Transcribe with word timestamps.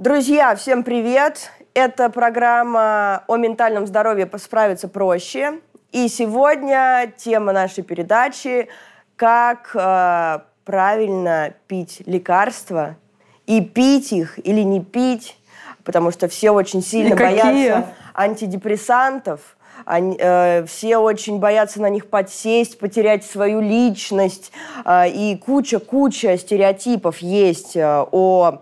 Друзья, 0.00 0.56
всем 0.56 0.82
привет! 0.82 1.50
Это 1.74 2.08
программа 2.08 3.22
о 3.26 3.36
ментальном 3.36 3.86
здоровье 3.86 4.26
«Справиться 4.38 4.88
проще». 4.88 5.60
И 5.92 6.08
сегодня 6.08 7.12
тема 7.18 7.52
нашей 7.52 7.84
передачи 7.84 8.68
«Как 9.16 9.72
э, 9.74 10.38
правильно 10.64 11.52
пить 11.66 12.02
лекарства 12.06 12.96
и 13.44 13.60
пить 13.60 14.10
их 14.14 14.38
или 14.38 14.62
не 14.62 14.82
пить», 14.82 15.36
потому 15.84 16.12
что 16.12 16.28
все 16.28 16.50
очень 16.50 16.82
сильно 16.82 17.14
боятся 17.14 17.92
антидепрессантов– 18.14 19.58
они, 19.86 20.16
э, 20.18 20.64
все 20.66 20.98
очень 20.98 21.38
боятся 21.38 21.80
на 21.80 21.88
них 21.88 22.08
подсесть, 22.08 22.78
потерять 22.78 23.24
свою 23.24 23.60
личность. 23.60 24.52
Э, 24.84 25.08
и 25.08 25.36
куча-куча 25.36 26.36
стереотипов 26.36 27.18
есть 27.18 27.76
э, 27.76 28.04
о 28.10 28.60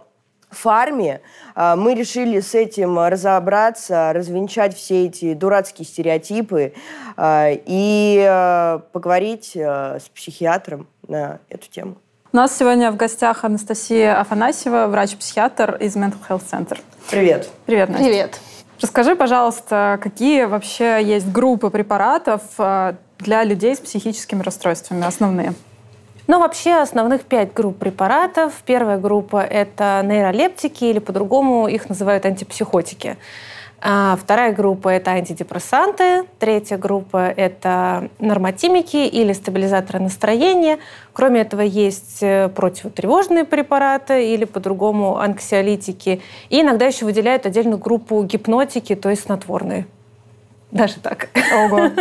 фарме. 0.51 1.21
Э, 1.55 1.75
мы 1.77 1.95
решили 1.95 2.41
с 2.41 2.55
этим 2.55 2.99
разобраться, 2.99 4.13
развенчать 4.13 4.77
все 4.77 5.07
эти 5.07 5.35
дурацкие 5.35 5.87
стереотипы 5.87 6.73
э, 7.17 7.59
и 7.67 8.25
э, 8.29 8.81
поговорить 8.93 9.57
с 9.57 10.09
психиатром 10.15 10.87
на 11.07 11.41
эту 11.49 11.69
тему. 11.69 11.97
У 12.33 12.37
нас 12.37 12.57
сегодня 12.57 12.91
в 12.91 12.97
гостях 12.97 13.45
Анастасия 13.45 14.21
Афанасьева, 14.21 14.87
врач-психиатр 14.87 15.77
из 15.77 15.97
Mental 15.97 16.19
Health 16.29 16.43
Center. 16.51 16.79
Привет. 17.11 17.49
Привет, 17.65 17.89
Настя. 17.89 18.05
Привет. 18.05 18.41
Расскажи, 18.81 19.17
пожалуйста, 19.17 19.99
какие 20.03 20.45
вообще 20.45 21.03
есть 21.03 21.33
группы 21.33 21.71
препаратов 21.71 22.43
для 23.19 23.45
людей 23.45 23.75
с 23.75 23.81
психическими 23.81 24.43
расстройствами, 24.43 25.05
основные? 25.05 25.55
Ну, 26.29 26.41
вообще 26.41 26.75
основных 26.75 27.23
пять 27.23 27.55
групп 27.55 27.79
препаратов. 27.79 28.53
Первая 28.67 28.99
группа– 28.99 29.43
это 29.51 30.03
нейролептики, 30.05 30.85
или 30.85 30.99
по-другому 30.99 31.69
их 31.69 31.89
называют 31.89 32.27
антипсихотики. 32.27 33.17
А 33.81 34.15
вторая 34.21 34.53
группа– 34.53 34.89
это 34.91 35.13
антидепрессанты. 35.13 36.25
Третья 36.39 36.77
группа– 36.77 37.29
это 37.37 38.11
нормотимики 38.19 38.99
или 38.99 39.33
стабилизаторы 39.33 40.01
настроения. 40.01 40.81
Кроме 41.15 41.41
этого, 41.41 41.63
есть 41.63 42.23
э, 42.23 42.51
противотревожные 42.51 43.45
препараты 43.45 44.35
или 44.35 44.45
по-другому 44.45 45.17
анксиолитики. 45.17 46.21
И 46.51 46.61
иногда 46.61 46.85
еще 46.85 47.07
выделяют 47.07 47.47
отдельную 47.47 47.79
группу 47.79 48.23
гипнотики, 48.23 48.97
то 48.97 49.09
есть 49.09 49.23
снотворные. 49.23 49.87
Даже 50.73 51.01
так. 51.01 51.31
Ого. 51.55 51.89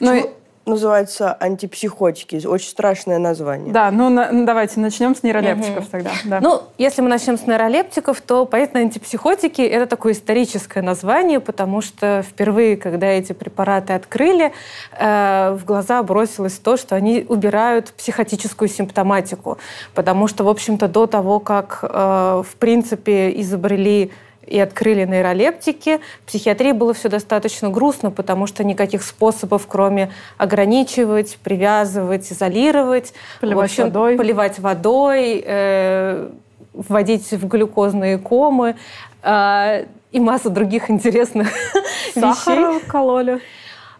Ну, 0.00 0.32
называется 0.64 1.32
антипсихотики. 1.32 2.46
Очень 2.46 2.68
страшное 2.68 3.18
название. 3.18 3.72
Да, 3.72 3.90
ну 3.90 4.08
на, 4.08 4.30
ну, 4.30 4.46
давайте 4.46 4.80
начнем 4.80 5.14
с 5.14 5.22
нейролептиков 5.22 5.84
угу. 5.84 5.90
тогда. 5.90 6.10
Да. 6.24 6.40
Ну, 6.40 6.62
если 6.78 7.02
мы 7.02 7.08
начнем 7.08 7.36
с 7.36 7.46
нейролептиков, 7.46 8.20
то, 8.20 8.46
понятно, 8.46 8.80
антипсихотики– 8.80 9.60
это 9.62 9.86
такое 9.86 10.12
историческое 10.12 10.82
название, 10.82 11.40
потому 11.40 11.80
что 11.80 12.22
впервые, 12.22 12.76
когда 12.76 13.08
эти 13.08 13.32
препараты 13.32 13.92
открыли, 13.92 14.52
э, 14.98 15.56
в 15.58 15.64
глаза 15.64 16.02
бросилось 16.02 16.54
то, 16.54 16.76
что 16.76 16.94
они 16.94 17.26
убирают 17.28 17.92
психотическую 17.92 18.68
симптоматику. 18.68 19.58
Потому 19.94 20.28
что, 20.28 20.44
в 20.44 20.48
общем-то, 20.48 20.88
до 20.88 21.06
того, 21.06 21.40
как, 21.40 21.80
э, 21.82 22.42
в 22.46 22.56
принципе, 22.56 23.40
изобрели 23.40 24.12
и 24.52 24.58
открыли 24.58 25.06
нейролептики. 25.06 26.00
В 26.24 26.26
психиатрии 26.26 26.72
было 26.72 26.92
все 26.92 27.08
достаточно 27.08 27.70
грустно, 27.70 28.10
потому 28.10 28.46
что 28.46 28.62
никаких 28.64 29.02
способов, 29.02 29.66
кроме 29.66 30.10
ограничивать, 30.36 31.38
привязывать, 31.42 32.30
изолировать, 32.30 33.14
поливать 33.40 33.70
общем, 33.70 33.84
водой, 33.84 34.18
поливать 34.18 34.58
водой 34.58 35.42
э, 35.42 36.28
вводить 36.74 37.30
в 37.30 37.48
глюкозные 37.48 38.18
комы 38.18 38.76
э, 39.22 39.86
и 40.10 40.20
масса 40.20 40.50
других 40.50 40.90
интересных 40.90 41.48
Сахар 42.14 42.74
вещей. 42.74 42.86
кололи. 42.86 43.40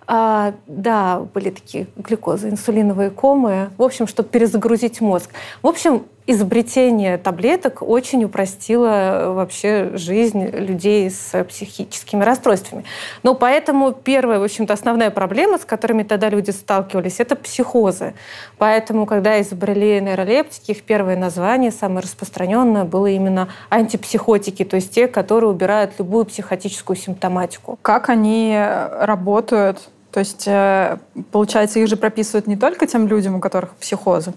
А, 0.06 0.52
да, 0.66 1.20
были 1.32 1.48
такие 1.48 1.86
глюкозы, 1.96 2.50
инсулиновые 2.50 3.08
комы. 3.08 3.70
В 3.78 3.82
общем, 3.82 4.06
чтобы 4.06 4.28
перезагрузить 4.28 5.00
мозг. 5.00 5.30
В 5.62 5.66
общем, 5.66 6.04
изобретение 6.26 7.18
таблеток 7.18 7.82
очень 7.82 8.24
упростило 8.24 8.86
э, 8.86 9.32
вообще 9.32 9.90
жизнь 9.94 10.46
людей 10.46 11.10
с 11.10 11.44
психическими 11.44 12.22
расстройствами. 12.22 12.84
Но 13.22 13.34
поэтому 13.34 13.92
первая, 13.92 14.38
в 14.38 14.44
общем-то, 14.44 14.72
основная 14.72 15.10
проблема, 15.10 15.58
с 15.58 15.64
которыми 15.64 16.04
тогда 16.04 16.28
люди 16.28 16.50
сталкивались, 16.50 17.18
это 17.18 17.34
психозы. 17.34 18.14
Поэтому, 18.58 19.06
когда 19.06 19.40
изобрели 19.40 20.00
нейролептики, 20.00 20.70
их 20.70 20.82
первое 20.82 21.16
название, 21.16 21.72
самое 21.72 22.00
распространенное, 22.00 22.84
было 22.84 23.06
именно 23.06 23.48
антипсихотики, 23.68 24.64
то 24.64 24.76
есть 24.76 24.94
те, 24.94 25.08
которые 25.08 25.50
убирают 25.50 25.94
любую 25.98 26.24
психотическую 26.26 26.96
симптоматику. 26.96 27.78
Как 27.82 28.08
они 28.08 28.54
э, 28.54 29.04
работают? 29.04 29.88
То 30.12 30.20
есть, 30.20 30.44
э, 30.46 30.98
получается, 31.32 31.80
их 31.80 31.88
же 31.88 31.96
прописывают 31.96 32.46
не 32.46 32.56
только 32.56 32.86
тем 32.86 33.08
людям, 33.08 33.36
у 33.36 33.40
которых 33.40 33.70
психозы? 33.74 34.34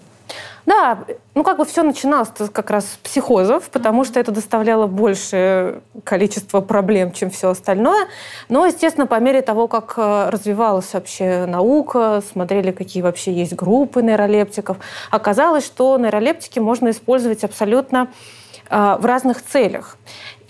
Да, 0.66 1.00
ну 1.36 1.44
как 1.44 1.58
бы 1.58 1.66
все 1.66 1.84
начиналось 1.84 2.30
как 2.52 2.72
раз 2.72 2.86
с 2.86 2.98
психозов, 2.98 3.70
потому 3.70 4.04
что 4.04 4.20
это 4.20 4.32
доставляло 4.32 4.88
большее 4.88 5.82
количество 6.04 6.62
проблем, 6.62 7.12
чем 7.12 7.30
все 7.30 7.50
остальное. 7.50 8.08
Но, 8.50 8.66
естественно, 8.66 9.06
по 9.06 9.20
мере 9.20 9.44
того, 9.44 9.68
как 9.68 9.94
э, 9.98 10.30
развивалась 10.32 10.92
вообще 10.94 11.46
наука, 11.46 12.24
смотрели, 12.32 12.72
какие 12.72 13.04
вообще 13.04 13.32
есть 13.32 13.54
группы 13.54 14.02
нейролептиков, 14.02 14.78
оказалось, 15.12 15.66
что 15.66 15.98
нейролептики 15.98 16.58
можно 16.58 16.90
использовать 16.90 17.44
абсолютно 17.44 18.08
э, 18.70 18.98
в 19.00 19.06
разных 19.06 19.44
целях. 19.46 19.98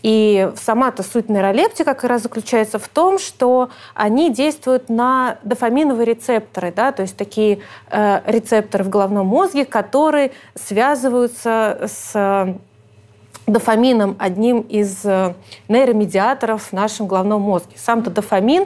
И 0.06 0.52
сама-то 0.56 1.02
суть 1.02 1.30
нейролептика 1.30 1.96
как 1.96 2.04
раз 2.04 2.22
заключается 2.22 2.78
в 2.78 2.88
том, 2.88 3.18
что 3.18 3.72
они 3.96 4.32
действуют 4.32 4.88
на 4.88 5.40
дофаминовые 5.42 6.06
рецепторы, 6.06 6.72
да, 6.72 6.92
то 6.92 7.02
есть 7.02 7.18
такие 7.18 7.62
э, 7.90 8.22
рецепторы 8.28 8.84
в 8.84 8.90
головном 8.90 9.26
мозге, 9.26 9.66
которые 9.66 10.30
связываются 10.54 11.88
с 11.88 12.56
дофамином, 13.48 14.16
одним 14.20 14.62
из 14.62 15.04
э, 15.06 15.34
нейромедиаторов 15.70 16.66
в 16.66 16.74
нашем 16.74 17.08
головном 17.08 17.42
мозге. 17.42 17.76
Сам-то 17.76 18.10
дофамин 18.10 18.66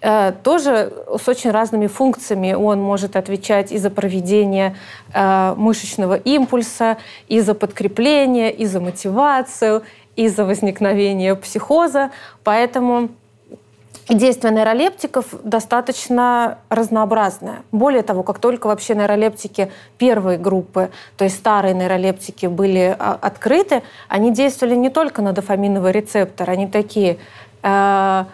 э, 0.00 0.32
тоже 0.42 0.92
с 1.18 1.28
очень 1.28 1.50
разными 1.50 1.86
функциями. 1.86 2.52
Он 2.52 2.80
может 2.80 3.16
отвечать 3.16 3.72
и 3.72 3.78
за 3.78 3.90
проведение 3.90 4.76
э, 5.12 5.54
мышечного 5.56 6.14
импульса, 6.14 6.98
и 7.26 7.40
за 7.40 7.54
подкрепление, 7.54 8.52
и 8.52 8.66
за 8.66 8.80
мотивацию, 8.80 9.82
из-за 10.18 10.44
возникновения 10.44 11.36
психоза. 11.36 12.10
Поэтому 12.42 13.10
действие 14.08 14.52
нейролептиков 14.52 15.26
достаточно 15.44 16.58
разнообразное. 16.70 17.62
Более 17.70 18.02
того, 18.02 18.24
как 18.24 18.40
только 18.40 18.66
вообще 18.66 18.96
нейролептики 18.96 19.70
первой 19.96 20.36
группы, 20.36 20.90
то 21.16 21.24
есть 21.24 21.36
старые 21.36 21.72
нейролептики 21.74 22.46
были 22.46 22.96
а, 22.98 23.16
открыты, 23.20 23.82
они 24.08 24.32
действовали 24.32 24.74
не 24.74 24.90
только 24.90 25.22
на 25.22 25.32
дофаминовый 25.32 25.92
рецептор, 25.92 26.50
они 26.50 26.66
такие 26.66 27.18
э, 27.62 28.24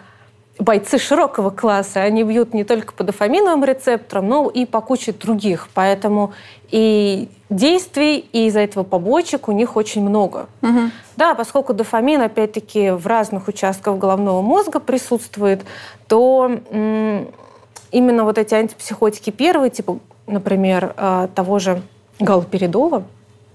бойцы 0.59 0.97
широкого 0.97 1.49
класса, 1.49 2.01
они 2.01 2.23
бьют 2.23 2.53
не 2.53 2.63
только 2.63 2.93
по 2.93 3.03
дофаминовым 3.03 3.63
рецепторам, 3.63 4.27
но 4.27 4.49
и 4.49 4.65
по 4.65 4.81
куче 4.81 5.11
других. 5.11 5.69
Поэтому 5.73 6.33
и 6.71 7.29
действий, 7.49 8.25
и 8.31 8.47
из-за 8.47 8.61
этого 8.61 8.83
побочек 8.83 9.47
у 9.47 9.51
них 9.51 9.75
очень 9.75 10.01
много. 10.01 10.47
Угу. 10.61 10.91
Да, 11.17 11.35
поскольку 11.35 11.73
дофамин, 11.73 12.21
опять-таки, 12.21 12.91
в 12.91 13.05
разных 13.07 13.47
участках 13.47 13.97
головного 13.97 14.41
мозга 14.41 14.79
присутствует, 14.79 15.63
то 16.07 16.51
именно 17.91 18.23
вот 18.23 18.37
эти 18.37 18.53
антипсихотики 18.53 19.29
первые, 19.29 19.69
типа, 19.69 19.99
например, 20.27 20.93
а, 20.97 21.27
того 21.27 21.59
же 21.59 21.81
галоперидола, 22.19 23.03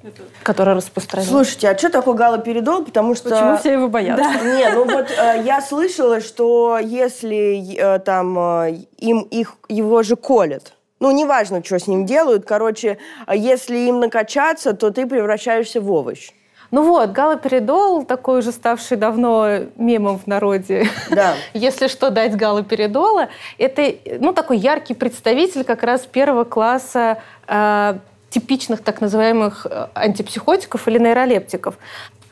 это... 0.03 0.23
который 0.43 0.75
распространен. 0.75 1.29
Слушайте, 1.29 1.69
а 1.69 1.79
что 1.79 1.91
такое 1.91 2.15
галоперидол? 2.15 2.85
Потому 2.85 3.15
что... 3.15 3.31
Почему 3.31 3.57
все 3.59 3.73
его 3.73 3.89
боятся? 3.89 4.23
Да. 4.23 4.41
Не, 4.45 4.71
ну 4.71 4.85
вот 4.85 5.11
э, 5.11 5.43
я 5.45 5.61
слышала, 5.61 6.21
что 6.21 6.79
если 6.79 7.77
э, 7.77 7.99
там 8.01 8.39
э, 8.39 8.85
им 8.99 9.21
их, 9.23 9.57
его 9.69 10.03
же 10.03 10.17
колят, 10.17 10.75
ну, 11.01 11.11
неважно, 11.13 11.65
что 11.65 11.79
с 11.79 11.87
ним 11.87 12.05
делают, 12.05 12.45
короче, 12.45 12.99
если 13.33 13.77
им 13.79 14.01
накачаться, 14.01 14.75
то 14.75 14.91
ты 14.91 15.07
превращаешься 15.07 15.81
в 15.81 15.91
овощ. 15.91 16.31
Ну 16.71 16.85
вот, 16.85 17.11
галоперидол, 17.11 18.05
такой 18.05 18.39
уже 18.41 18.53
ставший 18.53 18.97
давно 18.97 19.61
мемом 19.77 20.19
в 20.19 20.27
народе. 20.29 20.87
Да. 21.11 21.35
Если 21.53 21.89
что 21.89 22.11
дать 22.11 22.37
галоперидола, 22.37 23.29
это 23.59 23.95
ну, 24.21 24.33
такой 24.33 24.59
яркий 24.59 24.95
представитель 24.95 25.65
как 25.65 25.83
раз 25.83 26.03
первого 26.03 26.45
класса 26.45 27.19
э, 27.49 27.99
типичных 28.31 28.83
так 28.83 29.01
называемых 29.01 29.67
э, 29.69 29.89
антипсихотиков 29.95 30.89
или 30.89 30.99
нейролептиков. 30.99 31.77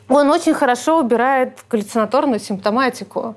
Он 0.09 0.31
очень 0.31 0.55
хорошо 0.55 0.99
убирает 0.99 1.59
галлюцинаторную 1.69 2.39
симптоматику. 2.39 3.35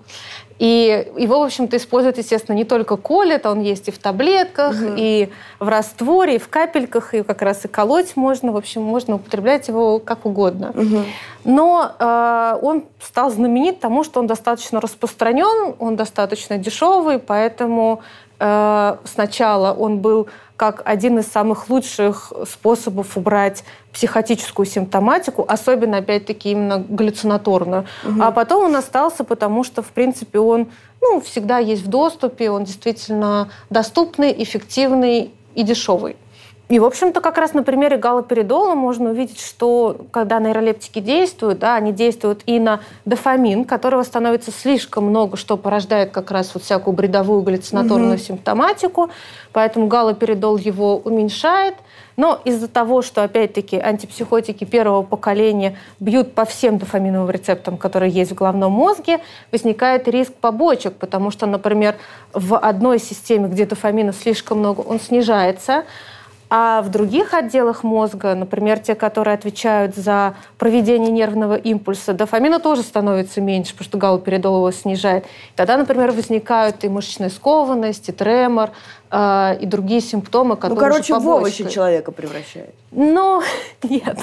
И 0.59 1.13
его, 1.17 1.41
в 1.41 1.43
общем-то, 1.43 1.77
используют, 1.77 2.19
естественно, 2.19 2.55
не 2.55 2.65
только 2.65 2.97
колят, 2.97 3.47
он 3.47 3.61
есть 3.61 3.89
и 3.89 3.91
в 3.91 3.99
таблетках, 3.99 4.75
угу. 4.75 4.95
и 4.97 5.29
в 5.59 5.69
растворе, 5.69 6.37
и 6.37 6.39
в 6.39 6.49
капельках, 6.49 7.15
и 7.15 7.23
как 7.25 7.43
раз 7.43 7.65
и 7.65 7.69
колоть 7.69 8.17
можно. 8.17 8.53
В 8.53 8.57
общем, 8.57 8.83
можно 8.83 9.17
употреблять 9.17 9.69
его 9.69 9.99
как 9.99 10.25
угодно. 10.25 10.71
Угу. 10.71 11.05
Но 11.45 11.93
э, 11.99 12.59
он 12.63 12.85
стал 13.01 13.31
знаменит 13.31 13.81
тому, 13.81 14.05
что 14.05 14.21
он 14.21 14.27
достаточно 14.27 14.81
распространен, 14.81 15.75
он 15.79 15.97
достаточно 15.97 16.59
дешевый, 16.59 17.19
поэтому 17.19 18.01
э, 18.39 18.97
сначала 19.05 19.73
он 19.73 19.99
был 19.99 20.29
как 20.63 20.83
один 20.85 21.19
из 21.19 21.27
самых 21.27 21.69
лучших 21.69 22.33
способов 22.49 23.17
убрать 23.17 23.65
психотическую 23.93 24.65
симптоматику, 24.65 25.45
особенно, 25.49 25.97
опять-таки, 25.97 26.53
именно 26.53 26.79
галлюцинаторную. 26.79 27.85
Угу. 28.05 28.23
А 28.23 28.31
потом 28.31 28.67
он 28.67 28.77
остался, 28.77 29.25
потому 29.25 29.65
что, 29.65 29.83
в 29.83 29.89
принципе, 29.89 30.39
он 30.39 30.69
ну, 31.01 31.21
всегда 31.21 31.59
есть 31.59 31.83
в 31.83 31.89
доступе, 31.89 32.49
он 32.49 32.63
действительно 32.63 33.51
доступный, 33.71 34.33
эффективный 34.41 35.33
и 35.57 35.65
дешевый. 35.65 36.15
И, 36.73 36.79
в 36.79 36.87
общем-то, 36.87 37.21
как 37.21 37.37
раз 37.37 37.53
на 37.53 37.63
примере 37.63 37.99
галоперидола 37.99 38.75
можно 38.75 39.11
увидеть, 39.11 39.39
что 39.39 40.07
когда 40.11 40.41
нейролептики 40.41 41.01
действуют, 41.01 41.59
да, 41.59 41.75
они 41.75 41.93
действуют 41.93 42.41
и 42.47 42.59
на 42.59 42.81
дофамин, 43.05 43.67
которого 43.67 44.03
становится 44.05 44.51
слишком 44.51 45.05
много, 45.05 45.37
что 45.37 45.59
порождает 45.59 46.13
как 46.13 46.31
раз 46.31 46.55
вот 46.55 46.63
всякую 46.63 46.95
бредовую 46.95 47.43
галлюцинаторную 47.43 48.15
угу. 48.15 48.23
симптоматику. 48.23 49.11
Поэтому 49.53 49.87
галоперидол 49.87 50.57
его 50.57 50.97
уменьшает. 50.97 51.75
Но 52.17 52.41
из-за 52.47 52.69
того, 52.69 53.03
что, 53.03 53.23
опять-таки, 53.23 53.77
антипсихотики 53.77 54.65
первого 54.65 55.03
поколения 55.03 55.77
бьют 56.01 56.35
по 56.35 56.47
всем 56.47 56.79
дофаминовым 56.79 57.29
рецептам, 57.29 57.77
которые 57.77 58.11
есть 58.11 58.33
в 58.33 58.35
головном 58.35 58.73
мозге, 58.73 59.21
возникает 59.51 60.09
риск 60.09 60.33
побочек, 60.33 60.95
потому 60.95 61.31
что, 61.31 61.45
например, 61.45 61.97
в 62.33 62.57
одной 62.57 62.99
системе, 62.99 63.49
где 63.49 63.67
дофамина 63.67 64.15
слишком 64.15 64.61
много, 64.61 64.81
он 64.81 65.01
снижается, 65.01 65.85
а 66.55 66.83
в 66.83 66.91
других 66.91 67.33
отделах 67.33 67.83
мозга, 67.83 68.35
например, 68.35 68.79
те, 68.79 68.95
которые 68.95 69.33
отвечают 69.33 69.97
за 69.97 70.35
проведение 70.59 71.11
нервного 71.11 71.55
импульса, 71.55 72.13
дофамина 72.13 72.61
тоже 72.61 72.83
становится 72.83 73.41
меньше, 73.41 73.73
потому 73.73 73.87
что 73.87 73.97
галоперидол 73.97 74.57
его 74.57 74.71
снижает. 74.71 75.25
тогда, 75.57 75.79
например, 75.79 76.11
возникают 76.11 76.85
и 76.85 76.91
мышечная 76.91 77.31
скованность, 77.31 78.11
и 78.11 78.13
тремор, 78.13 78.69
э, 79.11 79.57
и 79.63 79.65
другие 79.65 80.03
симптомы, 80.03 80.51
ну, 80.51 80.57
которые 80.57 80.79
Ну, 80.79 80.91
короче, 80.91 81.15
в 81.15 81.27
овощи 81.27 81.67
человека 81.71 82.13
превращает. 82.13 82.75
Ну, 82.91 83.41
нет. 83.83 84.19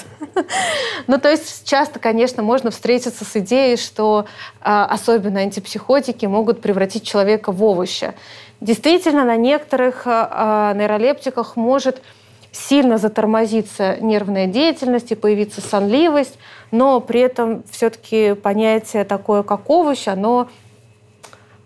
ну, 1.07 1.17
то 1.17 1.31
есть 1.31 1.67
часто, 1.67 1.97
конечно, 1.97 2.43
можно 2.43 2.69
встретиться 2.69 3.25
с 3.25 3.35
идеей, 3.37 3.75
что 3.75 4.27
э, 4.61 4.65
особенно 4.65 5.39
антипсихотики 5.39 6.27
могут 6.27 6.61
превратить 6.61 7.01
человека 7.01 7.51
в 7.51 7.63
овощи. 7.63 8.13
Действительно, 8.61 9.23
на 9.23 9.35
некоторых 9.35 10.03
э, 10.05 10.73
нейролептиках 10.75 11.55
может 11.55 12.03
сильно 12.51 12.97
затормозится 12.97 13.97
нервная 14.01 14.47
деятельность 14.47 15.11
и 15.11 15.15
появится 15.15 15.61
сонливость, 15.61 16.37
но 16.71 16.99
при 16.99 17.21
этом 17.21 17.63
все-таки 17.69 18.33
понятие 18.33 19.03
такое, 19.03 19.43
как 19.43 19.69
овощ, 19.69 20.07
оно 20.07 20.47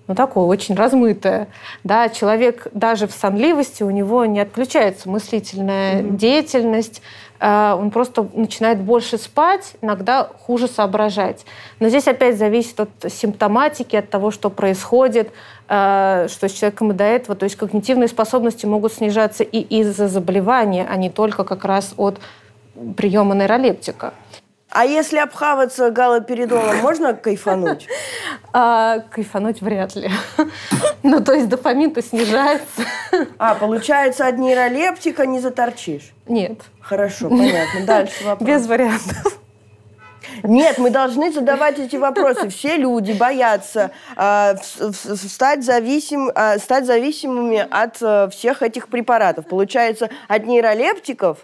ну, 0.08 0.16
такое 0.16 0.44
очень 0.46 0.76
размытое. 0.76 1.48
Да, 1.84 2.10
человек 2.10 2.68
даже 2.74 3.08
в 3.08 3.12
сонливости, 3.12 3.84
у 3.84 3.90
него 3.90 4.26
не 4.26 4.42
отключается 4.42 5.10
мыслительная 5.10 6.02
mm-hmm. 6.02 6.18
деятельность, 6.18 7.02
э, 7.40 7.74
он 7.74 7.90
просто 7.90 8.28
начинает 8.34 8.82
больше 8.82 9.18
спать, 9.18 9.76
иногда 9.82 10.30
хуже 10.46 10.68
соображать. 10.68 11.46
Но 11.80 11.88
здесь 11.88 12.08
опять 12.08 12.38
зависит 12.38 12.80
от 12.82 12.90
симптоматики, 13.10 13.96
от 13.96 14.10
того, 14.10 14.32
что 14.32 14.50
происходит, 14.50 15.32
э, 15.70 16.28
что 16.30 16.50
с 16.50 16.52
человеком 16.52 16.92
и 16.92 16.94
до 16.94 17.06
этого. 17.06 17.38
То 17.38 17.46
есть 17.46 17.56
когнитивные 17.56 18.10
способности 18.10 18.66
могут 18.66 18.92
снижаться 18.92 19.46
и 19.46 19.60
из-за 19.80 20.10
заболевания, 20.10 20.86
а 20.90 20.98
не 20.98 21.10
только 21.10 21.46
как 21.46 21.64
раз 21.64 21.94
от 21.96 22.20
приема 22.98 23.36
нейролептика. 23.36 24.14
А 24.74 24.86
если 24.86 25.20
обхаваться 25.20 25.92
галоперидолом, 25.92 26.78
можно 26.78 27.14
кайфануть? 27.14 27.88
А, 28.56 29.00
кайфануть 29.10 29.62
вряд 29.62 29.96
ли. 29.96 30.12
Ну, 31.04 31.24
то 31.24 31.34
есть 31.34 31.50
дофамин-то 31.50 32.02
снижается. 32.02 32.84
А, 33.40 33.56
получается, 33.56 34.28
от 34.28 34.38
нейролептика 34.38 35.26
не 35.26 35.40
заторчишь? 35.40 36.14
Нет. 36.28 36.60
Хорошо, 36.80 37.30
понятно. 37.30 37.86
Дальше 37.86 38.24
вопрос. 38.26 38.48
Без 38.48 38.68
вариантов. 38.68 39.40
Нет, 40.44 40.78
мы 40.78 40.90
должны 40.90 41.32
задавать 41.32 41.80
эти 41.80 41.96
вопросы. 41.96 42.50
Все 42.50 42.78
люди 42.78 43.12
боятся 43.12 43.92
э, 44.16 44.56
стать, 44.62 45.64
зависим, 45.64 46.30
э, 46.30 46.60
стать 46.60 46.86
зависимыми 46.86 47.66
от 47.70 48.02
э, 48.02 48.30
всех 48.30 48.62
этих 48.62 48.88
препаратов. 48.88 49.48
Получается, 49.48 50.10
от 50.28 50.46
нейролептиков 50.46 51.40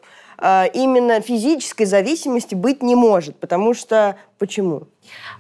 именно 0.73 1.21
физической 1.21 1.85
зависимости 1.85 2.55
быть 2.55 2.81
не 2.81 2.95
может. 2.95 3.35
Потому 3.37 3.73
что... 3.73 4.15
Почему? 4.37 4.83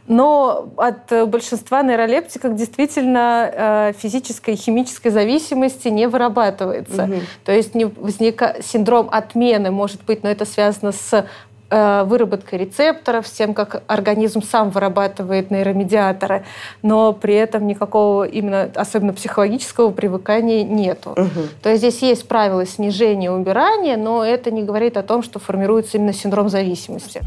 Но 0.07 0.73
от 0.75 1.29
большинства 1.29 1.83
нейролептиков 1.83 2.55
действительно 2.55 3.49
э, 3.53 3.93
физической 3.97 4.55
и 4.55 4.57
химической 4.57 5.09
зависимости 5.09 5.87
не 5.87 6.07
вырабатывается. 6.07 7.03
Угу. 7.03 7.15
То 7.45 7.51
есть 7.53 7.75
не 7.75 7.85
возника... 7.85 8.57
синдром 8.61 9.07
отмены 9.09 9.71
может 9.71 10.03
быть, 10.03 10.23
но 10.23 10.29
это 10.29 10.43
связано 10.43 10.91
с 10.91 11.25
Э, 11.71 12.03
выработкой 12.03 12.57
рецепторов, 12.59 13.27
с 13.27 13.31
тем, 13.31 13.53
как 13.53 13.83
организм 13.85 14.41
сам 14.41 14.71
вырабатывает 14.71 15.51
нейромедиаторы, 15.51 16.43
но 16.81 17.13
при 17.13 17.35
этом 17.35 17.67
никакого 17.67 18.23
именно, 18.23 18.71
особенно 18.73 19.13
психологического 19.13 19.91
привыкания 19.91 20.63
нету. 20.63 21.11
Угу. 21.11 21.41
То 21.61 21.69
есть 21.69 21.81
здесь 21.81 22.01
есть 22.01 22.27
правила 22.27 22.65
снижения 22.65 23.29
убирания, 23.29 23.97
но 23.97 24.25
это 24.25 24.49
не 24.49 24.63
говорит 24.63 24.97
о 24.97 25.03
том, 25.03 25.21
что 25.21 25.37
формируется 25.37 25.97
именно 25.97 26.13
синдром 26.13 26.49
зависимости. 26.49 27.21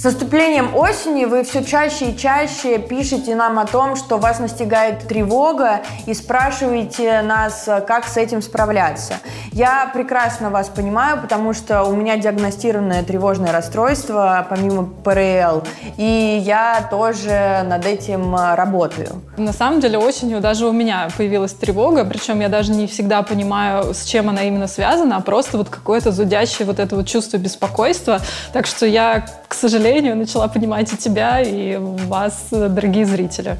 С 0.00 0.04
наступлением 0.04 0.74
осени 0.74 1.26
вы 1.26 1.44
все 1.44 1.62
чаще 1.62 2.12
и 2.12 2.16
чаще 2.16 2.78
пишете 2.78 3.34
нам 3.34 3.58
о 3.58 3.66
том, 3.66 3.96
что 3.96 4.16
вас 4.16 4.38
настигает 4.38 5.06
тревога 5.06 5.82
и 6.06 6.14
спрашиваете 6.14 7.20
нас, 7.20 7.68
как 7.86 8.06
с 8.06 8.16
этим 8.16 8.40
справляться. 8.40 9.16
Я 9.52 9.90
прекрасно 9.92 10.48
вас 10.48 10.70
понимаю, 10.70 11.20
потому 11.20 11.52
что 11.52 11.82
у 11.82 11.94
меня 11.94 12.16
диагностированное 12.16 13.02
тревожное 13.02 13.52
расстройство, 13.52 14.46
помимо 14.48 14.84
ПРЛ, 15.04 15.64
и 15.98 16.40
я 16.46 16.88
тоже 16.90 17.62
над 17.68 17.84
этим 17.84 18.34
работаю. 18.34 19.20
На 19.36 19.52
самом 19.52 19.80
деле 19.80 19.98
осенью 19.98 20.40
даже 20.40 20.66
у 20.66 20.72
меня 20.72 21.10
появилась 21.14 21.52
тревога, 21.52 22.06
причем 22.06 22.40
я 22.40 22.48
даже 22.48 22.72
не 22.72 22.86
всегда 22.86 23.20
понимаю, 23.22 23.92
с 23.92 24.04
чем 24.04 24.30
она 24.30 24.44
именно 24.44 24.66
связана, 24.66 25.18
а 25.18 25.20
просто 25.20 25.58
вот 25.58 25.68
какое-то 25.68 26.10
зудящее 26.10 26.64
вот 26.64 26.78
это 26.78 26.96
вот 26.96 27.06
чувство 27.06 27.36
беспокойства. 27.36 28.22
Так 28.54 28.66
что 28.66 28.86
я, 28.86 29.26
к 29.46 29.52
сожалению, 29.52 29.89
сожалению, 29.90 30.16
начала 30.16 30.46
понимать 30.46 30.92
и 30.92 30.96
тебя, 30.96 31.40
и 31.40 31.76
вас, 31.76 32.46
дорогие 32.52 33.04
зрители. 33.04 33.56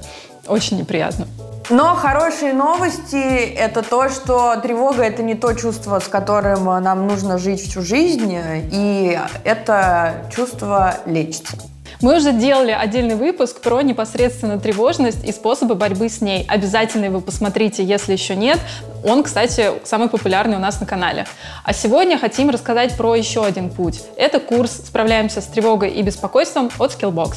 Очень 0.46 0.78
неприятно. 0.78 1.26
Но 1.70 1.96
хорошие 1.96 2.52
новости– 2.52 3.16
это 3.56 3.82
то, 3.82 4.08
что 4.08 4.54
тревога– 4.62 5.02
это 5.04 5.24
не 5.24 5.34
то 5.34 5.52
чувство, 5.54 5.98
с 5.98 6.06
которым 6.06 6.66
нам 6.66 7.08
нужно 7.08 7.36
жить 7.36 7.60
всю 7.60 7.82
жизнь, 7.82 8.32
и 8.72 9.18
это 9.42 10.24
чувство 10.34 10.94
лечится. 11.04 11.56
Мы 12.02 12.16
уже 12.16 12.32
делали 12.32 12.70
отдельный 12.70 13.14
выпуск 13.14 13.60
про 13.60 13.82
непосредственно 13.82 14.58
тревожность 14.58 15.22
и 15.22 15.32
способы 15.32 15.74
борьбы 15.74 16.08
с 16.08 16.22
ней. 16.22 16.46
Обязательно 16.48 17.04
его 17.04 17.20
посмотрите, 17.20 17.84
если 17.84 18.14
еще 18.14 18.34
нет. 18.34 18.58
Он, 19.04 19.22
кстати, 19.22 19.72
самый 19.84 20.08
популярный 20.08 20.56
у 20.56 20.60
нас 20.60 20.80
на 20.80 20.86
канале. 20.86 21.26
А 21.62 21.74
сегодня 21.74 22.18
хотим 22.18 22.48
рассказать 22.48 22.96
про 22.96 23.14
еще 23.14 23.44
один 23.44 23.68
путь. 23.68 24.00
Это 24.16 24.40
курс 24.40 24.72
«Справляемся 24.86 25.42
с 25.42 25.46
тревогой 25.46 25.90
и 25.90 26.02
беспокойством» 26.02 26.70
от 26.78 26.98
Skillbox. 26.98 27.34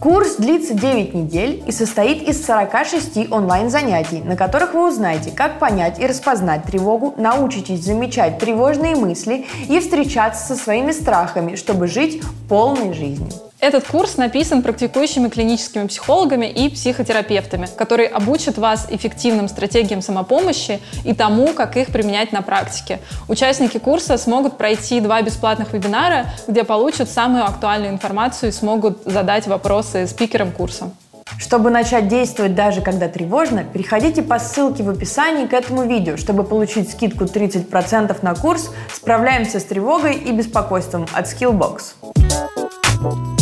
Курс 0.00 0.36
длится 0.36 0.74
9 0.74 1.14
недель 1.14 1.64
и 1.66 1.72
состоит 1.72 2.28
из 2.28 2.44
46 2.46 3.30
онлайн-занятий, 3.30 4.22
на 4.22 4.36
которых 4.36 4.72
вы 4.72 4.88
узнаете, 4.88 5.30
как 5.30 5.58
понять 5.58 5.98
и 5.98 6.06
распознать 6.06 6.64
тревогу, 6.64 7.14
научитесь 7.16 7.82
замечать 7.84 8.38
тревожные 8.38 8.94
мысли 8.94 9.46
и 9.68 9.80
встречаться 9.80 10.46
со 10.46 10.62
своими 10.62 10.92
страхами, 10.92 11.56
чтобы 11.56 11.86
жить 11.86 12.22
полной 12.48 12.94
жизнью. 12.94 13.49
Этот 13.60 13.86
курс 13.86 14.16
написан 14.16 14.62
практикующими 14.62 15.28
клиническими 15.28 15.86
психологами 15.86 16.46
и 16.46 16.70
психотерапевтами, 16.70 17.68
которые 17.76 18.08
обучат 18.08 18.56
вас 18.56 18.86
эффективным 18.88 19.48
стратегиям 19.48 20.00
самопомощи 20.00 20.80
и 21.04 21.14
тому, 21.14 21.52
как 21.52 21.76
их 21.76 21.88
применять 21.88 22.32
на 22.32 22.40
практике. 22.40 23.00
Участники 23.28 23.78
курса 23.78 24.16
смогут 24.16 24.56
пройти 24.56 25.00
два 25.00 25.20
бесплатных 25.20 25.74
вебинара, 25.74 26.26
где 26.48 26.64
получат 26.64 27.10
самую 27.10 27.44
актуальную 27.44 27.92
информацию 27.92 28.48
и 28.48 28.52
смогут 28.52 29.02
задать 29.04 29.46
вопросы 29.46 30.06
спикерам 30.06 30.52
курса. 30.52 30.90
Чтобы 31.38 31.70
начать 31.70 32.08
действовать 32.08 32.54
даже 32.54 32.80
когда 32.80 33.08
тревожно, 33.08 33.64
переходите 33.64 34.22
по 34.22 34.38
ссылке 34.38 34.82
в 34.82 34.88
описании 34.88 35.46
к 35.46 35.52
этому 35.52 35.86
видео, 35.86 36.16
чтобы 36.16 36.44
получить 36.44 36.90
скидку 36.90 37.24
30% 37.24 38.16
на 38.22 38.34
курс 38.34 38.70
«Справляемся 38.92 39.60
с 39.60 39.64
тревогой 39.64 40.16
и 40.16 40.32
беспокойством» 40.32 41.06
от 41.12 41.26
Skillbox. 41.26 43.39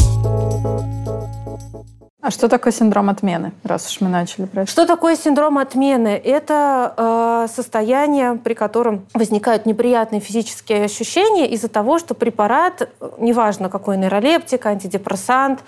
А 2.29 2.31
что 2.31 2.47
такое 2.51 2.75
синдром 2.75 3.09
отмены, 3.09 3.53
раз 3.65 3.91
уж 3.91 4.03
мы 4.03 4.11
начали 4.11 4.45
про 4.45 4.61
это? 4.61 4.71
Что 4.71 4.85
такое 4.85 5.17
синдром 5.17 5.57
отмены? 5.57 6.09
Это 6.09 6.93
э, 6.95 7.47
состояние, 7.51 8.35
при 8.35 8.53
котором 8.53 9.07
возникают 9.15 9.65
неприятные 9.65 10.21
физические 10.21 10.85
ощущения 10.85 11.49
из-за 11.49 11.69
того, 11.69 11.99
что 11.99 12.13
препарат, 12.13 12.91
неважно 13.17 13.71
какой 13.71 13.97
нейролептик, 13.97 14.67
антидепрессант 14.67 15.61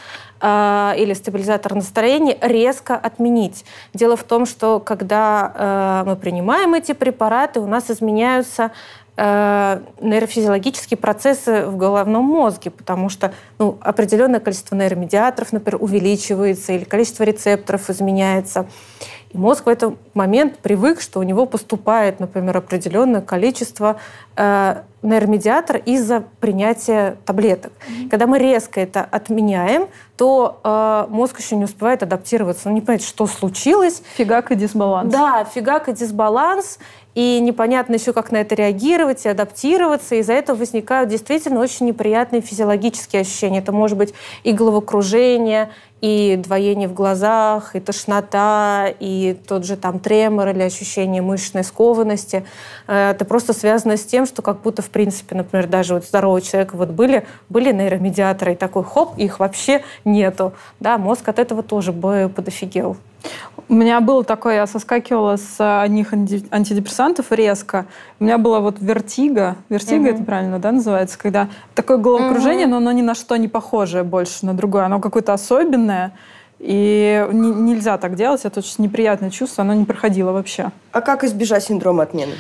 э, 0.42 0.92
или 0.98 1.14
стабилизатор 1.14 1.74
настроения, 1.74 2.36
резко 2.42 2.94
отменить. 2.94 3.64
Дело 3.94 4.18
в 4.18 4.24
том, 4.24 4.44
что 4.44 4.80
когда 4.80 6.02
э, 6.04 6.10
мы 6.10 6.16
принимаем 6.16 6.74
эти 6.74 6.92
препараты, 6.92 7.60
у 7.60 7.66
нас 7.66 7.90
изменяются 7.90 8.64
Э, 8.64 8.72
нейрофизиологические 9.16 10.96
процессы 10.96 11.66
в 11.66 11.76
головном 11.76 12.24
мозге, 12.24 12.70
потому 12.70 13.08
что 13.10 13.32
ну, 13.58 13.76
определенное 13.80 14.40
количество 14.40 14.74
нейромедиаторов, 14.76 15.52
например, 15.52 15.82
увеличивается 15.82 16.72
или 16.72 16.84
количество 16.84 17.24
рецепторов 17.24 17.90
изменяется. 17.90 18.66
И 19.30 19.38
мозг 19.38 19.66
в 19.66 19.68
этот 19.68 19.96
момент 20.14 20.58
привык, 20.58 21.00
что 21.00 21.20
у 21.20 21.22
него 21.22 21.46
поступает, 21.46 22.18
например, 22.18 22.56
определенное 22.56 23.20
количество 23.20 23.96
э, 24.36 24.82
нейромедиатора 25.02 25.78
из-за 25.78 26.24
принятия 26.40 27.16
таблеток. 27.24 27.72
Mm-hmm. 27.72 28.08
Когда 28.08 28.26
мы 28.26 28.40
резко 28.40 28.80
это 28.80 29.02
отменяем, 29.04 29.86
то 30.16 30.60
э, 30.64 31.06
мозг 31.10 31.38
еще 31.38 31.54
не 31.54 31.64
успевает 31.64 32.02
адаптироваться, 32.02 32.68
он 32.68 32.74
не 32.74 32.80
понимает, 32.80 33.02
что 33.02 33.28
случилось. 33.28 34.02
Фигак 34.16 34.50
и 34.50 34.56
дисбаланс. 34.56 35.12
Да, 35.12 35.44
фигак 35.44 35.88
и 35.88 35.92
дисбаланс 35.92 36.80
и 37.14 37.40
непонятно 37.40 37.94
еще, 37.94 38.12
как 38.12 38.30
на 38.30 38.38
это 38.38 38.54
реагировать 38.54 39.24
и 39.26 39.28
адаптироваться. 39.28 40.14
Из-за 40.16 40.34
этого 40.34 40.56
возникают 40.56 41.10
действительно 41.10 41.60
очень 41.60 41.86
неприятные 41.86 42.40
физиологические 42.40 43.22
ощущения. 43.22 43.58
Это 43.58 43.72
может 43.72 43.98
быть 43.98 44.14
и 44.44 44.52
головокружение, 44.52 45.70
и 46.00 46.36
двоение 46.36 46.88
в 46.88 46.94
глазах, 46.94 47.76
и 47.76 47.80
тошнота, 47.80 48.86
и 49.00 49.36
тот 49.46 49.64
же 49.64 49.76
там 49.76 49.98
тремор 49.98 50.48
или 50.48 50.62
ощущение 50.62 51.20
мышечной 51.20 51.64
скованности. 51.64 52.46
Э, 52.86 53.10
это 53.10 53.24
просто 53.24 53.52
связано 53.52 53.96
с 53.96 54.04
тем, 54.04 54.26
что 54.26 54.40
как 54.42 54.60
будто, 54.62 54.82
в 54.82 54.90
принципе, 54.90 55.34
например, 55.34 55.66
даже 55.66 55.94
вот 55.94 56.04
здорового 56.04 56.40
человека 56.40 56.76
вот 56.76 56.90
были, 56.90 57.26
были 57.48 57.72
нейромедиаторы, 57.72 58.52
и 58.52 58.56
такой 58.56 58.84
хоп, 58.84 59.18
их 59.18 59.40
вообще 59.40 59.82
нету. 60.04 60.52
Да, 60.78 60.96
мозг 60.96 61.28
от 61.28 61.38
этого 61.38 61.62
тоже 61.62 61.92
бы 61.92 62.30
подофигел. 62.34 62.96
У 63.70 63.74
меня 63.74 64.00
было 64.00 64.24
такое, 64.24 64.56
я 64.56 64.66
соскакивала 64.66 65.36
с 65.36 65.82
одних 65.82 66.12
антидепрессантов 66.12 67.30
резко. 67.30 67.86
У 68.18 68.24
меня 68.24 68.36
было 68.36 68.58
вот 68.58 68.78
вертига. 68.80 69.58
Вертига 69.68 70.08
угу. 70.08 70.16
это 70.16 70.24
правильно, 70.24 70.58
да, 70.58 70.72
называется? 70.72 71.16
Когда 71.16 71.48
такое 71.76 71.96
головокружение, 71.98 72.66
угу. 72.66 72.72
но 72.72 72.76
оно 72.78 72.90
ни 72.90 73.02
на 73.02 73.14
что 73.14 73.36
не 73.36 73.46
похожее 73.46 74.02
больше 74.02 74.44
на 74.44 74.54
другое. 74.54 74.86
Оно 74.86 74.98
какое-то 74.98 75.32
особенное. 75.32 76.14
И 76.58 77.24
нельзя 77.30 77.96
так 77.96 78.16
делать. 78.16 78.44
Это 78.44 78.58
очень 78.58 78.74
неприятное 78.78 79.30
чувство. 79.30 79.62
Оно 79.62 79.72
не 79.74 79.84
проходило 79.84 80.32
вообще. 80.32 80.72
А 80.90 81.00
как 81.00 81.22
избежать 81.22 81.62
синдрома 81.62 82.02
отмены? 82.02 82.34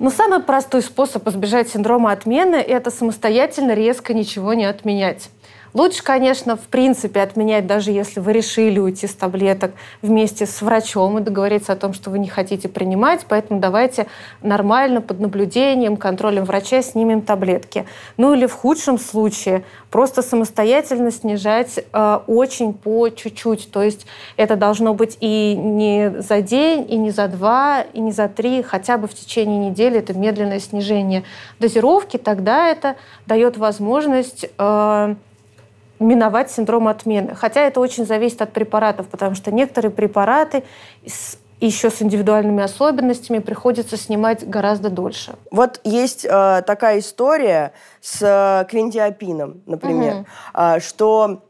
Ну, 0.00 0.10
самый 0.10 0.40
простой 0.40 0.82
способ 0.82 1.28
избежать 1.28 1.68
синдрома 1.68 2.10
отмены– 2.10 2.56
это 2.56 2.90
самостоятельно 2.90 3.74
резко 3.74 4.12
ничего 4.12 4.52
не 4.54 4.64
отменять. 4.64 5.30
Лучше, 5.74 6.04
конечно, 6.04 6.54
в 6.54 6.68
принципе 6.68 7.20
отменять, 7.20 7.66
даже 7.66 7.90
если 7.90 8.20
вы 8.20 8.32
решили 8.32 8.78
уйти 8.78 9.08
с 9.08 9.12
таблеток 9.12 9.72
вместе 10.02 10.46
с 10.46 10.62
врачом 10.62 11.18
и 11.18 11.20
договориться 11.20 11.72
о 11.72 11.76
том, 11.76 11.94
что 11.94 12.10
вы 12.10 12.20
не 12.20 12.28
хотите 12.28 12.68
принимать, 12.68 13.26
поэтому 13.28 13.58
давайте 13.58 14.06
нормально 14.40 15.00
под 15.00 15.18
наблюдением, 15.18 15.96
контролем 15.96 16.44
врача 16.44 16.80
снимем 16.80 17.22
таблетки. 17.22 17.86
Ну 18.16 18.34
или 18.34 18.46
в 18.46 18.52
худшем 18.52 19.00
случае 19.00 19.64
просто 19.90 20.22
самостоятельно 20.22 21.10
снижать 21.10 21.84
э, 21.92 22.20
очень 22.28 22.72
по 22.72 23.08
чуть-чуть. 23.08 23.72
То 23.72 23.82
есть 23.82 24.06
это 24.36 24.54
должно 24.54 24.94
быть 24.94 25.18
и 25.18 25.56
не 25.56 26.14
за 26.20 26.40
день, 26.40 26.86
и 26.88 26.96
не 26.96 27.10
за 27.10 27.26
два, 27.26 27.82
и 27.92 27.98
не 27.98 28.12
за 28.12 28.28
три, 28.28 28.62
хотя 28.62 28.96
бы 28.96 29.08
в 29.08 29.14
течение 29.14 29.70
недели 29.70 29.98
это 29.98 30.14
медленное 30.14 30.60
снижение 30.60 31.24
дозировки, 31.58 32.16
тогда 32.16 32.68
это 32.68 32.94
дает 33.26 33.56
возможность 33.56 34.46
э, 34.56 35.14
миновать 35.98 36.50
синдром 36.50 36.88
отмены. 36.88 37.34
Хотя 37.34 37.62
это 37.62 37.80
очень 37.80 38.06
зависит 38.06 38.42
от 38.42 38.52
препаратов, 38.52 39.08
потому 39.08 39.34
что 39.34 39.50
некоторые 39.52 39.90
препараты 39.90 40.64
с 41.06 41.38
еще 41.60 41.90
с 41.90 42.02
индивидуальными 42.02 42.62
особенностями 42.62 43.38
приходится 43.38 43.96
снимать 43.96 44.46
гораздо 44.46 44.90
дольше. 44.90 45.34
Вот 45.50 45.80
есть 45.84 46.24
э, 46.24 46.62
такая 46.66 46.98
история 46.98 47.72
с 48.00 48.18
э, 48.20 48.66
квинтиапином, 48.68 49.62
например, 49.66 50.14
угу. 50.14 50.26
э, 50.54 50.80
что 50.80 51.42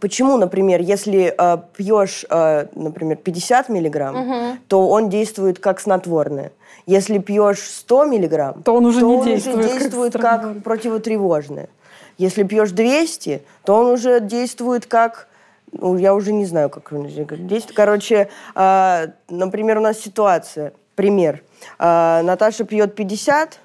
почему, 0.00 0.36
например, 0.36 0.80
если 0.80 1.34
э, 1.36 1.58
пьешь, 1.76 2.24
э, 2.28 2.66
например, 2.74 3.16
50 3.16 3.68
миллиграмм, 3.68 4.16
угу. 4.16 4.58
то 4.68 4.88
он 4.88 5.08
действует 5.08 5.58
как 5.58 5.80
снотворное. 5.80 6.52
Если 6.86 7.18
пьешь 7.18 7.60
100 7.60 8.04
миллиграмм, 8.06 8.62
то 8.62 8.74
он 8.74 8.86
уже 8.86 9.00
то 9.00 9.06
не 9.06 9.16
он 9.16 9.24
действует, 9.24 9.58
уже 9.58 9.78
действует 9.78 10.12
как, 10.12 10.42
как 10.42 10.62
противотревожное. 10.62 11.68
Если 12.18 12.42
пьешь 12.42 12.70
200, 12.70 13.42
то 13.64 13.74
он 13.76 13.86
уже 13.86 14.20
действует 14.20 14.86
как 14.86 15.28
ну, 15.72 15.98
я 15.98 16.14
уже 16.14 16.32
не 16.32 16.46
знаю, 16.46 16.70
как 16.70 16.92
он 16.92 17.06
действует. 17.06 17.72
Короче, 17.74 18.28
э, 18.54 19.06
например, 19.28 19.78
у 19.78 19.80
нас 19.82 19.98
ситуация, 19.98 20.72
пример. 20.94 21.42
Э, 21.78 22.22
Наташа 22.22 22.64
пьет 22.64 22.94
50, 22.94 23.60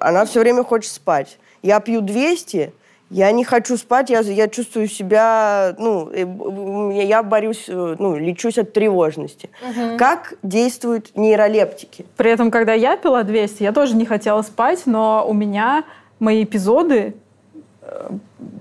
она 0.00 0.24
все 0.24 0.40
время 0.40 0.64
хочет 0.64 0.90
спать. 0.90 1.38
Я 1.62 1.78
пью 1.80 2.00
200, 2.00 2.72
я 3.10 3.30
не 3.30 3.44
хочу 3.44 3.76
спать, 3.76 4.08
я, 4.10 4.20
я 4.20 4.48
чувствую 4.48 4.88
себя, 4.88 5.74
ну, 5.78 6.10
э, 6.10 7.04
я 7.04 7.22
борюсь, 7.22 7.66
э, 7.68 7.96
ну, 7.98 8.16
лечусь 8.16 8.58
от 8.58 8.72
тревожности. 8.72 9.50
Угу. 9.62 9.98
Как 9.98 10.34
действуют 10.42 11.14
нейролептики? 11.14 12.06
При 12.16 12.30
этом, 12.30 12.50
когда 12.50 12.72
я 12.72 12.96
пила 12.96 13.22
200, 13.22 13.62
я 13.62 13.72
тоже 13.72 13.96
не 13.96 14.06
хотела 14.06 14.40
спать, 14.42 14.82
но 14.86 15.26
у 15.28 15.34
меня 15.34 15.84
мои 16.20 16.44
эпизоды 16.44 17.14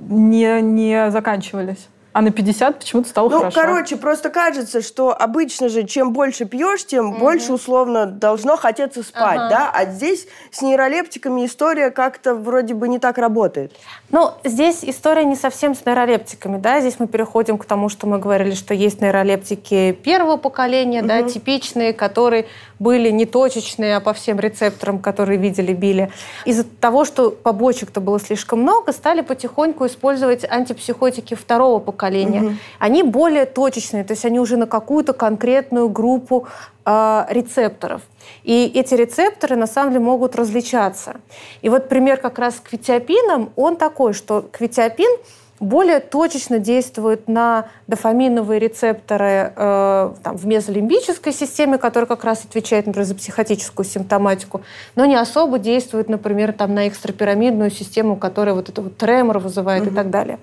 не, 0.10 0.62
не 0.62 1.12
заканчивались. 1.12 1.90
А 2.14 2.22
на 2.22 2.32
50 2.32 2.80
почему-то 2.80 3.08
стало 3.08 3.30
ну, 3.30 3.38
хорошо. 3.38 3.60
Ну, 3.60 3.68
короче, 3.68 3.96
просто 3.96 4.30
кажется, 4.30 4.82
что 4.82 5.16
обычно 5.18 5.70
же 5.70 5.84
чем 5.84 6.12
больше 6.12 6.46
пьешь, 6.46 6.86
тем 6.86 7.12
угу. 7.12 7.20
больше 7.20 7.54
условно 7.54 8.06
должно 8.06 8.58
хотеться 8.58 9.02
спать, 9.02 9.40
ага. 9.40 9.50
да? 9.50 9.72
А 9.74 9.86
здесь 9.86 10.28
с 10.52 10.62
нейролептиками 10.62 11.46
история 11.46 11.90
как-то 11.90 12.36
вроде 12.36 12.74
бы 12.74 12.90
не 12.90 13.00
так 13.00 13.18
работает. 13.18 13.72
Ну, 14.10 14.32
здесь 14.44 14.84
история 14.84 15.24
не 15.24 15.36
совсем 15.36 15.74
с 15.74 15.86
нейролептиками, 15.86 16.58
да? 16.58 16.82
Здесь 16.82 16.96
мы 17.00 17.08
переходим 17.08 17.58
к 17.58 17.64
тому, 17.64 17.88
что 17.88 18.08
мы 18.08 18.20
говорили, 18.20 18.56
что 18.56 18.74
есть 18.74 19.00
нейролептики 19.00 19.94
первого 19.94 20.36
поколения, 20.36 21.00
угу. 21.00 21.08
да, 21.08 21.24
типичные, 21.24 21.94
которые 21.94 22.48
были 22.78 23.10
не 23.10 23.26
точечные, 23.26 23.98
а 23.98 24.00
по 24.02 24.14
всем 24.14 24.38
рецепторам, 24.40 25.00
которые 25.00 25.38
видели, 25.38 25.72
били. 25.72 26.12
Из-за 26.44 26.66
того, 26.66 27.06
что 27.06 27.32
побочек-то 27.32 28.02
было 28.02 28.20
слишком 28.20 28.64
много, 28.64 28.92
стали 28.92 29.22
потихоньку 29.22 29.86
использовать 29.86 30.44
антипсихотики 30.44 31.36
второго 31.36 31.80
поколения. 31.80 32.01
Угу. 32.42 32.54
Они 32.80 33.04
более 33.04 33.46
точечные, 33.46 34.04
то 34.04 34.14
есть 34.14 34.26
они 34.26 34.40
уже 34.40 34.58
на 34.58 34.68
какую-то 34.68 35.14
конкретную 35.14 35.90
группу 35.90 36.48
э, 36.86 37.26
рецепторов. 37.30 38.02
И 38.44 38.72
эти 38.74 38.94
рецепторы 38.94 39.56
на 39.56 39.68
самом 39.68 39.94
деле 39.94 40.04
могут 40.04 40.36
различаться. 40.36 41.16
И 41.62 41.70
вот 41.70 41.90
пример 41.90 42.18
как 42.18 42.40
раз 42.40 42.58
с 42.58 42.60
квитиапином, 42.60 43.52
он 43.56 43.76
такой, 43.76 44.14
что 44.14 44.48
квитиапин– 44.52 45.10
более 45.62 46.00
точечно 46.00 46.58
действует 46.58 47.28
на 47.28 47.68
дофаминовые 47.86 48.60
рецепторы 48.60 49.54
э, 49.56 50.14
там, 50.24 50.36
в 50.36 50.48
мезолимбической 50.48 51.32
системе, 51.32 51.78
которая 51.78 52.08
как 52.08 52.24
раз 52.24 52.44
отвечает, 52.44 52.88
например, 52.88 53.06
за 53.06 53.16
психотическую 53.16 53.86
симптоматику, 53.86 54.62
но 54.96 55.06
не 55.06 55.16
особо 55.16 55.60
действует, 55.60 56.10
например, 56.10 56.52
там, 56.52 56.74
на 56.74 56.88
экстрапирамидную 56.88 57.70
систему, 57.70 58.16
которая 58.16 58.56
вот 58.56 58.70
это 58.70 58.82
вот 58.82 58.98
тремор 58.98 59.38
вызывает 59.38 59.84
угу. 59.84 59.92
и 59.92 59.94
так 59.94 60.10
далее. 60.10 60.40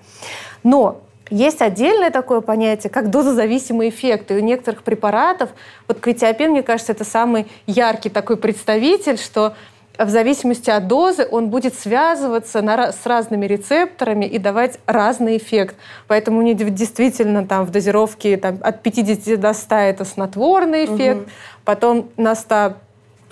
Но 0.63 1.01
есть 1.29 1.61
отдельное 1.61 2.11
такое 2.11 2.41
понятие, 2.41 2.89
как 2.89 3.09
дозозависимый 3.09 3.89
эффект. 3.89 4.31
И 4.31 4.35
у 4.35 4.39
некоторых 4.39 4.83
препаратов, 4.83 5.49
вот 5.87 5.99
квитиапин, 5.99 6.51
мне 6.51 6.63
кажется, 6.63 6.91
это 6.91 7.03
самый 7.03 7.47
яркий 7.67 8.09
такой 8.09 8.37
представитель, 8.37 9.17
что 9.17 9.53
в 9.97 10.09
зависимости 10.09 10.69
от 10.69 10.87
дозы 10.87 11.27
он 11.29 11.49
будет 11.49 11.73
связываться 11.73 12.61
на, 12.61 12.93
с 12.93 13.05
разными 13.05 13.45
рецепторами 13.45 14.25
и 14.25 14.37
давать 14.37 14.79
разный 14.85 15.37
эффект. 15.37 15.75
Поэтому 16.07 16.41
него 16.41 16.69
действительно 16.69 17.45
там 17.45 17.65
в 17.65 17.71
дозировке 17.71 18.37
там, 18.37 18.59
от 18.61 18.81
50 18.81 19.39
до 19.39 19.53
100 19.53 19.75
это 19.75 20.05
снотворный 20.05 20.85
эффект, 20.85 21.21
угу. 21.21 21.29
потом 21.65 22.09
на 22.15 22.33
100 22.33 22.75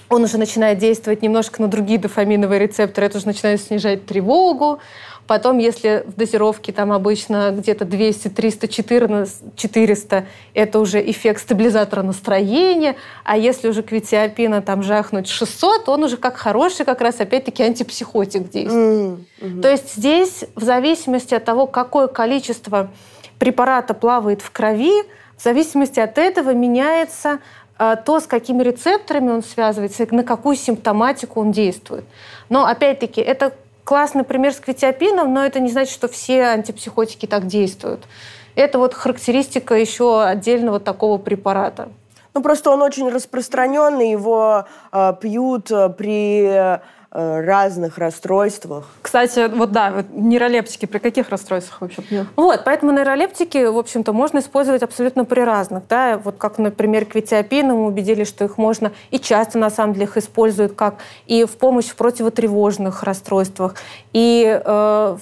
он 0.09 0.23
уже 0.23 0.37
начинает 0.37 0.77
действовать 0.77 1.21
немножко 1.21 1.61
на 1.61 1.67
другие 1.67 1.99
дофаминовые 1.99 2.59
рецепторы, 2.59 3.07
это 3.07 3.17
уже 3.17 3.27
начинает 3.27 3.61
снижать 3.61 4.05
тревогу. 4.05 4.79
Потом, 5.27 5.57
если 5.57 6.03
в 6.07 6.15
дозировке 6.15 6.71
там 6.71 6.93
обычно 6.93 7.51
где-то 7.51 7.83
200, 7.83 8.29
300, 8.29 8.67
400, 8.67 9.27
400, 9.55 10.25
это 10.53 10.79
уже 10.79 10.99
эффект 11.11 11.41
стабилизатора 11.41 12.01
настроения. 12.01 12.95
А 13.25 13.37
если 13.37 13.67
уже 13.67 13.83
квитиапина 13.83 14.61
там 14.61 14.83
жахнуть 14.83 15.27
600, 15.27 15.89
он 15.89 16.03
уже 16.03 16.15
как 16.15 16.37
хороший 16.37 16.85
как 16.85 17.01
раз 17.01 17.19
опять-таки 17.19 17.61
антипсихотик 17.61 18.49
действует. 18.49 19.19
Mm-hmm. 19.41 19.61
То 19.61 19.69
есть 19.69 19.95
здесь 19.95 20.45
в 20.55 20.63
зависимости 20.63 21.35
от 21.35 21.43
того, 21.43 21.67
какое 21.67 22.07
количество 22.07 22.89
препарата 23.37 23.93
плавает 23.93 24.41
в 24.41 24.49
крови, 24.51 25.03
в 25.37 25.43
зависимости 25.43 25.99
от 25.99 26.17
этого 26.17 26.53
меняется 26.53 27.39
а, 27.77 27.95
то, 27.95 28.19
с 28.19 28.25
какими 28.25 28.63
рецепторами 28.63 29.29
он 29.29 29.43
связывается, 29.43 30.07
на 30.09 30.23
какую 30.23 30.55
симптоматику 30.55 31.41
он 31.41 31.51
действует. 31.51 32.05
Но, 32.49 32.65
опять-таки, 32.65 33.21
это 33.21 33.53
классный 33.87 34.25
пример 34.25 34.51
с 34.51 34.59
квитиопином, 34.59 35.33
но 35.33 35.45
это 35.45 35.61
не 35.61 35.71
значит, 35.71 35.93
что 35.93 36.09
все 36.09 36.43
антипсихотики 36.47 37.25
так 37.25 37.47
действуют. 37.47 38.01
Это 38.55 38.79
вот 38.79 38.93
характеристика 38.93 39.75
еще 39.75 40.21
отдельного 40.21 40.81
такого 40.81 41.17
препарата. 41.17 41.87
Ну, 42.33 42.41
просто 42.41 42.69
он 42.69 42.81
очень 42.81 43.07
распространенный, 43.07 44.11
его 44.11 44.65
э, 44.91 45.13
пьют 45.21 45.71
при 45.97 46.43
Э, 46.43 46.79
разных 47.11 47.97
расстройствах. 47.97 48.85
Кстати, 49.01 49.49
вот 49.53 49.71
да, 49.71 49.91
вот 49.91 50.05
нейролептики 50.11 50.85
при 50.85 50.99
каких 50.99 51.29
расстройствах 51.29 51.81
вообще 51.81 52.01
пьют? 52.01 52.27
Вот, 52.35 52.63
поэтому 52.65 52.91
нейролептики, 52.91 53.65
в 53.65 53.77
общем-то, 53.77 54.13
можно 54.13 54.39
использовать 54.39 54.83
абсолютно 54.83 55.25
при 55.25 55.41
разных. 55.41 55.87
Да? 55.87 56.19
Вот 56.23 56.37
как, 56.37 56.57
например, 56.57 57.05
квитиопин, 57.05 57.67
мы 57.67 57.85
убедились, 57.85 58.27
что 58.27 58.45
их 58.45 58.57
можно 58.57 58.91
и 59.11 59.19
часто, 59.19 59.57
на 59.57 59.69
самом 59.69 59.93
деле, 59.93 60.05
их 60.05 60.17
используют 60.17 60.73
как 60.73 60.95
и 61.25 61.45
в 61.45 61.57
помощь 61.57 61.87
в 61.87 61.95
противотревожных 61.95 63.03
расстройствах, 63.03 63.75
и 64.13 64.61
э, 64.63 65.17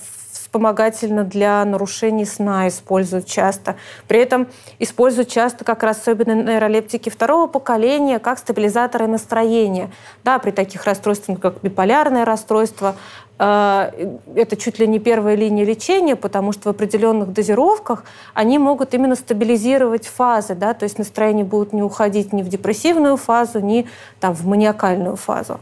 вспомогательно 0.56 1.26
для 1.26 1.66
нарушений 1.66 2.24
сна 2.24 2.70
используют 2.70 3.26
часто. 3.26 3.76
При 4.08 4.22
этом 4.22 4.48
используют 4.80 5.28
часто 5.28 5.66
как 5.66 5.84
раз 5.84 6.00
особенно 6.00 6.32
нейролептики 6.32 7.10
второго 7.10 7.48
поколения 7.48 8.20
как 8.20 8.40
стабилизаторы 8.40 9.08
настроения. 9.08 9.92
Да, 10.24 10.40
при 10.40 10.52
таких 10.52 10.86
расстройствах, 10.86 11.42
как 11.42 11.56
биполярное 11.62 12.24
расстройство, 12.24 12.96
э, 13.38 14.18
это 14.34 14.56
чуть 14.56 14.80
ли 14.80 14.88
не 14.88 15.00
первая 15.00 15.36
линия 15.36 15.66
лечения, 15.66 16.16
потому 16.16 16.54
что 16.54 16.70
в 16.70 16.72
определенных 16.72 17.34
дозировках 17.34 18.06
они 18.34 18.58
могут 18.58 18.94
именно 18.94 19.16
стабилизировать 19.16 20.08
фазы, 20.08 20.56
да, 20.56 20.74
то 20.74 20.84
есть 20.84 20.98
настроение 20.98 21.44
будет 21.44 21.74
не 21.74 21.84
уходить 21.84 22.32
ни 22.32 22.44
в 22.44 22.48
депрессивную 22.48 23.18
фазу, 23.18 23.60
ни 23.60 23.88
там, 24.22 24.34
в 24.34 24.46
маниакальную 24.48 25.18
фазу. 25.18 25.60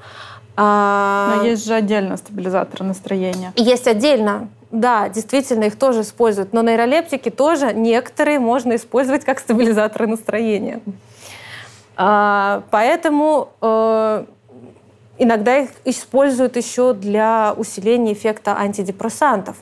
А... 0.56 1.38
Но 1.38 1.48
есть 1.48 1.66
же 1.66 1.74
отдельно 1.74 2.16
стабилизаторы 2.18 2.86
настроения. 2.86 3.54
Есть 3.56 3.88
отдельно. 3.88 4.50
Да, 4.74 5.08
действительно, 5.08 5.66
их 5.66 5.78
тоже 5.78 6.02
используют. 6.02 6.52
Но 6.52 6.64
нейролептики 6.64 7.30
тоже 7.30 7.74
некоторые 7.76 8.40
можно 8.40 8.76
использовать 8.76 9.24
как 9.24 9.38
стабилизаторы 9.38 10.08
настроения. 10.08 10.82
А, 11.96 12.64
поэтому 12.72 13.50
э, 13.62 14.26
иногда 15.20 15.58
их 15.60 15.70
используют 15.86 16.58
еще 16.58 16.96
для 16.96 17.54
усиления 17.56 18.14
эффекта 18.14 18.58
антидепрессантов. 18.58 19.58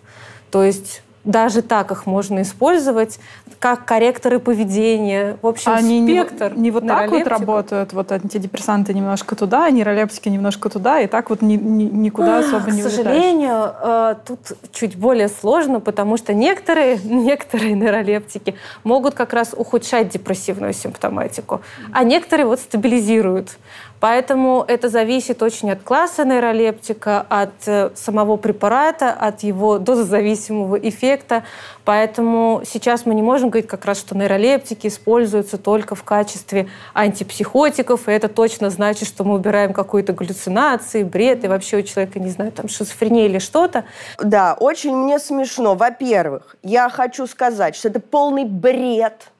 То 0.49 0.63
есть 0.63 1.03
даже 1.23 1.61
так 1.61 1.91
их 1.91 2.05
можно 2.05 2.41
использовать, 2.41 3.19
как 3.59 3.85
корректоры 3.85 4.39
поведения. 4.39 5.37
В 5.41 5.47
общем, 5.47 5.71
Они 5.71 6.03
спектр. 6.03 6.53
Не, 6.55 6.61
не 6.61 6.71
вот 6.71 6.87
так 6.87 7.11
вот 7.11 7.27
работают, 7.27 7.93
вот 7.93 8.11
антидепрессанты 8.11 8.93
немножко 8.93 9.35
туда, 9.35 9.69
нейролептики 9.69 10.29
немножко 10.29 10.69
туда, 10.69 10.99
и 10.99 11.07
так 11.07 11.29
вот 11.29 11.41
ни, 11.41 11.55
ни, 11.55 11.83
никуда 11.83 12.39
особо 12.39 12.71
не 12.71 12.81
К 12.81 12.89
сожалению, 12.89 13.73
э, 13.81 14.15
тут 14.25 14.39
чуть 14.71 14.95
более 14.95 15.27
сложно, 15.29 15.79
потому 15.79 16.17
что 16.17 16.33
некоторые, 16.33 16.97
некоторые 17.03 17.73
нейролептики 17.73 18.55
могут 18.83 19.13
как 19.13 19.33
раз 19.33 19.53
ухудшать 19.55 20.09
депрессивную 20.09 20.73
симптоматику, 20.73 21.61
а 21.91 22.03
некоторые 22.03 22.47
вот 22.47 22.59
стабилизируют. 22.59 23.57
Поэтому 24.01 24.65
это 24.67 24.89
зависит 24.89 25.43
очень 25.43 25.69
от 25.69 25.83
класса 25.83 26.25
нейролептика, 26.25 27.23
от 27.29 27.53
э, 27.67 27.91
самого 27.93 28.35
препарата, 28.35 29.11
от 29.11 29.43
его 29.43 29.77
дозозависимого 29.79 30.75
эффекта. 30.75 31.43
Поэтому 31.85 32.63
сейчас 32.65 33.05
мы 33.05 33.13
не 33.13 33.21
можем 33.21 33.49
говорить 33.49 33.69
как 33.69 33.85
раз, 33.85 33.99
что 33.99 34.17
нейролептики 34.17 34.87
используются 34.87 35.59
только 35.59 35.93
в 35.93 36.03
качестве 36.03 36.67
антипсихотиков, 36.95 38.09
и 38.09 38.11
это 38.11 38.27
точно 38.27 38.71
значит, 38.71 39.07
что 39.07 39.23
мы 39.23 39.35
убираем 39.35 39.71
какую-то 39.71 40.13
галлюцинации, 40.13 41.03
бред, 41.03 41.43
и 41.43 41.47
вообще 41.47 41.77
у 41.77 41.81
человека, 41.83 42.19
не 42.19 42.29
знаю, 42.29 42.51
там 42.51 42.69
шизофрения 42.69 43.27
или 43.27 43.37
что-то. 43.37 43.85
Да, 44.17 44.55
очень 44.59 44.95
мне 44.95 45.19
смешно. 45.19 45.75
Во-первых, 45.75 46.55
я 46.63 46.89
хочу 46.89 47.27
сказать, 47.27 47.75
что 47.75 47.89
это 47.89 47.99
полный 47.99 48.45
бред, 48.45 49.31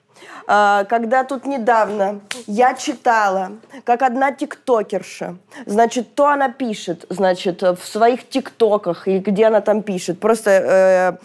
когда 0.46 1.24
тут 1.24 1.46
недавно 1.46 2.22
я 2.48 2.74
читала, 2.74 3.54
как 3.84 4.02
одна 4.02 4.32
тиктокерша, 4.32 5.38
значит, 5.66 6.16
то 6.16 6.28
она 6.28 6.50
пишет, 6.50 7.06
значит, 7.10 7.62
в 7.62 7.80
своих 7.84 8.28
тиктоках, 8.28 9.08
или 9.08 9.20
где 9.20 9.46
она 9.46 9.62
там 9.62 9.84
пишет, 9.84 10.20
просто... 10.20 11.20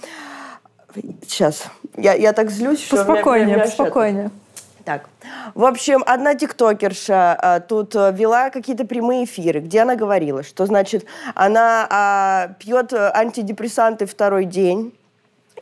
Э, 0.96 1.02
сейчас, 1.26 1.64
я, 1.96 2.14
я 2.14 2.32
так 2.32 2.50
злюсь, 2.50 2.84
что... 2.84 3.02
Спокойнее, 3.02 3.66
спокойнее. 3.66 4.30
Так, 4.84 5.08
в 5.56 5.64
общем, 5.64 6.04
одна 6.06 6.36
тиктокерша 6.36 7.32
а, 7.34 7.58
тут 7.58 7.96
э, 7.96 8.12
вела 8.12 8.50
какие-то 8.50 8.84
прямые 8.84 9.24
эфиры, 9.24 9.58
где 9.58 9.80
она 9.80 9.96
говорила, 9.96 10.44
что, 10.44 10.64
значит, 10.64 11.06
она 11.34 11.88
а, 11.90 12.48
пьет 12.60 12.92
антидепрессанты 12.92 14.06
второй 14.06 14.44
день, 14.44 14.94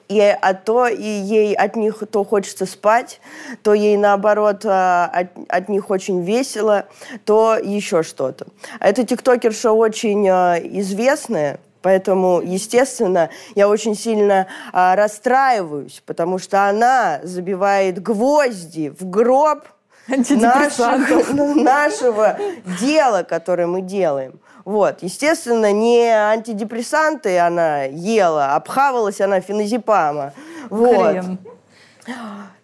и, 0.09 0.21
а 0.21 0.55
то 0.55 0.87
и 0.87 1.03
ей 1.03 1.55
от 1.55 1.77
них 1.77 2.03
то 2.11 2.25
хочется 2.25 2.67
спать, 2.67 3.21
то 3.62 3.75
ей 3.75 3.97
наоборот 3.97 4.64
а, 4.64 5.11
от, 5.12 5.29
от 5.49 5.69
них 5.69 5.90
очень 5.90 6.23
весело, 6.23 6.87
то 7.25 7.57
еще 7.57 8.03
что-то. 8.03 8.47
Эта 8.81 9.05
тиктокерша 9.05 9.73
очень 9.73 10.29
а, 10.29 10.59
известная, 10.59 11.61
Поэтому, 11.85 12.40
естественно, 12.40 13.29
я 13.55 13.69
очень 13.69 13.95
сильно 13.95 14.47
а, 14.73 14.97
расстраиваюсь, 14.97 16.03
потому 16.07 16.38
что 16.38 16.67
она 16.67 17.21
забивает 17.23 18.03
гвозди 18.03 18.88
в 18.99 19.07
гроб 19.11 19.67
наших, 20.09 21.31
нашего 21.35 22.38
дела, 22.81 23.23
которое 23.23 23.67
мы 23.67 23.83
делаем. 23.83 24.40
Вот. 24.64 25.03
Естественно, 25.03 25.72
не 25.72 26.07
антидепрессанты 26.07 27.38
она 27.38 27.85
ела, 27.85 28.55
обхавалась 28.55 29.20
она 29.20 29.40
феназепама. 29.40 30.33
Вот. 30.70 31.11
Хрен. 31.11 31.38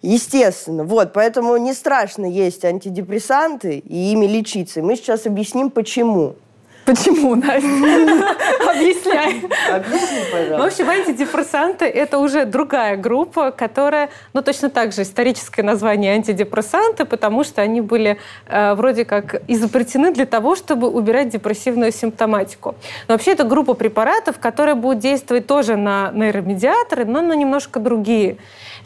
Естественно, 0.02 0.84
вот, 0.84 1.12
поэтому 1.12 1.56
не 1.56 1.74
страшно 1.74 2.24
есть 2.24 2.64
антидепрессанты 2.64 3.78
и 3.78 4.12
ими 4.12 4.26
лечиться. 4.26 4.82
Мы 4.82 4.96
сейчас 4.96 5.26
объясним, 5.26 5.70
почему. 5.70 6.36
Почему, 6.84 7.34
Настя? 7.34 7.66
Объясняй. 8.70 9.44
Объясни, 9.70 10.18
пожалуйста. 10.32 10.58
В 10.58 10.62
общем, 10.66 10.90
антидепрессанты– 10.90 11.84
это 11.86 12.18
уже 12.18 12.46
другая 12.46 12.96
группа, 12.96 13.50
которая, 13.50 14.10
ну, 14.32 14.42
точно 14.42 14.70
так 14.70 14.92
же 14.92 15.02
историческое 15.02 15.62
название 15.62 16.14
антидепрессанты, 16.14 17.04
потому 17.04 17.44
что 17.44 17.62
они 17.62 17.80
были 17.80 18.18
э, 18.46 18.74
вроде 18.74 19.04
как 19.04 19.42
изобретены 19.48 20.12
для 20.12 20.26
того, 20.26 20.56
чтобы 20.56 20.88
убирать 20.88 21.28
депрессивную 21.28 21.92
симптоматику. 21.92 22.74
Но 23.08 23.14
вообще 23.14 23.32
это 23.32 23.44
группа 23.44 23.74
препаратов, 23.74 24.38
которые 24.38 24.74
будут 24.74 24.98
действовать 24.98 25.46
тоже 25.46 25.76
на 25.76 26.10
нейромедиаторы, 26.12 27.04
но 27.04 27.20
на 27.20 27.34
немножко 27.34 27.78
другие. 27.78 28.38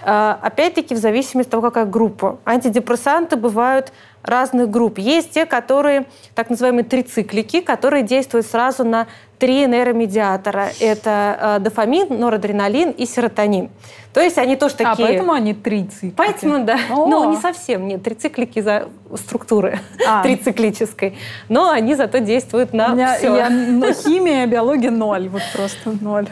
Э, 0.02 0.34
опять-таки, 0.42 0.94
в 0.94 0.98
зависимости 0.98 1.48
от 1.48 1.52
того, 1.52 1.62
какая 1.62 1.86
группа. 1.86 2.38
Антидепрессанты 2.44 3.36
бывают 3.36 3.92
разных 4.24 4.70
групп. 4.70 4.98
Есть 4.98 5.30
те, 5.30 5.46
которые, 5.46 6.06
так 6.34 6.50
называемые 6.50 6.84
трициклики, 6.84 7.60
которые 7.60 8.02
действуют 8.02 8.46
сразу 8.46 8.84
на 8.84 9.06
три 9.38 9.66
нейромедиатора. 9.66 10.70
Это 10.80 11.58
э, 11.58 11.58
дофамин, 11.60 12.18
норадреналин 12.18 12.90
и 12.90 13.04
серотонин. 13.04 13.68
То 14.14 14.20
есть 14.20 14.38
они 14.38 14.56
тоже 14.56 14.74
а, 14.76 14.78
такие... 14.78 15.06
А, 15.06 15.08
поэтому 15.08 15.32
они 15.32 15.54
трициклики. 15.54 16.14
Поэтому, 16.16 16.64
да. 16.64 16.78
О. 16.90 17.06
Но 17.06 17.30
не 17.30 17.36
совсем, 17.36 17.86
нет. 17.86 18.02
Трициклики 18.02 18.60
за 18.60 18.88
структуры 19.16 19.80
а. 20.06 20.22
трициклической. 20.24 21.18
Но 21.48 21.70
они 21.70 21.94
зато 21.94 22.18
действуют 22.18 22.72
на 22.72 22.92
У 22.92 22.94
меня, 22.94 23.16
все. 23.16 23.36
Я, 23.36 23.50
но 23.50 23.92
химия, 23.92 24.46
биология 24.46 24.90
ноль. 24.90 25.28
Вот 25.28 25.42
просто 25.52 25.90
ноль. 26.00 26.28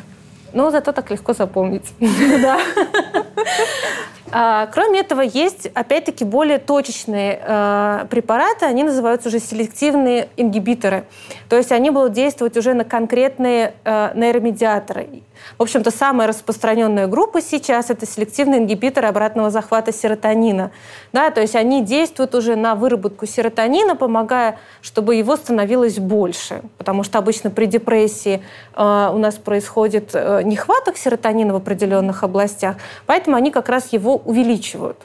Но 0.54 0.70
зато 0.70 0.92
так 0.92 1.10
легко 1.10 1.32
запомнить. 1.32 1.92
Да. 1.98 2.58
А, 4.34 4.66
кроме 4.66 5.00
этого, 5.00 5.20
есть, 5.20 5.66
опять-таки, 5.74 6.24
более 6.24 6.58
точечные 6.58 7.38
э, 7.42 8.06
препараты, 8.08 8.64
они 8.64 8.82
называются 8.82 9.28
уже 9.28 9.38
селективные 9.38 10.30
ингибиторы. 10.38 11.04
То 11.50 11.56
есть 11.56 11.70
они 11.70 11.90
будут 11.90 12.12
действовать 12.12 12.56
уже 12.56 12.72
на 12.72 12.84
конкретные 12.84 13.74
э, 13.84 14.10
нейромедиаторы. 14.14 15.22
В 15.58 15.62
общем-то, 15.62 15.90
самая 15.90 16.28
распространенная 16.28 17.06
группа 17.06 17.40
сейчас– 17.42 17.90
это 17.90 18.06
селективные 18.06 18.60
ингибиторы 18.60 19.08
обратного 19.08 19.50
захвата 19.50 19.92
серотонина. 19.92 20.70
Да, 21.12 21.30
то 21.30 21.40
есть 21.40 21.56
они 21.56 21.84
действуют 21.84 22.34
уже 22.34 22.56
на 22.56 22.74
выработку 22.74 23.26
серотонина, 23.26 23.96
помогая, 23.96 24.58
чтобы 24.80 25.16
его 25.16 25.36
становилось 25.36 25.98
больше. 25.98 26.62
Потому 26.78 27.02
что 27.02 27.18
обычно 27.18 27.50
при 27.50 27.66
депрессии 27.66 28.42
э, 28.74 29.10
у 29.12 29.18
нас 29.18 29.34
происходит 29.34 30.10
э, 30.14 30.42
нехваток 30.44 30.96
серотонина 30.96 31.52
в 31.52 31.56
определенных 31.56 32.22
областях, 32.22 32.76
поэтому 33.06 33.36
они 33.36 33.50
как 33.50 33.68
раз 33.68 33.92
его 33.92 34.21
увеличивают. 34.24 34.98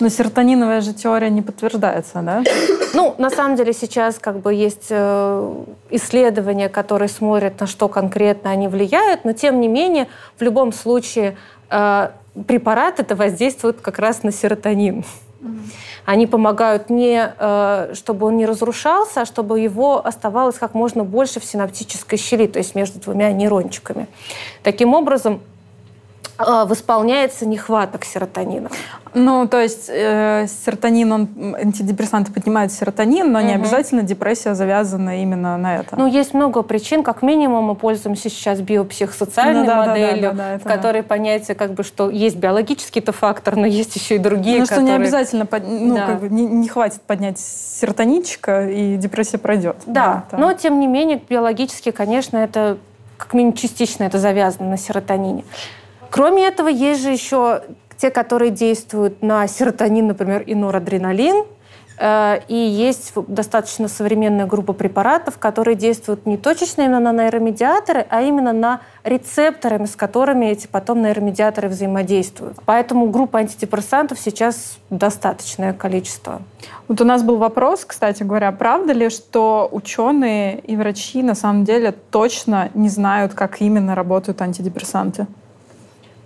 Но 0.00 0.08
серотониновая 0.08 0.80
же 0.80 0.92
теория 0.92 1.30
не 1.30 1.42
подтверждается, 1.42 2.20
да? 2.22 2.42
Ну, 2.94 3.12
на 3.18 3.28
самом 3.28 3.56
деле 3.56 3.72
сейчас 3.72 4.20
как 4.20 4.38
бы 4.38 4.54
есть 4.54 4.86
э, 4.88 5.64
исследования, 5.90 6.68
которые 6.68 7.08
смотрят, 7.08 7.58
на 7.58 7.66
что 7.66 7.88
конкретно 7.88 8.50
они 8.50 8.68
влияют, 8.68 9.24
но 9.24 9.32
тем 9.32 9.60
не 9.60 9.66
менее, 9.66 10.06
в 10.38 10.42
любом 10.42 10.72
случае, 10.72 11.36
э, 11.70 12.10
препарат 12.46 13.00
это 13.00 13.16
воздействует 13.16 13.80
как 13.80 13.98
раз 13.98 14.22
на 14.22 14.30
серотонин. 14.30 15.04
Они 16.04 16.26
помогают 16.26 16.90
не, 16.90 17.32
э, 17.36 17.94
чтобы 17.94 18.26
он 18.26 18.36
не 18.36 18.46
разрушался, 18.46 19.22
а 19.22 19.24
чтобы 19.24 19.58
его 19.58 20.04
оставалось 20.06 20.56
как 20.56 20.74
можно 20.74 21.02
больше 21.02 21.40
в 21.40 21.44
синаптической 21.44 22.18
щели, 22.18 22.46
то 22.46 22.58
есть 22.58 22.74
между 22.74 23.00
двумя 23.00 23.32
нейрончиками. 23.32 24.06
Таким 24.62 24.94
образом, 24.94 25.40
восполняется 26.38 27.46
нехваток 27.46 28.04
серотонина. 28.04 28.70
Ну, 29.14 29.46
то 29.46 29.60
есть 29.60 29.88
э, 29.88 30.46
серотонин, 30.48 31.12
он, 31.12 31.28
антидепрессанты 31.56 32.32
поднимают 32.32 32.72
серотонин, 32.72 33.30
но 33.30 33.38
угу. 33.38 33.46
не 33.46 33.54
обязательно 33.54 34.02
депрессия 34.02 34.54
завязана 34.54 35.22
именно 35.22 35.56
на 35.56 35.76
это. 35.76 35.96
Ну, 35.96 36.06
есть 36.06 36.34
много 36.34 36.62
причин. 36.62 37.04
Как 37.04 37.22
минимум 37.22 37.64
мы 37.64 37.74
пользуемся 37.76 38.28
сейчас 38.28 38.60
биопсихосоциальной 38.60 39.60
ну, 39.60 39.66
да, 39.66 39.86
моделью, 39.86 40.22
да, 40.22 40.32
да, 40.32 40.52
да, 40.54 40.58
в 40.58 40.64
которой 40.64 41.02
да. 41.02 41.08
понятие, 41.08 41.54
как 41.54 41.74
бы, 41.74 41.84
что 41.84 42.10
есть 42.10 42.36
биологический-то 42.36 43.12
фактор, 43.12 43.54
но 43.54 43.66
есть 43.66 43.94
еще 43.94 44.16
и 44.16 44.18
другие, 44.18 44.58
Ну, 44.58 44.66
которые... 44.66 44.86
что 44.86 44.98
не 44.98 45.02
обязательно, 45.02 45.48
ну, 45.68 45.94
да. 45.94 46.06
как 46.06 46.20
бы, 46.20 46.28
не, 46.28 46.46
не 46.46 46.68
хватит 46.68 47.02
поднять 47.02 47.38
серотонинчика, 47.38 48.68
и 48.68 48.96
депрессия 48.96 49.38
пройдет. 49.38 49.76
Да, 49.86 50.24
да 50.32 50.38
но, 50.38 50.52
тем 50.54 50.80
не 50.80 50.88
менее, 50.88 51.20
биологически, 51.28 51.92
конечно, 51.92 52.38
это 52.38 52.78
как 53.16 53.32
минимум 53.32 53.54
частично 53.54 54.04
это 54.04 54.18
завязано 54.18 54.70
на 54.70 54.76
серотонине. 54.76 55.44
Кроме 56.14 56.46
этого, 56.46 56.68
есть 56.68 57.02
же 57.02 57.10
еще 57.10 57.62
те, 57.96 58.08
которые 58.08 58.52
действуют 58.52 59.20
на 59.20 59.48
серотонин, 59.48 60.06
например, 60.06 60.42
и 60.42 60.54
норадреналин, 60.54 61.44
э, 61.98 62.38
и 62.46 62.54
есть 62.54 63.14
достаточно 63.26 63.88
современная 63.88 64.46
группа 64.46 64.74
препаратов, 64.74 65.38
которые 65.38 65.74
действуют 65.74 66.24
не 66.24 66.36
точечно 66.36 66.82
именно 66.82 67.00
на 67.00 67.12
нейромедиаторы, 67.12 68.06
а 68.08 68.22
именно 68.22 68.52
на 68.52 68.80
рецепторы, 69.02 69.84
с 69.84 69.96
которыми 69.96 70.46
эти 70.46 70.68
потом 70.68 71.02
нейромедиаторы 71.02 71.68
взаимодействуют. 71.68 72.58
Поэтому 72.64 73.10
группа 73.10 73.40
антидепрессантов 73.40 74.20
сейчас 74.20 74.78
достаточное 74.90 75.72
количество. 75.72 76.42
Вот 76.86 77.00
у 77.00 77.04
нас 77.04 77.24
был 77.24 77.38
вопрос, 77.38 77.84
кстати 77.84 78.22
говоря, 78.22 78.52
правда 78.52 78.92
ли, 78.92 79.10
что 79.10 79.68
ученые 79.72 80.60
и 80.60 80.76
врачи 80.76 81.24
на 81.24 81.34
самом 81.34 81.64
деле 81.64 81.90
точно 81.90 82.70
не 82.74 82.88
знают, 82.88 83.34
как 83.34 83.60
именно 83.60 83.96
работают 83.96 84.40
антидепрессанты? 84.42 85.26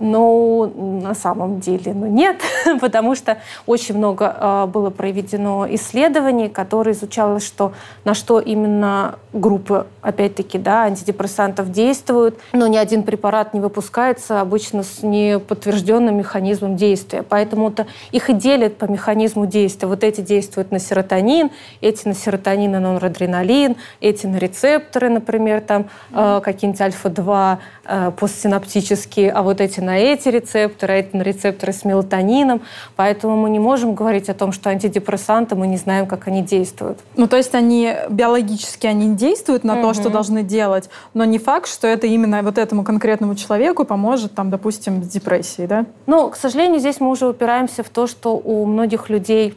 Ну, 0.01 1.01
на 1.03 1.15
самом 1.15 1.59
деле, 1.59 1.93
ну 1.93 2.07
нет, 2.07 2.37
потому 2.81 3.17
что 3.17 3.39
очень 3.67 3.97
много 3.97 4.37
э, 4.39 4.67
было 4.67 4.91
проведено 4.91 5.67
исследований, 5.71 6.49
которые 6.49 6.95
изучалось, 6.95 7.45
что 7.45 7.73
на 8.05 8.15
что 8.15 8.39
именно 8.39 9.17
группы, 9.33 9.87
опять-таки, 10.01 10.57
да, 10.59 10.83
антидепрессантов 10.85 11.73
действуют, 11.73 12.39
но 12.53 12.69
ни 12.69 12.77
один 12.77 13.03
препарат 13.03 13.55
не 13.55 13.61
выпускается 13.61 14.41
обычно 14.41 14.85
с 14.85 15.03
неподтвержденным 15.03 16.17
механизмом 16.17 16.77
действия. 16.77 17.25
Поэтому 17.29 17.69
-то 17.69 17.87
их 18.13 18.31
и 18.31 18.35
делят 18.35 18.77
по 18.77 18.85
механизму 18.85 19.47
действия. 19.47 19.89
Вот 19.89 20.05
эти 20.05 20.21
действуют 20.21 20.71
на 20.71 20.79
серотонин, 20.79 21.51
эти 21.81 22.07
на 22.07 22.15
серотонин 22.15 22.77
и 22.77 22.79
норадреналин, 22.79 23.77
эти 24.01 24.27
на 24.27 24.37
рецепторы, 24.37 25.09
например, 25.09 25.61
там 25.61 25.87
э, 26.13 26.41
какие-нибудь 26.43 26.81
альфа-2 26.81 27.57
э, 27.85 28.13
постсинаптические, 28.17 29.33
а 29.33 29.43
вот 29.43 29.61
эти 29.61 29.81
на 29.89 29.99
эти 29.99 30.29
рецепторы, 30.29 30.95
а 30.95 30.97
это 30.99 31.17
на 31.17 31.23
рецепторы 31.23 31.73
с 31.73 31.83
мелатонином. 31.83 32.61
Поэтому 32.95 33.37
мы 33.37 33.49
не 33.49 33.59
можем 33.59 33.95
говорить 33.95 34.29
о 34.29 34.35
том, 34.35 34.53
что 34.53 34.69
антидепрессанты, 34.69 35.55
мы 35.57 35.67
не 35.67 35.79
знаем, 35.79 36.07
как 36.07 36.29
они 36.29 36.43
действуют. 36.43 36.99
Ну, 37.17 37.27
то 37.27 37.39
есть 37.39 37.55
они 37.55 37.95
биологически 38.11 38.87
они 38.87 39.15
действуют 39.17 39.65
на 39.65 39.75
угу. 39.75 39.83
то, 39.83 39.95
что 39.95 40.11
должны 40.11 40.43
делать, 40.43 40.91
но 41.15 41.25
не 41.25 41.39
факт, 41.39 41.69
что 41.69 41.87
это 41.87 42.07
именно 42.07 42.43
вот 42.43 42.59
этому 42.59 42.85
конкретному 42.85 43.35
человеку 43.35 43.87
поможет, 43.87 44.35
там, 44.35 44.51
допустим, 44.51 45.03
с 45.03 45.09
депрессией, 45.09 45.67
да? 45.67 45.87
Ну, 46.07 46.29
к 46.29 46.37
сожалению, 46.37 46.81
здесь 46.81 47.01
мы 47.01 47.09
уже 47.09 47.27
упираемся 47.27 47.83
в 47.83 47.89
то, 47.89 48.07
что 48.07 48.37
у 48.37 48.67
многих 48.67 49.09
людей 49.09 49.55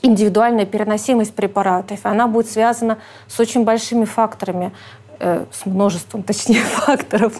индивидуальная 0.00 0.64
переносимость 0.64 1.34
препаратов. 1.34 2.00
Она 2.04 2.28
будет 2.28 2.50
связана 2.50 2.96
с 3.26 3.38
очень 3.40 3.64
большими 3.64 4.06
факторами. 4.06 4.72
Э, 5.20 5.46
с 5.50 5.66
множеством, 5.66 6.22
точнее, 6.22 6.60
факторов. 6.62 7.32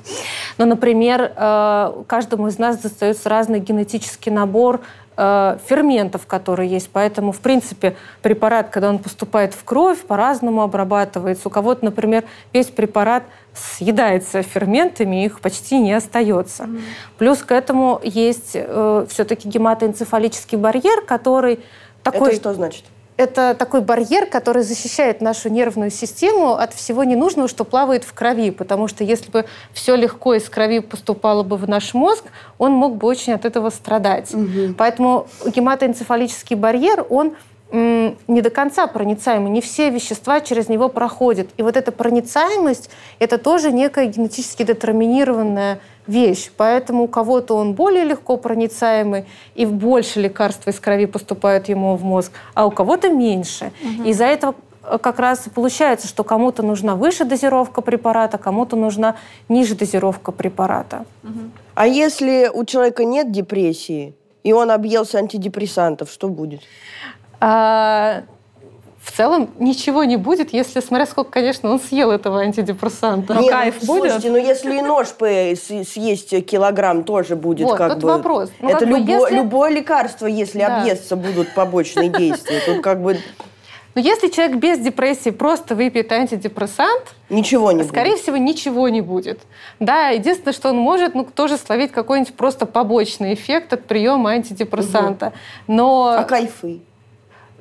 Но, 0.56 0.64
например, 0.64 1.32
э, 1.36 1.92
каждому 2.08 2.48
из 2.48 2.58
нас 2.58 2.78
достается 2.78 3.28
разный 3.28 3.60
генетический 3.60 4.32
набор 4.32 4.80
э, 5.16 5.58
ферментов, 5.64 6.26
которые 6.26 6.68
есть. 6.68 6.90
Поэтому, 6.92 7.30
в 7.30 7.38
принципе, 7.38 7.94
препарат, 8.20 8.70
когда 8.70 8.88
он 8.88 8.98
поступает 8.98 9.54
в 9.54 9.62
кровь, 9.62 10.00
по-разному 10.00 10.62
обрабатывается. 10.62 11.46
У 11.46 11.50
кого-то, 11.52 11.84
например, 11.84 12.24
весь 12.52 12.66
препарат 12.66 13.22
съедается 13.54 14.42
ферментами, 14.42 15.24
их 15.24 15.40
почти 15.40 15.78
не 15.78 15.92
остается. 15.92 16.64
Mm. 16.64 16.80
Плюс 17.16 17.38
к 17.44 17.52
этому 17.52 18.00
есть 18.02 18.52
э, 18.54 19.06
все-таки 19.08 19.48
гематоэнцефалический 19.48 20.58
барьер, 20.58 21.02
который 21.02 21.60
такой... 22.02 22.30
Это 22.30 22.40
что 22.40 22.54
значит? 22.54 22.84
Это 23.18 23.56
такой 23.58 23.80
барьер, 23.80 24.26
который 24.26 24.62
защищает 24.62 25.20
нашу 25.20 25.50
нервную 25.50 25.90
систему 25.90 26.52
от 26.52 26.72
всего 26.72 27.02
ненужного, 27.02 27.48
что 27.48 27.64
плавает 27.64 28.04
в 28.04 28.14
крови. 28.14 28.50
Потому 28.50 28.86
что 28.86 29.02
если 29.02 29.30
бы 29.30 29.44
все 29.72 29.96
легко 29.96 30.34
из 30.34 30.48
крови 30.48 30.78
поступало 30.78 31.42
бы 31.42 31.56
в 31.56 31.68
наш 31.68 31.94
мозг, 31.94 32.24
он 32.58 32.72
мог 32.72 32.96
бы 32.96 33.08
очень 33.08 33.32
от 33.32 33.44
этого 33.44 33.70
страдать. 33.70 34.32
Угу. 34.32 34.74
Поэтому 34.78 35.26
гематоэнцефалический 35.44 36.54
барьер, 36.54 37.04
он 37.10 37.34
не 37.70 38.40
до 38.40 38.50
конца 38.50 38.86
проницаемый, 38.86 39.50
не 39.50 39.60
все 39.60 39.90
вещества 39.90 40.40
через 40.40 40.68
него 40.68 40.88
проходят. 40.88 41.48
И 41.58 41.62
вот 41.62 41.76
эта 41.76 41.92
проницаемость– 41.92 42.88
это 43.18 43.36
тоже 43.36 43.72
некая 43.72 44.06
генетически 44.06 44.62
детерминированная 44.62 45.80
вещь. 46.08 46.50
Поэтому 46.56 47.04
у 47.04 47.08
кого-то 47.08 47.54
он 47.54 47.74
более 47.74 48.04
легко 48.04 48.36
проницаемый, 48.36 49.26
и 49.54 49.66
больше 49.66 50.20
лекарств 50.20 50.66
из 50.66 50.80
крови 50.80 51.06
поступают 51.06 51.68
ему 51.68 51.94
в 51.94 52.02
мозг, 52.02 52.32
а 52.54 52.66
у 52.66 52.70
кого-то 52.70 53.10
меньше. 53.10 53.70
Угу. 53.82 54.08
Из-за 54.08 54.24
этого 54.24 54.54
э, 54.82 54.98
как 54.98 55.18
раз 55.20 55.48
получается, 55.54 56.08
что 56.08 56.24
кому-то 56.24 56.62
нужна 56.62 56.96
выше 56.96 57.24
дозировка 57.24 57.82
препарата, 57.82 58.38
кому-то 58.38 58.74
нужна 58.74 59.14
ниже 59.48 59.76
дозировка 59.76 60.32
препарата. 60.32 61.04
Угу. 61.22 61.50
А 61.74 61.86
если 61.86 62.50
у 62.52 62.64
человека 62.64 63.04
нет 63.04 63.30
депрессии, 63.30 64.14
и 64.42 64.52
он 64.52 64.70
объелся 64.70 65.18
антидепрессантов, 65.18 66.10
что 66.10 66.28
будет? 66.28 66.62
А, 67.40 68.22
в 69.08 69.16
целом 69.16 69.48
ничего 69.58 70.04
не 70.04 70.18
будет, 70.18 70.52
если, 70.52 70.80
смотря 70.80 71.06
сколько, 71.06 71.30
конечно, 71.30 71.70
он 71.70 71.80
съел 71.80 72.10
этого 72.10 72.40
антидепрессанта. 72.40 73.32
Но 73.32 73.40
Нет, 73.40 73.50
кайф 73.50 73.76
ну, 73.80 73.86
будет? 73.86 74.12
Слушайте, 74.12 74.30
ну 74.30 74.36
если 74.36 74.78
и 74.78 74.82
нож 74.82 75.08
съесть 75.08 76.46
килограмм, 76.46 77.04
тоже 77.04 77.34
будет 77.34 77.66
вот, 77.66 77.78
как 77.78 77.94
тут 77.94 78.02
бы... 78.02 78.08
вопрос. 78.08 78.50
Ну, 78.60 78.68
Это 78.68 78.84
любо, 78.84 79.10
если... 79.10 79.36
любое 79.36 79.70
лекарство, 79.70 80.26
если 80.26 80.58
да. 80.58 80.82
объестся, 80.82 81.16
будут 81.16 81.54
побочные 81.54 82.08
действия. 82.18 82.60
Тут 82.66 82.82
как 82.82 83.00
бы... 83.00 83.18
Но 83.94 84.02
если 84.02 84.28
человек 84.28 84.58
без 84.58 84.78
депрессии 84.78 85.30
просто 85.30 85.74
выпьет 85.74 86.12
антидепрессант, 86.12 87.14
ничего 87.30 87.72
не 87.72 87.84
скорее 87.84 88.10
будет. 88.10 88.22
всего, 88.22 88.36
ничего 88.36 88.88
не 88.90 89.00
будет. 89.00 89.40
Да, 89.80 90.08
единственное, 90.08 90.52
что 90.52 90.68
он 90.68 90.76
может, 90.76 91.14
ну, 91.14 91.24
тоже 91.24 91.56
словить 91.56 91.92
какой-нибудь 91.92 92.34
просто 92.34 92.66
побочный 92.66 93.32
эффект 93.32 93.72
от 93.72 93.86
приема 93.86 94.30
антидепрессанта. 94.32 95.32
Но... 95.66 96.14
А 96.18 96.24
кайфы? 96.24 96.80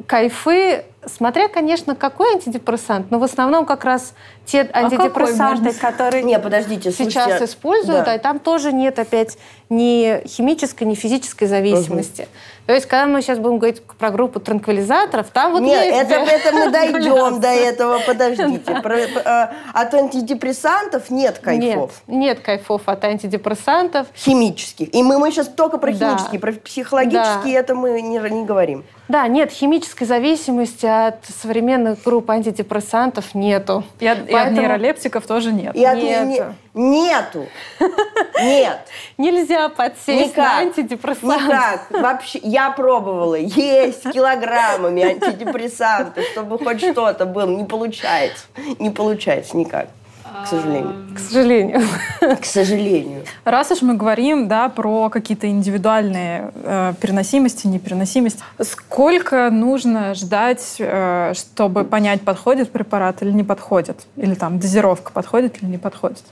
Кайфы 0.05 0.83
Смотря, 1.07 1.47
конечно, 1.47 1.95
какой 1.95 2.33
антидепрессант, 2.33 3.11
но 3.11 3.19
в 3.19 3.23
основном 3.23 3.65
как 3.65 3.85
раз 3.85 4.13
те 4.45 4.61
а 4.61 4.85
антидепрессанты, 4.85 5.73
которые 5.73 6.23
не, 6.23 6.37
подождите, 6.39 6.91
сейчас 6.91 7.23
слушайте, 7.25 7.45
используют, 7.45 8.05
да. 8.05 8.13
а 8.13 8.19
там 8.19 8.39
тоже 8.39 8.73
нет 8.73 8.99
опять 8.99 9.37
ни 9.69 10.25
химической, 10.27 10.83
ни 10.83 10.95
физической 10.95 11.45
зависимости. 11.45 12.21
Угу. 12.21 12.29
То 12.67 12.73
есть, 12.73 12.85
когда 12.85 13.05
мы 13.05 13.21
сейчас 13.21 13.39
будем 13.39 13.59
говорить 13.59 13.81
про 13.81 14.11
группу 14.11 14.41
транквилизаторов, 14.41 15.27
там 15.29 15.53
вот 15.53 15.61
Нет, 15.61 15.85
есть... 15.85 16.11
это, 16.11 16.15
это 16.15 16.51
мы 16.53 16.69
дойдем 16.69 17.39
до 17.39 17.47
этого, 17.47 17.99
подождите. 18.05 18.75
Про, 18.81 18.97
э, 18.97 19.49
от 19.73 19.93
антидепрессантов 19.93 21.09
нет 21.09 21.39
кайфов. 21.39 22.01
Нет, 22.07 22.19
нет 22.19 22.39
кайфов 22.41 22.81
от 22.85 23.05
антидепрессантов. 23.05 24.07
Химических. 24.13 24.93
И 24.93 25.01
мы, 25.01 25.17
мы 25.17 25.31
сейчас 25.31 25.47
только 25.47 25.77
про 25.77 25.93
да. 25.93 26.09
химические, 26.09 26.41
про 26.41 26.51
психологические 26.51 27.53
да. 27.53 27.59
это 27.59 27.73
мы 27.73 28.01
не, 28.01 28.17
не 28.17 28.45
говорим. 28.45 28.83
Да, 29.07 29.27
нет, 29.27 29.51
химической 29.51 30.05
зависимости 30.05 30.85
от 30.85 31.25
современных 31.25 32.03
групп 32.03 32.29
антидепрессантов 32.29 33.33
нету. 33.33 33.83
И 33.99 34.07
от, 34.07 34.19
Поэтому... 34.19 34.37
и 34.37 34.41
от 34.41 34.51
нейролептиков 34.51 35.25
тоже 35.25 35.51
нет. 35.51 35.75
И 35.75 35.85
от, 35.85 35.97
нету. 35.97 36.55
Не, 36.73 37.09
нету. 37.09 37.47
Нет. 38.39 38.79
Нельзя 39.17 39.69
подсесть 39.69 40.31
Никак. 40.33 40.45
на 40.45 40.57
антидепрессанты. 40.59 41.45
Никак. 41.45 41.87
Вообще, 41.89 42.39
я 42.43 42.69
пробовала 42.69 43.33
есть 43.33 44.03
килограммами 44.11 45.01
антидепрессанты, 45.01 46.21
чтобы 46.31 46.59
хоть 46.59 46.79
что-то 46.79 47.25
было. 47.25 47.49
Не 47.49 47.65
получается. 47.65 48.45
Не 48.77 48.91
получается 48.91 49.57
никак 49.57 49.87
к 50.43 50.47
сожалению. 50.47 50.95
К 51.13 51.19
сожалению. 51.19 51.81
К 52.19 52.45
сожалению. 52.45 53.23
Раз 53.43 53.71
уж 53.71 53.81
мы 53.81 53.95
говорим 53.95 54.47
да, 54.47 54.69
про 54.69 55.09
какие-то 55.09 55.47
индивидуальные 55.47 56.51
э, 56.63 56.93
переносимости, 57.01 57.67
непереносимости, 57.67 58.41
сколько 58.61 59.49
нужно 59.49 60.13
ждать, 60.13 60.75
э, 60.79 61.33
чтобы 61.35 61.83
понять, 61.83 62.21
подходит 62.21 62.71
препарат 62.71 63.21
или 63.21 63.31
не 63.31 63.43
подходит? 63.43 64.05
Или 64.15 64.35
там 64.35 64.59
дозировка 64.59 65.11
подходит 65.11 65.61
или 65.61 65.69
не 65.69 65.77
подходит? 65.77 66.23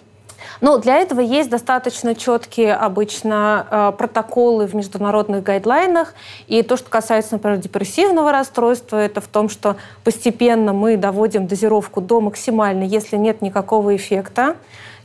Ну, 0.61 0.77
для 0.77 0.97
этого 0.97 1.19
есть 1.19 1.49
достаточно 1.49 2.15
четкие 2.15 2.73
обычно 2.73 3.67
э, 3.69 3.91
протоколы 3.97 4.67
в 4.67 4.73
международных 4.73 5.43
гайдлайнах. 5.43 6.13
И 6.47 6.61
то, 6.61 6.77
что 6.77 6.89
касается, 6.89 7.33
например, 7.33 7.57
депрессивного 7.57 8.31
расстройства, 8.31 8.97
это 8.97 9.21
в 9.21 9.27
том, 9.27 9.49
что 9.49 9.77
постепенно 10.03 10.73
мы 10.73 10.97
доводим 10.97 11.47
дозировку 11.47 12.01
до 12.01 12.21
максимальной, 12.21 12.87
если 12.87 13.17
нет 13.17 13.41
никакого 13.41 13.95
эффекта. 13.95 14.55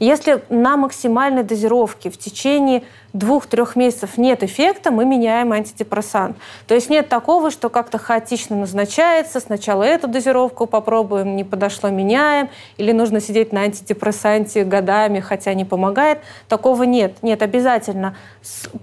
Если 0.01 0.43
на 0.49 0.79
максимальной 0.79 1.43
дозировке 1.43 2.11
в 2.11 2.17
течение 2.17 2.85
двух-трех 3.13 3.77
месяцев 3.77 4.19
нет 4.19 4.43
эффекта, 4.43 4.91
мы 4.91 5.05
меняем 5.05 5.53
антидепрессант. 5.53 6.37
То 6.67 6.75
есть 6.75 6.91
нет 6.91 7.09
такого, 7.09 7.51
что 7.51 7.69
как-то 7.69 7.99
хаотично 7.99 8.57
назначается, 8.57 9.41
сначала 9.41 9.83
эту 9.83 10.09
дозировку 10.09 10.67
попробуем, 10.67 11.37
не 11.37 11.45
подошло, 11.45 11.91
меняем, 11.91 12.49
или 12.77 12.93
нужно 12.93 13.21
сидеть 13.21 13.53
на 13.53 13.63
антидепрессанте 13.63 14.65
годами, 14.65 15.21
хотя 15.21 15.55
не 15.55 15.65
помогает. 15.65 16.21
Такого 16.49 16.85
нет. 16.85 17.23
Нет, 17.23 17.43
обязательно 17.43 18.17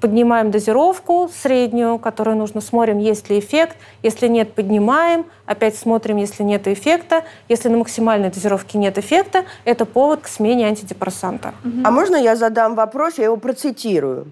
поднимаем 0.02 0.52
дозировку 0.52 1.30
среднюю, 1.34 2.00
которую 2.00 2.38
нужно, 2.38 2.62
смотрим, 2.62 3.00
есть 3.00 3.30
ли 3.30 3.40
эффект. 3.40 3.78
Если 4.04 4.28
нет, 4.28 4.54
поднимаем, 4.54 5.26
опять 5.46 5.76
смотрим, 5.78 6.18
если 6.18 6.44
нет 6.44 6.68
эффекта. 6.68 7.24
Если 7.50 7.70
на 7.70 7.78
максимальной 7.78 8.30
дозировке 8.30 8.78
нет 8.78 8.98
эффекта, 8.98 9.46
это 9.66 9.86
повод 9.86 10.22
к 10.22 10.28
смене 10.28 10.68
антидепрессанта. 10.68 11.54
А 11.84 11.92
можно 11.92 12.16
я 12.16 12.36
задам 12.36 12.76
вопрос, 12.76 13.18
я 13.18 13.26
его 13.26 13.38
процитирую? 13.38 14.17
Спрашиваю. 14.18 14.32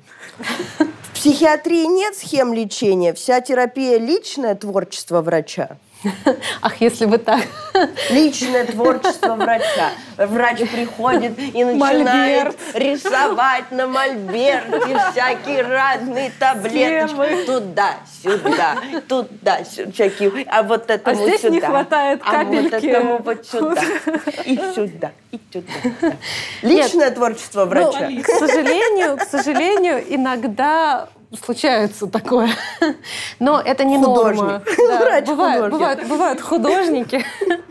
В 1.03 1.13
психиатрии 1.13 1.85
нет 1.85 2.15
схем 2.15 2.53
лечения. 2.53 3.13
Вся 3.13 3.41
терапия– 3.41 3.97
личное 3.99 4.55
творчество 4.55 5.21
врача. 5.21 5.77
Ах, 6.61 6.81
если 6.81 7.05
бы 7.05 7.17
так. 7.17 7.41
Личное 8.09 8.65
творчество 8.65 9.35
врача. 9.35 9.91
Врач 10.17 10.59
приходит 10.69 11.37
и 11.37 11.63
начинает 11.63 12.45
Мольберт. 12.45 12.57
рисовать 12.73 13.71
на 13.71 13.87
мольберте 13.87 14.97
всякие 15.11 15.61
разные 15.61 16.31
таблетки. 16.39 17.45
Туда, 17.45 17.95
сюда, 18.23 18.77
туда, 19.07 19.59
всякие. 19.63 20.45
А 20.47 20.63
вот 20.63 20.89
этому 20.89 21.23
а 21.23 21.27
здесь 21.27 21.41
сюда. 21.41 21.53
не 21.53 21.61
хватает 21.61 22.23
капельки. 22.23 22.73
А 22.73 22.79
вот 22.79 22.83
этому 22.83 23.17
вот 23.23 23.45
сюда. 23.45 23.81
И 24.45 24.55
сюда, 24.75 25.11
и 25.31 25.39
сюда. 25.51 26.15
Личное 26.61 27.07
Нет, 27.07 27.15
творчество 27.15 27.65
ну, 27.65 27.71
врача. 27.71 28.09
Ну, 28.09 28.21
к 28.21 28.27
сожалению, 28.27 29.17
к 29.17 29.23
сожалению, 29.23 30.03
иногда 30.07 31.09
случается 31.37 32.07
такое. 32.07 32.49
Но 33.39 33.59
это 33.59 33.83
не 33.83 33.97
Художник. 33.97 34.41
норма. 34.41 34.61
Да, 34.65 35.21
бывают, 35.25 35.71
бывают, 35.71 36.07
бывают 36.07 36.41
художники. 36.41 37.25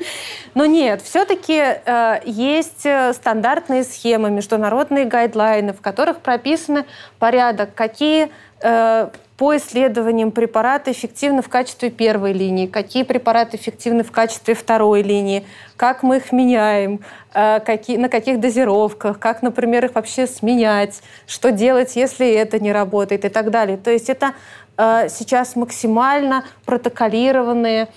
Но 0.54 0.66
нет, 0.66 1.02
все-таки 1.02 1.60
э, 1.60 2.20
есть 2.24 2.86
э, 2.86 3.12
стандартные 3.12 3.82
схемы, 3.84 4.30
международные 4.30 5.04
гайдлайны, 5.04 5.72
в 5.72 5.80
которых 5.80 6.18
прописаны 6.20 6.84
порядок, 7.18 7.74
какие 7.74 8.30
э, 8.62 9.08
по 9.36 9.56
исследованиям 9.56 10.30
препараты 10.30 10.92
эффективны 10.92 11.42
в 11.42 11.48
качестве 11.48 11.90
первой 11.90 12.32
линии, 12.32 12.66
какие 12.66 13.02
препараты 13.02 13.56
эффективны 13.56 14.04
в 14.04 14.12
качестве 14.12 14.54
второй 14.54 15.02
линии, 15.02 15.44
как 15.76 16.04
мы 16.04 16.18
их 16.18 16.30
меняем, 16.30 17.00
э, 17.34 17.58
какие, 17.60 17.96
на 17.96 18.08
каких 18.08 18.38
дозировках, 18.38 19.18
как, 19.18 19.42
например, 19.42 19.86
их 19.86 19.94
вообще 19.96 20.26
сменять, 20.28 21.02
что 21.26 21.50
делать, 21.50 21.96
если 21.96 22.30
это 22.30 22.60
не 22.60 22.72
работает 22.72 23.24
и 23.24 23.28
так 23.28 23.50
далее. 23.50 23.76
То 23.76 23.90
есть 23.90 24.08
это 24.08 24.34
э, 24.76 25.08
сейчас 25.08 25.56
максимально 25.56 26.44
протоколированные 26.64 27.88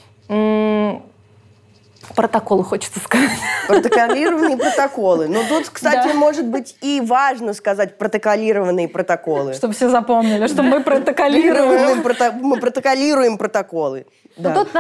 Протоколы, 2.16 2.64
хочется 2.64 3.00
сказать. 3.00 3.30
Протоколированные 3.68 4.58
протоколы. 4.58 5.28
Но 5.28 5.42
тут, 5.48 5.70
кстати, 5.70 6.08
да. 6.08 6.14
может 6.14 6.46
быть 6.46 6.76
и 6.82 7.02
важно 7.02 7.54
сказать 7.54 7.98
протоколированные 7.98 8.88
протоколы. 8.88 9.54
Чтобы 9.54 9.74
все 9.74 9.90
запомнили, 9.90 10.48
что 10.48 10.64
мы 10.64 10.82
протоколируем. 10.82 12.04
Мы 12.42 12.60
протоколируем 12.60 13.38
протоколы. 13.38 14.06
Да. 14.38 14.54
Но 14.54 14.64
тут, 14.64 14.74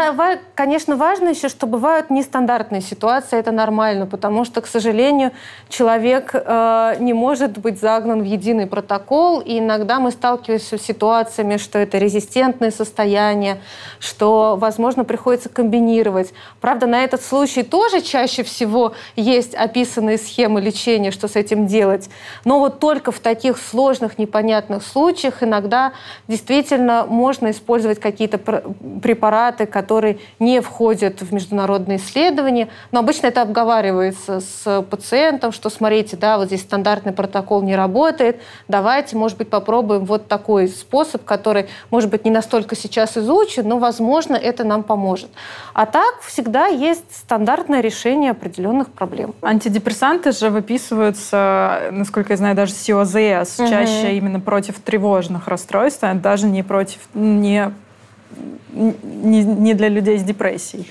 конечно, 0.53 0.95
важно 0.95 1.29
еще, 1.29 1.49
что 1.49 1.65
бывают 1.65 2.11
нестандартные 2.11 2.81
ситуации, 2.81 3.39
это 3.39 3.51
нормально, 3.51 4.05
потому 4.05 4.45
что, 4.45 4.61
к 4.61 4.67
сожалению, 4.67 5.31
человек 5.67 6.31
э, 6.33 6.95
не 6.99 7.13
может 7.13 7.57
быть 7.57 7.79
загнан 7.81 8.21
в 8.21 8.25
единый 8.25 8.67
протокол, 8.67 9.39
и 9.39 9.57
иногда 9.57 9.99
мы 9.99 10.11
сталкиваемся 10.11 10.77
с 10.77 10.81
ситуациями, 10.81 11.57
что 11.57 11.79
это 11.79 11.97
резистентные 11.97 12.69
состояния, 12.69 13.57
что, 13.99 14.57
возможно, 14.57 15.03
приходится 15.03 15.49
комбинировать. 15.49 16.33
Правда, 16.61 16.85
на 16.85 17.03
этот 17.07 17.23
случай 17.23 17.63
тоже 17.63 18.01
чаще 18.01 18.43
всего 18.43 18.93
есть 19.15 19.55
описанные 19.55 20.17
схемы 20.17 20.59
лечения, 20.59 21.11
что 21.11 21.27
с 21.27 21.35
этим 21.35 21.65
делать, 21.65 22.09
но 22.43 22.59
вот 22.59 22.79
только 22.79 23.11
в 23.11 23.19
таких 23.19 23.57
сложных, 23.57 24.17
непонятных 24.17 24.83
случаях 24.83 25.41
иногда 25.41 25.93
действительно 26.27 27.05
можно 27.07 27.51
использовать 27.51 27.99
какие-то 27.99 28.37
препараты, 28.37 29.65
которые 29.65 30.19
не 30.39 30.59
входят 30.61 31.21
в 31.21 31.33
международные 31.33 31.97
исследования. 31.97 32.67
Но 32.91 32.99
обычно 32.99 33.27
это 33.27 33.41
обговаривается 33.41 34.41
с 34.41 34.81
пациентом, 34.89 35.53
что 35.53 35.69
смотрите, 35.69 36.17
да, 36.17 36.37
вот 36.37 36.47
здесь 36.47 36.61
стандартный 36.61 37.13
протокол 37.13 37.61
не 37.61 37.75
работает, 37.75 38.41
давайте, 38.67 39.15
может 39.15 39.37
быть, 39.37 39.49
попробуем 39.49 40.03
вот 40.03 40.27
такой 40.27 40.67
способ, 40.67 41.23
который, 41.23 41.67
может 41.89 42.09
быть, 42.09 42.25
не 42.25 42.31
настолько 42.31 42.75
сейчас 42.75 43.15
изучен, 43.17 43.67
но, 43.67 43.79
возможно, 43.79 44.35
это 44.35 44.65
нам 44.65 44.83
поможет. 44.83 45.29
А 45.73 45.85
так 45.85 46.21
всегда 46.21 46.67
есть 46.67 46.96
стандартное 47.11 47.81
решение 47.81 48.31
определенных 48.31 48.89
проблем. 48.89 49.33
Антидепрессанты 49.41 50.31
же 50.31 50.49
выписываются, 50.49 51.89
насколько 51.91 52.33
я 52.33 52.37
знаю, 52.37 52.55
даже 52.55 52.73
СИОЗС, 52.73 53.59
угу. 53.59 53.69
чаще 53.69 54.17
именно 54.17 54.39
против 54.39 54.79
тревожных 54.79 55.47
расстройств, 55.47 56.03
а 56.03 56.13
даже 56.13 56.47
не 56.47 56.63
против 56.63 56.99
не 57.13 57.71
не, 58.71 59.43
не 59.43 59.73
для 59.73 59.89
людей 59.89 60.19
с 60.19 60.23
депрессией. 60.23 60.87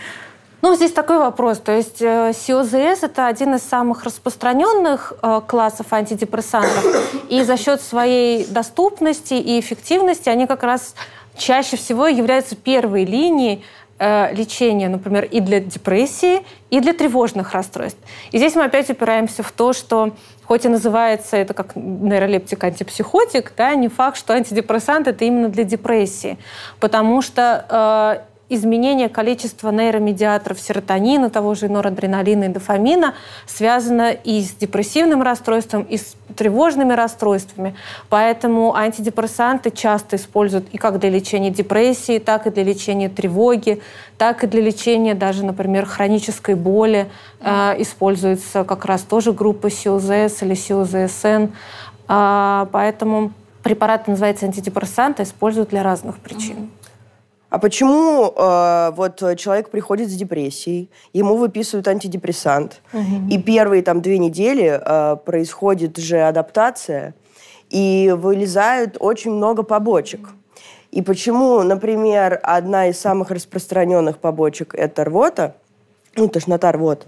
Ну, 0.63 0.75
здесь 0.75 0.93
такой 0.93 1.19
вопрос. 1.19 1.59
То 1.59 1.73
есть 1.73 2.01
э, 2.01 2.33
СИОЗС– 2.35 3.03
это 3.03 3.27
один 3.27 3.55
из 3.55 3.63
самых 3.63 4.05
распространенных 4.05 5.13
э, 5.23 5.41
классов 5.47 5.93
антидепрессантов. 5.93 6.85
И 7.29 7.43
за 7.43 7.57
счет 7.57 7.81
своей 7.81 8.47
доступности 8.47 9.35
и 9.35 9.61
эффективности 9.61 10.29
они 10.29 10.47
как 10.47 10.63
раз 10.63 10.95
чаще 11.37 11.77
всего 11.77 12.07
являются 12.09 12.57
первой 12.57 13.05
линией 13.05 13.65
э, 13.99 14.35
лечения, 14.35 14.89
например, 14.89 15.25
и 15.25 15.41
для 15.41 15.61
депрессии, 15.61 16.41
и 16.71 16.81
для 16.81 16.93
тревожных 16.93 17.53
расстройств. 17.53 17.99
И 18.33 18.39
здесь 18.39 18.55
мы 18.55 18.65
опять 18.65 18.91
упираемся 18.91 19.43
в 19.43 19.53
то, 19.53 19.73
что 19.73 20.13
хоть 20.45 20.65
и 20.65 20.69
называется 20.69 21.37
это 21.37 21.55
как 21.55 21.77
нейролептик 21.77 22.63
антипсихотик, 22.63 23.53
да, 23.57 23.75
не 23.75 23.89
факт, 23.89 24.17
что 24.17 24.35
антидепрессант 24.35 25.09
это 25.09 25.25
именно 25.25 25.49
для 25.49 25.65
депрессии, 25.65 26.39
потому 26.81 27.23
что 27.23 28.23
э, 28.23 28.36
изменение 28.49 29.09
количества 29.09 29.71
нейромедиаторов 29.71 30.61
серотонина, 30.61 31.31
того 31.31 31.55
же 31.55 31.69
норадреналина 31.69 32.45
и 32.45 32.49
дофамина 32.49 33.15
связано 33.47 34.13
и 34.13 34.41
с 34.43 34.55
депрессивным 34.55 35.23
расстройством, 35.23 35.83
и 35.83 35.97
с 35.97 36.15
тревожными 36.37 36.93
расстройствами. 36.93 37.75
Поэтому 38.09 38.75
антидепрессанты 38.75 39.71
часто 39.71 40.17
используют 40.17 40.69
и 40.73 40.79
как 40.79 40.99
для 41.01 41.11
лечения 41.11 41.51
депрессии, 41.51 42.19
так 42.19 42.47
и 42.47 42.51
для 42.51 42.63
лечения 42.63 43.09
тревоги, 43.09 43.83
так 44.17 44.45
и 44.45 44.47
для 44.47 44.63
лечения 44.63 45.15
даже, 45.15 45.45
например, 45.45 45.87
хронической 45.87 46.55
боли. 46.55 47.09
Э, 47.41 47.75
используется 47.79 48.65
как 48.65 48.85
раз 48.85 49.03
тоже 49.03 49.33
группа 49.33 49.71
СИОЗС 49.71 50.43
или 50.43 50.55
СИОЗСН. 50.55 51.53
Э, 52.09 52.67
поэтому 52.71 53.33
препараты 53.63 54.13
называются 54.13 54.47
антидепрессанты, 54.47 55.25
используют 55.25 55.71
для 55.71 55.83
разных 55.83 56.19
причин. 56.19 56.71
А 57.49 57.59
почему 57.59 58.33
э, 58.37 58.91
вот 58.97 59.23
человек 59.37 59.71
приходит 59.71 60.11
с 60.11 60.15
депрессией, 60.15 60.91
ему 61.13 61.37
выписывают 61.37 61.87
антидепрессант, 61.87 62.83
угу. 62.93 63.29
и 63.31 63.39
первые 63.39 63.83
там 63.83 64.03
две 64.03 64.19
недели 64.19 64.81
э, 64.81 65.17
происходит 65.25 65.97
же 65.97 66.21
адаптация, 66.23 67.15
и 67.71 68.13
вылезают 68.17 68.97
очень 68.99 69.31
много 69.31 69.63
побочек. 69.63 70.31
И 70.91 71.03
почему, 71.03 71.63
например, 71.63 72.41
одна 72.43 72.89
из 72.89 72.99
самых 72.99 73.31
распространенных 73.31 74.19
побочек 74.19 74.75
это 74.75 75.05
рвота, 75.05 75.57
ну, 76.17 76.29
тошнота 76.29 76.73
рвота, 76.73 77.07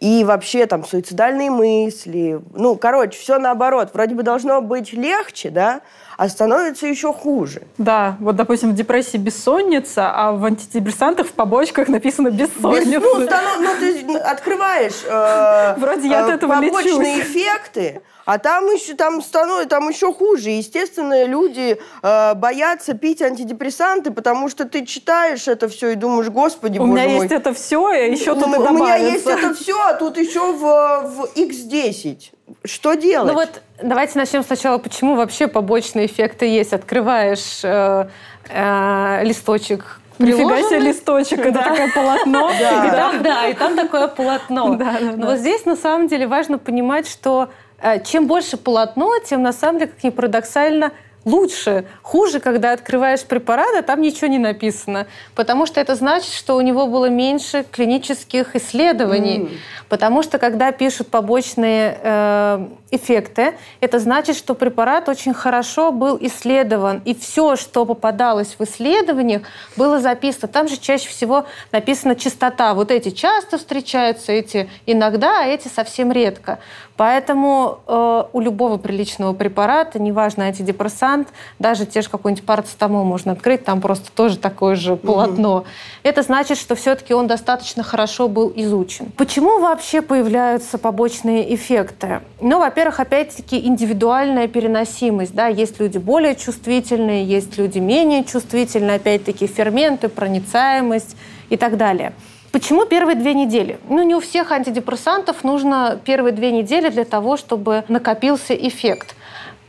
и 0.00 0.24
вообще 0.24 0.66
там 0.66 0.84
суицидальные 0.84 1.50
мысли. 1.50 2.40
Ну, 2.54 2.76
короче, 2.76 3.18
все 3.18 3.38
наоборот. 3.38 3.90
Вроде 3.92 4.14
бы 4.14 4.22
должно 4.22 4.62
быть 4.62 4.94
легче, 4.94 5.50
да, 5.50 5.82
а 6.20 6.28
становится 6.28 6.86
еще 6.86 7.14
хуже. 7.14 7.62
Да, 7.78 8.18
вот, 8.20 8.36
допустим, 8.36 8.72
в 8.72 8.74
депрессии 8.74 9.16
бессонница, 9.16 10.12
а 10.14 10.32
в 10.32 10.44
антидепрессантах 10.44 11.28
в 11.28 11.32
побочках 11.32 11.88
написано 11.88 12.30
бессонница. 12.30 12.90
Без, 12.90 13.02
ну, 13.02 13.24
станов, 13.24 13.58
ну, 13.58 13.68
ты 13.80 14.18
открываешь 14.18 15.02
э, 15.06 15.76
Вроде 15.78 16.08
я 16.08 16.24
от 16.26 16.30
э, 16.30 16.34
этого 16.34 16.56
побочные 16.56 17.16
лечусь. 17.16 17.30
эффекты, 17.30 18.02
а 18.26 18.36
там 18.36 18.66
еще, 18.66 18.92
там 18.92 19.22
становится, 19.22 19.70
там 19.70 19.88
еще 19.88 20.12
хуже. 20.12 20.50
Естественно, 20.50 21.24
люди 21.24 21.80
э, 22.02 22.34
боятся 22.34 22.92
пить 22.92 23.22
антидепрессанты, 23.22 24.10
потому 24.10 24.50
что 24.50 24.66
ты 24.66 24.84
читаешь 24.84 25.48
это 25.48 25.70
все 25.70 25.88
и 25.88 25.94
думаешь, 25.94 26.28
господи, 26.28 26.78
У 26.78 26.82
боже 26.82 26.92
меня 26.92 27.04
есть 27.04 27.32
это 27.32 27.54
все, 27.54 27.92
и 27.94 28.12
еще 28.12 28.34
тут 28.34 28.46
У, 28.46 28.60
у 28.60 28.72
меня 28.74 28.96
есть 28.96 29.26
это 29.26 29.54
все, 29.54 29.80
а 29.80 29.94
тут 29.94 30.18
еще 30.18 30.52
в, 30.52 30.60
в 30.60 31.30
X10 31.34 32.32
что 32.64 32.94
делать? 32.94 33.32
Ну 33.32 33.38
вот 33.38 33.62
давайте 33.82 34.18
начнем 34.18 34.42
сначала, 34.42 34.78
почему 34.78 35.14
вообще 35.14 35.48
побочные 35.48 36.06
эффекты 36.06 36.46
есть. 36.46 36.72
Открываешь 36.72 37.60
э, 37.62 38.08
э, 38.48 39.24
листочек 39.24 40.00
Нифига 40.20 40.58
себе 40.62 40.80
листочек, 40.80 41.38
это 41.38 41.52
Да. 41.52 41.62
такое 41.62 41.92
полотно. 41.94 42.50
И 42.86 42.90
там, 42.90 43.22
да, 43.22 43.46
и 43.48 43.54
там 43.54 43.74
такое 43.74 44.06
полотно. 44.08 44.74
Да, 44.76 44.98
да, 45.00 45.00
Но 45.00 45.16
да. 45.16 45.26
вот 45.28 45.38
здесь 45.38 45.64
на 45.64 45.76
самом 45.76 46.08
деле 46.08 46.26
важно 46.26 46.58
понимать, 46.58 47.08
что 47.08 47.48
э, 47.80 48.02
чем 48.04 48.26
больше 48.26 48.58
полотно, 48.58 49.18
тем 49.24 49.42
на 49.42 49.52
самом 49.52 49.78
деле, 49.78 49.90
как 49.92 50.04
ни 50.04 50.10
парадоксально, 50.10 50.92
лучше. 51.24 51.84
Хуже, 52.02 52.40
когда 52.40 52.72
открываешь 52.72 53.22
препарат, 53.24 53.74
а 53.76 53.82
там 53.82 54.00
ничего 54.00 54.28
не 54.28 54.38
написано. 54.38 55.06
Потому 55.34 55.66
что 55.66 55.80
это 55.80 55.94
значит, 55.94 56.32
что 56.32 56.56
у 56.56 56.60
него 56.60 56.86
было 56.86 57.08
меньше 57.08 57.64
клинических 57.70 58.56
исследований. 58.56 59.60
Потому 59.88 60.22
что 60.22 60.38
когда 60.38 60.72
пишут 60.72 61.08
побочные 61.08 61.98
э, 62.00 62.66
эффекты, 62.90 63.54
это 63.80 63.98
значит, 63.98 64.36
что 64.36 64.54
препарат 64.54 65.08
очень 65.08 65.34
хорошо 65.34 65.92
был 65.92 66.16
исследован. 66.20 67.02
И 67.04 67.14
все, 67.14 67.56
что 67.56 67.84
попадалось 67.84 68.56
в 68.58 68.62
исследованиях, 68.62 69.42
было 69.76 69.98
записано. 70.00 70.48
Там 70.48 70.68
же 70.68 70.76
чаще 70.76 71.08
всего 71.08 71.46
написана 71.72 72.14
частота. 72.14 72.74
Вот 72.74 72.90
эти 72.90 73.10
часто 73.10 73.58
встречаются, 73.58 74.32
эти 74.32 74.70
иногда, 74.86 75.42
а 75.42 75.46
эти 75.46 75.68
совсем 75.68 76.12
редко. 76.12 76.60
Поэтому 77.00 77.78
э, 77.86 78.24
у 78.30 78.40
любого 78.40 78.76
приличного 78.76 79.32
препарата, 79.32 79.98
неважно 79.98 80.44
антидепрессант, 80.44 81.28
даже 81.58 81.86
те 81.86 82.02
же 82.02 82.10
какой-нибудь 82.10 82.44
парацетамол 82.44 83.04
можно 83.04 83.32
открыть, 83.32 83.64
там 83.64 83.80
просто 83.80 84.12
тоже 84.12 84.36
такое 84.36 84.76
же 84.76 84.96
полотно. 84.96 85.64
Это 86.02 86.20
значит, 86.20 86.58
что 86.58 86.74
все-таки 86.74 87.14
он 87.14 87.26
достаточно 87.26 87.82
хорошо 87.82 88.28
был 88.28 88.52
изучен. 88.54 89.06
Почему 89.16 89.60
вообще 89.60 90.02
появляются 90.02 90.76
побочные 90.76 91.54
эффекты? 91.54 92.20
Ну, 92.38 92.60
во-первых, 92.60 93.00
опять-таки 93.00 93.66
индивидуальная 93.66 94.46
переносимость. 94.46 95.34
Да? 95.34 95.46
Есть 95.46 95.80
люди 95.80 95.96
более 95.96 96.36
чувствительные, 96.36 97.24
есть 97.24 97.56
люди 97.56 97.78
менее 97.78 98.24
чувствительные, 98.24 98.96
опять-таки 98.96 99.46
ферменты, 99.46 100.10
проницаемость 100.10 101.16
и 101.48 101.56
так 101.56 101.78
далее. 101.78 102.12
Почему 102.52 102.84
первые 102.84 103.14
две 103.14 103.32
недели? 103.32 103.78
Ну, 103.88 104.02
не 104.02 104.16
у 104.16 104.20
всех 104.20 104.50
антидепрессантов 104.50 105.44
нужно 105.44 106.00
первые 106.04 106.32
две 106.32 106.50
недели 106.50 106.88
для 106.88 107.04
того, 107.04 107.36
чтобы 107.36 107.84
накопился 107.86 108.54
эффект. 108.54 109.14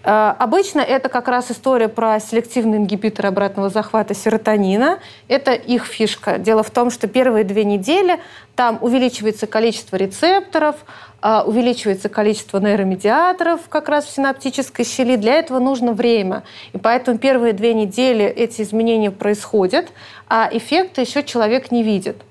Э, 0.03 0.33
Обычно 0.39 0.79
это 0.79 1.07
как 1.07 1.27
раз 1.27 1.51
история 1.51 1.89
про 1.89 2.19
селективные 2.19 2.79
ингибиторы 2.79 3.29
обратного 3.29 3.69
захвата 3.69 4.15
серотонина. 4.15 4.97
Это 5.27 5.53
их 5.53 5.85
фишка. 5.85 6.39
Дело 6.39 6.63
в 6.63 6.71
том, 6.71 6.89
что 6.89 7.07
первые 7.07 7.43
две 7.43 7.65
недели 7.65 8.19
там 8.55 8.79
увеличивается 8.81 9.45
количество 9.45 9.95
рецепторов, 9.95 10.77
а, 11.21 11.43
увеличивается 11.45 12.09
количество 12.09 12.59
нейромедиаторов 12.59 13.61
как 13.69 13.89
раз 13.89 14.05
в 14.05 14.09
синаптической 14.09 14.85
щели. 14.85 15.17
Для 15.17 15.35
этого 15.35 15.59
нужно 15.59 15.93
время. 15.93 16.41
И 16.73 16.79
поэтому 16.79 17.19
первые 17.19 17.53
две 17.53 17.75
недели 17.75 18.25
эти 18.25 18.63
изменения 18.63 19.11
происходят, 19.11 19.89
а 20.27 20.49
эффекта 20.51 21.01
еще 21.01 21.21
человек 21.21 21.69
не 21.69 21.83
видит. 21.83 22.23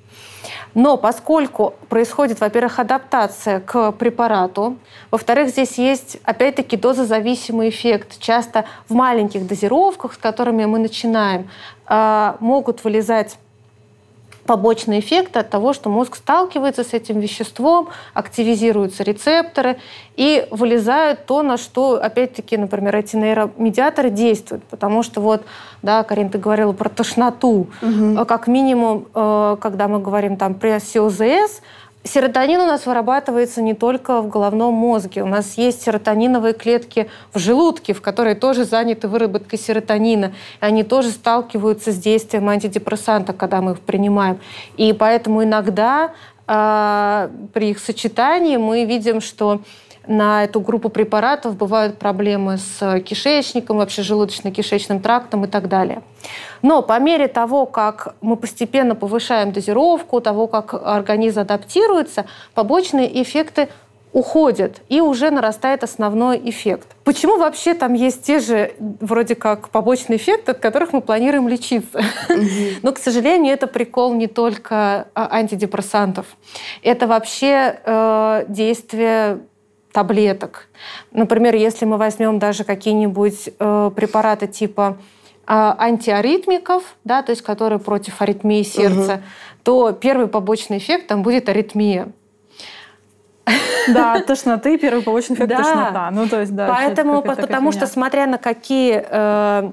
Но 0.74 0.96
поскольку 0.96 1.74
происходит, 1.88 2.40
во-первых, 2.40 2.78
адаптация 2.78 3.60
к 3.60 3.92
препарату, 3.92 4.76
во-вторых, 5.10 5.50
здесь 5.50 5.78
есть, 5.78 6.18
опять-таки, 6.24 6.76
дозозависимый 6.76 7.70
эффект. 7.70 8.18
Часто 8.20 8.64
в 8.88 8.94
маленьких 8.94 9.46
дозировках, 9.46 10.14
с 10.14 10.16
которыми 10.16 10.64
мы 10.64 10.78
начинаем, 10.78 11.50
а, 11.86 12.36
могут 12.40 12.84
вылезать 12.84 13.36
побочные 14.50 14.98
эффекты 14.98 15.38
от 15.38 15.48
того, 15.48 15.72
что 15.72 15.90
мозг 15.90 16.16
сталкивается 16.16 16.82
с 16.82 16.92
этим 16.92 17.20
веществом, 17.20 17.86
активизируются 18.14 19.04
рецепторы 19.04 19.76
и 20.16 20.44
вылезают 20.50 21.24
то, 21.24 21.42
на 21.42 21.56
что, 21.56 22.02
опять-таки, 22.02 22.56
например, 22.56 22.96
эти 22.96 23.14
нейромедиаторы 23.14 24.10
действуют. 24.10 24.64
Потому 24.64 25.04
что 25.04 25.20
вот, 25.20 25.44
да, 25.82 26.02
Карин, 26.02 26.30
ты 26.30 26.38
говорила 26.38 26.72
про 26.72 26.88
тошноту. 26.88 27.68
Э, 27.80 28.24
Как 28.24 28.48
минимум, 28.48 29.06
э, 29.14 29.56
когда 29.60 29.86
мы 29.86 30.00
говорим 30.00 30.36
там 30.36 30.54
при 30.54 30.80
СИОЗС, 30.80 31.62
Серотонин 32.02 32.60
у 32.60 32.66
нас 32.66 32.86
вырабатывается 32.86 33.60
не 33.60 33.74
только 33.74 34.22
в 34.22 34.28
головном 34.28 34.72
мозге. 34.72 35.22
У 35.22 35.26
нас 35.26 35.58
есть 35.58 35.82
серотониновые 35.82 36.54
клетки 36.54 37.10
в 37.34 37.38
желудке, 37.38 37.92
в 37.92 38.00
которые 38.00 38.34
тоже 38.34 38.64
заняты 38.64 39.06
выработкой 39.06 39.58
серотонина. 39.58 40.32
И 40.62 40.64
они 40.64 40.82
тоже 40.82 41.10
сталкиваются 41.10 41.92
с 41.92 41.98
действием 41.98 42.48
антидепрессанта, 42.48 43.34
когда 43.34 43.60
мы 43.60 43.72
их 43.72 43.80
принимаем. 43.80 44.40
И 44.78 44.94
поэтому 44.94 45.44
иногда 45.44 46.12
э, 46.46 47.28
при 47.52 47.70
их 47.70 47.78
сочетании 47.78 48.56
мы 48.56 48.86
видим, 48.86 49.20
что 49.20 49.60
на 50.06 50.44
эту 50.44 50.60
группу 50.60 50.88
препаратов 50.88 51.56
бывают 51.56 51.98
проблемы 51.98 52.58
с 52.58 53.00
кишечником, 53.00 53.78
вообще 53.78 54.02
желудочно-кишечным 54.02 55.00
трактом 55.00 55.44
и 55.44 55.48
так 55.48 55.68
далее. 55.68 56.02
Но 56.62 56.82
по 56.82 56.98
мере 56.98 57.28
того, 57.28 57.66
как 57.66 58.14
мы 58.20 58.36
постепенно 58.36 58.94
повышаем 58.94 59.52
дозировку, 59.52 60.20
того, 60.20 60.46
как 60.46 60.74
организм 60.74 61.40
адаптируется, 61.40 62.26
побочные 62.54 63.22
эффекты 63.22 63.68
уходят, 64.12 64.80
и 64.88 65.00
уже 65.00 65.30
нарастает 65.30 65.84
основной 65.84 66.40
эффект. 66.44 66.88
Почему 67.04 67.38
вообще 67.38 67.74
там 67.74 67.94
есть 67.94 68.24
те 68.24 68.40
же, 68.40 68.72
вроде 68.78 69.34
как, 69.36 69.68
побочные 69.68 70.16
эффекты, 70.16 70.50
от 70.50 70.58
которых 70.58 70.92
мы 70.92 71.00
планируем 71.00 71.48
лечиться? 71.48 72.00
Но, 72.82 72.92
к 72.92 72.98
сожалению, 72.98 73.54
это 73.54 73.66
прикол 73.68 74.14
не 74.14 74.26
только 74.26 75.06
а, 75.14 75.28
антидепрессантов. 75.30 76.26
Это 76.82 77.06
вообще 77.06 77.80
э, 77.84 78.44
действие 78.48 79.40
таблеток. 79.92 80.68
Например, 81.12 81.54
если 81.54 81.84
мы 81.84 81.96
возьмем 81.96 82.38
даже 82.38 82.64
какие-нибудь 82.64 83.50
э, 83.58 83.90
препараты 83.94 84.46
типа 84.46 84.98
э, 85.46 85.52
антиаритмиков, 85.52 86.82
да, 87.04 87.22
то 87.22 87.30
есть 87.30 87.42
которые 87.42 87.78
против 87.78 88.20
аритмии 88.22 88.62
сердца, 88.62 89.22
то 89.62 89.92
первый 89.92 90.28
побочный 90.28 90.78
эффект 90.78 91.08
там 91.08 91.22
будет 91.22 91.48
аритмия. 91.48 92.08
Да, 93.88 94.20
тошноты, 94.20 94.78
первый 94.78 95.02
побочный 95.02 95.36
эффект 95.36 95.48
Да. 95.48 95.56
тошнота. 95.58 96.10
Ну, 96.12 96.28
то 96.28 96.40
есть, 96.40 96.54
да. 96.54 96.68
Поэтому, 96.68 97.22
потому 97.22 97.72
что 97.72 97.86
смотря 97.86 98.26
на 98.26 98.38
какие 98.38 99.04
э, 99.06 99.72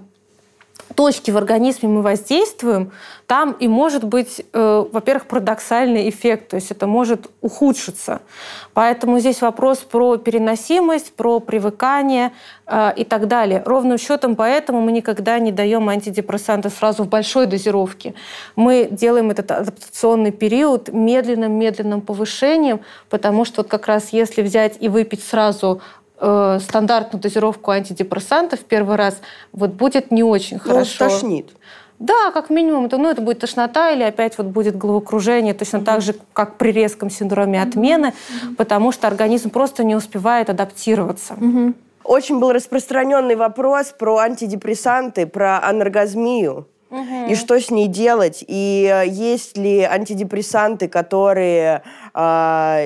точки 0.98 1.30
в 1.30 1.38
организме 1.38 1.88
мы 1.88 2.02
воздействуем, 2.02 2.92
там 3.28 3.52
и 3.52 3.68
может 3.68 4.04
быть, 4.04 4.44
э, 4.52 4.86
во-первых, 4.92 5.28
парадоксальный 5.28 6.10
эффект, 6.10 6.50
то 6.50 6.56
есть 6.56 6.72
это 6.72 6.88
может 6.88 7.28
ухудшиться. 7.42 8.22
Поэтому 8.74 9.20
здесь 9.20 9.42
вопрос 9.42 9.78
про 9.80 10.18
переносимость, 10.18 11.14
про 11.14 11.40
привыкание 11.40 12.32
э, 12.66 12.94
и 12.96 13.04
так 13.04 13.28
далее. 13.28 13.62
Ровным 13.64 14.00
счетом 14.00 14.36
поэтому 14.36 14.82
мы 14.82 14.92
никогда 14.92 15.38
не 15.38 15.52
даем 15.52 15.88
антидепрессанты 15.88 16.72
сразу 16.72 17.04
в 17.04 17.10
большой 17.10 17.46
дозировке. 17.46 18.16
Мы 18.56 18.88
делаем 18.90 19.30
этот 19.30 19.52
адаптационный 19.52 20.32
период 20.32 20.90
медленным-медленным 20.90 22.02
повышением, 22.02 22.80
потому 23.12 23.46
что 23.46 23.62
вот 23.62 23.68
как 23.68 23.86
раз 23.86 24.14
если 24.14 24.42
взять 24.42 24.78
и 24.80 24.90
выпить 24.90 25.24
сразу 25.24 25.80
э, 26.20 26.60
стандартную 26.62 27.22
дозировку 27.22 27.72
антидепрессантов 27.72 28.62
первый 28.62 28.96
раз, 28.96 29.22
вот 29.52 29.72
будет 29.72 30.12
не 30.12 30.24
очень 30.24 30.58
Ну, 30.64 30.72
хорошо. 30.72 31.10
тошнит. 31.10 31.50
Да, 32.00 32.32
как 32.32 32.52
минимум, 32.52 32.86
это, 32.86 32.98
ну, 32.98 33.10
это 33.10 33.22
будет 33.22 33.40
тошнота 33.40 33.90
или 33.92 34.04
опять 34.04 34.38
вот 34.38 34.48
будет 34.48 34.78
головокружение, 34.78 35.54
точно 35.56 35.82
так 35.82 36.02
же, 36.02 36.14
как 36.34 36.58
при 36.58 36.72
резком 36.72 37.10
синдроме 37.10 37.60
отмены, 37.62 38.14
потому 38.56 38.92
что 38.92 39.08
организм 39.08 39.50
просто 39.50 39.84
не 39.84 39.96
успевает 39.96 40.50
адаптироваться. 40.50 41.36
Очень 42.04 42.40
был 42.40 42.52
распространенный 42.54 43.36
вопрос 43.36 43.94
про 43.98 44.18
антидепрессанты, 44.20 45.26
про 45.26 45.58
И 47.28 47.36
что 47.36 47.60
с 47.60 47.70
ней 47.70 47.88
делать? 47.88 48.44
И 48.48 48.90
э, 48.92 49.08
есть 49.08 49.58
ли 49.58 49.82
антидепрессанты, 49.82 50.88
которые, 50.88 51.84
а, 52.14 52.82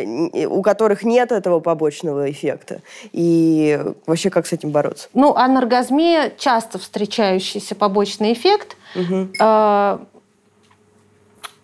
у 0.50 0.62
которых 0.62 1.04
нет 1.04 1.32
этого 1.32 1.60
побочного 1.60 2.30
эффекта? 2.32 2.82
И 3.12 3.80
вообще 4.08 4.30
как 4.30 4.48
с 4.48 4.54
этим 4.54 4.72
бороться? 4.72 5.10
Ну, 5.14 5.36
аноргазмия– 5.36 6.32
часто 6.38 6.80
встречающийся 6.80 7.76
побочный 7.76 8.34
эффект. 8.34 8.76
Э, 9.40 10.00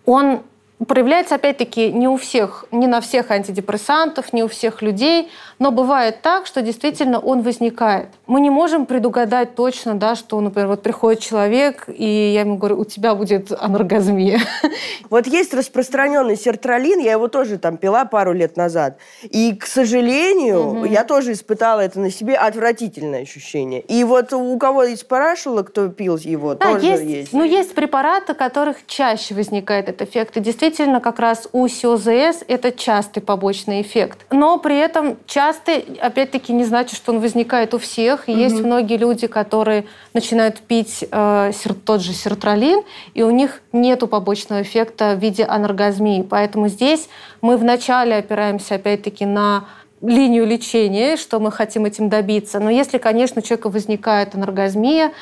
Он 0.06 0.40
проявляется, 0.86 1.34
опять-таки, 1.34 1.92
не 1.92 2.06
у 2.08 2.16
всех, 2.16 2.64
не 2.70 2.86
на 2.86 3.00
всех 3.00 3.30
антидепрессантов, 3.30 4.32
не 4.32 4.44
у 4.44 4.48
всех 4.48 4.80
людей, 4.82 5.30
но 5.58 5.72
бывает 5.72 6.22
так, 6.22 6.46
что 6.46 6.62
действительно 6.62 7.18
он 7.18 7.42
возникает. 7.42 8.08
Мы 8.26 8.40
не 8.40 8.50
можем 8.50 8.86
предугадать 8.86 9.54
точно, 9.54 9.94
да, 9.94 10.14
что, 10.14 10.40
например, 10.40 10.68
вот 10.68 10.82
приходит 10.82 11.20
человек, 11.20 11.84
и 11.88 12.32
я 12.32 12.40
ему 12.40 12.56
говорю, 12.56 12.78
у 12.78 12.84
тебя 12.84 13.14
будет 13.14 13.52
аноргазмия. 13.52 14.40
Вот 15.10 15.26
есть 15.26 15.54
распространенный 15.54 16.36
сертралин, 16.36 16.98
я 16.98 17.12
его 17.12 17.28
тоже 17.28 17.56
там 17.58 17.78
пила 17.78 18.04
пару 18.04 18.34
лет 18.34 18.58
назад. 18.58 18.98
И, 19.22 19.54
к 19.54 19.64
сожалению, 19.64 20.84
я 20.84 21.02
тоже 21.02 21.32
испытала 21.32 21.80
это 21.80 21.98
на 21.98 22.10
себе 22.10 22.34
отвратительное 22.34 23.22
ощущение. 23.22 23.80
И 23.80 24.04
вот 24.04 24.34
у 24.34 24.58
кого 24.58 24.84
и 24.84 24.96
спрашивала, 24.96 25.62
кто 25.62 25.88
пил 25.88 26.18
его, 26.18 26.54
Да, 26.54 26.74
тоже 26.74 26.86
есть, 26.86 27.02
есть. 27.04 27.32
Ну, 27.32 27.42
есть 27.42 27.74
препараты, 27.74 28.32
у 28.32 28.34
которых 28.34 28.86
чаще 28.86 29.34
возникает 29.34 29.88
этот 29.88 30.08
эффект. 30.08 30.36
И 30.36 30.40
действительно, 30.40 30.67
действительно 30.68 31.00
как 31.00 31.18
раз 31.18 31.48
у 31.52 31.66
СИОЗС 31.66 32.44
это 32.46 32.72
частый 32.72 33.22
побочный 33.22 33.80
эффект. 33.82 34.26
Но 34.30 34.58
при 34.58 34.78
этом 34.78 35.16
частый, 35.26 35.98
опять-таки, 36.00 36.52
не 36.52 36.64
значит, 36.64 36.96
что 36.96 37.12
он 37.12 37.20
возникает 37.20 37.74
у 37.74 37.78
всех. 37.78 38.28
И 38.28 38.32
угу. 38.32 38.40
есть 38.40 38.60
многие 38.60 38.96
люди, 38.96 39.26
которые 39.26 39.86
начинают 40.12 40.60
пить 40.60 41.04
э, 41.10 41.52
тот 41.84 42.02
же 42.02 42.12
сертралин, 42.12 42.82
и 43.14 43.22
у 43.22 43.30
них 43.30 43.62
нет 43.72 43.98
побочного 44.08 44.62
эффекта 44.62 45.14
в 45.14 45.18
виде 45.18 45.44
аноргазмии. 45.44 46.22
Поэтому 46.22 46.68
здесь 46.68 47.08
мы 47.40 47.56
вначале 47.56 48.16
опираемся, 48.16 48.76
опять-таки, 48.76 49.24
на 49.26 49.64
линию 50.00 50.46
лечения, 50.46 51.16
что 51.16 51.40
мы 51.40 51.50
хотим 51.50 51.84
этим 51.84 52.08
добиться. 52.08 52.60
Но 52.60 52.70
если, 52.70 52.98
конечно, 52.98 53.40
у 53.40 53.44
человека 53.44 53.68
возникает 53.68 54.34
аноргазмия, 54.34 55.12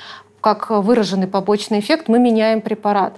как 0.46 0.70
выраженный 0.70 1.26
побочный 1.26 1.80
эффект, 1.80 2.06
мы 2.06 2.20
меняем 2.20 2.60
препарат. 2.60 3.16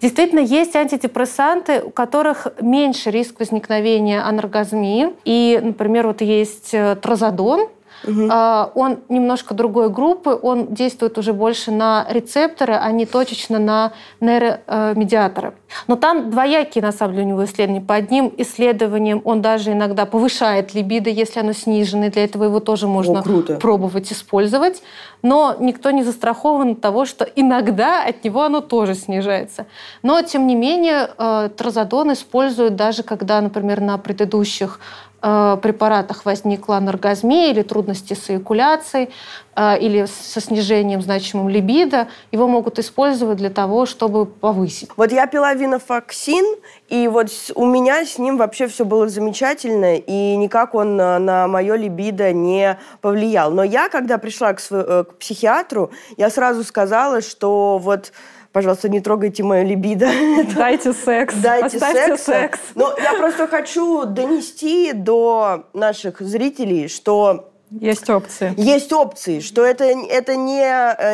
Действительно, 0.00 0.38
есть 0.38 0.76
антидепрессанты, 0.76 1.82
у 1.82 1.90
которых 1.90 2.46
меньше 2.60 3.10
риск 3.10 3.40
возникновения 3.40 4.20
аноргазмии. 4.20 5.08
И, 5.24 5.58
например, 5.60 6.06
вот 6.06 6.20
есть 6.20 6.72
э, 6.72 6.94
тразодон, 6.94 7.66
Угу. 8.06 8.30
Он 8.74 8.98
немножко 9.08 9.54
другой 9.54 9.90
группы, 9.90 10.38
он 10.40 10.74
действует 10.74 11.18
уже 11.18 11.32
больше 11.32 11.70
на 11.70 12.06
рецепторы, 12.08 12.74
а 12.74 12.90
не 12.92 13.06
точечно 13.06 13.58
на 13.58 13.92
нейромедиаторы. 14.20 15.54
Но 15.86 15.96
там 15.96 16.30
двоякие, 16.30 16.82
на 16.82 16.92
самом 16.92 17.14
деле, 17.14 17.26
у 17.26 17.28
него 17.30 17.44
исследования. 17.44 17.80
По 17.80 17.94
одним 17.94 18.32
исследованиям 18.36 19.20
он 19.24 19.42
даже 19.42 19.72
иногда 19.72 20.06
повышает 20.06 20.74
либидо, 20.74 21.10
если 21.10 21.40
оно 21.40 21.52
снижено, 21.52 22.06
и 22.06 22.10
для 22.10 22.24
этого 22.24 22.44
его 22.44 22.60
тоже 22.60 22.86
можно 22.86 23.20
О, 23.20 23.42
пробовать 23.58 24.12
использовать. 24.12 24.82
Но 25.22 25.56
никто 25.60 25.90
не 25.90 26.02
застрахован 26.02 26.72
от 26.72 26.80
того, 26.80 27.04
что 27.04 27.24
иногда 27.24 28.02
от 28.02 28.24
него 28.24 28.42
оно 28.42 28.60
тоже 28.60 28.94
снижается. 28.94 29.66
Но, 30.02 30.22
тем 30.22 30.46
не 30.46 30.54
менее, 30.54 31.10
э, 31.18 31.50
тразодон 31.56 32.12
используют 32.14 32.76
даже 32.76 33.02
когда, 33.02 33.40
например, 33.40 33.80
на 33.80 33.98
предыдущих 33.98 34.80
Э, 35.09 35.09
препаратах 35.20 36.24
возникла 36.24 36.78
аноргазмия 36.78 37.50
или 37.50 37.62
трудности 37.62 38.14
с 38.14 38.30
эякуляцией, 38.30 39.10
э, 39.54 39.78
или 39.78 40.06
со 40.06 40.40
снижением 40.40 41.02
значимым 41.02 41.48
либидо, 41.48 42.08
его 42.32 42.48
могут 42.48 42.78
использовать 42.78 43.36
для 43.36 43.50
того, 43.50 43.84
чтобы 43.84 44.24
повысить. 44.24 44.90
Вот 44.96 45.12
я 45.12 45.26
пила 45.26 45.52
винофоксин, 45.52 46.44
и 46.88 47.06
вот 47.08 47.28
у 47.54 47.66
меня 47.66 48.04
с 48.04 48.18
ним 48.18 48.38
вообще 48.38 48.66
все 48.66 48.84
было 48.84 49.08
замечательно, 49.08 49.96
и 49.96 50.36
никак 50.36 50.74
он 50.74 50.96
на, 50.96 51.18
на 51.18 51.46
мое 51.48 51.76
либидо 51.76 52.32
не 52.32 52.78
повлиял. 53.02 53.50
Но 53.50 53.62
я, 53.62 53.88
когда 53.88 54.16
пришла 54.16 54.54
к, 54.54 54.60
э, 54.70 55.04
к 55.04 55.18
психиатру, 55.18 55.90
я 56.16 56.30
сразу 56.30 56.64
сказала, 56.64 57.20
что 57.20 57.78
вот 57.78 58.12
пожалуйста, 58.52 58.88
не 58.88 59.00
трогайте 59.00 59.42
мою 59.42 59.66
либидо. 59.66 60.08
Дайте 60.56 60.92
секс. 60.92 61.34
Дайте 61.34 61.78
секс. 61.78 62.22
секс. 62.22 62.58
Но 62.74 62.94
я 63.02 63.14
просто 63.14 63.46
хочу 63.46 64.04
донести 64.04 64.92
до 64.92 65.66
наших 65.72 66.20
зрителей, 66.20 66.88
что 66.88 67.50
есть 67.70 68.10
опции. 68.10 68.52
Есть 68.56 68.92
опции, 68.92 69.38
что 69.38 69.64
это, 69.64 69.84
это 69.84 70.34
не, 70.34 70.60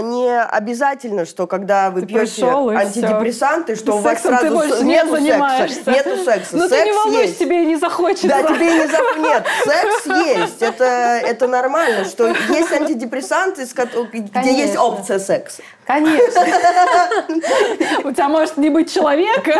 не 0.02 0.40
обязательно, 0.40 1.26
что 1.26 1.46
когда 1.46 1.90
вы 1.90 2.00
ты 2.00 2.06
пьете 2.06 2.46
антидепрессанты, 2.46 3.76
что 3.76 3.92
ты 3.92 3.98
у 3.98 3.98
вас 3.98 4.22
сразу 4.22 4.58
ты 4.58 4.84
нету 4.84 5.16
секса. 5.18 5.90
Нету 5.90 6.24
секса. 6.24 6.56
Ну 6.56 6.66
секс 6.66 6.80
ты 6.80 6.86
не 6.86 6.92
волнуйся, 6.92 7.22
есть. 7.24 7.38
тебе 7.38 7.62
и 7.62 7.66
не 7.66 7.76
захочется. 7.76 8.28
Да, 8.28 8.42
тебе 8.42 8.70
и 8.70 8.78
не 8.78 8.86
захочется. 8.86 9.20
Нет, 9.20 9.46
секс 9.64 10.06
есть. 10.06 10.62
Это, 10.62 10.84
это 10.84 11.46
нормально, 11.46 12.06
что 12.06 12.28
есть 12.28 12.72
антидепрессанты, 12.72 13.66
где 14.12 14.56
есть 14.56 14.78
опция 14.78 15.18
секса. 15.18 15.62
Конечно. 15.86 16.42
У 18.04 18.12
тебя 18.12 18.28
может 18.28 18.56
не 18.56 18.70
быть 18.70 18.92
человека, 18.92 19.54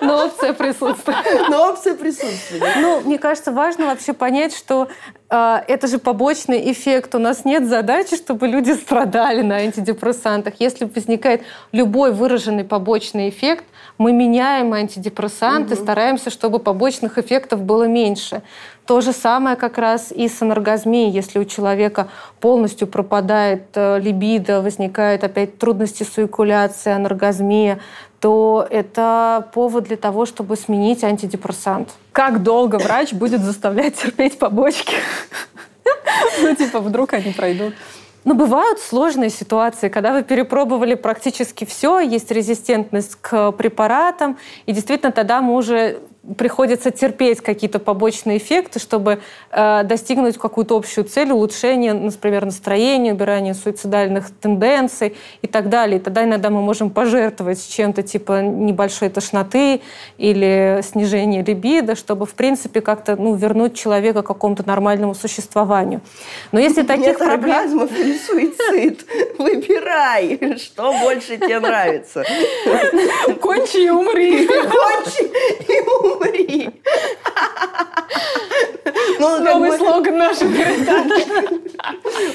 но 0.00 0.24
опция 0.24 0.52
присутствует. 0.52 1.16
Но 1.48 1.68
опция 1.68 1.94
присутствует. 1.94 2.62
Ну, 2.80 3.00
мне 3.02 3.18
кажется, 3.18 3.52
важно 3.52 3.86
вообще 3.86 4.12
понять, 4.12 4.56
что 4.56 4.88
э, 5.30 5.58
это 5.68 5.86
же 5.86 5.98
побочный 5.98 6.72
эффект. 6.72 7.14
У 7.14 7.18
нас 7.18 7.44
нет 7.44 7.68
задачи, 7.68 8.16
чтобы 8.16 8.48
люди 8.48 8.72
страдали 8.72 9.42
на 9.42 9.56
антидепрессантах. 9.56 10.54
Если 10.58 10.86
возникает 10.86 11.42
любой 11.70 12.12
выраженный 12.12 12.64
побочный 12.64 13.28
эффект, 13.28 13.64
мы 13.98 14.12
меняем 14.12 14.72
антидепрессанты, 14.72 15.74
угу. 15.74 15.82
стараемся, 15.82 16.30
чтобы 16.30 16.58
побочных 16.58 17.18
эффектов 17.18 17.60
было 17.60 17.84
меньше. 17.84 18.42
То 18.86 19.00
же 19.00 19.12
самое 19.12 19.54
как 19.56 19.78
раз 19.78 20.10
и 20.10 20.28
с 20.28 20.42
аноргазмией. 20.42 21.10
Если 21.10 21.38
у 21.38 21.44
человека 21.44 22.08
полностью 22.40 22.88
пропадает 22.88 23.66
э, 23.74 24.00
либидо, 24.00 24.60
возникают 24.60 25.22
опять 25.22 25.58
трудности 25.58 26.02
с 26.02 26.18
эякуляцией, 26.18 26.96
аноргазмия, 26.96 27.78
то 28.18 28.66
это 28.70 29.48
повод 29.54 29.84
для 29.84 29.96
того, 29.96 30.26
чтобы 30.26 30.56
сменить 30.56 31.04
антидепрессант. 31.04 31.90
Как 32.12 32.42
долго 32.42 32.76
врач 32.76 33.12
будет 33.12 33.42
заставлять 33.42 33.96
терпеть 33.96 34.38
побочки? 34.38 34.94
Ну, 36.40 36.54
типа, 36.54 36.80
вдруг 36.80 37.12
они 37.12 37.32
пройдут. 37.32 37.74
Но 38.24 38.34
бывают 38.34 38.78
сложные 38.78 39.30
ситуации, 39.30 39.88
когда 39.88 40.12
вы 40.12 40.22
перепробовали 40.22 40.94
практически 40.94 41.64
все, 41.64 41.98
есть 41.98 42.30
резистентность 42.30 43.16
к 43.20 43.52
препаратам, 43.52 44.38
и 44.66 44.72
действительно 44.72 45.10
тогда 45.10 45.42
мы 45.42 45.54
уже 45.54 46.00
приходится 46.38 46.92
терпеть 46.92 47.40
какие-то 47.40 47.80
побочные 47.80 48.38
эффекты, 48.38 48.78
чтобы 48.78 49.20
э, 49.50 49.82
достигнуть 49.82 50.38
какую-то 50.38 50.76
общую 50.76 51.04
цель, 51.04 51.32
улучшение, 51.32 51.94
например, 51.94 52.44
настроения, 52.44 53.12
убирание 53.12 53.54
суицидальных 53.54 54.30
тенденций 54.30 55.16
и 55.42 55.46
так 55.48 55.68
далее. 55.68 55.98
И 55.98 56.00
тогда 56.00 56.22
иногда 56.22 56.50
мы 56.50 56.62
можем 56.62 56.90
пожертвовать 56.90 57.68
чем-то 57.68 58.04
типа 58.04 58.40
небольшой 58.40 59.08
тошноты 59.08 59.80
или 60.16 60.80
снижения 60.84 61.42
либидо, 61.42 61.96
чтобы, 61.96 62.24
в 62.24 62.34
принципе, 62.34 62.80
как-то 62.80 63.16
ну, 63.16 63.34
вернуть 63.34 63.74
человека 63.74 64.22
к 64.22 64.26
какому-то 64.26 64.64
нормальному 64.64 65.14
существованию. 65.16 66.02
Но 66.52 66.60
если 66.60 66.82
таких 66.82 67.06
Нет 67.06 67.18
проблем... 67.18 67.88
или 67.96 68.16
суицид. 68.16 69.04
Выбирай, 69.38 70.56
что 70.58 70.92
больше 71.00 71.36
тебе 71.36 71.58
нравится. 71.58 72.24
Кончи 73.40 73.86
и 73.86 73.90
умри. 73.90 74.46
Кончи 74.46 75.24
и 75.68 75.80
умри 75.80 76.11
умри. 76.14 76.70
Ну, 79.18 79.38
Новый 79.38 79.70
бы... 79.70 79.76
слоган 79.76 80.34
передачи. 80.36 81.62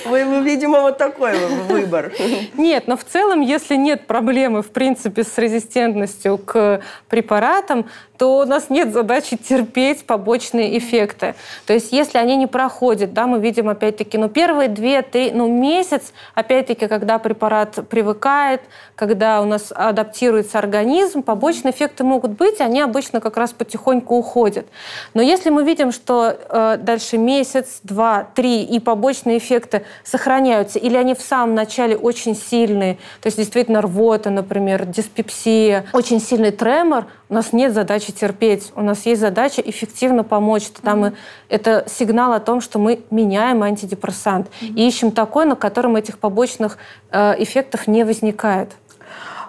Вы, 0.07 0.25
вы, 0.25 0.41
видимо, 0.41 0.82
вот 0.82 0.97
такой 0.97 1.34
выбор. 1.67 2.11
Нет, 2.55 2.88
но 2.88 2.97
в 2.97 3.03
целом, 3.03 3.41
если 3.41 3.75
нет 3.75 4.07
проблемы, 4.07 4.61
в 4.61 4.71
принципе, 4.71 5.23
с 5.23 5.38
резистентностью 5.38 6.38
к 6.38 6.82
препаратам, 7.09 7.88
то 8.17 8.39
у 8.39 8.45
нас 8.45 8.69
нет 8.69 8.93
задачи 8.93 9.38
терпеть 9.38 10.05
побочные 10.05 10.78
эффекты. 10.78 11.36
То 11.65 11.73
есть 11.73 11.91
если 11.91 12.17
они 12.17 12.36
не 12.36 12.47
проходят, 12.47 13.13
да, 13.13 13.28
мы 13.28 13.39
видим 13.39 13.69
опять-таки, 13.69 14.17
ну, 14.17 14.28
первые 14.28 14.69
две, 14.69 15.01
три, 15.03 15.32
ну, 15.32 15.47
месяц, 15.47 16.13
опять-таки, 16.34 16.88
когда 16.88 17.19
препарат 17.19 17.88
привыкает, 17.89 18.61
когда 18.95 19.41
у 19.41 19.45
нас 19.45 19.71
адаптируется 19.75 20.57
организм, 20.57 21.21
побочные 21.21 21.71
эффекты 21.71 22.03
могут 22.03 22.32
быть, 22.32 22.59
они 22.59 22.82
обычно 22.82 23.21
как 23.21 23.38
раз 23.38 23.53
потихоньку 23.68 24.15
уходят. 24.15 24.65
Но 25.13 25.22
если 25.22 25.49
мы 25.49 25.63
видим, 25.63 25.91
что 25.91 26.30
э, 26.30 26.78
дальше 26.78 27.18
месяц, 27.18 27.80
два, 27.84 28.26
три, 28.34 28.63
и 28.63 28.80
побочные 28.80 29.38
эффекты 29.38 29.84
сохраняются, 30.03 30.80
или 30.80 30.95
они 30.95 31.13
в 31.13 31.22
самом 31.22 31.53
начале 31.53 31.97
очень 31.97 32.36
сильные, 32.36 32.95
то 33.22 33.28
есть 33.28 33.38
действительно 33.38 33.82
рвота, 33.82 34.30
например, 34.30 34.86
диспепсия, 34.86 35.86
очень 35.91 36.22
сильный 36.22 36.51
тремор, 36.51 37.05
у 37.30 37.34
нас 37.34 37.51
нет 37.51 37.74
задачи 37.74 38.13
терпеть, 38.13 38.72
у 38.76 38.82
нас 38.82 39.05
есть 39.05 39.20
задача 39.20 39.61
эффективно 39.61 40.24
помочь. 40.24 40.68
Тогда 40.68 40.95
мы, 40.95 41.13
это 41.49 41.84
сигнал 41.88 42.32
о 42.32 42.39
том, 42.39 42.61
что 42.61 42.80
мы 42.80 43.01
меняем 43.11 43.63
антидепрессант 43.63 44.47
mm-hmm. 44.47 44.76
и 44.76 44.88
ищем 44.88 45.11
такой, 45.11 45.45
на 45.45 45.57
котором 45.57 45.97
этих 45.97 46.20
побочных 46.20 46.78
э, 47.11 47.36
эффектов 47.43 47.88
не 47.88 48.05
возникает. 48.05 48.72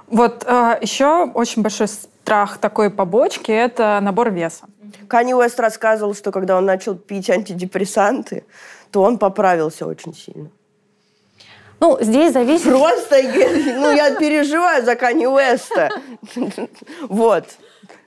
Вот 0.09 0.45
э, 0.45 0.79
еще 0.81 1.31
очень 1.35 1.63
большой 1.63 1.87
страх 2.29 2.59
такой 2.59 2.91
побочки– 2.91 3.51
это 3.67 3.99
набор 4.03 4.31
веса. 4.31 4.67
Канни 5.09 5.33
Уэст 5.33 5.59
рассказывал, 5.61 6.15
что 6.15 6.31
когда 6.31 6.59
он 6.59 6.67
начал 6.67 6.95
пить 6.95 7.31
антидепрессанты, 7.31 8.45
то 8.91 9.03
он 9.03 9.17
поправился 9.17 9.87
очень 9.87 10.15
сильно. 10.15 10.51
Ну, 11.81 11.97
здесь 12.03 12.35
зависит... 12.35 12.65
Просто, 12.65 13.17
ну, 13.23 13.93
я 13.93 14.15
переживаю 14.21 14.85
за 14.85 14.95
Канни 14.95 15.27
Уэста. 15.27 15.89
Вот. 17.09 17.45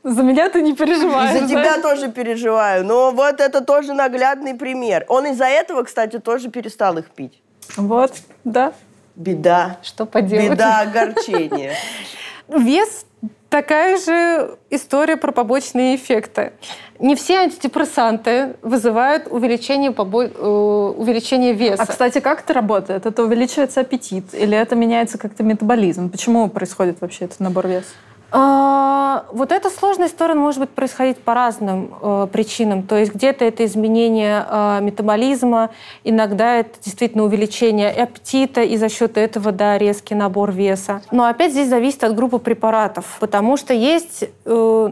За 0.04 0.22
меня 0.22 0.50
ты 0.50 0.62
не 0.62 0.76
переживаешь. 0.76 1.40
За 1.40 1.48
тебя 1.48 1.82
тоже 1.82 2.12
переживаю. 2.12 2.86
Но 2.86 3.12
вот 3.12 3.40
это 3.40 3.62
тоже 3.62 3.94
наглядный 3.94 4.54
пример. 4.54 5.04
Он 5.08 5.26
из-за 5.26 5.46
этого, 5.46 5.84
кстати, 5.84 6.20
тоже 6.20 6.50
перестал 6.52 6.98
их 7.00 7.10
пить. 7.10 7.42
Вот, 7.76 8.14
да. 8.44 8.74
Беда. 9.16 9.78
Что 9.82 10.06
поделать? 10.06 10.52
Беда, 10.52 10.82
огорчение. 10.82 11.74
Вес 12.48 13.06
такая 13.52 13.98
же 13.98 14.58
история 14.70 15.18
про 15.18 15.32
побочные 15.32 15.96
эффекты. 15.96 16.54
Не 17.00 17.16
все 17.16 17.40
антидепрессанты 17.40 18.56
вызывают 18.62 19.28
увеличение, 19.30 19.92
побо... 19.92 20.24
Э, 20.24 20.94
увеличение 20.98 21.54
веса. 21.54 21.84
А, 21.84 21.86
кстати, 21.86 22.20
как 22.20 22.42
это 22.44 22.54
работает? 22.54 23.06
Это 23.06 23.24
увеличивается 23.24 23.82
аппетит 23.82 24.34
или 24.34 24.58
это 24.58 24.76
меняется 24.76 25.18
как-то 25.18 25.44
метаболизм? 25.44 26.10
Почему 26.10 26.48
происходит 26.50 27.02
вообще 27.02 27.26
этот 27.26 27.42
набор 27.42 27.68
веса? 27.68 27.90
А, 28.34 29.26
вот 29.34 29.52
эта 29.52 29.70
сложная 29.70 30.08
сторона 30.08 30.40
может 30.40 30.62
быть 30.62 30.70
происходить 30.70 31.18
по 31.18 31.34
разным 31.34 31.94
э, 32.02 32.28
причинам. 32.32 32.84
То 32.84 32.98
есть 32.98 33.14
где-то 33.14 33.44
это 33.44 33.66
изменение 33.66 34.46
э, 34.50 34.80
метаболизма, 34.82 35.72
иногда 36.06 36.56
это 36.56 36.80
действительно 36.82 37.26
увеличение 37.26 37.92
аппетита, 37.92 38.62
и 38.62 38.78
за 38.78 38.88
счет 38.88 39.18
этого, 39.18 39.52
да, 39.52 39.78
резкий 39.78 40.16
набор 40.16 40.52
веса. 40.52 41.02
Но 41.12 41.26
опять 41.26 41.52
здесь 41.52 41.68
зависит 41.68 42.06
от 42.06 42.16
группы 42.16 42.40
препаратов, 42.40 43.18
потому 43.20 43.58
что 43.58 43.74
есть 43.74 44.24
э, 44.46 44.92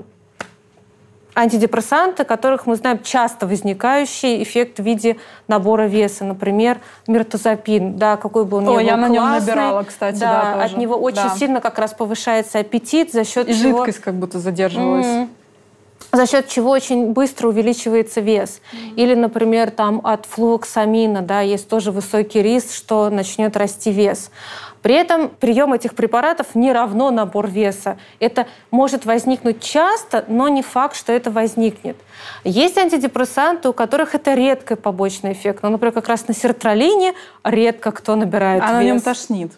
антидепрессанты, 1.36 2.24
которых 2.24 2.66
мы 2.66 2.76
знаем 2.76 3.00
часто 3.04 3.48
возникающий 3.48 4.42
эффект 4.44 4.80
в 4.80 4.84
виде 4.84 5.18
набора 5.48 5.84
веса. 5.84 6.26
Например, 6.26 6.80
миртозапин, 7.08 7.98
да, 7.98 8.18
какой 8.18 8.46
бы 8.46 8.58
он 8.58 8.64
ни 8.64 8.68
был 8.68 8.80
я 8.80 8.98
на 8.98 9.08
нем 9.10 9.24
классный, 9.24 9.48
набирала, 9.54 9.84
кстати, 9.84 10.20
да, 10.20 10.44
да, 10.56 10.62
тоже. 10.64 10.74
от 10.74 10.78
него 10.78 10.96
очень 10.96 11.24
Да. 11.24 11.36
сильно 11.36 11.62
как 11.62 11.80
раз 11.80 11.94
повышается 11.94 12.60
аппетит, 12.60 13.12
за 13.14 13.24
счет 13.24 13.48
И 13.48 13.54
чего... 13.54 13.78
жидкость 13.78 14.00
как 14.00 14.16
будто 14.16 14.40
задерживалась. 14.40 15.06
М. 15.06 15.30
за 16.12 16.26
счет 16.26 16.48
чего 16.48 16.72
очень 16.72 17.12
быстро 17.12 17.50
увеличивается 17.50 18.20
вес. 18.20 18.62
Или, 18.96 19.14
например, 19.14 19.72
там 19.72 20.02
от 20.04 20.26
флуоксамина, 20.26 21.22
да, 21.22 21.42
есть 21.42 21.70
тоже 21.70 21.92
высокий 21.92 22.42
риск, 22.42 22.74
что 22.74 23.10
начнет 23.10 23.56
расти 23.56 23.92
вес. 23.92 24.32
При 24.82 24.96
этом 24.96 25.30
прием 25.30 25.74
этих 25.74 25.94
препаратов 25.94 26.56
не 26.56 26.72
равно 26.72 27.12
набор 27.12 27.48
веса. 27.48 27.98
Это 28.20 28.48
может 28.72 29.06
возникнуть 29.06 29.62
часто, 29.62 30.24
но 30.28 30.48
не 30.48 30.62
факт, 30.62 30.96
что 30.96 31.12
это 31.12 31.32
возникнет. 31.32 31.98
Есть 32.44 32.78
антидепрессанты, 32.78 33.70
у 33.70 33.74
которых 33.74 34.16
это 34.16 34.34
редкий 34.34 34.76
побочный 34.76 35.34
эффект. 35.34 35.64
Ну, 35.64 35.70
например, 35.70 35.94
как 35.94 36.08
раз 36.08 36.28
на 36.28 36.34
сертралине 36.34 37.14
редко 37.44 37.92
кто 37.92 38.16
набирает 38.16 38.64
А 38.64 38.74
на 38.74 38.80
вес. 38.82 38.88
нем 38.88 39.02
тошнит. 39.02 39.52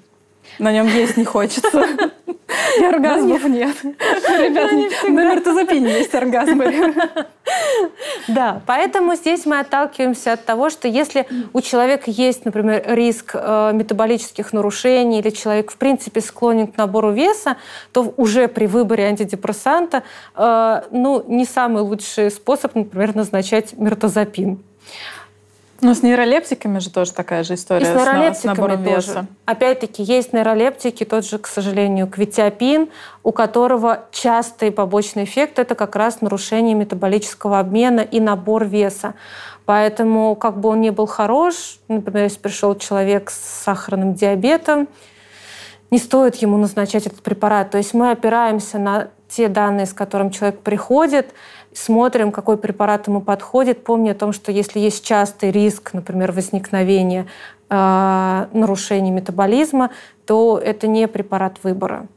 На 0.59 0.71
нем 0.71 0.87
есть 0.87 1.17
не 1.17 1.25
хочется. 1.25 1.85
И 2.79 2.83
оргазмов 2.83 3.43
нет. 3.45 3.75
Ребят, 3.83 4.71
на 5.03 5.33
мертозапине 5.33 5.99
есть 5.99 6.13
оргазмы. 6.15 6.93
Да, 8.27 8.61
поэтому 8.65 9.15
здесь 9.15 9.45
мы 9.45 9.59
отталкиваемся 9.59 10.33
от 10.33 10.45
того, 10.45 10.69
что 10.69 10.87
если 10.87 11.27
у 11.51 11.59
человека 11.59 12.09
есть, 12.09 12.45
например, 12.45 12.83
риск 12.87 13.31
э, 13.33 13.71
метаболических 13.73 14.53
нарушений 14.53 15.19
или 15.19 15.31
человек 15.31 15.71
в 15.71 15.75
принципе 15.75 16.21
склонен 16.21 16.67
к 16.67 16.77
набору 16.77 17.11
веса, 17.11 17.57
то 17.91 18.13
уже 18.15 18.47
при 18.47 18.67
выборе 18.67 19.05
антидепрессанта 19.05 20.03
э, 20.35 20.81
ну, 20.91 21.25
не 21.27 21.43
самый 21.43 21.83
лучший 21.83 22.31
способ, 22.31 22.75
например, 22.75 23.15
назначать 23.15 23.73
мертозапин. 23.73 24.63
Ну, 25.81 25.95
с 25.95 26.03
нейролептиками 26.03 26.77
же 26.77 26.91
тоже 26.91 27.11
такая 27.11 27.43
же 27.43 27.55
история. 27.55 27.83
И 27.83 27.85
с 27.85 27.89
с 27.89 27.95
нейролептиками 27.95 28.55
набором 28.55 28.83
тоже. 28.83 28.95
веса. 28.95 29.25
Опять-таки, 29.45 30.03
есть 30.03 30.31
нейролептики, 30.31 31.03
тот 31.03 31.25
же, 31.25 31.39
к 31.39 31.47
сожалению, 31.47 32.07
квитиапин, 32.07 32.89
у 33.23 33.31
которого 33.31 34.05
частый 34.11 34.71
побочный 34.71 35.23
эффект– 35.23 35.57
это 35.59 35.73
как 35.73 35.95
раз 35.95 36.21
нарушение 36.21 36.75
метаболического 36.75 37.59
обмена 37.59 38.01
и 38.01 38.19
набор 38.19 38.65
веса. 38.65 39.15
Поэтому, 39.65 40.35
как 40.35 40.59
бы 40.59 40.69
он 40.69 40.81
ни 40.81 40.91
был 40.91 41.07
хорош, 41.07 41.79
например, 41.87 42.23
если 42.25 42.39
пришел 42.39 42.75
человек 42.75 43.31
с 43.31 43.63
сахарным 43.63 44.13
диабетом, 44.13 44.87
не 45.89 45.97
стоит 45.97 46.35
ему 46.35 46.57
назначать 46.57 47.07
этот 47.07 47.21
препарат. 47.21 47.71
То 47.71 47.77
есть 47.77 47.93
мы 47.93 48.11
опираемся 48.11 48.77
на 48.77 49.09
те 49.27 49.47
данные, 49.47 49.85
с 49.85 49.93
которым 49.93 50.29
человек 50.29 50.59
приходит, 50.61 51.33
смотрим, 51.73 52.31
какой 52.31 52.57
препарат 52.57 53.07
ему 53.07 53.21
подходит, 53.21 53.83
помня 53.83 54.11
о 54.11 54.15
том, 54.15 54.33
что 54.33 54.51
если 54.51 54.79
есть 54.79 55.03
частый 55.05 55.51
риск, 55.51 55.93
например, 55.93 56.31
возникновения 56.31 57.27
э, 57.69 58.45
нарушений 58.53 59.11
метаболизма, 59.11 59.91
то 60.25 60.57
это 60.57 60.87
не 60.87 61.07
препарат 61.07 61.57
выбора. 61.63 62.07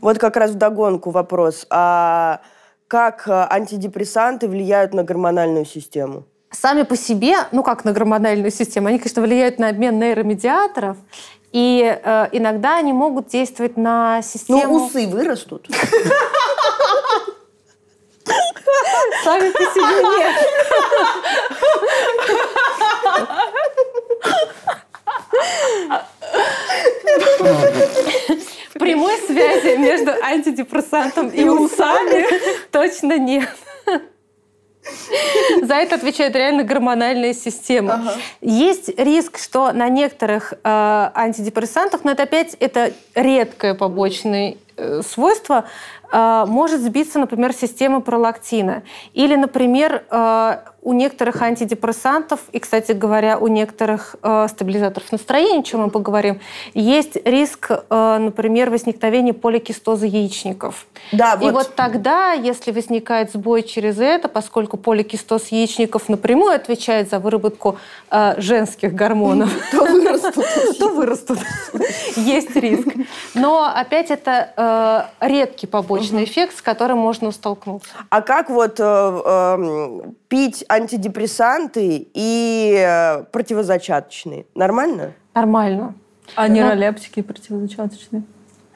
Вот 0.00 0.18
как 0.18 0.36
раз 0.36 0.52
вдогонку 0.52 1.10
вопрос. 1.10 1.66
А 1.70 2.40
как 2.88 3.26
э, 3.26 3.46
антидепрессанты 3.50 4.48
влияют 4.48 4.94
на 4.94 5.04
гормональную 5.04 5.64
систему? 5.64 6.24
Сами 6.50 6.82
по 6.82 6.96
себе, 6.96 7.34
ну 7.50 7.62
как 7.62 7.84
на 7.84 7.92
гормональную 7.92 8.50
систему, 8.52 8.88
они, 8.88 8.98
конечно, 8.98 9.22
влияют 9.22 9.58
на 9.58 9.68
обмен 9.68 9.98
нейромедиаторов, 9.98 10.96
и 11.50 11.98
э, 12.02 12.26
иногда 12.32 12.78
они 12.78 12.92
могут 12.92 13.28
действовать 13.28 13.76
на 13.76 14.16
Ну, 14.16 14.22
систему... 14.22 14.74
усы 14.86 15.06
вырастут. 15.06 15.68
Сами 19.24 19.50
по 19.50 19.62
себе 19.62 20.02
нет. 20.16 20.34
Прямой 28.74 29.16
связи 29.26 29.76
между 29.76 30.12
антидепрессантом 30.22 31.28
и 31.28 31.44
усами 31.44 32.26
точно 32.70 33.18
нет. 33.18 33.48
За 35.62 35.74
это 35.76 35.94
отвечает 35.94 36.36
реально 36.36 36.62
гормональная 36.62 37.32
система. 37.32 38.12
Есть 38.40 38.90
риск, 38.98 39.38
что 39.38 39.72
на 39.72 39.88
некоторых 39.88 40.52
э, 40.52 40.58
антидепрессантах, 40.62 42.04
но 42.04 42.10
это 42.10 42.24
опять 42.24 42.54
это 42.60 42.92
редкое 43.14 43.74
побочное 43.74 44.56
э, 44.76 45.00
свойство, 45.02 45.64
может 46.12 46.80
сбиться, 46.80 47.18
например, 47.18 47.52
система 47.52 48.00
пролактина. 48.00 48.82
Или, 49.14 49.36
например, 49.36 50.04
э, 50.10 50.56
у 50.82 50.92
некоторых 50.92 51.40
антидепрессантов, 51.40 52.40
и, 52.52 52.58
кстати 52.58 52.92
говоря, 52.92 53.38
у 53.38 53.48
некоторых 53.48 54.16
э, 54.22 54.46
стабилизаторов 54.50 55.10
настроения, 55.12 55.60
о 55.60 55.62
чем 55.62 55.80
мы 55.80 55.90
поговорим, 55.90 56.40
есть 56.74 57.16
риск, 57.24 57.70
например, 57.90 58.70
возникновения 58.70 59.32
поликистоза 59.32 60.06
яичников. 60.06 60.86
Да, 61.12 61.38
И 61.40 61.50
вот 61.50 61.74
тогда, 61.74 62.32
если 62.32 62.70
возникает 62.70 63.32
сбой 63.32 63.62
через 63.62 63.98
это, 63.98 64.28
поскольку 64.28 64.76
поликистоз 64.76 65.48
яичников 65.48 66.08
напрямую 66.08 66.54
отвечает 66.54 67.10
за 67.10 67.18
выработку 67.18 67.78
женских 68.36 68.94
гормонов, 68.94 69.50
то 69.70 69.84
вырастут. 69.84 70.46
то 70.78 70.88
вырастут. 70.88 71.38
Есть 72.16 72.54
риск. 72.56 72.88
Но 73.34 73.72
опять 73.74 74.10
это 74.10 75.10
редкий 75.20 75.66
побочный 75.66 75.93
эффект, 76.24 76.56
с 76.56 76.62
которым 76.62 76.98
можно 76.98 77.30
столкнуться. 77.30 77.90
А 78.10 78.20
как 78.22 78.50
вот 78.50 78.80
э, 78.80 78.82
эм, 78.84 80.16
пить 80.28 80.64
антидепрессанты 80.68 82.08
и 82.14 82.76
э, 82.78 83.24
противозачаточные? 83.24 84.46
Нормально? 84.54 85.12
Нормально. 85.34 85.94
А 86.36 86.48
нейролептики 86.48 87.22
противозачаточные? 87.22 88.22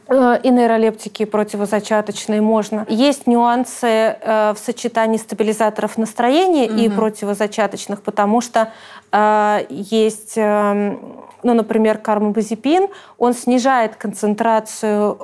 Э, 0.09 0.39
И 0.43 0.51
нейролептики 0.51 1.25
противозачаточные 1.25 2.41
можно. 2.41 2.87
Есть 2.89 3.27
нюансы 3.27 3.87
э, 3.87 4.55
в 4.55 4.59
сочетании 4.59 5.19
стабилизаторов 5.19 5.99
настроения 5.99 6.67
и 6.67 6.89
противозачаточных, 6.89 8.03
потому 8.03 8.41
что 8.41 8.73
э, 9.13 9.67
есть, 9.69 10.37
ну, 10.37 11.55
например, 11.55 11.99
кармабазепин, 11.99 12.89
он 13.19 13.35
снижает 13.35 13.97
концентрацию 13.97 15.17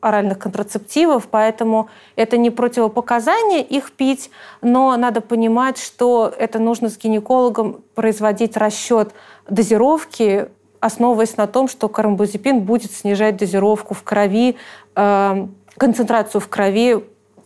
оральных 0.00 0.38
контрацептивов, 0.38 1.28
поэтому 1.30 1.88
это 2.16 2.36
не 2.36 2.50
противопоказание 2.50 3.62
их 3.62 3.92
пить, 3.92 4.30
но 4.60 4.96
надо 4.96 5.20
понимать, 5.20 5.78
что 5.78 6.32
это 6.38 6.58
нужно 6.58 6.90
с 6.90 6.98
гинекологом 6.98 7.82
производить 7.94 8.56
расчет 8.56 9.12
дозировки 9.48 10.48
основываясь 10.84 11.38
на 11.38 11.46
том, 11.46 11.66
что 11.66 11.88
карамбузепин 11.88 12.60
будет 12.60 12.92
снижать 12.92 13.38
дозировку 13.38 13.94
в 13.94 14.02
крови, 14.02 14.56
э, 14.94 15.46
концентрацию 15.78 16.40
в 16.42 16.48
крови 16.48 17.02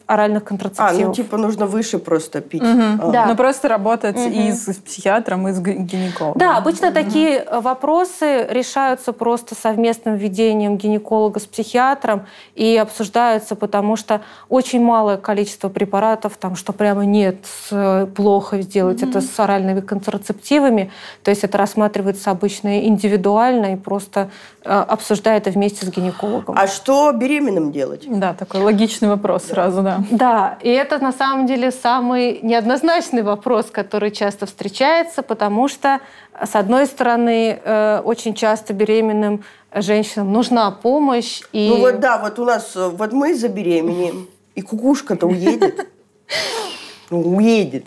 оральных 0.08 0.42
А, 0.42 0.46
контрацептивов. 0.46 1.06
ну 1.08 1.14
типа 1.14 1.36
нужно 1.36 1.66
выше 1.66 1.98
просто 1.98 2.40
пить. 2.40 2.62
Мгм. 2.62 3.00
А. 3.02 3.10
Да. 3.12 3.26
Ну, 3.26 3.36
просто 3.36 3.68
работать 3.68 4.16
и 4.16 4.50
с 4.52 4.74
психиатром, 4.76 5.46
и 5.48 5.52
с 5.52 5.60
ги- 5.60 5.74
гинекологом. 5.74 6.38
Да, 6.40 6.56
обычно 6.56 6.90
такие 6.92 7.38
э, 7.38 7.60
вопросы 7.60 8.46
решаются 8.50 9.12
просто 9.12 9.54
совместным 9.54 10.16
введением 10.16 10.76
гинеколога 10.78 11.38
с 11.40 11.46
психиатром 11.46 12.26
и 12.54 12.76
обсуждаются, 12.76 13.54
потому 13.54 13.96
что 13.96 14.22
очень 14.48 14.82
малое 14.82 15.18
количество 15.18 15.68
препаратов, 15.68 16.38
там, 16.38 16.56
что 16.56 16.72
прямо 16.72 17.04
нет, 17.04 17.36
плохо 18.16 18.62
сделать 18.62 19.02
это 19.02 19.20
с 19.20 19.38
оральными 19.38 19.80
контрацептивами. 19.80 20.90
То 21.22 21.30
есть 21.30 21.44
это 21.44 21.58
рассматривается 21.58 22.30
обычно 22.30 22.86
индивидуально 22.86 23.74
и 23.74 23.76
просто 23.76 24.30
э, 24.64 24.70
обсуждают 24.70 25.46
это 25.46 25.50
вместе 25.50 25.84
с 25.86 25.88
гинекологом. 25.90 26.54
А 26.58 26.66
что 26.66 27.12
беременным 27.12 27.72
делать? 27.72 28.04
Да, 28.08 28.32
такой 28.34 28.60
логичный 28.62 29.08
вопрос 29.08 29.44
сразу, 29.44 29.82
да. 29.82 29.97
Да, 30.10 30.58
и 30.62 30.68
это 30.68 30.98
на 30.98 31.12
самом 31.12 31.46
деле 31.46 31.70
самый 31.70 32.40
неоднозначный 32.42 33.22
вопрос, 33.22 33.66
который 33.70 34.10
часто 34.10 34.46
встречается, 34.46 35.22
потому 35.22 35.68
что, 35.68 36.00
с 36.40 36.54
одной 36.54 36.86
стороны, 36.86 37.60
э, 37.62 38.00
очень 38.04 38.34
часто 38.34 38.72
беременным 38.72 39.44
женщинам 39.74 40.32
нужна 40.32 40.70
помощь. 40.70 41.42
И... 41.52 41.68
Ну 41.68 41.80
вот 41.80 42.00
да, 42.00 42.18
вот 42.18 42.38
у 42.38 42.44
нас, 42.44 42.74
э, 42.76 42.88
вот 42.88 43.12
мы 43.12 43.34
забеременеем, 43.34 44.28
и 44.54 44.62
кукушка-то 44.62 45.26
уедет. 45.26 45.88
Ну, 47.10 47.20
Уедет. 47.36 47.86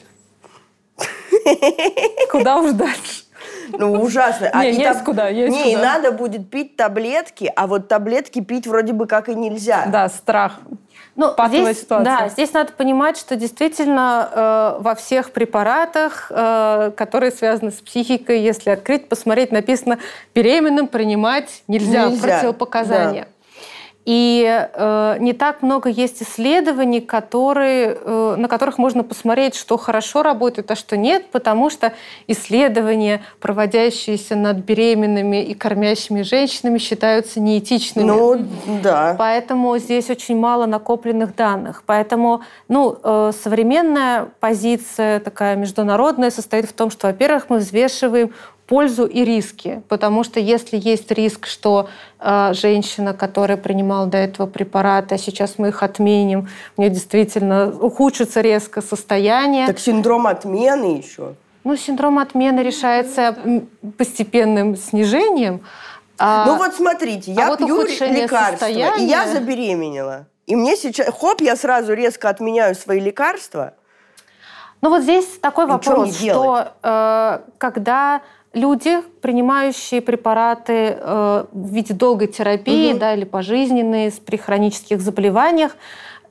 Куда 2.32 2.58
уж 2.58 2.72
дальше? 2.72 3.24
Ну, 3.78 4.02
ужасно. 4.02 4.50
А, 4.52 4.66
не, 4.66 4.74
есть 4.74 5.04
куда, 5.04 5.30
есть 5.30 5.56
Не, 5.56 5.64
куда. 5.64 5.72
и 5.72 5.76
надо 5.76 6.12
будет 6.12 6.50
пить 6.50 6.76
таблетки, 6.76 7.52
а 7.56 7.68
вот 7.68 7.88
таблетки 7.88 8.42
пить 8.42 8.68
вроде 8.68 8.94
бы 8.94 9.08
как 9.08 9.30
и 9.30 9.36
нельзя. 9.36 9.86
Да, 9.88 10.10
страх. 10.10 10.60
Ну, 11.16 11.34
здесь, 11.48 11.82
ситуация. 11.82 12.18
Да, 12.20 12.30
здесь 12.30 12.54
надо 12.54 12.72
понимать, 12.72 13.18
что 13.18 13.36
действительно 13.36 14.30
э, 14.32 14.82
во 14.82 14.96
всех 14.96 15.32
препаратах, 15.32 16.28
э, 16.30 16.92
которые 16.96 17.32
связаны 17.32 17.72
с 17.72 17.82
психикой, 17.82 18.42
если 18.42 18.70
открыть, 18.70 19.10
посмотреть, 19.10 19.52
написано 19.52 20.00
«беременным 20.34 20.88
принимать 20.88 21.64
нельзя, 21.68 22.08
нельзя. 22.10 22.22
противопоказания». 22.22 23.24
Да. 23.24 23.41
И 24.06 24.68
э, 24.74 25.18
не 25.20 25.34
так 25.34 25.62
много 25.62 25.88
есть 25.90 26.24
исследований, 26.24 27.02
которые, 27.02 27.98
э, 28.02 28.36
на 28.36 28.48
которых 28.48 28.80
можно 28.80 29.04
посмотреть, 29.04 29.54
что 29.54 29.78
хорошо 29.78 30.24
работает, 30.24 30.72
а 30.72 30.76
что 30.76 30.98
нет, 30.98 31.28
потому 31.32 31.70
что 31.70 31.94
исследования, 32.26 33.22
проводящиеся 33.40 34.36
над 34.36 34.58
беременными 34.58 35.44
и 35.44 35.54
кормящими 35.54 36.24
женщинами, 36.24 36.80
считаются 36.80 37.40
неэтичными. 37.40 38.08
Ну, 38.08 38.46
да. 38.82 39.16
Поэтому 39.20 39.78
здесь 39.78 40.10
очень 40.10 40.38
мало 40.38 40.66
накопленных 40.66 41.36
данных. 41.36 41.84
Поэтому 41.86 42.42
ну, 42.68 42.98
э, 43.04 43.32
современная 43.44 44.30
позиция, 44.40 45.20
такая 45.20 45.56
международная, 45.56 46.32
состоит 46.32 46.68
в 46.68 46.74
том, 46.74 46.90
что, 46.90 47.06
во-первых, 47.06 47.46
мы 47.50 47.58
взвешиваем 47.58 48.34
пользу 48.68 49.06
и 49.06 49.24
риски. 49.26 49.82
Потому 49.90 50.24
что 50.24 50.40
если 50.40 50.78
есть 50.78 51.12
риск, 51.12 51.48
что 51.48 51.90
э, 52.20 52.54
женщина, 52.54 53.14
которая 53.14 53.58
принимала 53.58 54.08
до 54.08 54.18
этого 54.18 54.48
препараты, 54.48 55.16
а 55.16 55.18
сейчас 55.18 55.56
мы 55.58 55.70
их 55.70 55.84
отменим, 55.84 56.48
у 56.78 56.82
нее 56.82 56.90
действительно 56.90 57.70
ухудшится 57.70 58.42
резко 58.42 58.82
состояние. 58.82 59.68
Так 59.68 59.80
синдром 59.80 60.28
отмены 60.28 60.98
еще? 60.98 61.36
Ну, 61.64 61.76
синдром 61.76 62.18
отмены 62.18 62.62
решается 62.62 63.36
постепенным 63.98 64.76
снижением. 64.76 65.62
А, 66.18 66.46
ну 66.46 66.58
вот 66.58 66.74
смотрите, 66.76 67.32
я 67.32 67.54
а 67.54 67.58
пью 67.58 67.76
вот 67.76 67.90
лекарства, 67.90 68.68
состояния... 68.68 69.04
и 69.04 69.08
я 69.08 69.28
забеременела. 69.28 70.28
И 70.46 70.56
мне 70.56 70.76
сейчас, 70.76 71.08
хоп, 71.20 71.42
я 71.42 71.56
сразу 71.56 71.94
резко 71.94 72.30
отменяю 72.30 72.76
свои 72.76 73.00
лекарства. 73.00 73.74
Ну 74.82 74.90
вот 74.90 75.04
здесь 75.04 75.26
такой 75.40 75.68
вопрос, 75.68 76.18
что 76.18 76.74
э, 76.82 77.40
когда 77.58 78.22
люди, 78.54 79.02
принимающие 79.22 80.02
препараты 80.02 80.98
э, 81.00 81.46
в 81.52 81.74
виде 81.74 81.94
долгой 81.94 82.28
терапии 82.28 82.92
угу. 82.92 83.00
да, 83.00 83.14
или 83.14 83.24
пожизненные 83.24 84.12
при 84.26 84.38
хронических 84.38 85.02
заболеваниях, 85.02 85.76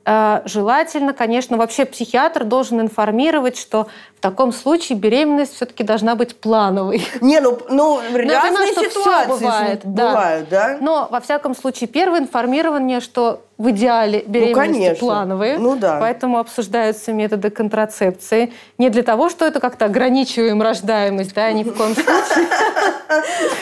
э, 0.05 0.41
желательно, 0.45 1.13
конечно, 1.13 1.57
вообще 1.57 1.85
психиатр 1.85 2.43
должен 2.43 2.81
информировать, 2.81 3.57
что 3.57 3.87
в 4.21 4.23
таком 4.23 4.53
случае 4.53 4.99
беременность 4.99 5.55
все-таки 5.55 5.83
должна 5.83 6.13
быть 6.13 6.35
плановой. 6.35 7.03
Не, 7.21 7.39
ну, 7.39 7.57
ну 7.71 7.99
разные 8.13 8.67
ситуации 8.67 9.27
бывает, 9.27 9.81
бывают, 9.83 10.47
да. 10.47 10.77
Но, 10.79 11.07
во 11.09 11.19
всяком 11.21 11.55
случае, 11.55 11.87
первое 11.87 12.19
информирование, 12.19 12.99
что 12.99 13.41
в 13.61 13.69
идеале 13.69 14.23
ну, 14.25 14.31
беременности 14.31 14.89
ну, 14.89 15.07
плановые, 15.07 15.57
ну, 15.59 15.75
да. 15.75 15.97
поэтому 15.99 16.39
обсуждаются 16.39 17.13
методы 17.13 17.51
контрацепции. 17.51 18.53
Не 18.79 18.89
для 18.89 19.03
того, 19.03 19.29
что 19.29 19.45
это 19.45 19.59
как-то 19.59 19.85
ограничиваем 19.85 20.61
рождаемость, 20.61 21.33
да, 21.35 21.51
ни 21.51 21.63
в 21.63 21.73
коем 21.73 21.93
случае. 21.93 22.47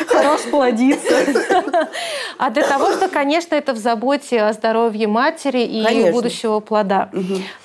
Хорош 0.08 0.42
плодиться. 0.50 1.16
А 2.38 2.50
для 2.50 2.64
того, 2.64 2.94
что, 2.94 3.10
конечно, 3.10 3.56
это 3.56 3.74
в 3.74 3.78
заботе 3.78 4.42
о 4.42 4.54
здоровье 4.54 5.08
матери 5.08 5.64
и 5.64 6.12
будущего 6.12 6.62
плода. 6.62 7.10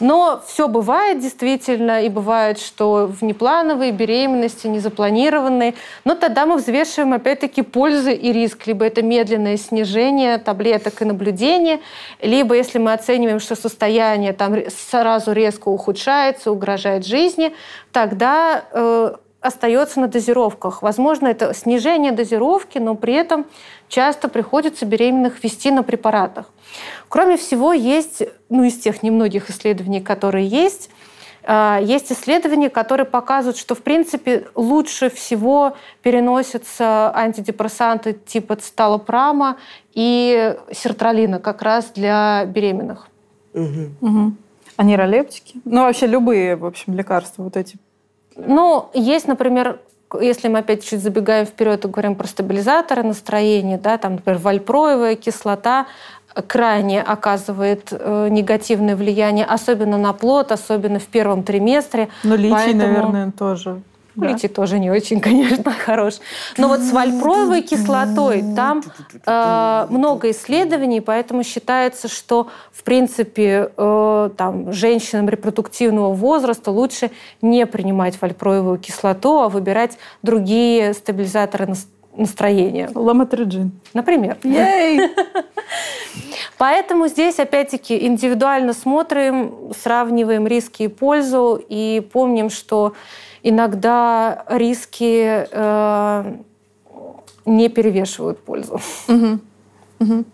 Но 0.00 0.42
все 0.46 0.66
бывает 0.66 1.20
действительно, 1.20 2.02
и 2.02 2.08
бывает, 2.08 2.58
что 2.58 2.83
в 2.84 3.22
неплановые 3.22 3.92
беременности, 3.92 4.66
незапланированные, 4.66 5.74
но 6.04 6.14
тогда 6.14 6.46
мы 6.46 6.56
взвешиваем, 6.56 7.12
опять-таки, 7.12 7.62
пользы 7.62 8.14
и 8.14 8.32
риск. 8.32 8.66
Либо 8.66 8.84
это 8.84 9.02
медленное 9.02 9.56
снижение 9.56 10.38
таблеток 10.38 11.02
и 11.02 11.04
наблюдения, 11.04 11.80
либо 12.20 12.54
если 12.54 12.78
мы 12.78 12.92
оцениваем, 12.92 13.40
что 13.40 13.56
состояние 13.56 14.32
там 14.32 14.56
сразу 14.90 15.32
резко 15.32 15.68
ухудшается, 15.68 16.50
угрожает 16.50 17.06
жизни, 17.06 17.52
тогда 17.92 18.64
э, 18.72 19.14
остается 19.44 20.00
на 20.00 20.08
дозировках. 20.08 20.80
Возможно, 20.80 21.26
это 21.26 21.52
снижение 21.52 22.12
дозировки, 22.12 22.78
но 22.78 22.94
при 22.94 23.12
этом 23.12 23.44
часто 23.88 24.28
приходится 24.28 24.86
беременных 24.86 25.44
вести 25.44 25.70
на 25.70 25.82
препаратах. 25.82 26.50
Кроме 27.10 27.36
всего, 27.36 27.74
есть, 27.74 28.22
ну, 28.48 28.64
из 28.64 28.78
тех 28.78 29.02
немногих 29.02 29.50
исследований, 29.50 30.00
которые 30.00 30.46
есть, 30.46 30.88
есть 31.46 32.10
исследования, 32.10 32.70
которые 32.70 33.06
показывают, 33.06 33.56
что, 33.56 33.74
в 33.74 33.82
принципе, 33.82 34.46
лучше 34.54 35.10
всего 35.10 35.76
переносятся 36.02 37.14
антидепрессанты 37.14 38.14
типа 38.14 38.56
циталопрама 38.56 39.58
и 39.92 40.56
сертралина 40.72 41.40
как 41.40 41.62
раз 41.62 41.90
для 41.94 42.44
беременных. 42.46 43.08
Угу. 43.52 43.90
Угу. 44.00 44.32
А 44.76 44.82
нейролептики? 44.82 45.60
Ну, 45.64 45.82
вообще 45.82 46.06
любые, 46.06 46.56
в 46.56 46.64
общем, 46.64 46.94
лекарства 46.94 47.42
вот 47.42 47.56
эти? 47.56 47.76
Ну, 48.36 48.90
есть, 48.94 49.28
например, 49.28 49.80
если 50.20 50.48
мы 50.48 50.60
опять 50.60 50.84
чуть 50.84 51.00
забегаем 51.00 51.46
вперед 51.46 51.84
и 51.84 51.88
говорим 51.88 52.14
про 52.14 52.26
стабилизаторы 52.26 53.02
настроения, 53.02 53.78
да, 53.78 53.98
там, 53.98 54.14
например, 54.16 54.40
вальпроевая 54.40 55.16
кислота, 55.16 55.86
крайне 56.42 57.02
оказывает 57.02 57.88
э, 57.90 58.28
негативное 58.30 58.96
влияние, 58.96 59.46
особенно 59.46 59.98
на 59.98 60.12
плод, 60.12 60.52
особенно 60.52 60.98
в 60.98 61.06
первом 61.06 61.42
триместре. 61.42 62.08
Но 62.22 62.34
литий, 62.34 62.50
Поэтому... 62.52 62.82
наверное, 62.82 63.32
тоже. 63.32 63.80
Да? 64.16 64.28
Литий 64.28 64.48
тоже 64.48 64.78
не 64.78 64.90
очень, 64.90 65.20
конечно, 65.28 65.72
хорош. 65.72 66.14
Но 66.56 66.68
вот 66.68 66.80
с 66.80 66.92
вальпроевой 66.92 67.62
кислотой 67.62 68.44
там 68.54 68.82
э, 69.26 69.86
много 69.90 70.30
исследований, 70.30 71.00
поэтому 71.00 71.42
считается, 71.42 72.08
что 72.08 72.48
в 72.72 72.84
принципе 72.84 73.70
э, 73.76 74.30
там, 74.36 74.72
женщинам 74.72 75.28
репродуктивного 75.28 76.12
возраста 76.14 76.70
лучше 76.70 77.10
не 77.42 77.66
принимать 77.66 78.20
вальпроевую 78.20 78.78
кислоту, 78.78 79.40
а 79.40 79.48
выбирать 79.48 79.98
другие 80.22 80.94
стабилизаторы 80.94 81.74
настроения. 82.16 82.90
Ламотриджин. 82.94 83.72
Например. 83.92 84.36
Ей! 84.42 85.00
Поэтому 86.58 87.08
здесь, 87.08 87.38
опять-таки, 87.38 88.06
индивидуально 88.06 88.72
смотрим, 88.72 89.72
сравниваем 89.76 90.46
риски 90.46 90.84
и 90.84 90.88
пользу, 90.88 91.60
и 91.68 92.06
помним, 92.12 92.50
что 92.50 92.94
иногда 93.42 94.44
риски 94.48 95.46
э, 95.50 96.34
не 97.44 97.68
перевешивают 97.68 98.42
пользу. 98.44 98.80
Угу. 99.08 99.38
Угу. 100.00 100.24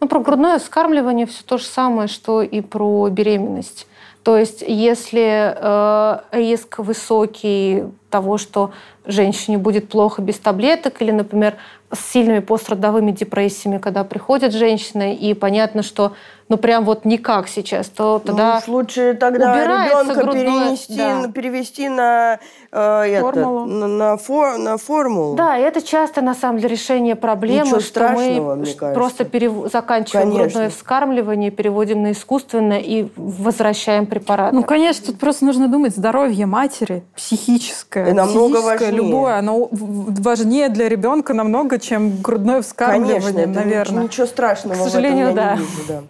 Ну, 0.00 0.08
про 0.08 0.20
грудное 0.20 0.58
вскармливание 0.58 1.26
все 1.26 1.42
то 1.44 1.58
же 1.58 1.64
самое, 1.64 2.08
что 2.08 2.42
и 2.42 2.60
про 2.60 3.08
беременность. 3.08 3.86
То 4.22 4.38
есть, 4.38 4.62
если 4.66 5.52
э, 5.54 6.18
риск 6.30 6.78
высокий 6.78 7.84
того, 8.08 8.38
что 8.38 8.70
женщине 9.04 9.58
будет 9.58 9.88
плохо 9.88 10.22
без 10.22 10.38
таблеток, 10.38 11.02
или, 11.02 11.10
например, 11.10 11.56
с 11.92 11.98
сильными 12.12 12.38
пострадовыми 12.38 13.10
депрессиями, 13.10 13.78
когда 13.78 14.04
приходит 14.04 14.52
женщина, 14.52 15.12
и 15.12 15.34
понятно, 15.34 15.82
что 15.82 16.12
ну 16.48 16.56
прям 16.56 16.84
вот 16.84 17.04
никак 17.04 17.48
сейчас, 17.48 17.88
то 17.88 18.20
ну, 18.22 18.28
тогда 18.28 18.62
ну, 18.66 18.72
лучше 18.74 19.14
тогда 19.18 19.86
ребенка 19.86 20.14
грудное, 20.14 20.44
перенести, 20.44 20.96
да. 20.96 21.28
перевести 21.32 21.88
на, 21.88 22.38
э, 22.72 23.20
формулу. 23.20 23.66
Это, 23.66 23.74
на, 23.74 23.86
на, 23.86 24.16
фор, 24.16 24.58
на 24.58 24.76
формулу. 24.76 25.34
Да, 25.36 25.58
и 25.58 25.62
это 25.62 25.82
часто 25.82 26.22
на 26.22 26.34
самом 26.34 26.58
деле 26.58 26.72
решение 26.72 27.14
проблемы, 27.14 27.66
Ничего 27.66 27.80
что 27.80 28.08
мы 28.08 28.66
просто 28.94 29.24
перев... 29.24 29.70
заканчиваем 29.70 30.30
конечно. 30.30 30.44
грудное 30.44 30.70
вскармливание, 30.70 31.50
переводим 31.50 32.02
на 32.02 32.12
искусственное 32.12 32.80
и 32.80 33.08
возвращаем 33.16 34.06
препарат. 34.06 34.52
Ну, 34.52 34.64
конечно, 34.64 35.06
тут 35.06 35.18
просто 35.18 35.44
нужно 35.44 35.68
думать 35.68 35.94
здоровье 35.94 36.46
матери, 36.46 37.04
психическое, 37.14 38.10
и 38.10 38.12
намного 38.12 38.58
важнее. 38.58 38.92
любое, 38.92 39.36
оно 39.38 39.68
важнее 39.70 40.68
для 40.68 40.88
ребенка 40.88 41.34
намного, 41.34 41.78
чем 41.78 42.20
грудное 42.22 42.62
вскармливание, 42.62 43.44
конечно, 43.44 43.62
наверное. 43.62 44.02
Ничего 44.04 44.26
страшного. 44.26 44.74
К 44.74 44.78
сожалению, 44.78 45.34
да. 45.34 45.54
Не 45.54 45.58
вижу, 45.58 45.82
да. 45.88 46.02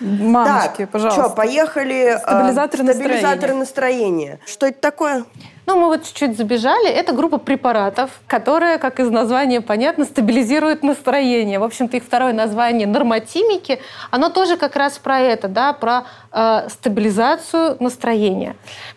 Мамочки, 0.00 0.78
так, 0.78 0.90
пожалуйста. 0.90 1.24
Что, 1.24 1.30
поехали. 1.30 2.18
Стабилизаторы, 2.18 2.84
э, 2.84 2.94
стабилизаторы 2.94 3.54
настроения. 3.54 3.60
настроения. 3.60 4.40
Что 4.46 4.66
это 4.66 4.80
такое? 4.80 5.24
Ну, 5.66 5.76
мы 5.78 5.86
вот 5.86 6.04
чуть-чуть 6.04 6.36
забежали. 6.36 6.88
Это 6.88 7.12
группа 7.12 7.38
препаратов, 7.38 8.10
которая, 8.26 8.78
как 8.78 8.98
из 8.98 9.08
названия 9.10 9.60
понятно, 9.60 10.04
стабилизирует 10.04 10.82
настроение. 10.82 11.58
В 11.58 11.62
общем-то, 11.62 11.96
их 11.96 12.04
второе 12.04 12.32
название 12.32 12.86
нормотимики, 12.86 13.80
оно 14.10 14.30
тоже 14.30 14.56
как 14.56 14.74
раз 14.74 14.98
про 14.98 15.20
это, 15.20 15.46
да, 15.48 15.72
про 15.72 16.04
э, 16.32 16.68
стабилизацию 16.68 17.76
настроения. 17.78 18.56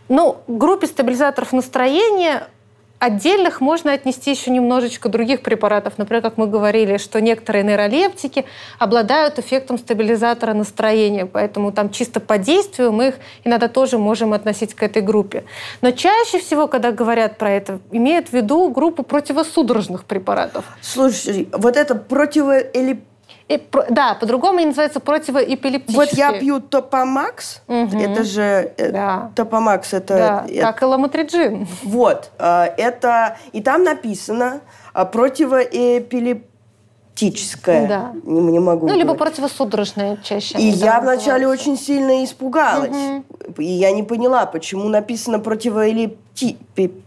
Ну, 0.09 0.37
группе 0.47 0.87
стабилизаторов 0.87 1.53
настроения 1.53 2.47
отдельных 3.03 3.59
можно 3.59 3.91
отнести 3.91 4.31
еще 4.31 4.49
немножечко 4.49 5.09
других 5.09 5.41
препаратов. 5.41 5.97
Например, 5.97 6.21
как 6.21 6.37
мы 6.37 6.47
говорили, 6.47 6.97
что 6.97 7.19
некоторые 7.19 7.63
нейролептики 7.63 8.45
обладают 8.79 9.39
эффектом 9.39 9.77
стабилизатора 9.77 10.53
настроения, 10.53 11.25
поэтому 11.25 11.73
там 11.73 11.89
чисто 11.89 12.21
по 12.21 12.37
действию 12.37 12.93
мы 12.93 13.09
их 13.09 13.15
иногда 13.43 13.67
тоже 13.67 13.97
можем 13.97 14.31
относить 14.31 14.73
к 14.73 14.81
этой 14.83 15.01
группе. 15.01 15.43
Но 15.81 15.91
чаще 15.91 16.39
всего, 16.39 16.67
когда 16.67 16.91
говорят 16.91 17.37
про 17.37 17.51
это, 17.51 17.79
имеют 17.91 18.29
в 18.29 18.33
виду 18.33 18.69
группу 18.69 19.03
противосудорожных 19.03 20.05
препаратов. 20.05 20.63
Слушай, 20.81 21.49
вот 21.51 21.75
это 21.75 21.95
противоэлип 21.95 23.03
и, 23.49 23.61
да, 23.89 24.13
по-другому 24.15 24.57
они 24.57 24.67
называются 24.67 24.99
противоэпилептические. 24.99 25.95
Вот 25.95 26.09
я 26.13 26.33
пью 26.39 26.59
Топомакс, 26.61 27.61
угу. 27.67 27.97
это 27.97 28.23
же 28.23 28.73
э, 28.77 28.91
да. 28.91 29.31
Топомакс, 29.35 29.93
это, 29.93 30.17
да, 30.17 30.45
это 30.47 30.61
как 30.61 30.81
и 30.81 30.85
ламотриджин. 30.85 31.67
Вот, 31.83 32.31
э, 32.39 32.67
это 32.77 33.37
и 33.51 33.61
там 33.61 33.83
написано 33.83 34.61
э, 34.93 35.05
противоэпилептическое. 35.05 37.87
Да. 37.87 38.13
Не, 38.23 38.53
не 38.53 38.59
могу. 38.59 38.87
Ну 38.87 38.95
либо 38.95 39.13
противосудорожное 39.13 40.17
чаще. 40.23 40.57
И 40.57 40.69
я 40.69 41.01
вначале 41.01 41.45
очень 41.45 41.77
сильно 41.77 42.23
испугалась, 42.23 42.89
угу. 42.89 43.61
и 43.61 43.65
я 43.65 43.91
не 43.91 44.03
поняла, 44.03 44.45
почему 44.45 44.87
написано 44.87 45.39
противоэпилепти... 45.39 46.57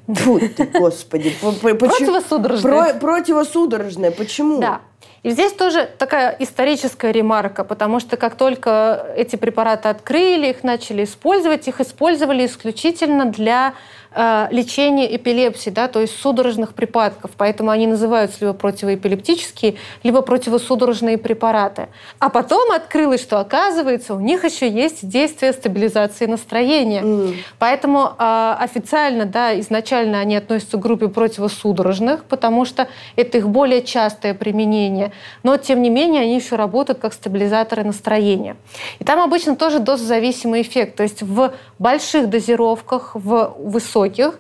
Фу, 0.07 0.39
ты, 0.39 0.64
господи, 0.78 1.34
противосудорожное. 1.41 2.93
Противосудорожное, 2.95 4.11
почему? 4.11 4.61
Да. 4.61 4.82
И 5.27 5.31
здесь 5.31 5.53
тоже 5.55 5.91
такая 5.99 6.37
историческая 6.39 7.11
ремарка, 7.11 7.64
потому 7.64 7.99
что 7.99 8.16
как 8.16 8.37
только 8.37 9.12
эти 9.16 9.35
препараты 9.35 9.89
открыли, 9.89 10.51
их 10.51 10.62
начали 10.62 11.03
использовать, 11.03 11.66
их 11.66 11.81
использовали 11.81 12.47
исключительно 12.47 13.24
для 13.24 13.74
э, 14.17 14.49
лечения 14.51 15.14
эпилепсии, 15.14 15.71
да, 15.71 15.89
то 15.89 16.01
есть 16.01 16.19
судорожных 16.19 16.75
припадков. 16.75 17.31
Поэтому 17.37 17.71
они 17.71 17.87
называются 17.87 18.39
либо 18.41 18.55
противоэпилептические, 18.55 19.77
либо 20.03 20.23
противосудорожные 20.23 21.19
препараты. 21.19 21.89
А 22.19 22.31
потом 22.31 22.73
открылось, 22.73 23.23
что 23.23 23.39
оказывается, 23.39 24.14
у 24.14 24.21
них 24.21 24.45
еще 24.45 24.69
есть 24.69 25.07
действие 25.07 25.53
стабилизации 25.53 26.27
настроения. 26.27 27.03
Mm. 27.03 27.35
Поэтому 27.59 28.12
э, 28.19 28.57
официально, 28.59 29.27
да, 29.27 29.59
изначально 29.61 30.21
они 30.21 30.37
относятся 30.37 30.79
к 30.79 30.81
группе 30.81 31.09
противосудорожных, 31.09 32.25
потому 32.25 32.64
что 32.64 32.89
это 33.17 33.39
их 33.39 33.49
более 33.49 33.83
частое 33.83 34.33
применение. 34.35 35.12
Но, 35.43 35.57
тем 35.59 35.83
не 35.83 35.91
менее, 35.91 36.23
они 36.23 36.37
еще 36.37 36.57
работают 36.57 36.99
как 37.01 37.12
стабилизаторы 37.12 37.85
настроения. 37.85 38.57
И 38.99 39.05
там 39.05 39.21
обычно 39.21 39.57
тоже 39.57 39.79
дозозависимый 39.79 40.62
эффект. 40.62 40.97
То 40.97 41.03
есть 41.03 41.23
в 41.23 41.53
больших 41.79 42.31
дозировках, 42.31 43.11
в 43.14 43.55
высоких 43.59 44.05
высоких, 44.07 44.38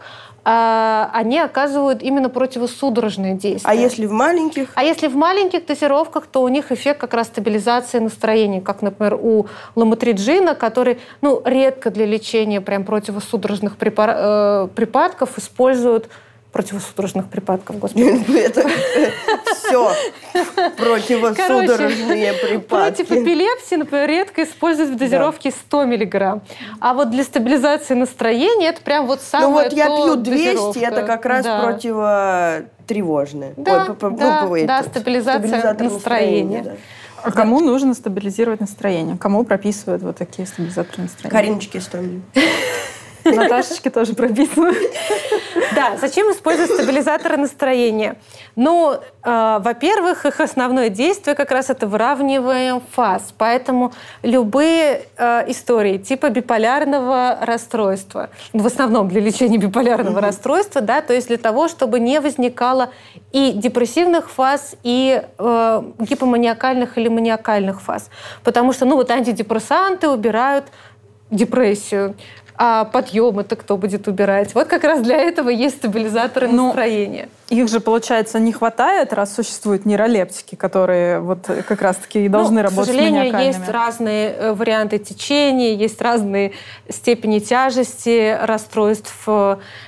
а, 0.48 1.10
они 1.12 1.40
оказывают 1.40 2.02
именно 2.02 2.28
противосудорожные 2.28 3.34
действия. 3.34 3.68
А 3.68 3.74
если 3.74 4.06
в 4.06 4.12
маленьких? 4.12 4.68
А 4.76 4.84
если 4.84 5.08
в 5.08 5.16
маленьких 5.16 5.66
дозировках, 5.66 6.28
то 6.28 6.42
у 6.42 6.48
них 6.48 6.70
эффект 6.70 7.00
как 7.00 7.14
раз 7.14 7.26
стабилизации 7.26 7.98
настроения, 7.98 8.60
как, 8.60 8.80
например, 8.80 9.14
у 9.20 9.46
ламотриджина, 9.74 10.54
который 10.54 11.00
ну, 11.20 11.42
редко 11.44 11.90
для 11.90 12.06
лечения 12.06 12.60
прям 12.60 12.84
противосудорожных 12.84 13.76
припар... 13.76 14.10
э, 14.14 14.68
припадков 14.72 15.36
используют 15.36 16.08
противосудорожных 16.56 17.28
припадков, 17.28 17.78
господи. 17.78 18.24
Это 18.38 18.66
все 19.44 19.92
противосудорожные 20.78 22.32
припадки. 22.32 23.04
Против 23.04 23.12
эпилепсии, 23.12 23.74
например, 23.74 24.08
редко 24.08 24.42
используют 24.42 24.92
в 24.92 24.96
дозировке 24.96 25.50
100 25.50 25.84
миллиграмм. 25.84 26.40
А 26.80 26.94
вот 26.94 27.10
для 27.10 27.24
стабилизации 27.24 27.92
настроения 27.92 28.68
это 28.68 28.80
прям 28.80 29.06
вот 29.06 29.20
самое 29.20 29.48
Ну 29.48 29.54
вот 29.54 29.72
я 29.74 29.86
пью 29.86 30.16
200, 30.16 30.78
это 30.78 31.02
как 31.02 31.26
раз 31.26 31.44
противотревожное. 31.44 33.52
Да, 33.58 33.94
да, 34.00 34.82
стабилизация 34.82 35.74
настроения. 35.74 36.78
А 37.22 37.32
кому 37.32 37.60
нужно 37.60 37.92
стабилизировать 37.92 38.60
настроение? 38.60 39.18
Кому 39.18 39.44
прописывают 39.44 40.02
вот 40.02 40.16
такие 40.16 40.46
стабилизаторы 40.46 41.02
настроения? 41.02 41.30
Кариночке 41.30 41.78
Истомлю. 41.78 42.22
Наташечки 43.34 43.90
тоже 43.90 44.14
прописаны. 44.14 44.74
Да, 45.74 45.96
зачем 46.00 46.30
использовать 46.30 46.70
стабилизаторы 46.70 47.36
настроения? 47.36 48.16
Ну, 48.54 48.92
э, 48.92 49.58
во-первых, 49.60 50.24
их 50.26 50.40
основное 50.40 50.88
действие 50.88 51.34
как 51.34 51.50
раз 51.50 51.70
это 51.70 51.86
выравнивание 51.86 52.80
фаз. 52.92 53.34
Поэтому 53.36 53.92
любые 54.22 55.02
э, 55.16 55.50
истории 55.50 55.98
типа 55.98 56.30
биполярного 56.30 57.38
расстройства, 57.40 58.30
в 58.52 58.66
основном 58.66 59.08
для 59.08 59.20
лечения 59.20 59.58
биполярного 59.58 60.20
расстройства, 60.20 60.80
да, 60.80 61.00
то 61.00 61.12
есть 61.12 61.28
для 61.28 61.36
того, 61.36 61.68
чтобы 61.68 62.00
не 62.00 62.20
возникало 62.20 62.90
и 63.32 63.52
депрессивных 63.52 64.30
фаз, 64.30 64.76
и 64.82 65.22
э, 65.38 65.82
гипоманиакальных 65.98 66.96
или 66.98 67.08
маниакальных 67.08 67.82
фаз. 67.82 68.10
Потому 68.44 68.72
что, 68.72 68.84
ну, 68.84 68.96
вот 68.96 69.10
антидепрессанты 69.10 70.08
убирают 70.08 70.66
депрессию 71.30 72.14
а 72.58 72.84
подъем 72.84 73.38
это 73.38 73.56
кто 73.56 73.76
будет 73.76 74.08
убирать. 74.08 74.54
Вот 74.54 74.66
как 74.68 74.84
раз 74.84 75.00
для 75.00 75.16
этого 75.16 75.50
есть 75.50 75.76
стабилизаторы 75.76 76.48
Но 76.48 76.66
настроения. 76.66 77.28
Их 77.48 77.68
же, 77.68 77.78
получается, 77.78 78.40
не 78.40 78.52
хватает, 78.52 79.12
раз 79.12 79.34
существуют 79.34 79.86
нейролептики, 79.86 80.56
которые 80.56 81.20
вот 81.20 81.48
как 81.68 81.80
раз-таки 81.80 82.24
и 82.24 82.28
должны 82.28 82.56
ну, 82.56 82.62
работать 82.62 82.84
К 82.84 82.86
сожалению, 82.86 83.38
есть 83.38 83.68
разные 83.68 84.30
э, 84.30 84.52
варианты 84.52 84.98
течения, 84.98 85.74
есть 85.74 86.02
разные 86.02 86.52
степени 86.88 87.38
тяжести 87.38 88.36
расстройств. 88.42 89.28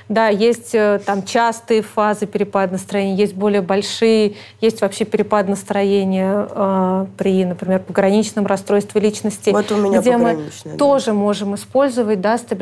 Да, 0.07 0.29
есть 0.29 0.73
э, 0.73 1.01
там 1.05 1.23
частые 1.23 1.81
фазы 1.81 2.27
перепада 2.27 2.73
настроения, 2.73 3.15
есть 3.15 3.33
более 3.33 3.61
большие, 3.61 4.35
есть 4.61 4.79
вообще 4.79 5.03
перепад 5.03 5.49
настроения 5.49 6.47
э, 6.49 7.05
при, 7.17 7.43
например, 7.43 7.81
пограничном 7.81 8.45
расстройстве 8.45 9.01
личности, 9.01 9.49
вот 9.49 9.69
у 9.71 9.75
меня 9.75 9.99
где 9.99 10.15
мы 10.15 10.49
да. 10.63 10.77
тоже 10.77 11.11
можем 11.11 11.55
использовать 11.55 12.21
да, 12.21 12.37
стабилизаторы 12.37 12.58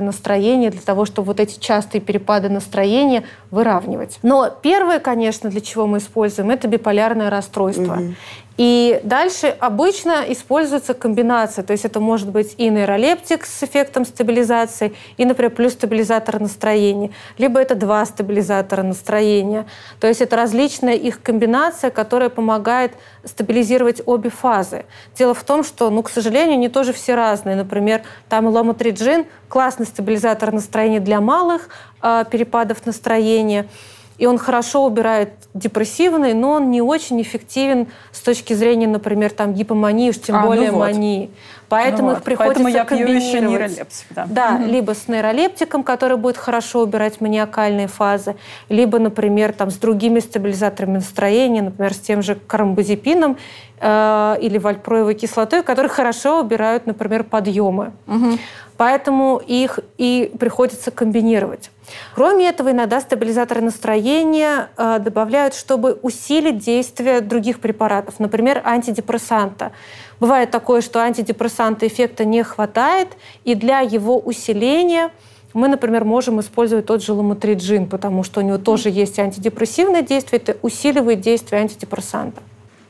настроения 0.00 0.70
для 0.70 0.80
того, 0.80 1.04
чтобы 1.04 1.26
вот 1.26 1.40
эти 1.40 1.58
частые 1.58 2.00
перепады 2.00 2.48
настроения 2.48 3.24
выравнивать. 3.50 4.18
Но 4.22 4.50
первое, 4.62 5.00
конечно, 5.00 5.50
для 5.50 5.60
чего 5.60 5.86
мы 5.86 5.98
используем, 5.98 6.50
это 6.50 6.68
биполярное 6.68 7.30
расстройство. 7.30 7.94
Угу. 7.94 8.14
И 8.60 9.00
дальше 9.04 9.56
обычно 9.58 10.22
используется 10.28 10.92
комбинация, 10.92 11.64
то 11.64 11.72
есть 11.72 11.86
это 11.86 11.98
может 11.98 12.28
быть 12.28 12.54
и 12.58 12.68
нейролептик 12.68 13.46
с 13.46 13.62
эффектом 13.62 14.04
стабилизации, 14.04 14.92
и, 15.16 15.24
например, 15.24 15.50
плюс 15.50 15.72
стабилизатор 15.72 16.38
настроения, 16.38 17.10
либо 17.38 17.58
это 17.58 17.74
два 17.74 18.04
стабилизатора 18.04 18.82
настроения. 18.82 19.64
То 19.98 20.08
есть 20.08 20.20
это 20.20 20.36
различная 20.36 20.92
их 20.92 21.22
комбинация, 21.22 21.90
которая 21.90 22.28
помогает 22.28 22.92
стабилизировать 23.24 24.02
обе 24.04 24.28
фазы. 24.28 24.84
Дело 25.16 25.32
в 25.32 25.42
том, 25.42 25.64
что, 25.64 25.88
ну, 25.88 26.02
к 26.02 26.10
сожалению, 26.10 26.56
они 26.56 26.68
тоже 26.68 26.92
все 26.92 27.14
разные. 27.14 27.56
Например, 27.56 28.02
там 28.28 28.46
ламотриджин– 28.46 29.24
классный 29.48 29.86
стабилизатор 29.86 30.52
настроения 30.52 31.00
для 31.00 31.22
малых 31.22 31.70
э, 32.02 32.26
перепадов 32.30 32.84
настроения– 32.84 33.66
и 34.20 34.26
он 34.26 34.36
хорошо 34.36 34.84
убирает 34.84 35.32
депрессивный, 35.54 36.34
но 36.34 36.50
он 36.52 36.70
не 36.70 36.82
очень 36.82 37.22
эффективен 37.22 37.88
с 38.12 38.20
точки 38.20 38.52
зрения, 38.52 38.86
например, 38.86 39.30
там 39.30 39.54
гипомании, 39.54 40.10
уж 40.10 40.20
тем 40.20 40.36
а, 40.36 40.42
ну 40.42 40.48
более 40.48 40.70
ну 40.70 40.76
вот. 40.76 40.92
мании. 40.92 41.30
Поэтому 41.70 42.08
ну 42.08 42.12
их 42.12 42.18
вот. 42.18 42.24
приходится 42.24 42.62
Поэтому 42.62 42.68
я 42.68 42.84
комбинировать. 42.84 43.22
Пью 43.22 43.38
еще 43.38 43.48
нейролептик, 43.48 44.06
да, 44.10 44.26
да 44.28 44.56
угу. 44.56 44.64
либо 44.70 44.94
с 44.94 45.08
нейролептиком, 45.08 45.82
который 45.82 46.18
будет 46.18 46.36
хорошо 46.36 46.82
убирать 46.82 47.22
маниакальные 47.22 47.86
фазы, 47.86 48.36
либо, 48.68 48.98
например, 48.98 49.54
там, 49.54 49.70
с 49.70 49.76
другими 49.76 50.20
стабилизаторами 50.20 50.96
настроения, 50.96 51.62
например, 51.62 51.94
с 51.94 51.98
тем 51.98 52.20
же 52.20 52.34
карамбузепином 52.34 53.38
э, 53.80 54.36
или 54.42 54.58
вальпроевой 54.58 55.14
кислотой, 55.14 55.62
которые 55.62 55.88
хорошо 55.88 56.40
убирают, 56.40 56.84
например, 56.84 57.24
подъемы. 57.24 57.92
Угу. 58.06 58.38
Поэтому 58.76 59.40
их 59.46 59.78
и 59.96 60.30
приходится 60.38 60.90
комбинировать. 60.90 61.70
Кроме 62.14 62.48
этого, 62.48 62.70
иногда 62.70 63.00
стабилизаторы 63.00 63.60
настроения 63.60 64.70
э, 64.76 64.98
добавляют, 64.98 65.54
чтобы 65.54 65.98
усилить 66.02 66.58
действие 66.58 67.20
других 67.20 67.60
препаратов, 67.60 68.18
например, 68.18 68.62
антидепрессанта. 68.64 69.72
Бывает 70.20 70.50
такое, 70.50 70.80
что 70.80 71.00
антидепрессанта 71.00 71.86
эффекта 71.86 72.24
не 72.24 72.42
хватает, 72.42 73.08
и 73.44 73.54
для 73.54 73.80
его 73.80 74.18
усиления 74.18 75.10
мы, 75.54 75.68
например, 75.68 76.04
можем 76.04 76.40
использовать 76.40 76.86
тот 76.86 77.02
же 77.02 77.12
ламотриджин, 77.12 77.88
потому 77.88 78.22
что 78.22 78.40
у 78.40 78.42
него 78.42 78.58
тоже 78.58 78.88
есть 78.90 79.18
антидепрессивное 79.18 80.02
действие, 80.02 80.40
это 80.40 80.56
усиливает 80.62 81.20
действие 81.20 81.62
антидепрессанта. 81.62 82.42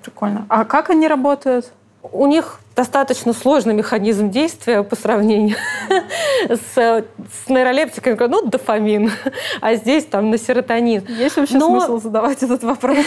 Прикольно. 0.02 0.46
А 0.48 0.64
как 0.64 0.90
они 0.90 1.08
работают? 1.08 1.72
У 2.02 2.26
них 2.26 2.60
достаточно 2.74 3.34
сложный 3.34 3.74
механизм 3.74 4.30
действия 4.30 4.82
по 4.82 4.96
сравнению 4.96 5.56
с, 6.48 6.74
с 6.74 7.48
нейролептиками, 7.48 8.16
ну, 8.26 8.46
дофамин, 8.46 9.10
а 9.60 9.74
здесь 9.74 10.06
там 10.06 10.30
на 10.30 10.38
серотонин. 10.38 11.04
Есть 11.06 11.36
вообще 11.36 11.58
Но... 11.58 11.66
смысл 11.66 12.00
задавать 12.00 12.42
этот 12.42 12.62
вопрос? 12.62 12.98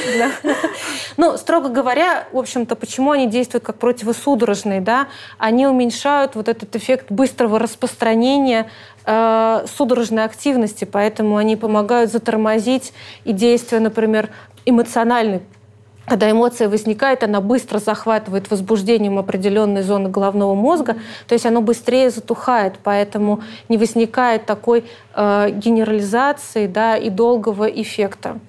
Ну, 1.16 1.38
строго 1.38 1.70
говоря, 1.70 2.28
в 2.32 2.40
общем-то, 2.40 2.76
почему 2.76 3.12
они 3.12 3.28
действуют 3.28 3.64
как 3.64 3.78
противосудорожные, 3.78 4.82
да? 4.82 5.08
Они 5.38 5.68
уменьшают 5.68 6.36
вот 6.36 6.50
этот 6.50 6.76
эффект 6.76 7.12
быстрого 7.12 7.60
распространения 7.60 8.72
э, 9.06 9.66
судорожной 9.78 10.24
активности, 10.24 10.86
поэтому 10.86 11.38
они 11.38 11.56
помогают 11.56 12.12
затормозить 12.12 12.94
и 13.26 13.32
действия, 13.32 13.80
например, 13.80 14.32
эмоциональной 14.66 15.42
когда 16.06 16.30
эмоция 16.30 16.70
возникает, 16.70 17.24
она 17.24 17.40
быстро 17.42 17.80
захватывает 17.80 18.50
возбуждением 18.52 19.18
определенной 19.18 19.84
зоны 19.84 20.10
головного 20.10 20.54
мозга, 20.54 20.98
то 21.28 21.34
есть 21.34 21.46
оно 21.46 21.62
быстрее 21.62 22.10
затухает, 22.10 22.76
поэтому 22.84 23.42
не 23.70 23.78
возникает 23.78 24.46
такой 24.46 24.86
э, 25.16 25.50
генерализации 25.52 26.68
да, 26.68 26.98
и 26.98 27.10
долгого 27.10 27.66
эффекта. 27.66 28.40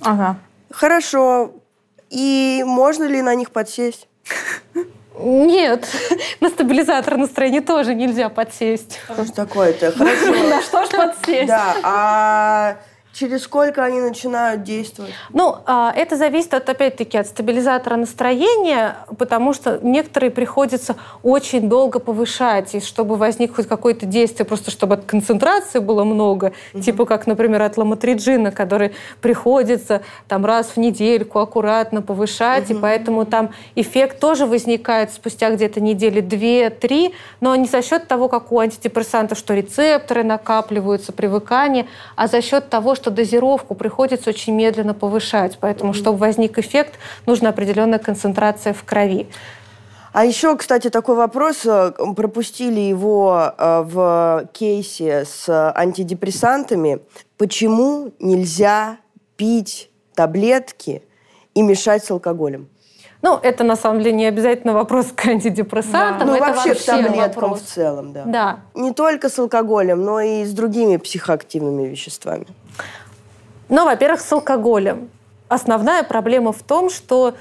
Ага. 0.00 0.36
Хорошо. 0.70 1.52
И 2.10 2.62
можно 2.66 3.04
ли 3.04 3.22
на 3.22 3.34
них 3.34 3.50
подсесть? 3.50 4.08
Нет, 5.18 5.88
на 6.40 6.48
стабилизатор 6.48 7.16
настроения 7.16 7.60
тоже 7.60 7.94
нельзя 7.94 8.28
подсесть. 8.28 8.98
Что 9.04 9.24
ж 9.24 9.30
такое-то? 9.30 9.92
Хорошо. 9.92 10.32
На 10.48 10.60
что 10.60 10.84
ж 10.84 10.88
подсесть? 10.88 11.46
Да, 11.46 11.76
а 11.84 12.76
Через 13.14 13.44
сколько 13.44 13.84
они 13.84 14.00
начинают 14.00 14.64
действовать? 14.64 15.12
Ну, 15.32 15.58
а, 15.66 15.92
это 15.94 16.16
зависит, 16.16 16.52
от, 16.52 16.68
опять-таки, 16.68 17.16
от 17.16 17.28
стабилизатора 17.28 17.94
настроения, 17.94 18.96
потому 19.16 19.52
что 19.52 19.78
некоторые 19.82 20.32
приходится 20.32 20.96
очень 21.22 21.68
долго 21.68 22.00
повышать, 22.00 22.74
и 22.74 22.80
чтобы 22.80 23.14
возник 23.14 23.54
хоть 23.54 23.68
какое-то 23.68 24.04
действие, 24.04 24.44
просто 24.44 24.72
чтобы 24.72 24.94
от 24.94 25.04
концентрации 25.04 25.78
было 25.78 26.02
много, 26.02 26.54
угу. 26.72 26.82
типа 26.82 27.04
как, 27.04 27.28
например, 27.28 27.62
от 27.62 27.76
ламотриджина, 27.76 28.50
который 28.50 28.96
приходится 29.20 30.02
там 30.26 30.44
раз 30.44 30.70
в 30.74 30.76
недельку 30.78 31.38
аккуратно 31.38 32.02
повышать, 32.02 32.68
угу. 32.68 32.78
и 32.78 32.82
поэтому 32.82 33.26
там 33.26 33.50
эффект 33.76 34.18
тоже 34.18 34.44
возникает 34.44 35.12
спустя 35.12 35.50
где-то 35.50 35.80
недели 35.80 36.20
две-три, 36.20 37.14
но 37.40 37.54
не 37.54 37.66
за 37.66 37.80
счет 37.80 38.08
того, 38.08 38.28
как 38.28 38.50
у 38.50 38.58
антидепрессантов, 38.58 39.38
что 39.38 39.54
рецепторы 39.54 40.24
накапливаются, 40.24 41.12
привыкание, 41.12 41.86
а 42.16 42.26
за 42.26 42.42
счет 42.42 42.68
того, 42.68 42.96
что 42.96 43.03
что 43.04 43.10
дозировку 43.10 43.74
приходится 43.74 44.30
очень 44.30 44.54
медленно 44.54 44.94
повышать. 44.94 45.58
Поэтому, 45.60 45.92
чтобы 45.92 46.16
возник 46.16 46.58
эффект, 46.58 46.94
нужна 47.26 47.50
определенная 47.50 47.98
концентрация 47.98 48.72
в 48.72 48.82
крови. 48.82 49.26
А 50.14 50.24
еще, 50.24 50.56
кстати, 50.56 50.88
такой 50.88 51.16
вопрос. 51.16 51.66
Э, 51.66 51.92
пропустили 52.16 52.80
его 52.80 53.52
э, 53.58 53.82
в 53.84 54.48
кейсе 54.54 55.26
с 55.26 55.72
антидепрессантами. 55.76 57.00
Почему 57.36 58.12
нельзя 58.20 58.96
пить 59.36 59.90
таблетки 60.14 61.02
и 61.52 61.60
мешать 61.60 62.06
с 62.06 62.10
алкоголем? 62.10 62.70
Ну, 63.24 63.40
это 63.42 63.64
на 63.64 63.74
самом 63.74 64.02
деле 64.02 64.12
не 64.12 64.26
обязательно 64.26 64.74
вопрос 64.74 65.06
к 65.14 65.24
антидепрессантам. 65.24 66.18
Да. 66.18 66.24
Ну, 66.26 66.34
это 66.34 66.44
вообще, 66.44 66.68
вообще 66.68 66.92
к 66.92 67.06
таблеткам 67.06 67.42
вопрос. 67.42 67.62
в 67.62 67.64
целом, 67.64 68.12
да. 68.12 68.22
Да. 68.26 68.58
Не 68.74 68.92
только 68.92 69.30
с 69.30 69.38
алкоголем, 69.38 70.04
но 70.04 70.20
и 70.20 70.44
с 70.44 70.52
другими 70.52 70.98
психоактивными 70.98 71.88
веществами. 71.88 72.46
Ну, 73.70 73.86
во-первых, 73.86 74.20
с 74.20 74.30
алкоголем. 74.30 75.08
Основная 75.48 76.02
проблема 76.02 76.52
в 76.52 76.62
том, 76.62 76.90
что 76.90 77.34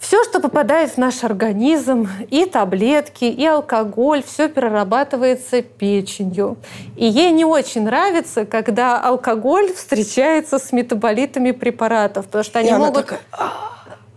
все, 0.00 0.24
что 0.24 0.40
попадает 0.40 0.92
в 0.92 0.96
наш 0.96 1.22
организм, 1.22 2.08
и 2.30 2.46
таблетки, 2.46 3.26
и 3.26 3.44
алкоголь, 3.44 4.22
все 4.22 4.48
перерабатывается 4.48 5.60
печенью. 5.60 6.56
И 6.96 7.04
ей 7.04 7.30
не 7.32 7.44
очень 7.44 7.82
нравится, 7.82 8.46
когда 8.46 8.98
алкоголь 8.98 9.70
встречается 9.74 10.58
с 10.58 10.72
метаболитами 10.72 11.50
препаратов, 11.50 12.24
потому 12.24 12.42
что 12.42 12.60
они 12.60 12.70
и 12.70 12.72
могут... 12.72 13.06
Такая... 13.06 13.20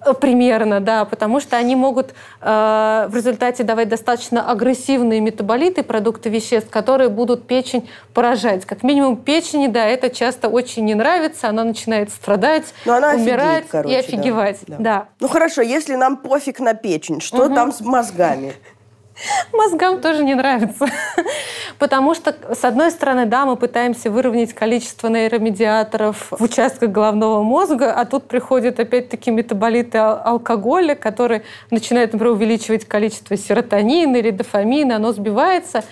Э, 0.04 0.14
примерно, 0.14 0.80
да, 0.80 1.06
потому 1.06 1.40
что 1.40 1.58
они 1.58 1.76
могут 1.76 2.14
э, 2.42 3.06
в 3.10 3.16
результате 3.16 3.64
давать 3.64 3.90
достаточно 3.90 4.50
агрессивные 4.50 5.20
метаболиты, 5.20 5.84
продукты 5.84 6.30
веществ, 6.30 6.70
которые 6.70 7.10
будут 7.10 7.46
печень 7.46 7.90
поражать. 8.14 8.66
Как 8.66 8.84
минимум 8.84 9.18
печени, 9.18 9.68
да, 9.68 9.86
это 9.86 10.10
часто 10.10 10.50
очень 10.50 10.86
не 10.86 10.96
нравится, 10.96 11.50
она 11.50 11.64
начинает 11.64 12.12
страдать, 12.12 12.74
Но 12.86 12.96
она 12.96 13.12
умирать 13.12 13.66
офигеет, 13.66 13.72
короче, 13.72 13.96
и 13.96 14.00
офигевать. 14.00 14.60
Да, 14.68 14.78
да. 14.78 14.84
да. 14.84 15.06
Ну 15.20 15.28
хорошо, 15.28 15.62
если 15.62 15.96
нам 15.96 16.18
пофиг 16.18 16.60
на 16.60 16.74
печень, 16.74 17.22
что 17.22 17.46
угу. 17.46 17.56
там 17.56 17.72
с 17.72 17.82
мозгами? 17.82 18.56
Мозгам 19.54 20.02
тоже 20.02 20.24
не 20.24 20.36
нравится. 20.36 20.88
Потому 21.80 22.14
что, 22.14 22.36
с 22.54 22.64
одной 22.64 22.92
стороны, 22.92 23.26
да, 23.26 23.46
мы 23.46 23.56
пытаемся 23.56 24.12
выровнять 24.12 24.54
количество 24.54 25.08
нейромедиаторов 25.08 26.28
в 26.32 26.44
участках 26.44 26.90
головного 26.92 27.42
мозга, 27.44 27.94
а 27.94 28.06
тут 28.06 28.28
приходят 28.28 28.80
опять-таки 28.80 29.32
метаболиты 29.32 29.98
алкоголя, 29.98 30.96
которые 30.96 31.44
начинают, 31.70 32.14
например, 32.14 32.34
увеличивать 32.34 32.86
количество 32.86 33.36
серотонина 33.38 34.18
или 34.18 34.32
дофамина, 34.32 34.98
оно 34.98 35.12
сбивается. 35.12 35.84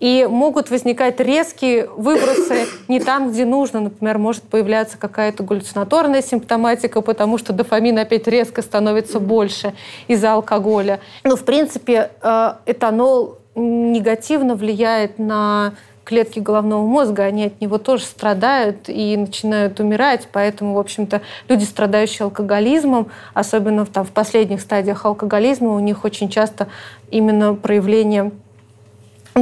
И 0.00 0.26
могут 0.28 0.70
возникать 0.70 1.20
резкие 1.20 1.88
выбросы 1.88 2.66
не 2.88 3.00
там, 3.00 3.30
где 3.30 3.44
нужно. 3.44 3.80
Например, 3.80 4.18
может 4.18 4.42
появляться 4.42 4.98
какая-то 4.98 5.42
галлюцинаторная 5.42 6.20
симптоматика, 6.20 7.00
потому 7.00 7.38
что 7.38 7.52
дофамин 7.52 7.98
опять 7.98 8.26
резко 8.26 8.60
становится 8.60 9.20
больше 9.20 9.74
из-за 10.08 10.32
алкоголя. 10.32 11.00
Но, 11.22 11.36
в 11.36 11.44
принципе, 11.44 12.10
э, 12.20 12.52
этанол 12.66 13.38
негативно 13.54 14.56
влияет 14.56 15.18
на 15.18 15.74
клетки 16.04 16.38
головного 16.38 16.86
мозга, 16.86 17.24
они 17.24 17.46
от 17.46 17.60
него 17.60 17.78
тоже 17.78 18.04
страдают 18.04 18.88
и 18.88 19.16
начинают 19.16 19.80
умирать. 19.80 20.28
Поэтому, 20.32 20.74
в 20.74 20.78
общем-то, 20.78 21.22
люди, 21.48 21.64
страдающие 21.64 22.24
алкоголизмом, 22.24 23.08
особенно 23.32 23.86
там, 23.86 24.04
в 24.04 24.10
последних 24.10 24.60
стадиях 24.60 25.04
алкоголизма, 25.04 25.74
у 25.74 25.78
них 25.80 26.04
очень 26.04 26.28
часто 26.28 26.68
именно 27.10 27.54
проявление 27.54 28.32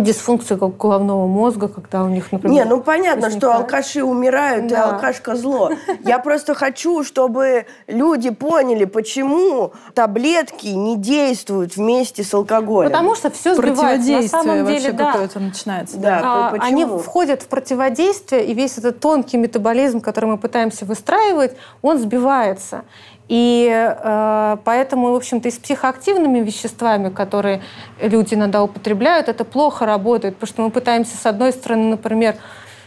дисфункция 0.01 0.57
как 0.57 0.77
головного 0.79 1.27
мозга, 1.27 1.69
когда 1.69 2.03
у 2.03 2.09
них, 2.09 2.33
например... 2.33 2.55
Не, 2.55 2.65
ну 2.65 2.81
понятно, 2.81 3.27
возникает. 3.27 3.55
что 3.55 3.63
алкаши 3.63 4.03
умирают, 4.03 4.67
да. 4.67 4.77
и 4.77 4.79
алкашка 4.93 5.37
зло. 5.37 5.71
Я 6.05 6.19
просто 6.19 6.55
хочу, 6.55 7.05
чтобы 7.05 7.67
люди 7.87 8.31
поняли, 8.31 8.87
почему 8.87 9.73
таблетки 9.95 10.69
не 10.69 10.97
действуют 10.97 11.77
вместе 11.77 12.25
с 12.25 12.33
алкоголем. 12.33 12.91
Потому 12.91 13.15
что 13.15 13.31
все 13.31 13.55
сбивается. 13.55 14.13
На 14.13 14.29
самом 14.29 14.67
деле, 14.67 14.93
да. 14.93 15.13
какое-то 15.13 15.41
начинается. 15.41 15.99
Да, 15.99 16.21
а, 16.23 16.51
почему? 16.53 16.67
Они 16.67 16.85
входят 16.85 17.43
в 17.43 17.49
противодействие, 17.49 18.47
и 18.47 18.55
весь 18.55 18.79
этот 18.79 19.01
тонкий 19.01 19.37
метаболизм, 19.37 20.01
который 20.01 20.27
мы 20.27 20.39
пытаемся 20.39 20.87
выстраивать, 20.87 21.53
он 21.83 21.99
сбивается. 21.99 22.85
И 23.29 23.71
э, 23.73 24.57
поэтому, 24.65 25.13
в 25.13 25.15
общем-то, 25.15 25.49
и 25.49 25.51
с 25.51 25.59
психоактивными 25.59 26.41
веществами, 26.41 27.09
которые 27.09 27.63
люди 28.01 28.35
иногда 28.35 28.63
употребляют, 28.63 29.29
это 29.29 29.45
плохо 29.45 29.87
работает, 29.87 30.35
потому 30.35 30.49
что 30.49 30.63
мы 30.63 30.71
пытаемся, 30.71 31.17
с 31.17 31.25
одной 31.27 31.53
стороны, 31.53 31.91
например, 31.91 32.37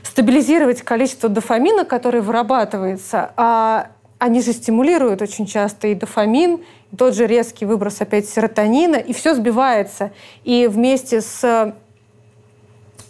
стабилизировать 0.04 0.82
количество 0.82 1.30
дофамина, 1.30 1.86
который 1.86 2.22
вырабатывается, 2.22 3.32
а 3.38 3.88
они 4.20 4.42
же 4.42 4.54
стимулируют 4.54 5.22
очень 5.22 5.46
часто 5.46 5.88
и 5.88 5.96
дофамин, 5.96 6.64
и 6.92 6.96
тот 6.96 7.16
же 7.16 7.28
резкий 7.28 7.66
выброс 7.66 8.02
опять 8.02 8.30
серотонина, 8.30 8.96
и 8.96 9.14
все 9.14 9.34
сбивается. 9.34 10.12
И 10.44 10.68
вместе 10.68 11.22
с 11.22 11.74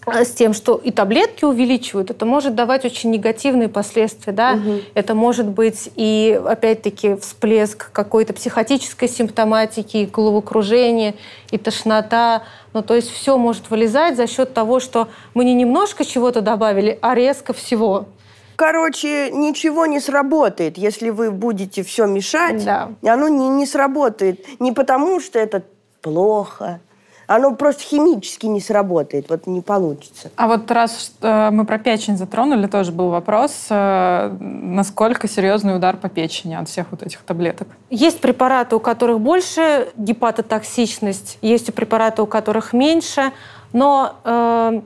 с 0.05 0.31
тем, 0.31 0.53
что 0.53 0.75
и 0.75 0.91
таблетки 0.91 1.45
увеличивают, 1.45 2.11
это 2.11 2.25
может 2.25 2.55
давать 2.55 2.85
очень 2.85 3.11
негативные 3.11 3.69
последствия, 3.69 4.33
да. 4.33 4.53
Угу. 4.53 4.79
Это 4.93 5.15
может 5.15 5.47
быть 5.47 5.89
и 5.95 6.39
опять-таки 6.45 7.15
всплеск 7.15 7.91
какой-то 7.91 8.33
психотической 8.33 9.09
симптоматики, 9.09 9.97
и 9.97 10.05
головокружение, 10.05 11.15
и 11.51 11.57
тошнота. 11.57 12.43
Ну, 12.73 12.83
то 12.83 12.95
есть 12.95 13.09
все 13.09 13.37
может 13.37 13.69
вылезать 13.69 14.15
за 14.15 14.27
счет 14.27 14.53
того, 14.53 14.79
что 14.79 15.07
мы 15.33 15.45
не 15.45 15.53
немножко 15.53 16.05
чего-то 16.05 16.41
добавили, 16.41 16.99
а 17.01 17.15
резко 17.15 17.53
всего. 17.53 18.07
Короче, 18.55 19.31
ничего 19.31 19.85
не 19.85 19.99
сработает, 19.99 20.77
если 20.77 21.09
вы 21.09 21.31
будете 21.31 21.83
все 21.83 22.05
мешать. 22.05 22.63
Да. 22.63 22.91
Оно 23.03 23.27
не, 23.27 23.49
не 23.49 23.65
сработает. 23.65 24.45
Не 24.59 24.71
потому, 24.71 25.19
что 25.19 25.39
это 25.39 25.63
плохо, 26.01 26.79
оно 27.27 27.55
просто 27.55 27.83
химически 27.83 28.45
не 28.45 28.61
сработает, 28.61 29.29
вот 29.29 29.47
не 29.47 29.61
получится. 29.61 30.31
А 30.35 30.47
вот 30.47 30.69
раз 30.71 31.11
мы 31.21 31.65
про 31.65 31.77
печень 31.77 32.17
затронули, 32.17 32.67
тоже 32.67 32.91
был 32.91 33.09
вопрос, 33.09 33.67
э, 33.69 34.35
насколько 34.39 35.27
серьезный 35.27 35.75
удар 35.75 35.97
по 35.97 36.09
печени 36.09 36.55
от 36.55 36.69
всех 36.69 36.87
вот 36.91 37.03
этих 37.03 37.19
таблеток? 37.21 37.67
Есть 37.89 38.21
препараты, 38.21 38.75
у 38.75 38.79
которых 38.79 39.19
больше 39.19 39.89
гепатотоксичность, 39.95 41.37
есть 41.41 41.73
препараты, 41.73 42.21
у 42.21 42.25
которых 42.27 42.73
меньше, 42.73 43.31
но 43.73 44.15
э, 44.23 44.81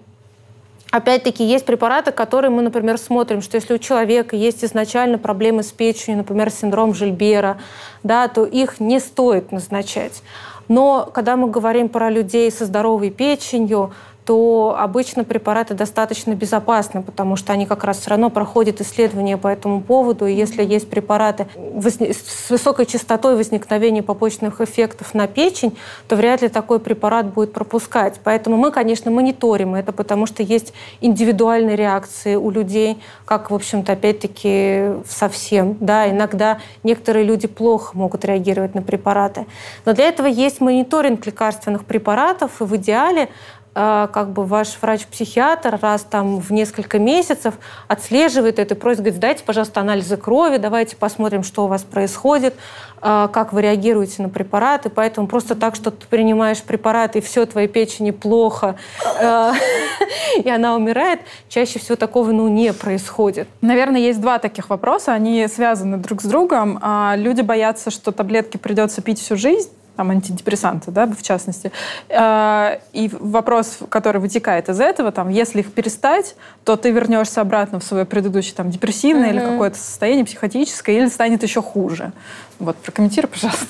Опять-таки, 0.92 1.44
есть 1.44 1.66
препараты, 1.66 2.12
которые 2.12 2.50
мы, 2.50 2.64
например, 2.64 2.98
смотрим, 2.98 3.44
что 3.44 3.58
если 3.58 3.76
у 3.76 3.78
человека 3.78 4.36
есть 4.36 4.64
изначально 4.64 5.20
проблемы 5.20 5.62
с 5.62 5.72
печенью, 5.72 6.18
например, 6.18 6.50
синдром 6.50 6.96
Жильбера, 6.96 7.58
да, 8.02 8.28
то 8.28 8.44
их 8.44 8.80
не 8.80 9.00
стоит 9.00 9.52
назначать. 9.52 10.24
Но 10.70 11.10
когда 11.12 11.36
мы 11.36 11.50
говорим 11.50 11.90
про 11.90 12.10
людей 12.10 12.50
со 12.52 12.66
здоровой 12.66 13.10
печенью, 13.10 13.92
то 14.30 14.78
обычно 14.78 15.24
препараты 15.24 15.74
достаточно 15.74 16.36
безопасны, 16.36 17.02
потому 17.02 17.36
что 17.36 17.52
они 17.52 17.66
как 17.66 17.84
раз 17.84 17.98
все 17.98 18.12
равно 18.12 18.30
проходят 18.30 18.80
исследования 18.80 19.40
по 19.40 19.48
этому 19.48 19.82
поводу. 19.82 20.28
И 20.28 20.36
если 20.36 20.64
есть 20.64 20.88
препараты 20.88 21.48
с 21.58 22.52
высокой 22.52 22.86
частотой 22.86 23.36
возникновения 23.36 24.04
побочных 24.04 24.62
эффектов 24.62 25.16
на 25.16 25.26
печень, 25.26 25.76
то 26.08 26.16
вряд 26.16 26.44
ли 26.44 26.48
такой 26.48 26.80
препарат 26.80 27.34
будет 27.34 27.54
пропускать. 27.54 28.20
Поэтому 28.24 28.56
мы, 28.56 28.70
конечно, 28.70 29.10
мониторим 29.10 29.74
это, 29.74 29.94
потому 29.94 30.28
что 30.28 30.44
есть 30.44 30.74
индивидуальные 31.02 31.76
реакции 31.76 32.36
у 32.36 32.52
людей, 32.52 33.02
как, 33.26 33.50
в 33.50 33.56
общем-то, 33.56 33.94
опять-таки 33.94 34.92
совсем. 35.08 35.76
Да, 35.80 36.08
иногда 36.08 36.60
некоторые 36.84 37.26
люди 37.26 37.48
плохо 37.48 37.98
могут 37.98 38.26
реагировать 38.26 38.76
на 38.76 38.84
препараты. 38.84 39.48
Но 39.86 39.94
для 39.94 40.08
этого 40.08 40.28
есть 40.28 40.62
мониторинг 40.62 41.26
лекарственных 41.26 41.86
препаратов, 41.86 42.62
и 42.62 42.64
в 42.64 42.76
идеале 42.76 43.30
как 43.74 44.32
бы 44.32 44.46
ваш 44.46 44.78
врач-психиатр 44.82 45.78
раз 45.82 46.04
там 46.04 46.40
в 46.40 46.52
несколько 46.52 47.00
месяцев 47.00 47.56
отслеживает 47.88 48.60
это 48.60 48.74
и 48.74 48.78
просит, 48.78 49.02
говорит, 49.02 49.20
дайте, 49.20 49.44
пожалуйста, 49.44 49.80
анализы 49.80 50.18
крови, 50.18 50.58
давайте 50.58 50.96
посмотрим, 50.96 51.44
что 51.44 51.66
у 51.66 51.68
вас 51.68 51.84
происходит, 51.84 52.56
а, 53.02 53.28
как 53.28 53.54
вы 53.54 53.62
реагируете 53.62 54.22
на 54.24 54.30
препараты. 54.30 54.90
Поэтому 54.90 55.28
просто 55.28 55.56
так, 55.56 55.76
что 55.76 55.92
ты 55.92 56.06
принимаешь 56.08 56.62
препараты, 56.62 57.20
и 57.20 57.22
все, 57.22 57.46
твоей 57.46 57.68
печени 57.68 58.12
плохо, 58.12 58.76
а, 59.22 59.54
и 60.44 60.50
она 60.50 60.76
умирает, 60.76 61.22
чаще 61.48 61.80
всего 61.80 61.96
такого 61.96 62.32
ну, 62.32 62.48
не 62.48 62.74
происходит. 62.74 63.48
Наверное, 63.62 64.02
есть 64.02 64.20
два 64.20 64.40
таких 64.40 64.70
вопроса, 64.70 65.14
они 65.14 65.48
связаны 65.48 65.98
друг 65.98 66.22
с 66.22 66.26
другом. 66.26 66.80
Люди 67.16 67.42
боятся, 67.42 67.92
что 67.92 68.12
таблетки 68.12 68.58
придется 68.58 69.02
пить 69.02 69.20
всю 69.22 69.36
жизнь, 69.36 69.70
там, 70.00 70.12
антидепрессанты, 70.12 70.92
да, 70.92 71.08
в 71.08 71.22
частности. 71.22 71.74
А, 72.10 72.80
и 72.94 73.12
вопрос, 73.20 73.80
который 73.90 74.22
вытекает 74.22 74.70
из 74.70 74.80
этого, 74.80 75.12
там, 75.12 75.28
если 75.28 75.60
их 75.60 75.74
перестать, 75.74 76.38
то 76.64 76.78
ты 76.78 76.92
вернешься 76.92 77.42
обратно 77.42 77.82
в 77.82 77.84
свое 77.84 78.06
предыдущее 78.06 78.56
там, 78.56 78.70
депрессивное 78.70 79.32
mm-hmm. 79.32 79.34
или 79.34 79.40
какое-то 79.42 79.78
состояние 79.78 80.24
психотическое, 80.24 80.96
или 80.96 81.08
станет 81.08 81.44
еще 81.44 81.62
хуже. 81.62 82.14
Вот, 82.60 82.78
прокомментируй, 82.78 83.30
пожалуйста. 83.30 83.66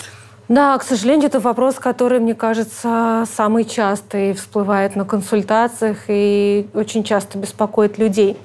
Да, 0.49 0.77
к 0.77 0.83
сожалению, 0.83 1.29
это 1.29 1.39
вопрос, 1.39 1.79
который, 1.79 2.19
мне 2.19 2.35
кажется, 2.35 3.25
самый 3.35 3.65
частый 3.65 4.33
всплывает 4.33 4.95
на 4.95 5.05
консультациях 5.05 5.97
и 6.09 6.67
очень 6.75 7.03
часто 7.03 7.39
беспокоит 7.39 7.97
людей. 7.97 8.37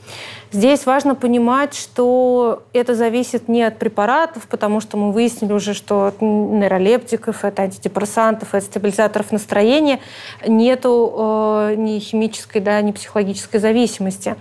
Здесь 0.54 0.86
важно 0.86 1.16
понимать, 1.16 1.74
что 1.74 2.62
это 2.72 2.94
зависит 2.94 3.48
не 3.48 3.64
от 3.64 3.76
препаратов, 3.80 4.46
потому 4.46 4.80
что 4.80 4.96
мы 4.96 5.10
выяснили 5.10 5.52
уже, 5.52 5.74
что 5.74 6.06
от 6.06 6.22
нейролептиков, 6.22 7.42
от 7.42 7.58
антидепрессантов, 7.58 8.54
от 8.54 8.62
стабилизаторов 8.62 9.32
настроения 9.32 9.98
нету 10.46 11.12
э, 11.16 11.74
ни 11.76 11.98
химической, 11.98 12.60
да, 12.60 12.80
ни 12.82 12.92
психологической 12.92 13.58
зависимости. 13.58 14.36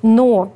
Но 0.00 0.52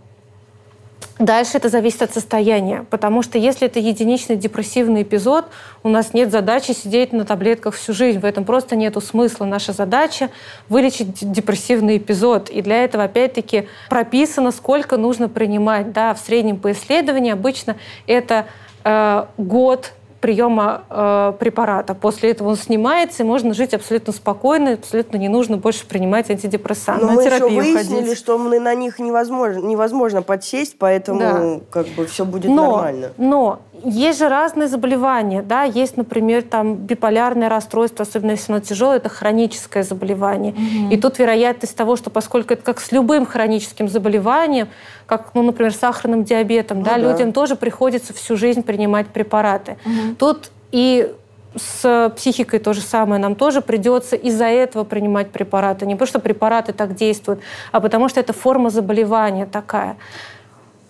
Дальше 1.18 1.52
это 1.56 1.70
зависит 1.70 2.02
от 2.02 2.12
состояния, 2.12 2.84
потому 2.90 3.22
что 3.22 3.38
если 3.38 3.66
это 3.66 3.78
единичный 3.78 4.36
депрессивный 4.36 5.00
эпизод, 5.00 5.46
у 5.82 5.88
нас 5.88 6.12
нет 6.12 6.30
задачи 6.30 6.72
сидеть 6.72 7.14
на 7.14 7.24
таблетках 7.24 7.74
всю 7.74 7.94
жизнь. 7.94 8.18
В 8.18 8.24
этом 8.26 8.44
просто 8.44 8.76
нет 8.76 9.02
смысла. 9.02 9.46
Наша 9.46 9.72
задача– 9.72 10.28
вылечить 10.68 11.32
депрессивный 11.32 11.96
эпизод. 11.96 12.50
И 12.50 12.60
для 12.60 12.84
этого, 12.84 13.04
опять-таки, 13.04 13.66
прописано, 13.88 14.50
сколько 14.50 14.98
нужно 14.98 15.30
принимать. 15.30 15.92
Да, 15.92 16.12
в 16.12 16.18
среднем 16.18 16.58
по 16.58 16.72
исследованию 16.72 17.32
обычно 17.32 17.76
это 18.06 18.46
э, 18.84 19.24
год 19.38 19.92
приема 20.26 20.82
э, 20.90 21.34
препарата. 21.38 21.94
После 21.94 22.32
этого 22.32 22.48
он 22.48 22.56
снимается, 22.56 23.22
и 23.22 23.26
можно 23.26 23.54
жить 23.54 23.74
абсолютно 23.74 24.12
спокойно, 24.12 24.72
абсолютно 24.72 25.18
не 25.18 25.28
нужно 25.28 25.56
больше 25.56 25.86
принимать 25.86 26.28
антидепрессанты. 26.30 27.06
Но 27.06 27.12
на 27.12 27.14
мы 27.14 27.22
еще 27.22 27.48
выяснили, 27.48 28.00
ходить. 28.00 28.18
что 28.18 28.36
мы 28.36 28.58
на 28.58 28.74
них 28.74 28.98
невозможно, 28.98 29.60
невозможно 29.60 30.22
подсесть, 30.22 30.78
поэтому 30.80 31.20
да. 31.20 31.60
как 31.70 31.86
бы 31.94 32.06
все 32.06 32.24
будет 32.24 32.50
но, 32.50 32.72
нормально. 32.72 33.12
Но 33.18 33.60
есть 33.84 34.18
же 34.18 34.28
разные 34.28 34.68
заболевания, 34.68 35.42
да, 35.42 35.64
есть, 35.64 35.96
например, 35.96 36.42
там 36.42 36.74
биполярное 36.74 37.48
расстройство, 37.48 38.02
особенно 38.02 38.32
если 38.32 38.52
оно 38.52 38.60
тяжелое, 38.60 38.96
это 38.96 39.08
хроническое 39.08 39.82
заболевание. 39.82 40.52
Угу. 40.52 40.94
И 40.94 40.96
тут 40.96 41.18
вероятность 41.18 41.76
того, 41.76 41.96
что 41.96 42.10
поскольку 42.10 42.54
это 42.54 42.62
как 42.62 42.80
с 42.80 42.92
любым 42.92 43.26
хроническим 43.26 43.88
заболеванием, 43.88 44.68
как, 45.06 45.30
ну, 45.34 45.42
например, 45.42 45.72
сахарным 45.72 46.24
диабетом, 46.24 46.78
ну, 46.78 46.84
да, 46.84 46.92
да, 46.92 46.98
людям 46.98 47.32
тоже 47.32 47.56
приходится 47.56 48.12
всю 48.12 48.36
жизнь 48.36 48.62
принимать 48.62 49.08
препараты. 49.08 49.76
Угу. 49.84 50.14
Тут 50.18 50.50
и 50.72 51.12
с 51.56 52.12
психикой 52.16 52.58
то 52.58 52.72
же 52.72 52.80
самое. 52.80 53.20
Нам 53.20 53.34
тоже 53.34 53.60
придется 53.60 54.16
из-за 54.16 54.46
этого 54.46 54.84
принимать 54.84 55.30
препараты. 55.30 55.86
Не 55.86 55.94
потому 55.94 56.06
что 56.06 56.18
препараты 56.18 56.72
так 56.72 56.94
действуют, 56.94 57.40
а 57.72 57.80
потому 57.80 58.08
что 58.08 58.20
это 58.20 58.32
форма 58.32 58.70
заболевания 58.70 59.46
такая. 59.46 59.96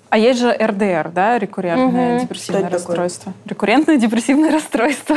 А 0.08 0.18
есть 0.18 0.40
же 0.40 0.52
РДР, 0.52 1.10
да, 1.14 1.38
рекуррентное 1.38 2.16
угу. 2.16 2.22
депрессивное 2.22 2.70
расстройство. 2.70 3.32
Такое? 3.32 3.50
Рекуррентное 3.50 3.96
депрессивное 3.96 4.50
расстройство. 4.52 5.16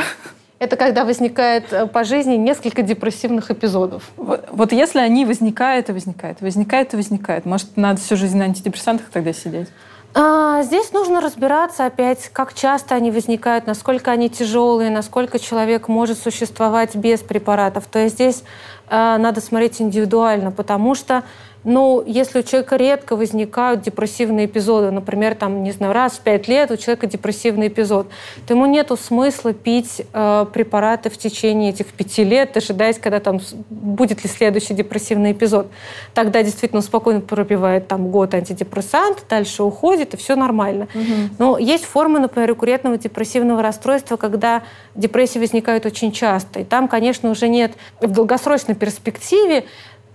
Это 0.58 0.76
когда 0.76 1.06
возникает 1.06 1.72
э, 1.72 1.86
по 1.86 2.04
жизни 2.04 2.34
несколько 2.34 2.82
депрессивных 2.82 3.50
эпизодов. 3.50 4.10
Вот, 4.16 4.46
вот 4.50 4.72
если 4.72 4.98
они 4.98 5.24
возникают 5.24 5.88
и 5.88 5.92
возникают, 5.92 6.42
возникают 6.42 6.92
и 6.92 6.96
возникают, 6.96 7.46
может, 7.46 7.76
надо 7.76 8.00
всю 8.00 8.16
жизнь 8.16 8.36
на 8.36 8.44
антидепрессантах 8.44 9.06
тогда 9.10 9.32
сидеть? 9.32 9.68
А, 10.12 10.62
здесь 10.62 10.92
нужно 10.92 11.20
разбираться 11.20 11.86
опять, 11.86 12.28
как 12.32 12.52
часто 12.52 12.96
они 12.96 13.10
возникают, 13.12 13.66
насколько 13.66 14.10
они 14.10 14.28
тяжелые, 14.28 14.90
насколько 14.90 15.38
человек 15.38 15.86
может 15.86 16.18
существовать 16.18 16.96
без 16.96 17.20
препаратов. 17.20 17.86
То 17.86 18.00
есть 18.00 18.16
здесь 18.16 18.42
а, 18.88 19.18
надо 19.18 19.40
смотреть 19.40 19.80
индивидуально, 19.80 20.50
потому 20.50 20.96
что 20.96 21.22
ну, 21.64 22.02
если 22.06 22.40
у 22.40 22.42
человека 22.42 22.76
редко 22.76 23.16
возникают 23.16 23.82
депрессивные 23.82 24.46
эпизоды, 24.46 24.90
например, 24.90 25.34
там, 25.34 25.62
не 25.62 25.72
знаю, 25.72 25.92
раз 25.92 26.14
в 26.14 26.20
пять 26.20 26.48
лет 26.48 26.70
у 26.70 26.76
человека 26.76 27.06
депрессивный 27.06 27.68
эпизод, 27.68 28.08
то 28.46 28.54
ему 28.54 28.66
нет 28.66 28.90
смысла 28.98 29.52
пить 29.52 30.02
э, 30.12 30.46
препараты 30.52 31.10
в 31.10 31.18
течение 31.18 31.70
этих 31.70 31.86
пяти 31.86 32.24
лет, 32.24 32.52
дожидаясь, 32.54 32.98
когда 32.98 33.20
там 33.20 33.40
будет 33.68 34.24
ли 34.24 34.30
следующий 34.30 34.74
депрессивный 34.74 35.32
эпизод. 35.32 35.68
Тогда 36.14 36.42
действительно 36.42 36.78
он 36.78 36.82
спокойно 36.82 37.20
пробивает 37.20 37.88
там 37.88 38.10
год 38.10 38.34
антидепрессант, 38.34 39.24
дальше 39.28 39.62
уходит, 39.62 40.14
и 40.14 40.16
все 40.16 40.36
нормально. 40.36 40.88
Угу. 40.94 41.34
Но 41.38 41.58
есть 41.58 41.84
формы, 41.84 42.18
например, 42.18 42.48
рекуррентного 42.48 42.96
депрессивного 42.96 43.62
расстройства, 43.62 44.16
когда 44.16 44.62
депрессии 44.94 45.38
возникают 45.38 45.86
очень 45.86 46.10
часто. 46.10 46.60
И 46.60 46.64
там, 46.64 46.88
конечно, 46.88 47.30
уже 47.30 47.48
нет 47.48 47.72
в 48.00 48.10
долгосрочной 48.10 48.74
перспективе 48.74 49.64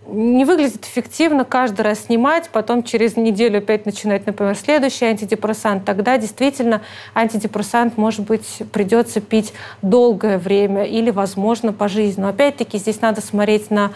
не 0.08 0.46
выглядит 0.46 0.86
эффективно 0.86 1.46
каждый 1.46 1.82
раз 1.82 2.06
снимать, 2.06 2.50
потом 2.50 2.84
через 2.84 3.18
неделю 3.18 3.60
опять 3.60 3.86
начинать, 3.86 4.26
например, 4.26 4.56
следующий 4.56 5.06
антидепрессант, 5.06 5.86
тогда 5.86 6.18
действительно 6.18 6.82
антидепрессант, 7.14 7.98
может 7.98 8.22
быть, 8.22 8.62
придется 8.72 9.22
пить 9.22 9.54
долгое 9.82 10.38
время 10.38 10.84
или, 10.84 11.10
возможно, 11.10 11.74
по 11.74 11.88
жизни. 11.88 12.22
Но 12.22 12.30
опять-таки 12.30 12.78
здесь 12.78 13.02
надо 13.02 13.22
смотреть 13.22 13.72
на 13.72 13.92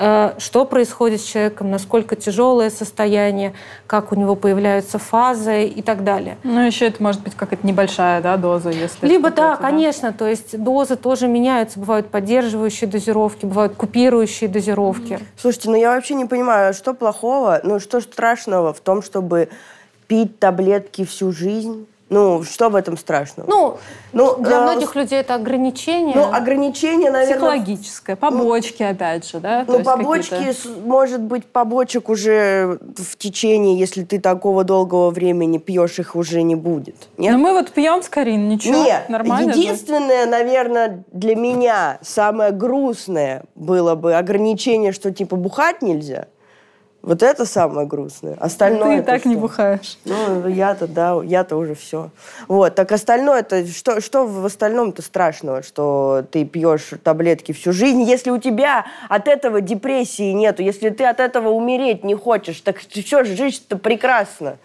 что 0.00 0.64
происходит 0.64 1.20
с 1.20 1.24
человеком, 1.24 1.70
насколько 1.70 2.16
тяжелое 2.16 2.70
состояние, 2.70 3.52
как 3.86 4.12
у 4.12 4.14
него 4.14 4.34
появляются 4.34 4.98
фазы 4.98 5.64
и 5.66 5.82
так 5.82 6.04
далее. 6.04 6.38
Ну, 6.42 6.64
еще 6.64 6.86
это 6.86 7.02
может 7.02 7.22
быть 7.22 7.34
какая-то 7.34 7.66
небольшая 7.66 8.22
да, 8.22 8.38
доза, 8.38 8.70
если... 8.70 9.06
Либо 9.06 9.30
да, 9.30 9.56
конечно, 9.56 10.14
то 10.14 10.26
есть 10.26 10.58
дозы 10.58 10.96
тоже 10.96 11.28
меняются. 11.28 11.78
Бывают 11.78 12.08
поддерживающие 12.08 12.88
дозировки, 12.88 13.44
бывают 13.44 13.74
купирующие 13.74 14.48
дозировки. 14.48 15.20
Слушайте, 15.36 15.68
ну 15.68 15.76
я 15.76 15.94
вообще 15.94 16.14
не 16.14 16.24
понимаю, 16.24 16.72
что 16.72 16.94
плохого, 16.94 17.60
ну 17.62 17.78
что 17.78 18.00
страшного 18.00 18.72
в 18.72 18.80
том, 18.80 19.02
чтобы 19.02 19.50
пить 20.06 20.38
таблетки 20.38 21.04
всю 21.04 21.30
жизнь? 21.30 21.86
Ну, 22.10 22.42
что 22.42 22.68
в 22.70 22.74
этом 22.74 22.96
страшного? 22.96 23.48
Ну, 23.48 23.78
ну 24.12 24.36
для 24.42 24.58
э, 24.58 24.62
многих 24.62 24.96
людей 24.96 25.20
это 25.20 25.36
ограничение. 25.36 26.16
Ну, 26.16 26.24
ограничение, 26.24 27.08
наверное... 27.08 27.36
Психологическое, 27.36 28.16
побочки, 28.16 28.82
ну, 28.82 28.90
опять 28.90 29.30
же, 29.30 29.38
да? 29.38 29.64
Ну, 29.68 29.84
побочки, 29.84 30.52
может 30.84 31.20
быть, 31.22 31.46
побочек 31.46 32.08
уже 32.08 32.80
в 32.96 33.16
течение, 33.16 33.78
если 33.78 34.02
ты 34.02 34.20
такого 34.20 34.64
долгого 34.64 35.10
времени 35.10 35.58
пьешь, 35.58 36.00
их 36.00 36.16
уже 36.16 36.42
не 36.42 36.56
будет. 36.56 36.96
Нет? 37.16 37.32
Но 37.32 37.38
ну, 37.38 37.44
мы 37.44 37.52
вот 37.52 37.70
пьем 37.70 38.02
с 38.02 38.08
Карин, 38.08 38.48
ничего, 38.48 38.82
Нет, 38.82 39.08
нормально 39.08 39.52
единственное, 39.52 40.24
же? 40.24 40.30
наверное, 40.30 41.04
для 41.12 41.36
меня 41.36 41.98
самое 42.02 42.50
грустное 42.50 43.44
было 43.54 43.94
бы 43.94 44.14
ограничение, 44.14 44.90
что 44.90 45.12
типа 45.12 45.36
бухать 45.36 45.80
нельзя– 45.80 46.26
вот 47.02 47.22
это 47.22 47.46
самое 47.46 47.86
грустное. 47.86 48.34
Остальное 48.38 48.96
Ты 48.96 49.02
и 49.02 49.06
так 49.06 49.20
что? 49.20 49.28
не 49.28 49.36
бухаешь. 49.36 49.98
Ну, 50.04 50.46
я-то, 50.48 50.86
да, 50.86 51.18
я-то 51.24 51.56
уже 51.56 51.74
все. 51.74 52.10
Вот, 52.46 52.74
так 52.74 52.92
остальное, 52.92 53.40
это 53.40 53.66
что, 53.66 54.00
что 54.00 54.26
в 54.26 54.44
остальном-то 54.44 55.00
страшного, 55.00 55.62
что 55.62 56.24
ты 56.30 56.44
пьешь 56.44 56.90
таблетки 57.02 57.52
всю 57.52 57.72
жизнь, 57.72 58.02
если 58.02 58.30
у 58.30 58.38
тебя 58.38 58.86
от 59.08 59.28
этого 59.28 59.62
депрессии 59.62 60.32
нету, 60.32 60.62
если 60.62 60.90
ты 60.90 61.04
от 61.04 61.20
этого 61.20 61.48
умереть 61.50 62.04
не 62.04 62.14
хочешь, 62.14 62.60
так 62.60 62.78
все, 62.78 63.24
жизнь-то 63.24 63.78
прекрасна. 63.78 64.58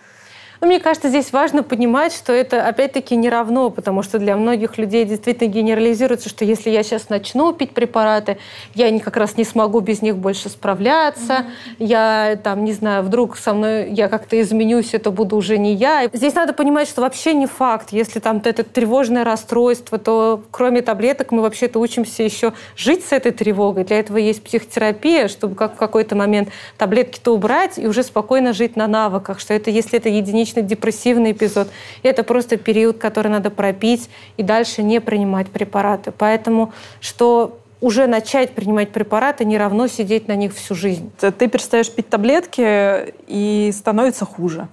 Ну, 0.62 0.68
мне 0.68 0.80
кажется, 0.80 1.10
здесь 1.10 1.34
важно 1.34 1.64
понимать, 1.64 2.14
что 2.14 2.32
это 2.34 2.68
опять-таки 2.68 3.16
не 3.16 3.30
равно, 3.30 3.70
потому 3.70 4.04
что 4.04 4.20
для 4.20 4.36
многих 4.36 4.78
людей 4.78 5.06
действительно 5.06 5.48
генерализируется, 5.48 6.30
что 6.30 6.46
если 6.46 6.70
я 6.70 6.84
сейчас 6.84 7.10
начну 7.10 7.54
пить 7.54 7.72
препараты, 7.72 8.38
я 8.74 8.98
как 9.00 9.18
раз 9.18 9.38
не 9.38 9.44
смогу 9.44 9.80
без 9.82 10.02
них 10.02 10.18
больше 10.18 10.50
справляться, 10.50 11.46
mm-hmm. 11.46 11.76
я 11.80 12.40
там, 12.42 12.64
не 12.64 12.72
знаю, 12.72 13.04
вдруг 13.04 13.38
со 13.38 13.54
мной, 13.54 13.92
я 13.92 14.08
как-то 14.08 14.40
изменюсь, 14.42 14.94
это 14.94 15.12
буду 15.12 15.36
уже 15.36 15.58
не 15.58 15.74
я. 15.74 16.10
Здесь 16.14 16.34
надо 16.36 16.54
понимать, 16.54 16.88
что 16.88 17.02
вообще 17.02 17.34
не 17.34 17.48
факт. 17.48 17.90
Если 17.92 18.20
там 18.20 18.42
это 18.44 18.64
тревожное 18.64 19.24
расстройство, 19.24 19.98
то 19.98 20.42
кроме 20.52 20.82
таблеток 20.82 21.32
мы 21.32 21.42
вообще-то 21.42 21.80
учимся 21.80 22.24
еще 22.24 22.54
жить 22.78 23.06
с 23.06 23.12
этой 23.12 23.32
тревогой. 23.32 23.84
Для 23.84 24.00
этого 24.00 24.18
есть 24.18 24.44
психотерапия, 24.44 25.28
чтобы 25.28 25.56
как 25.56 25.74
в 25.74 25.78
какой-то 25.78 26.16
момент 26.16 26.50
таблетки-то 26.78 27.34
убрать 27.34 27.78
и 27.78 27.88
уже 27.88 28.04
спокойно 28.04 28.54
жить 28.54 28.76
на 28.76 28.88
навыках, 28.88 29.40
что 29.40 29.54
это 29.54 29.70
если 29.70 30.00
это 30.00 30.10
единичный 30.10 30.45
депрессивный 30.54 31.32
эпизод, 31.32 31.68
это 32.04 32.24
просто 32.24 32.58
период, 32.58 32.98
который 32.98 33.30
надо 33.30 33.50
пропить 33.50 34.10
и 34.38 34.44
дальше 34.44 34.84
не 34.84 35.02
принимать 35.02 35.48
препараты. 35.48 36.12
Поэтому 36.12 36.74
что 37.00 37.60
уже 37.82 38.08
начать 38.08 38.52
принимать 38.52 38.92
препараты 38.92 39.46
не 39.46 39.58
равно 39.58 39.88
сидеть 39.88 40.28
на 40.28 40.36
них 40.36 40.56
всю 40.56 40.76
жизнь. 40.76 41.12
Ты 41.20 41.48
перестаешь 41.48 41.92
пить 41.92 42.10
таблетки 42.10 43.14
и 43.28 43.72
становится 43.74 44.26
хуже. 44.26 44.68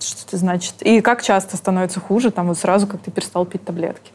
Что 0.00 0.22
это 0.26 0.36
значит? 0.36 0.74
И 0.80 1.00
как 1.00 1.22
часто 1.22 1.56
становится 1.56 2.00
хуже, 2.00 2.30
там 2.30 2.48
вот 2.48 2.58
сразу, 2.58 2.86
как 2.86 3.00
ты 3.02 3.10
перестал 3.10 3.44
пить 3.44 3.64
таблетки? 3.64 4.10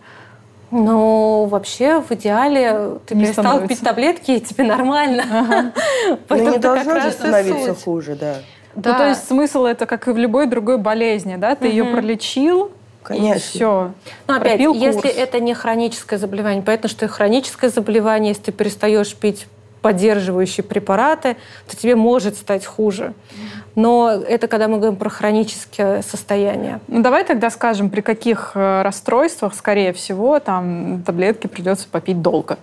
Ну, 0.69 1.45
вообще, 1.45 2.01
в 2.01 2.11
идеале 2.11 2.99
ты 3.05 3.15
не 3.15 3.23
перестал 3.23 3.45
становится. 3.45 3.67
пить 3.67 3.79
таблетки, 3.83 4.31
и 4.31 4.39
тебе 4.41 4.65
нормально. 4.65 5.23
Ага. 5.31 5.71
Ну, 6.29 6.51
не 6.51 6.57
должно 6.57 6.99
же 6.99 7.11
становиться 7.11 7.73
хуже, 7.73 8.15
да. 8.15 8.35
Да. 8.77 8.91
Ну, 8.91 8.97
то 8.99 9.09
есть 9.09 9.27
смысл 9.27 9.65
это 9.65 9.87
как 9.87 10.07
и 10.07 10.11
в 10.11 10.17
любой 10.17 10.45
другой 10.45 10.77
болезни, 10.77 11.35
да? 11.35 11.55
Ты 11.55 11.67
угу. 11.67 11.71
ее 11.71 11.85
пролечил, 11.85 12.71
Конечно. 13.01 13.37
И 13.37 13.39
все. 13.39 13.91
Но 14.27 14.35
опять, 14.35 14.63
курс. 14.63 14.77
если 14.77 15.09
это 15.09 15.39
не 15.39 15.53
хроническое 15.53 16.19
заболевание, 16.19 16.61
понятно, 16.61 16.89
что 16.89 17.05
и 17.05 17.07
хроническое 17.07 17.69
заболевание, 17.69 18.29
если 18.29 18.43
ты 18.43 18.51
перестаешь 18.51 19.15
пить 19.15 19.47
поддерживающие 19.81 20.63
препараты, 20.63 21.37
то 21.67 21.77
тебе 21.77 21.95
может 21.95 22.35
стать 22.35 22.65
хуже. 22.65 23.13
Но 23.75 24.11
это 24.11 24.47
когда 24.47 24.67
мы 24.67 24.77
говорим 24.77 24.97
про 24.97 25.09
хроническое 25.09 26.01
состояние. 26.01 26.81
Ну, 26.87 27.01
давай 27.01 27.23
тогда 27.23 27.49
скажем, 27.49 27.89
при 27.89 28.01
каких 28.01 28.51
э, 28.55 28.81
расстройствах, 28.81 29.53
скорее 29.53 29.93
всего, 29.93 30.39
там 30.39 31.03
таблетки 31.05 31.47
придется 31.47 31.87
попить 31.89 32.21
долго. 32.21 32.57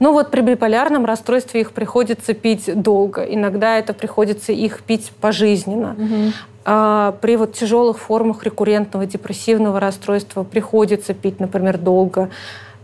Ну 0.00 0.12
вот 0.12 0.30
при 0.30 0.40
биполярном 0.40 1.04
расстройстве 1.04 1.62
их 1.62 1.72
приходится 1.72 2.34
пить 2.34 2.70
долго. 2.80 3.22
Иногда 3.22 3.78
это 3.78 3.92
приходится 3.92 4.52
их 4.52 4.82
пить 4.82 5.12
пожизненно. 5.20 5.96
Угу. 5.98 6.32
А 6.64 7.16
при 7.20 7.36
вот 7.36 7.54
тяжелых 7.54 7.98
формах 7.98 8.44
рекуррентного 8.44 9.06
депрессивного 9.06 9.80
расстройства 9.80 10.42
приходится 10.44 11.14
пить, 11.14 11.40
например, 11.40 11.78
долго. 11.78 12.30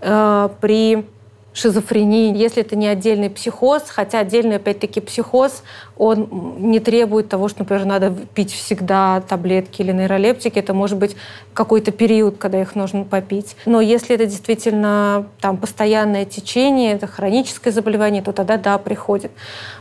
А 0.00 0.50
при 0.60 1.04
шизофрении, 1.54 2.36
если 2.36 2.62
это 2.62 2.74
не 2.74 2.88
отдельный 2.88 3.30
психоз, 3.30 3.84
хотя 3.88 4.18
отдельный, 4.18 4.56
опять-таки, 4.56 5.00
психоз, 5.00 5.62
он 5.96 6.28
не 6.58 6.80
требует 6.80 7.28
того, 7.28 7.48
что, 7.48 7.60
например, 7.60 7.84
надо 7.84 8.10
пить 8.34 8.52
всегда 8.52 9.20
таблетки 9.20 9.80
или 9.80 9.92
нейролептики, 9.92 10.58
это 10.58 10.74
может 10.74 10.98
быть 10.98 11.16
какой-то 11.52 11.92
период, 11.92 12.38
когда 12.38 12.60
их 12.60 12.74
нужно 12.74 13.04
попить. 13.04 13.56
Но 13.66 13.80
если 13.80 14.16
это 14.16 14.26
действительно 14.26 15.28
там 15.40 15.56
постоянное 15.56 16.24
течение, 16.24 16.94
это 16.94 17.06
хроническое 17.06 17.72
заболевание, 17.72 18.22
то 18.22 18.32
тогда 18.32 18.56
да, 18.56 18.76
приходит. 18.78 19.30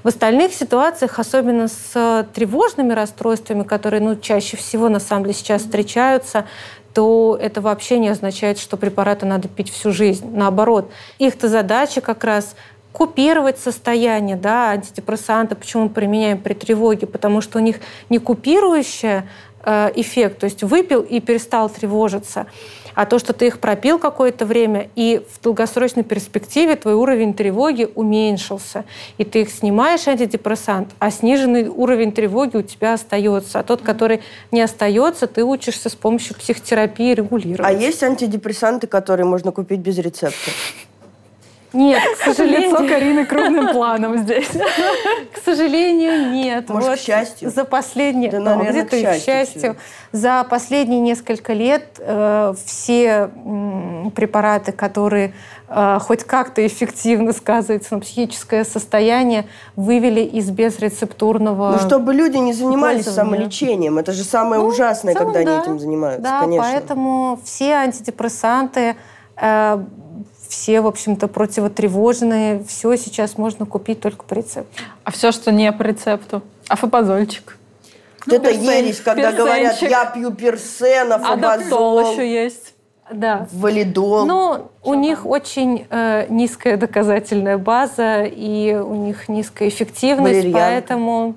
В 0.04 0.08
остальных 0.08 0.54
ситуациях, 0.54 1.18
особенно 1.18 1.68
с 1.68 2.28
тревожными 2.36 2.94
расстройствами, 2.94 3.64
которые 3.64 4.02
ну, 4.02 4.16
чаще 4.16 4.58
всего 4.58 4.90
на 4.90 5.00
самом 5.00 5.24
деле 5.24 5.34
сейчас 5.34 5.64
встречаются, 5.64 6.46
то 6.94 7.38
это 7.42 7.62
вообще 7.62 7.98
не 8.00 8.10
означает, 8.10 8.60
что 8.60 8.78
препараты 8.78 9.26
надо 9.26 9.48
пить 9.48 9.72
всю 9.72 9.92
жизнь. 9.92 10.30
Наоборот, 10.32 10.92
их-то 11.18 11.48
задача 11.50 12.02
как 12.02 12.24
раз 12.24 12.56
купировать 12.92 13.58
состояние, 13.58 14.36
да, 14.36 14.70
антидепрессанты, 14.70 15.56
почему 15.56 15.84
мы 15.84 15.90
применяем 15.90 16.38
при 16.38 16.54
тревоге, 16.54 17.08
потому 17.08 17.42
что 17.42 17.58
у 17.58 17.62
них 17.62 17.78
не 18.10 18.20
купирующая 18.20 19.28
э, 19.66 19.92
эффект, 19.96 20.40
то 20.40 20.46
есть 20.46 20.64
выпил 20.64 21.02
и 21.02 21.20
перестал 21.20 21.70
тревожиться, 21.70 22.46
а 22.96 23.06
то, 23.06 23.20
что 23.20 23.34
ты 23.34 23.48
их 23.48 23.60
пропил 23.60 24.00
какое-то 24.00 24.46
время, 24.46 24.90
и 24.96 25.22
в 25.32 25.42
долгосрочной 25.42 26.04
перспективе 26.04 26.76
твой 26.76 26.94
уровень 26.94 27.34
тревоги 27.34 27.90
уменьшился, 27.96 28.86
и 29.18 29.24
ты 29.24 29.42
их 29.42 29.50
снимаешь, 29.52 30.08
антидепрессант, 30.08 30.90
а 31.00 31.12
сниженный 31.12 31.68
уровень 31.68 32.12
тревоги 32.12 32.58
у 32.58 32.62
тебя 32.62 32.94
остается. 32.94 33.60
А 33.60 33.64
тот, 33.64 33.82
который 33.82 34.22
не 34.52 34.62
остается, 34.62 35.28
ты 35.28 35.44
учишься 35.44 35.90
с 35.90 35.96
помощью 35.96 36.36
психотерапии 36.36 37.14
регулировать. 37.14 37.70
А 37.70 37.74
есть 37.74 38.04
антидепрессанты, 38.04 38.88
которые 38.88 39.26
можно 39.26 39.52
купить 39.52 39.80
без 39.80 39.98
рецепта? 39.98 40.52
Нет, 41.74 42.02
к 42.18 42.24
сожалению. 42.24 42.70
Лицо 42.70 42.88
Карины 42.88 43.26
крупным 43.26 43.70
планом 43.74 44.18
здесь. 44.20 44.48
К 44.48 45.44
сожалению, 45.44 46.32
нет. 46.32 46.70
Может, 46.70 46.90
вот 46.90 47.00
к 47.00 47.02
счастью? 47.02 47.50
За 47.50 47.66
последние... 47.66 48.32
Да, 48.32 48.40
наверное, 48.40 48.72
где-то 48.72 48.98
к 48.98 49.00
счастью. 49.00 49.26
счастью. 49.26 49.76
За 50.12 50.46
последние 50.48 51.02
несколько 51.02 51.54
лет 51.54 51.84
э, 51.98 52.54
все 52.66 53.32
э, 53.34 54.10
препараты, 54.16 54.72
которые 54.72 55.34
э, 55.68 55.98
хоть 56.00 56.24
как-то 56.24 56.66
эффективно 56.66 57.34
сказываются 57.34 57.96
на 57.96 58.02
психическое 58.02 58.64
состояние, 58.66 59.46
вывели 59.76 60.22
из 60.22 60.52
безрецептурного 60.52 61.72
Ну, 61.72 61.80
чтобы 61.80 62.14
люди 62.14 62.38
не 62.38 62.54
занимались 62.54 63.06
самолечением. 63.06 63.98
Это 63.98 64.12
же 64.12 64.24
самое 64.24 64.62
ну, 64.62 64.68
ужасное, 64.68 65.16
целом, 65.16 65.34
когда 65.34 65.44
да. 65.44 65.52
они 65.54 65.64
этим 65.64 65.80
занимаются, 65.80 66.24
да, 66.24 66.42
конечно. 66.42 66.64
поэтому 66.64 67.40
все 67.44 67.72
антидепрессанты 67.74 68.96
э, 69.38 69.84
все, 70.54 70.82
в 70.82 70.88
общем-то, 70.88 71.28
противотревожные. 71.28 72.64
Все 72.64 72.96
сейчас 72.96 73.40
можно 73.40 73.66
купить 73.66 74.00
только 74.00 74.24
по 74.24 74.36
рецепту. 74.36 74.72
А 75.04 75.12
все, 75.12 75.32
что 75.32 75.52
не 75.52 75.72
по 75.72 75.82
рецепту? 75.82 76.44
Афопозольчик? 76.68 77.58
Ну, 78.28 78.36
это 78.36 78.52
ересь, 78.52 79.02
когда 79.02 79.32
персенчик. 79.32 79.46
говорят, 79.46 79.82
я 79.82 80.06
пью 80.06 80.32
персен, 80.32 81.12
афобазол. 81.12 81.50
Адаптол 81.50 82.12
еще 82.12 82.32
есть. 82.32 82.76
Да. 83.12 83.48
Валидол. 83.52 84.26
Ну, 84.26 84.70
у 84.84 84.94
них 84.94 85.26
очень 85.26 85.88
э, 85.90 86.28
низкая 86.30 86.78
доказательная 86.78 87.58
база, 87.58 88.24
и 88.24 88.76
у 88.76 88.94
них 88.94 89.28
низкая 89.28 89.70
эффективность, 89.70 90.36
Валерьянка. 90.36 90.60
поэтому 90.60 91.36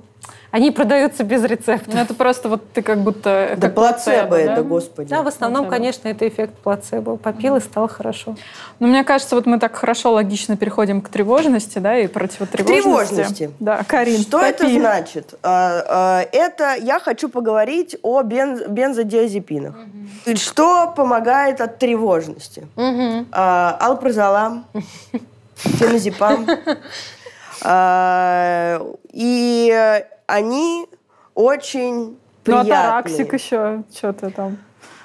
они 0.50 0.70
продаются 0.70 1.24
без 1.24 1.44
рецепта. 1.44 1.90
Ну, 1.94 2.00
это 2.00 2.14
просто 2.14 2.48
вот 2.48 2.72
ты 2.72 2.82
как 2.82 2.98
будто... 2.98 3.54
Да 3.56 3.68
плацебо, 3.68 4.28
плацебо 4.28 4.36
это, 4.36 4.56
да? 4.56 4.62
господи. 4.62 5.08
Да, 5.08 5.22
в 5.22 5.28
основном, 5.28 5.64
плацебо. 5.64 5.76
конечно, 5.76 6.08
это 6.08 6.28
эффект 6.28 6.54
плацебо. 6.62 7.16
Попил 7.16 7.56
и 7.56 7.60
стало 7.60 7.88
хорошо. 7.88 8.36
Ну, 8.78 8.86
мне 8.86 9.04
кажется, 9.04 9.34
вот 9.36 9.46
мы 9.46 9.58
так 9.58 9.74
хорошо, 9.76 10.12
логично 10.12 10.56
переходим 10.56 11.00
к 11.00 11.08
тревожности, 11.08 11.78
да, 11.78 11.98
и 11.98 12.06
противотревожности. 12.06 12.82
Тревожности. 12.82 13.50
Да, 13.60 13.82
Карин, 13.84 14.20
Что 14.20 14.38
топи. 14.38 14.48
это 14.48 14.68
значит? 14.68 15.34
А, 15.42 15.84
а, 15.88 16.28
это 16.32 16.74
я 16.74 17.00
хочу 17.00 17.28
поговорить 17.28 17.96
о 18.02 18.22
бенз, 18.22 18.62
бензодиазепинах. 18.68 19.74
Mm-hmm. 20.24 20.36
Что 20.36 20.92
помогает 20.96 21.60
от 21.60 21.78
тревожности? 21.78 22.66
Mm-hmm. 22.76 23.26
Алпрозолам, 23.32 24.66
феназепам. 25.54 26.46
И 29.12 30.02
они 30.26 30.86
очень 31.34 32.18
приятные. 32.42 32.74
Ну, 32.74 32.80
а 32.80 32.82
тараксик 32.82 33.32
еще, 33.34 33.82
что-то 33.94 34.30
там. 34.30 34.58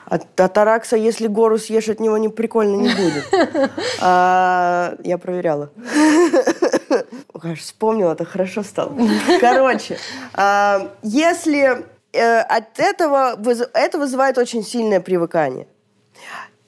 От, 0.06 0.24
а 0.40 0.46
от 0.46 0.54
таракса, 0.54 0.98
если 0.98 1.28
гору 1.28 1.58
съешь, 1.58 1.88
от 1.88 2.00
него 2.00 2.18
не 2.18 2.30
прикольно 2.30 2.76
не 2.76 2.90
будет. 2.90 3.26
А, 4.02 4.96
я 5.04 5.18
проверяла. 5.18 5.70
Вспомнила, 7.58 8.14
это 8.14 8.26
хорошо 8.26 8.64
стало. 8.64 8.98
Короче, 9.40 9.98
а, 10.34 10.92
если 11.02 11.86
э, 12.14 12.40
от 12.40 12.80
этого, 12.80 13.40
это 13.74 13.98
вызывает 14.00 14.38
очень 14.38 14.64
сильное 14.64 15.00
привыкание. 15.00 15.68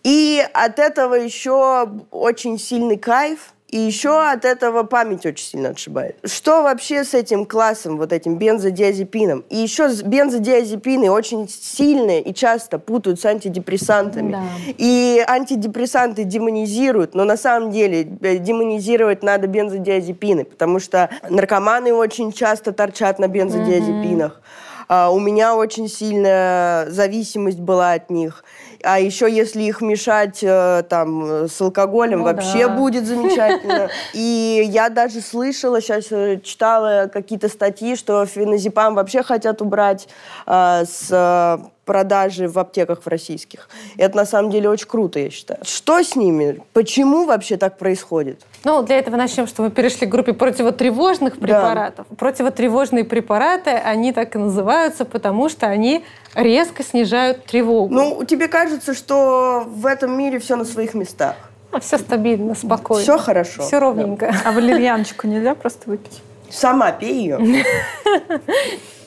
И 0.03 0.45
от 0.53 0.79
этого 0.79 1.15
еще 1.15 1.89
очень 2.11 2.59
сильный 2.59 2.97
кайф, 2.97 3.53
и 3.73 3.77
еще 3.77 4.21
от 4.21 4.45
этого 4.45 4.83
память 4.83 5.25
очень 5.25 5.45
сильно 5.47 5.69
отшибает. 5.69 6.15
Что 6.23 6.61
вообще 6.61 7.03
с 7.03 7.15
этим 7.15 7.43
классом, 7.43 7.97
вот 7.97 8.13
этим 8.13 8.37
бензодиазепином? 8.37 9.43
И 9.49 9.57
еще 9.57 9.89
бензодиазепины 10.05 11.09
очень 11.09 11.49
сильные 11.49 12.21
и 12.21 12.35
часто 12.35 12.77
путают 12.77 13.19
с 13.19 13.25
антидепрессантами. 13.25 14.33
Да. 14.33 14.43
И 14.77 15.25
антидепрессанты 15.27 16.23
демонизируют, 16.23 17.15
но 17.15 17.23
на 17.23 17.35
самом 17.35 17.71
деле 17.71 18.07
э, 18.21 18.37
демонизировать 18.37 19.23
надо 19.23 19.47
бензодиазепины, 19.47 20.45
потому 20.45 20.79
что 20.79 21.09
наркоманы 21.27 21.95
очень 21.95 22.31
часто 22.31 22.73
торчат 22.73 23.17
на 23.17 23.27
бензодиазепинах. 23.27 24.33
Mm-hmm 24.33 24.73
А 24.87 25.09
у 25.09 25.19
меня 25.19 25.55
очень 25.55 25.87
сильная 25.87 26.89
зависимость 26.89 27.59
была 27.59 27.93
от 27.93 28.09
них. 28.09 28.43
А 28.83 28.99
еще 28.99 29.31
если 29.31 29.63
их 29.63 29.81
мешать 29.81 30.39
э, 30.43 30.83
там 30.89 31.47
с 31.47 31.59
алкоголем, 31.61 32.19
Ну 32.19 32.25
вообще 32.25 32.67
да. 32.67 32.75
будет 32.75 33.05
замечательно. 33.07 33.89
И 34.13 34.63
я 34.67 34.89
даже 34.89 35.21
слышала, 35.21 35.81
сейчас 35.81 36.07
э, 36.11 36.39
читала 36.43 37.09
какие-то 37.11 37.47
статьи, 37.47 37.95
что 37.95 38.25
феназепам 38.25 38.95
вообще 38.95 39.23
хотят 39.23 39.61
убрать 39.61 40.07
э, 40.45 40.83
с 40.85 41.07
э, 41.09 41.57
продажи 41.85 42.47
в 42.47 42.57
аптеках 42.57 43.03
в 43.03 43.07
российских. 43.07 43.67
И 43.97 44.01
это 44.01 44.17
на 44.17 44.25
самом 44.25 44.51
деле 44.51 44.69
очень 44.69 44.87
круто, 44.87 45.19
я 45.19 45.29
считаю. 45.29 45.59
Что 45.63 46.01
с 46.01 46.15
ними? 46.15 46.61
Почему 46.73 47.25
вообще 47.25 47.57
так 47.57 47.77
происходит? 47.77 48.41
Ну, 48.63 48.81
для 48.83 48.97
этого 48.99 49.17
начнем, 49.17 49.47
что 49.47 49.63
мы 49.63 49.71
перешли 49.71 50.07
к 50.07 50.09
группе 50.09 50.33
противотревожных 50.33 51.37
препаратов. 51.37 52.07
Противотревожные 52.17 53.03
препараты, 53.03 53.71
они 53.71 54.13
так 54.13 54.35
и 54.35 54.39
называются, 54.39 55.05
потому 55.05 55.49
что 55.49 55.67
они 55.67 56.03
резко 56.35 56.83
снижают 56.83 57.45
тревогу. 57.45 57.93
Ну, 57.93 58.23
тебе 58.23 58.47
кажется, 58.47 58.93
что 58.93 59.65
в 59.67 59.85
этом 59.85 60.17
мире 60.17 60.39
все 60.39 60.55
на 60.55 60.65
своих 60.65 60.93
местах. 60.93 61.35
все 61.81 61.97
стабильно, 61.97 62.55
спокойно. 62.55 63.03
Все 63.03 63.17
хорошо. 63.17 63.63
Все 63.63 63.79
ровненько. 63.79 64.33
А 64.45 64.51
валерьяночку 64.51 65.27
нельзя 65.27 65.55
просто 65.55 65.89
выпить? 65.89 66.21
Сама 66.49 66.91
пей 66.91 67.15
ее. 67.15 67.39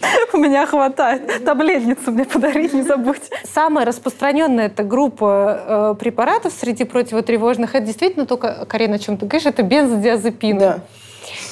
У 0.32 0.38
меня 0.38 0.66
хватает. 0.66 1.44
Таблетницу 1.44 2.10
мне 2.10 2.24
подарить, 2.24 2.72
не 2.72 2.82
забудь. 2.82 3.30
Самая 3.44 3.86
распространенная 3.86 4.66
эта 4.66 4.84
группа 4.84 5.60
э, 5.66 5.94
препаратов 5.98 6.52
среди 6.52 6.84
противотревожных, 6.84 7.74
это 7.74 7.86
действительно 7.86 8.26
только, 8.26 8.66
Карина, 8.66 8.96
о 8.96 8.98
чем 8.98 9.16
ты 9.16 9.26
говоришь, 9.26 9.46
это 9.46 9.62
бензодиазепины. 9.62 10.60
Да. 10.60 10.80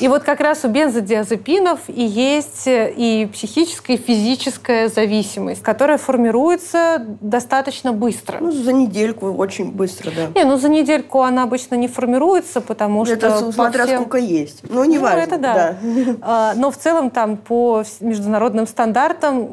И 0.00 0.08
вот 0.08 0.22
как 0.22 0.40
раз 0.40 0.64
у 0.64 0.68
бензодиазепинов 0.68 1.80
и 1.88 2.02
есть 2.02 2.66
э, 2.66 2.92
и 2.96 3.26
психическая, 3.32 3.96
и 3.96 4.00
физическая 4.00 4.88
зависимость, 4.88 5.62
которая 5.62 5.98
формируется 5.98 7.04
достаточно 7.20 7.92
быстро. 7.92 8.38
Ну, 8.40 8.50
за 8.50 8.72
недельку 8.72 9.32
очень 9.32 9.72
быстро, 9.72 10.10
да. 10.10 10.40
Не, 10.40 10.44
ну 10.44 10.56
за 10.56 10.68
недельку 10.68 11.22
она 11.22 11.42
обычно 11.42 11.74
не 11.74 11.88
формируется, 11.88 12.60
потому 12.60 13.04
что... 13.04 13.14
Это 13.14 13.30
по 13.30 13.52
смотря 13.52 13.86
всем- 13.86 14.00
сколько 14.00 14.18
есть. 14.18 14.62
Ну, 14.68 14.84
не 14.84 14.98
важно. 14.98 15.20
это 15.20 15.38
да. 15.38 15.76
А, 16.22 16.54
Но 16.56 16.70
в 16.70 16.76
целом 16.76 17.10
там 17.10 17.36
по 17.36 17.84
международным 18.00 18.66
стандартам 18.66 19.48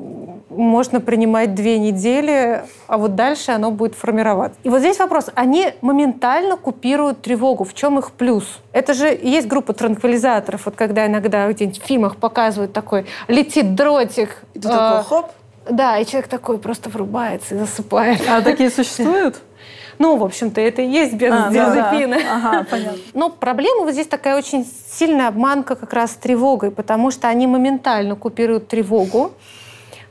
можно 0.50 1.00
принимать 1.00 1.56
две 1.56 1.80
недели, 1.80 2.64
а 2.88 2.98
вот 2.98 3.16
дальше 3.16 3.52
оно 3.52 3.72
будет 3.72 3.96
формироваться. 3.96 4.60
И 4.64 4.70
вот 4.70 4.80
здесь 4.80 5.00
вопрос. 5.00 5.28
Они 5.34 5.74
моментально 5.82 6.58
купируют 6.58 7.22
тревогу. 7.22 7.64
В 7.64 7.74
чем 7.74 8.00
их 8.00 8.12
плюс? 8.12 8.60
Это 8.74 8.94
же 8.94 9.08
есть 9.08 9.48
группа 9.48 9.74
транквилизаторов. 10.12 10.66
Вот 10.66 10.76
когда 10.76 11.08
иногда 11.08 11.48
где-нибудь 11.52 11.82
в 11.82 11.86
фильмах 11.86 12.16
показывают 12.18 12.74
такой, 12.74 13.06
летит 13.28 13.76
дротик. 13.76 14.38
И 14.54 14.60
ты 14.60 14.68
а, 14.70 15.02
такой, 15.02 15.04
хоп, 15.04 15.32
Да, 15.70 15.98
и 15.98 16.06
человек 16.06 16.30
такой 16.30 16.58
просто 16.58 16.90
врубается 16.90 17.56
и 17.56 17.58
засыпает. 17.58 18.22
А 18.30 18.42
такие 18.42 18.70
существуют? 18.70 19.42
Ну, 20.00 20.18
в 20.18 20.24
общем-то, 20.24 20.60
это 20.60 20.82
и 20.82 20.88
есть 20.88 21.14
А, 21.22 21.52
да, 21.52 21.76
да. 21.76 22.18
Ага, 22.28 22.66
понятно. 22.68 22.98
Но 23.14 23.30
проблема 23.30 23.84
вот 23.84 23.92
здесь 23.92 24.08
такая 24.08 24.36
очень 24.36 24.66
сильная 24.66 25.28
обманка 25.28 25.76
как 25.76 25.94
раз 25.94 26.14
с 26.14 26.16
тревогой, 26.16 26.72
потому 26.72 27.12
что 27.12 27.28
они 27.28 27.46
моментально 27.46 28.16
купируют 28.16 28.68
тревогу, 28.68 29.34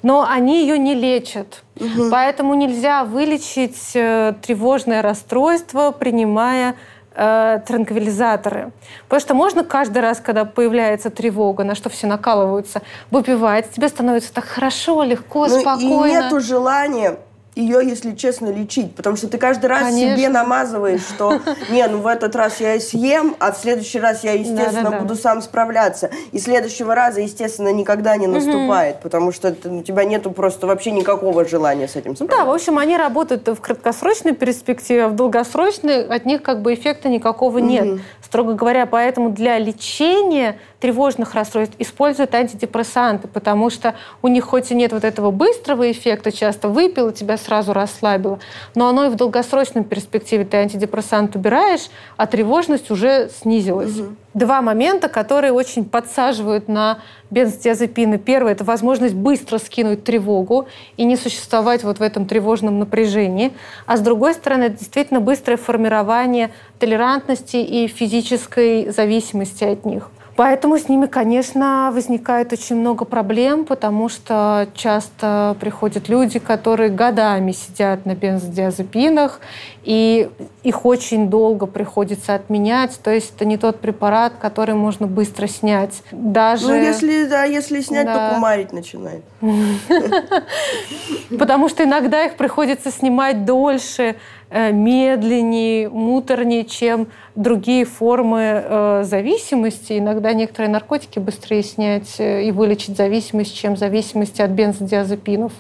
но 0.03 0.25
они 0.25 0.61
ее 0.61 0.79
не 0.79 0.95
лечат. 0.95 1.65
Поэтому 2.09 2.55
нельзя 2.55 3.03
вылечить 3.03 3.91
э, 3.95 4.35
тревожное 4.41 5.03
расстройство, 5.03 5.91
принимая 5.91 6.77
э, 7.21 7.61
транквилизаторы. 7.67 8.73
Потому 9.05 9.21
что 9.21 9.35
можно 9.35 9.65
каждый 9.65 9.99
раз, 9.99 10.21
когда 10.21 10.45
появляется 10.45 11.11
тревога, 11.11 11.65
на 11.65 11.75
что 11.75 11.91
все 11.91 12.07
накалываются, 12.07 12.81
выпивать, 13.11 13.71
тебе 13.71 13.89
становится 13.89 14.33
так 14.33 14.45
хорошо, 14.45 15.03
легко, 15.03 15.47
ну, 15.47 15.61
спокойно. 15.61 16.07
и 16.07 16.11
нету 16.11 16.41
желания 16.41 17.17
ее, 17.55 17.81
если 17.83 18.15
честно, 18.15 18.51
лечить. 18.51 18.95
Потому 18.95 19.17
что 19.17 19.29
ты 19.29 19.39
каждый 19.39 19.67
раз 19.67 19.83
Конечно. 19.85 20.17
себе 20.17 20.29
намазываешь, 20.29 21.03
что 21.03 21.41
не, 21.71 21.87
ну 21.89 21.99
в 21.99 22.07
этот 22.07 22.37
раз 22.37 22.61
я 22.61 22.79
съем, 22.81 23.37
а 23.39 23.53
в 23.53 23.59
следующий 23.59 23.99
раз 24.01 24.25
я, 24.25 24.33
естественно, 24.33 24.85
Да-да-да. 24.85 25.01
буду 25.01 25.15
сам 25.17 25.43
справляться. 25.43 26.11
И 26.33 26.39
следующего 26.39 26.95
раза, 26.95 27.21
естественно, 27.21 27.73
никогда 27.73 28.17
не 28.17 28.27
наступает, 28.27 29.01
потому 29.01 29.33
что 29.33 29.55
у 29.65 29.83
тебя 29.83 30.05
нету 30.05 30.31
просто 30.31 30.67
вообще 30.67 30.91
никакого 30.93 31.45
желания 31.45 31.89
с 31.89 31.97
этим 31.97 32.11
Ну 32.11 32.17
да, 32.19 32.25
в 32.25 32.29
справляться. 32.29 32.55
общем, 32.55 32.79
они 32.79 32.97
работают 32.97 33.49
в 33.49 33.61
краткосрочной 33.61 34.35
перспективе, 34.35 35.05
а 35.05 35.09
в 35.09 35.17
долгосрочной 35.17 36.07
от 36.07 36.27
них 36.27 36.43
как 36.43 36.63
бы 36.63 36.75
эффекта 36.75 37.09
никакого 37.09 37.59
нет. 37.59 38.01
Строго 38.23 38.55
говоря, 38.55 38.87
поэтому 38.87 39.31
для 39.31 39.59
лечения 39.59 40.57
тревожных 40.79 41.35
расстройств 41.35 41.75
используют 41.79 42.35
антидепрессанты, 42.35 43.29
потому 43.29 43.71
что 43.71 43.95
у 44.23 44.29
них 44.29 44.45
хоть 44.45 44.71
и 44.71 44.75
нет 44.75 44.93
вот 44.93 45.05
этого 45.05 45.31
быстрого 45.31 45.91
эффекта, 45.91 46.31
часто 46.33 46.69
выпил 46.69 47.09
и 47.09 47.13
тебя 47.13 47.37
сразу 47.41 47.73
расслабило, 47.73 48.39
но 48.75 48.89
оно 48.89 49.07
и 49.07 49.09
в 49.09 49.17
долгосрочной 49.17 49.85
перспективе 49.85 50.45
ты 50.45 50.59
антидепрессант 50.59 51.35
убираешь, 51.35 51.89
а 52.17 52.27
тревожность 52.27 52.91
уже 52.91 53.29
снизилась. 53.29 53.95
Два 54.33 54.63
момента, 54.63 55.09
которые 55.09 55.53
очень 55.53 55.85
подсаживают 55.85 56.69
на 56.69 56.99
бензодиазепины. 57.31 58.19
Первое– 58.19 58.53
это 58.55 58.63
возможность 58.63 59.15
быстро 59.15 59.59
скинуть 59.59 60.05
тревогу 60.05 60.69
и 60.97 61.05
не 61.05 61.17
существовать 61.17 61.83
вот 61.83 61.99
в 61.99 62.03
этом 62.03 62.27
тревожном 62.27 62.79
напряжении. 62.79 63.53
А 63.87 63.97
с 63.97 64.01
другой 64.01 64.35
стороны, 64.35 64.65
это 64.65 64.79
действительно 64.79 65.21
быстрое 65.21 65.57
формирование 65.57 66.53
толерантности 66.79 67.57
и 67.57 67.89
физической 67.89 68.91
зависимости 68.91 69.65
от 69.65 69.85
них. 69.85 70.11
Поэтому 70.41 70.79
с 70.79 70.89
ними, 70.89 71.05
конечно, 71.05 71.91
возникает 71.93 72.51
очень 72.55 72.77
много 72.77 73.05
проблем, 73.05 73.67
потому 73.67 74.09
что 74.09 74.69
часто 74.75 75.55
приходят 75.61 76.09
люди, 76.09 76.39
которые 76.39 76.89
годами 76.89 77.53
сидят 77.53 78.07
на 78.07 78.15
бензодиазепинах, 78.15 79.43
и 79.85 80.31
их 80.63 80.85
очень 80.85 81.31
долго 81.31 81.67
приходится 81.67 82.35
отменять. 82.35 82.99
То 83.03 83.11
есть 83.11 83.33
это 83.35 83.45
не 83.45 83.57
тот 83.57 83.81
препарат, 83.81 84.35
который 84.41 84.75
можно 84.75 85.07
быстро 85.07 85.47
снять. 85.47 86.03
Даже... 86.13 86.69
Ну, 86.69 86.75
если, 86.75 87.27
да, 87.27 87.45
если 87.45 87.81
снять, 87.81 88.07
Да. 88.07 88.31
то 88.31 88.35
кумарить 88.35 88.73
начинает. 88.73 89.23
Потому 91.39 91.69
что 91.69 91.85
иногда 91.85 92.25
их 92.25 92.37
приходится 92.37 92.91
снимать 92.91 93.45
дольше, 93.45 94.17
э, 94.51 94.73
медленнее, 94.73 95.89
муторнее, 95.89 96.65
чем 96.65 97.07
другие 97.35 97.87
формы 97.87 98.41
э, 98.43 99.03
зависимости. 99.05 99.99
Иногда 99.99 100.35
некоторые 100.35 100.71
наркотики 100.71 101.19
быстрее 101.19 101.63
снять 101.63 102.17
э, 102.19 102.45
и 102.45 102.53
вылечить 102.53 102.97
зависимость, 102.97 103.57
чем 103.57 103.77
зависимости 103.77 104.43
от 104.43 104.51
бензодиазепинов. 104.51 105.53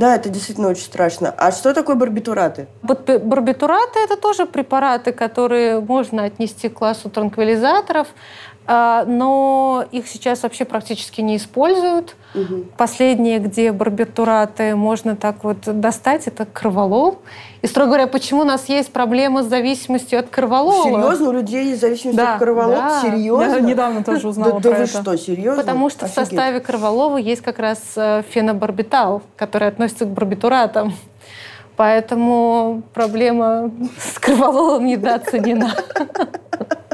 Да, 0.00 0.16
это 0.16 0.30
действительно 0.30 0.68
очень 0.68 0.84
страшно. 0.84 1.34
А 1.36 1.52
что 1.52 1.74
такое 1.74 1.94
барбитураты? 1.94 2.68
Барбитураты– 2.82 3.98
это 4.04 4.16
тоже 4.16 4.46
препараты, 4.46 5.12
которые 5.12 5.80
можно 5.80 6.24
отнести 6.24 6.70
к 6.70 6.78
классу 6.78 7.10
транквилизаторов, 7.10 8.08
но 8.72 9.84
их 9.90 10.06
сейчас 10.06 10.44
вообще 10.44 10.64
практически 10.64 11.20
не 11.20 11.36
используют. 11.36 12.14
Последнее, 12.76 13.40
где 13.40 13.72
барбитураты 13.72 14.76
можно 14.76 15.16
так 15.16 15.42
вот 15.42 15.58
достать, 15.80 16.28
это 16.28 16.46
кроволол. 16.46 17.18
И, 17.62 17.66
строго 17.66 17.88
говоря, 17.88 18.06
почему 18.06 18.42
у 18.42 18.44
нас 18.44 18.68
есть 18.68 18.92
проблема 18.92 19.42
с 19.42 19.46
зависимостью 19.46 20.20
от 20.20 20.28
кроволола? 20.28 20.84
Серьезно, 20.84 21.28
у 21.30 21.32
людей 21.32 21.64
есть 21.70 21.80
зависимость 21.80 22.16
Да, 22.16 22.34
от 22.34 22.38
кроволок? 22.38 22.76
да. 22.78 23.00
Серьезно? 23.02 23.54
Я 23.56 23.60
недавно 23.60 24.04
тоже 24.04 24.28
узнала 24.28 24.52
да, 24.52 24.60
про 24.60 24.70
да 24.70 24.76
вы 24.78 24.84
это. 24.84 25.02
что, 25.02 25.16
серьезно? 25.16 25.60
Потому 25.60 25.90
что 25.90 26.06
в 26.06 26.10
Офигеть. 26.16 26.28
составе 26.28 26.60
кроволова 26.60 27.16
есть 27.16 27.42
как 27.42 27.58
раз 27.58 27.80
э, 27.96 28.22
фенобарбитал, 28.30 29.22
который 29.36 29.66
относится 29.68 30.04
к 30.04 30.08
барбитуратам. 30.08 30.94
Поэтому 31.76 32.82
проблема 32.94 33.70
с 33.98 34.18
кровололом 34.20 34.86
недооценена. 34.86 35.74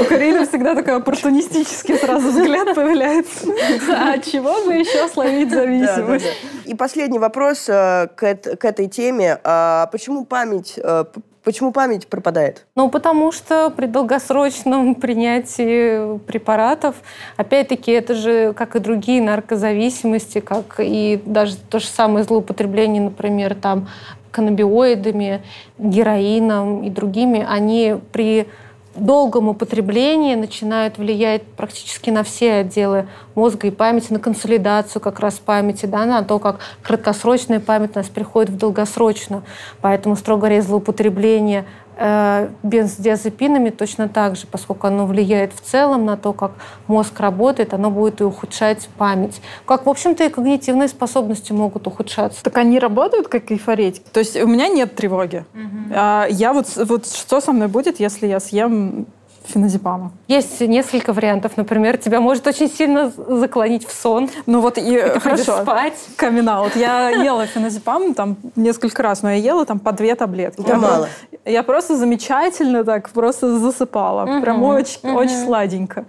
У 0.00 0.04
Карины 0.04 0.46
всегда 0.46 0.74
такой 0.74 0.96
оппортунистический 0.96 1.96
сразу 1.96 2.28
взгляд 2.28 2.74
появляется. 2.74 3.46
А 3.92 4.18
чего 4.18 4.64
бы 4.64 4.74
еще 4.74 5.08
словить 5.08 5.48
Да, 5.50 5.56
да, 5.56 5.60
зависимость? 5.62 6.24
да. 6.24 6.70
И 6.70 6.74
последний 6.74 7.18
вопрос 7.18 7.68
э, 7.68 8.08
к, 8.14 8.22
эт- 8.22 8.56
к 8.56 8.64
этой 8.64 8.86
теме. 8.88 9.38
А 9.44 9.86
почему 9.92 10.24
память, 10.24 10.74
э, 10.82 11.04
почему 11.42 11.72
память 11.72 12.06
пропадает? 12.06 12.66
Ну, 12.76 12.88
потому 12.90 13.32
что 13.32 13.70
при 13.70 13.86
долгосрочном 13.86 14.94
принятии 15.00 16.18
препаратов, 16.20 16.96
опять-таки, 17.36 17.90
это 17.92 18.14
же, 18.14 18.52
как 18.54 18.76
и 18.76 18.78
другие 18.78 19.20
наркозависимости, 19.22 20.40
как 20.40 20.76
и 20.78 21.20
даже 21.26 21.56
то 21.56 21.78
же 21.80 21.86
самое 21.86 22.24
злоупотребление, 22.24 23.02
например, 23.02 23.54
там, 23.54 23.88
каннабиоидами, 24.30 25.42
героином 25.78 26.82
и 26.84 26.90
другими, 26.90 27.44
они 27.48 27.96
при 28.12 28.46
долгом 28.94 29.48
употреблении 29.48 30.34
начинают 30.34 30.98
влиять 30.98 31.42
практически 31.42 32.10
на 32.10 32.24
все 32.24 32.54
отделы 32.54 33.06
мозга 33.34 33.68
и 33.68 33.70
памяти, 33.70 34.12
на 34.12 34.18
консолидацию 34.18 35.00
как 35.00 35.20
раз 35.20 35.38
памяти, 35.38 35.86
да, 35.86 36.04
на 36.06 36.22
то, 36.22 36.38
как 36.38 36.58
краткосрочная 36.82 37.60
память 37.60 37.92
у 37.94 37.98
нас 37.98 38.08
приходит 38.08 38.50
в 38.50 38.56
долгосрочную. 38.56 39.42
Поэтому, 39.80 40.16
строго 40.16 40.40
говоря, 40.40 40.62
злоупотребление 40.62 41.64
бензодиазепинами 42.62 43.70
точно 43.70 44.08
так 44.08 44.36
же, 44.36 44.46
поскольку 44.46 44.86
оно 44.86 45.06
влияет 45.06 45.52
в 45.52 45.60
целом 45.60 46.06
на 46.06 46.16
то, 46.16 46.32
как 46.32 46.52
мозг 46.86 47.20
работает, 47.20 47.74
оно 47.74 47.90
будет 47.90 48.20
и 48.20 48.24
ухудшать 48.24 48.88
память. 48.96 49.42
Как, 49.66 49.84
в 49.84 49.88
общем-то, 49.90 50.24
и 50.24 50.30
когнитивные 50.30 50.88
способности 50.88 51.52
могут 51.52 51.86
ухудшаться. 51.86 52.42
Так 52.42 52.56
они 52.56 52.78
работают 52.78 53.28
как 53.28 53.52
эйфоретики? 53.52 54.04
То 54.12 54.20
есть 54.20 54.36
у 54.36 54.46
меня 54.46 54.68
нет 54.68 54.96
тревоги. 54.96 55.44
Угу. 55.52 55.94
А 55.94 56.26
я 56.30 56.52
вот, 56.54 56.68
вот 56.76 57.06
что 57.06 57.40
со 57.40 57.52
мной 57.52 57.68
будет, 57.68 58.00
если 58.00 58.26
я 58.26 58.40
съем 58.40 59.06
феназепама? 59.50 60.12
Есть 60.28 60.60
несколько 60.60 61.12
вариантов. 61.12 61.56
Например, 61.56 61.96
тебя 61.96 62.20
может 62.20 62.46
очень 62.46 62.70
сильно 62.70 63.10
заклонить 63.10 63.86
в 63.86 63.92
сон. 63.92 64.28
Ну 64.46 64.60
вот 64.60 64.78
и, 64.78 64.96
и 64.96 65.18
хорошо. 65.18 65.62
спать. 65.62 65.98
Камин 66.16 66.48
Вот 66.50 66.76
я 66.76 67.10
ела 67.10 67.46
феназепам 67.46 68.14
там 68.14 68.36
несколько 68.56 69.02
раз, 69.02 69.22
но 69.22 69.30
я 69.30 69.36
ела 69.36 69.66
там 69.66 69.78
по 69.78 69.92
две 69.92 70.14
таблетки. 70.14 70.60
Это 70.60 70.70
я 70.70 70.76
мало. 70.76 71.08
Я 71.44 71.62
просто 71.62 71.96
замечательно 71.96 72.84
так 72.84 73.10
просто 73.10 73.58
засыпала. 73.58 74.24
Угу. 74.24 74.42
Прям 74.42 74.62
очень, 74.62 75.00
угу. 75.02 75.18
очень 75.18 75.44
сладенько. 75.44 76.04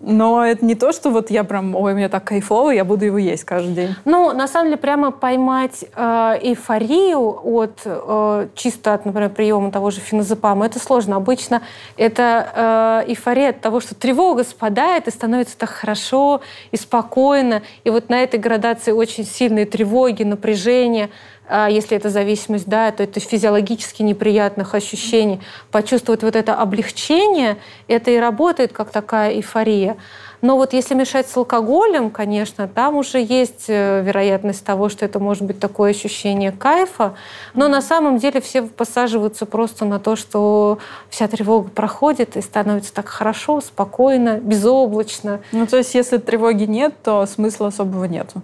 Но 0.00 0.44
это 0.44 0.64
не 0.64 0.74
то, 0.74 0.92
что 0.92 1.10
вот 1.10 1.30
я 1.30 1.42
прям, 1.42 1.74
ой, 1.74 1.94
мне 1.94 2.08
так 2.08 2.24
кайфово, 2.24 2.70
я 2.70 2.84
буду 2.84 3.06
его 3.06 3.18
есть 3.18 3.44
каждый 3.44 3.74
день. 3.74 3.94
Ну, 4.04 4.32
на 4.32 4.46
самом 4.46 4.68
деле, 4.68 4.76
прямо 4.76 5.10
поймать 5.10 5.84
э, 5.94 6.38
эйфорию 6.42 7.40
от 7.42 7.80
э, 7.84 8.48
чисто 8.54 8.94
от, 8.94 9.06
например, 9.06 9.30
приема 9.30 9.70
того 9.70 9.90
же 9.90 10.00
феназепама, 10.00 10.66
это 10.66 10.78
сложно. 10.78 11.16
Обычно 11.16 11.62
это 11.96 13.02
э, 13.06 13.10
эйфория 13.10 13.50
от 13.50 13.60
того, 13.60 13.80
что 13.80 13.94
тревога 13.94 14.44
спадает 14.44 15.08
и 15.08 15.10
становится 15.10 15.56
так 15.56 15.70
хорошо 15.70 16.42
и 16.72 16.76
спокойно. 16.76 17.62
И 17.84 17.90
вот 17.90 18.10
на 18.10 18.22
этой 18.22 18.38
градации 18.38 18.92
очень 18.92 19.24
сильные 19.24 19.64
тревоги, 19.64 20.24
а 20.24 21.06
если 21.48 21.96
это 21.96 22.10
зависимость, 22.10 22.66
да, 22.66 22.90
то 22.90 23.02
это 23.02 23.20
физиологически 23.20 24.02
неприятных 24.02 24.74
ощущений. 24.74 25.40
Почувствовать 25.70 26.22
вот 26.22 26.36
это 26.36 26.54
облегчение, 26.54 27.56
это 27.88 28.10
и 28.10 28.16
работает 28.16 28.72
как 28.72 28.90
такая 28.90 29.32
эйфория. 29.32 29.96
Но 30.42 30.56
вот 30.56 30.72
если 30.72 30.94
мешать 30.94 31.28
с 31.28 31.36
алкоголем, 31.36 32.10
конечно, 32.10 32.68
там 32.68 32.96
уже 32.96 33.18
есть 33.18 33.64
э, 33.68 34.02
вероятность 34.02 34.64
того, 34.64 34.88
что 34.88 35.04
это 35.04 35.18
может 35.18 35.42
быть 35.44 35.58
такое 35.58 35.90
ощущение 35.90 36.52
кайфа. 36.52 37.14
Но 37.54 37.68
на 37.68 37.80
самом 37.80 38.18
деле 38.18 38.40
все 38.40 38.62
посаживаются 38.62 39.46
просто 39.46 39.84
на 39.84 39.98
то, 39.98 40.14
что 40.14 40.78
вся 41.08 41.26
тревога 41.28 41.70
проходит 41.70 42.36
и 42.36 42.42
становится 42.42 42.92
так 42.92 43.08
хорошо, 43.08 43.60
спокойно, 43.60 44.38
безоблачно. 44.38 45.40
Ну, 45.52 45.66
то 45.66 45.78
есть, 45.78 45.94
если 45.94 46.18
тревоги 46.18 46.64
нет, 46.64 46.94
то 47.02 47.24
смысла 47.26 47.68
особого 47.68 48.04
нету. 48.04 48.42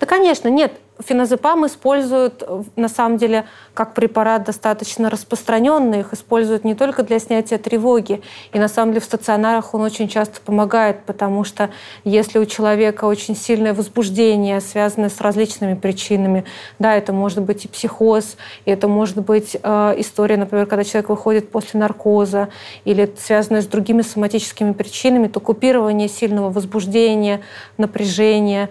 Да, 0.00 0.06
конечно, 0.06 0.48
нет. 0.48 0.72
Феназепам 1.06 1.66
используют, 1.66 2.42
на 2.76 2.88
самом 2.88 3.18
деле, 3.18 3.46
как 3.74 3.94
препарат 3.94 4.44
достаточно 4.44 5.10
распространенный. 5.10 6.00
Их 6.00 6.12
используют 6.12 6.64
не 6.64 6.74
только 6.74 7.02
для 7.02 7.18
снятия 7.18 7.58
тревоги. 7.58 8.22
И 8.52 8.58
на 8.58 8.68
самом 8.68 8.92
деле 8.92 9.00
в 9.00 9.04
стационарах 9.04 9.74
он 9.74 9.82
очень 9.82 10.08
часто 10.08 10.40
помогает, 10.40 11.04
потому 11.04 11.44
что 11.44 11.70
если 12.04 12.38
у 12.38 12.46
человека 12.46 13.04
очень 13.04 13.36
сильное 13.36 13.74
возбуждение, 13.74 14.60
связанное 14.60 15.08
с 15.08 15.20
различными 15.20 15.74
причинами, 15.74 16.44
да, 16.78 16.94
это 16.94 17.12
может 17.12 17.42
быть 17.42 17.64
и 17.64 17.68
психоз, 17.68 18.36
и 18.64 18.70
это 18.70 18.88
может 18.88 19.18
быть 19.18 19.56
э, 19.62 19.94
история, 19.98 20.36
например, 20.36 20.66
когда 20.66 20.84
человек 20.84 21.10
выходит 21.10 21.50
после 21.50 21.80
наркоза, 21.80 22.48
или 22.84 23.12
связанная 23.18 23.62
с 23.62 23.66
другими 23.66 24.02
соматическими 24.02 24.72
причинами, 24.72 25.28
то 25.28 25.40
купирование 25.40 26.08
сильного 26.08 26.50
возбуждения, 26.50 27.40
напряжения, 27.78 28.70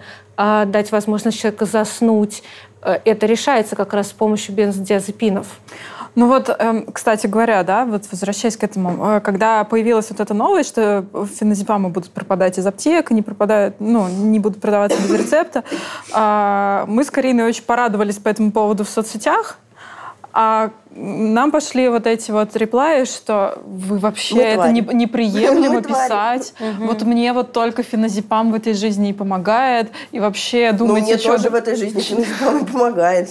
дать 0.66 0.92
возможность 0.92 1.38
человеку 1.38 1.66
заснуть. 1.66 2.42
Э, 2.82 2.98
это 3.04 3.26
решается 3.26 3.76
как 3.76 3.92
раз 3.92 4.08
с 4.08 4.12
помощью 4.12 4.54
бензодиазепинов. 4.54 5.46
Ну 6.14 6.26
вот, 6.26 6.54
эм, 6.58 6.84
кстати 6.92 7.26
говоря, 7.26 7.62
да, 7.62 7.86
вот 7.86 8.04
возвращаясь 8.10 8.58
к 8.58 8.64
этому, 8.64 9.16
э, 9.16 9.20
когда 9.20 9.64
появилась 9.64 10.10
вот 10.10 10.20
эта 10.20 10.34
новость, 10.34 10.68
что 10.68 11.06
феназепамы 11.38 11.88
будут 11.88 12.10
пропадать 12.10 12.58
из 12.58 12.66
аптек, 12.66 13.10
не 13.10 13.22
пропадают, 13.22 13.76
ну, 13.78 14.08
не 14.08 14.38
будут 14.38 14.60
продаваться 14.60 15.00
без 15.00 15.10
рецепта, 15.10 15.64
а, 16.12 16.84
мы 16.86 17.04
с 17.04 17.10
Кариной 17.10 17.44
очень 17.44 17.64
порадовались 17.64 18.18
по 18.18 18.28
этому 18.28 18.52
поводу 18.52 18.84
в 18.84 18.90
соцсетях, 18.90 19.58
а 20.32 20.70
нам 20.94 21.50
пошли 21.50 21.88
вот 21.88 22.06
эти 22.06 22.30
вот 22.30 22.54
реплаи, 22.56 23.04
что 23.04 23.58
вы 23.64 23.98
вообще 23.98 24.34
мы 24.34 24.42
это 24.42 24.72
не, 24.72 24.80
неприемлемо 24.80 25.82
писать. 25.82 26.54
Угу. 26.60 26.86
Вот 26.86 27.02
мне 27.02 27.32
вот 27.32 27.52
только 27.52 27.82
феназепам 27.82 28.52
в 28.52 28.54
этой 28.54 28.74
жизни 28.74 29.10
и 29.10 29.12
помогает. 29.12 29.90
И 30.10 30.20
вообще 30.20 30.72
думайте, 30.72 31.00
ну, 31.00 31.12
мне 31.12 31.18
что... 31.18 31.32
тоже 31.32 31.50
в 31.50 31.54
этой 31.54 31.76
жизни 31.76 32.00
феназепам 32.00 32.66
помогает. 32.66 33.30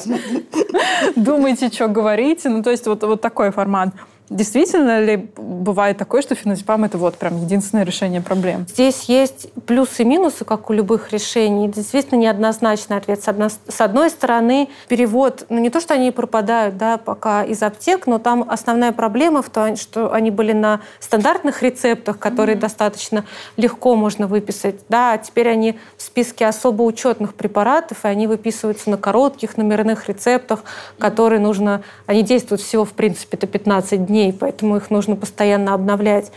Думайте, 1.16 1.70
что 1.70 1.88
говорите. 1.88 2.50
Ну, 2.50 2.64
то 2.64 2.72
есть 2.72 2.88
вот, 2.88 3.04
вот 3.04 3.22
такой 3.22 3.52
формат. 3.52 3.90
Действительно 4.32 5.02
ли 5.02 5.28
бывает 5.36 5.98
такое, 5.98 6.22
что 6.22 6.36
феназепам 6.36 6.86
это 6.86 6.98
вот 6.98 7.18
прям 7.18 7.42
единственное 7.42 7.84
решение 7.84 8.22
проблем? 8.22 8.66
Здесь 8.70 9.04
есть 9.04 9.48
плюсы 9.66 10.04
и 10.04 10.06
минусы, 10.06 10.46
как 10.46 10.70
у 10.70 10.74
любых 10.74 11.12
решений. 11.12 11.68
Действительно 11.68 12.18
неоднозначный 12.18 12.96
ответ. 12.96 13.22
С, 13.22 13.82
одной, 13.82 14.10
стороны, 14.10 14.70
перевод, 14.88 15.46
ну 15.50 15.60
не 15.60 15.70
то, 15.70 15.82
что 15.82 15.96
они 15.96 16.12
пропадают 16.12 16.78
да, 16.78 16.98
пока 16.98 17.44
из 17.44 17.62
аптек, 17.62 18.08
но 18.08 18.20
там 18.20 18.46
основная 18.48 18.94
проблема 18.94 19.42
в 19.42 19.50
том, 19.50 19.76
что 19.76 20.14
они 20.14 20.32
были 20.32 20.54
на 20.54 20.80
стандартных 21.02 21.62
рецептах, 21.62 22.18
которые 22.18 22.56
mm-hmm. 22.56 22.62
достаточно 22.62 23.26
легко 23.58 23.98
можно 23.98 24.28
выписать. 24.28 24.76
Да, 24.88 25.12
а 25.12 25.18
теперь 25.18 25.50
они 25.50 25.78
в 25.98 26.04
списке 26.04 26.46
особо 26.46 26.84
учетных 26.84 27.34
препаратов, 27.34 28.06
и 28.06 28.08
они 28.08 28.28
выписываются 28.28 28.90
на 28.92 28.98
коротких 28.98 29.58
номерных 29.58 30.08
рецептах, 30.08 30.64
которые 30.98 31.42
нужно... 31.42 31.84
Они 32.06 32.24
действуют 32.24 32.62
всего, 32.62 32.86
в 32.86 32.94
принципе, 32.94 33.36
это 33.36 33.46
15 33.46 34.06
дней 34.06 34.21
дней, 34.22 34.34
поэтому 34.34 34.78
их 34.78 34.90
нужно 34.92 35.16
постоянно 35.16 35.74
обновлять. 35.74 36.32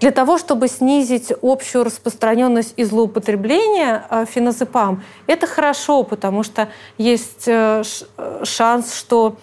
Для 0.00 0.10
того, 0.10 0.38
чтобы 0.38 0.68
снизить 0.68 1.30
общую 1.42 1.84
распространенность 1.84 2.72
и 2.78 2.84
злоупотребление 2.84 4.02
э, 4.08 4.24
феназепам, 4.24 5.02
это 5.26 5.46
хорошо, 5.46 6.04
потому 6.04 6.42
что 6.42 6.68
есть 6.96 7.46
э, 7.46 7.82
э, 8.16 8.44
шанс, 8.44 8.94
что 8.94 9.36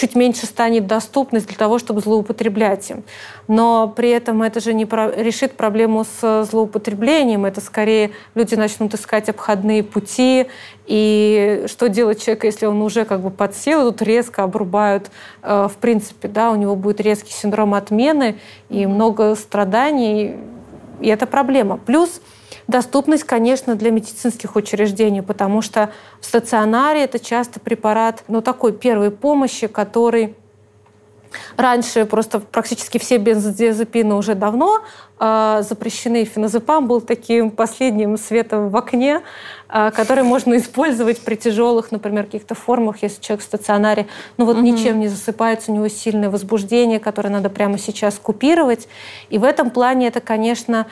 чуть 0.00 0.14
меньше 0.14 0.46
станет 0.46 0.86
доступность 0.86 1.46
для 1.48 1.56
того, 1.56 1.78
чтобы 1.78 2.00
злоупотреблять 2.00 2.88
им. 2.90 3.04
Но 3.48 3.86
при 3.94 4.08
этом 4.08 4.42
это 4.42 4.58
же 4.58 4.72
не 4.72 4.86
про 4.86 5.10
решит 5.10 5.52
проблему 5.52 6.04
с 6.04 6.44
злоупотреблением. 6.50 7.44
Это 7.44 7.60
скорее 7.60 8.12
люди 8.34 8.54
начнут 8.54 8.94
искать 8.94 9.28
обходные 9.28 9.82
пути. 9.82 10.46
И 10.86 11.66
что 11.66 11.90
делать 11.90 12.22
человек, 12.24 12.44
если 12.44 12.64
он 12.64 12.80
уже 12.80 13.04
как 13.04 13.20
бы 13.20 13.30
подсел, 13.30 13.90
тут 13.90 14.00
резко 14.00 14.42
обрубают, 14.42 15.10
э, 15.42 15.68
в 15.70 15.76
принципе, 15.76 16.28
да, 16.28 16.50
у 16.50 16.56
него 16.56 16.76
будет 16.76 17.02
резкий 17.02 17.32
синдром 17.32 17.74
отмены 17.74 18.38
и 18.70 18.86
много 18.86 19.34
страданий. 19.34 20.36
И 21.00 21.08
это 21.08 21.26
проблема. 21.26 21.76
Плюс 21.76 22.22
Доступность, 22.70 23.24
конечно, 23.24 23.74
для 23.74 23.90
медицинских 23.90 24.54
учреждений, 24.54 25.22
потому 25.22 25.60
что 25.60 25.90
в 26.20 26.24
стационаре 26.24 27.02
это 27.02 27.18
часто 27.18 27.58
препарат 27.58 28.22
ну, 28.28 28.42
такой 28.42 28.72
первой 28.72 29.10
помощи, 29.10 29.66
который 29.66 30.36
Раньше 31.56 32.06
просто 32.06 32.40
практически 32.40 32.98
все 32.98 33.18
бензодиазепины 33.18 34.14
уже 34.14 34.34
давно 34.34 34.80
э, 35.20 35.62
запрещены. 35.62 36.24
Феназепам 36.24 36.88
был 36.88 37.00
таким 37.00 37.52
последним 37.52 38.16
светом 38.18 38.68
в 38.70 38.76
окне, 38.76 39.20
э, 39.68 39.90
который 39.92 40.24
можно 40.24 40.56
использовать 40.56 41.20
при 41.20 41.36
тяжелых, 41.36 41.92
например, 41.92 42.24
каких-то 42.24 42.56
формах, 42.56 43.02
если 43.02 43.20
человек 43.20 43.44
в 43.44 43.46
стационаре, 43.46 44.06
ну 44.38 44.44
вот 44.44 44.56
угу. 44.56 44.64
ничем 44.64 44.98
не 44.98 45.06
засыпается, 45.06 45.70
у 45.70 45.74
него 45.76 45.86
сильное 45.88 46.30
возбуждение, 46.30 46.98
которое 46.98 47.30
надо 47.30 47.48
прямо 47.48 47.78
сейчас 47.78 48.18
купировать. 48.18 48.88
И 49.28 49.38
в 49.38 49.44
этом 49.44 49.70
плане 49.70 50.08
это, 50.08 50.20
конечно, 50.20 50.86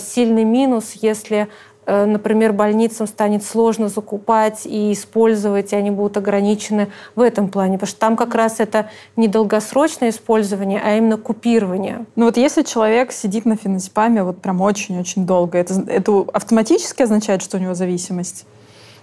сильный 0.00 0.44
минус, 0.44 0.92
если 0.94 1.48
э, 1.86 2.06
например, 2.06 2.52
больницам 2.52 3.06
станет 3.06 3.44
сложно 3.44 3.88
закупать 3.88 4.64
и 4.64 4.92
использовать, 4.92 5.72
и 5.72 5.76
они 5.76 5.90
будут 5.90 6.16
ограничены 6.16 6.88
в 7.14 7.20
этом 7.20 7.48
плане, 7.48 7.74
потому 7.74 7.88
что 7.88 8.00
там 8.00 8.16
как 8.16 8.34
раз 8.34 8.60
это 8.60 8.88
не 9.16 9.28
долгосрочное 9.28 10.10
использование, 10.10 10.80
а 10.82 10.96
именно 10.96 11.18
купирование. 11.18 12.06
Ну 12.16 12.24
вот 12.26 12.36
если 12.36 12.62
человек 12.62 13.12
сидит 13.12 13.44
на 13.44 13.56
феназепаме 13.56 14.22
вот 14.22 14.40
прям 14.40 14.60
очень-очень 14.60 15.26
долго, 15.26 15.58
это, 15.58 15.84
это 15.88 16.24
автоматически 16.32 17.02
означает, 17.02 17.42
что 17.42 17.58
у 17.58 17.60
него 17.60 17.74
зависимость? 17.74 18.46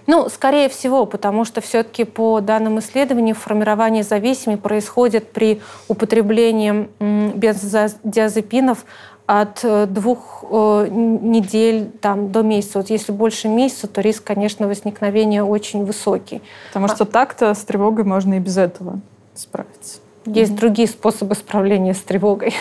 Ну, 0.06 0.28
скорее 0.28 0.68
всего, 0.68 1.06
потому 1.06 1.44
что 1.44 1.60
все-таки 1.60 2.04
по 2.04 2.40
данным 2.40 2.80
исследований 2.80 3.34
формирование 3.34 4.02
зависимости 4.02 4.60
происходит 4.60 5.32
при 5.32 5.60
употреблении 5.88 6.88
бензодиазепинов 6.98 8.84
от 9.40 9.60
э, 9.62 9.86
двух 9.86 10.44
э, 10.50 10.88
недель 10.90 11.90
там, 12.02 12.30
до 12.32 12.42
месяца. 12.42 12.78
Вот 12.78 12.90
если 12.90 13.12
больше 13.12 13.48
месяца, 13.48 13.86
то 13.86 14.02
риск, 14.02 14.24
конечно, 14.24 14.68
возникновения 14.68 15.42
очень 15.42 15.86
высокий. 15.86 16.42
Потому 16.68 16.88
что 16.88 17.04
а... 17.04 17.06
так-то 17.06 17.54
с 17.54 17.64
тревогой 17.64 18.04
можно 18.04 18.34
и 18.34 18.38
без 18.40 18.58
этого 18.58 19.00
справиться. 19.34 20.00
Есть 20.26 20.52
mm-hmm. 20.52 20.56
другие 20.56 20.86
способы 20.86 21.34
справления 21.34 21.94
с 21.94 22.00
тревогой. 22.00 22.54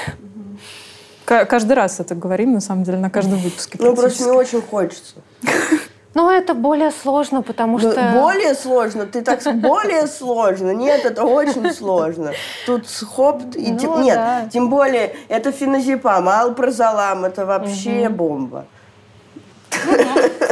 Каждый 1.26 1.74
раз 1.74 2.00
это 2.00 2.16
говорим, 2.16 2.54
на 2.54 2.62
самом 2.62 2.84
деле, 2.84 2.98
на 2.98 3.10
каждом 3.10 3.40
выпуске. 3.40 3.78
Ну, 3.80 3.96
просто 3.96 4.24
не 4.24 4.32
очень 4.32 4.62
хочется. 4.62 5.16
Ну, 6.14 6.30
это 6.30 6.54
более 6.54 6.92
сложно, 6.92 7.42
потому 7.42 7.80
Ну, 7.80 7.92
что... 7.92 8.12
Более 8.14 8.54
сложно? 8.54 9.06
Ты 9.06 9.22
так 9.22 9.42
с- 9.42 9.52
более 9.52 10.08
сложно? 10.08 10.72
Нет, 10.72 11.06
это 11.06 11.24
очень 11.24 11.72
сложно. 11.74 12.34
Тут 12.66 12.86
хоп, 12.88 13.42
и 13.56 13.72
Ну, 13.72 13.78
тем- 13.80 14.02
нет, 14.02 14.16
да. 14.16 14.50
тем 14.52 14.70
более 14.70 15.16
это 15.30 15.54
феназепам, 15.54 16.28
а 16.28 16.42
алпрозолам 16.42 17.24
это 17.24 17.46
вообще 17.46 18.10
бомба. 18.10 18.66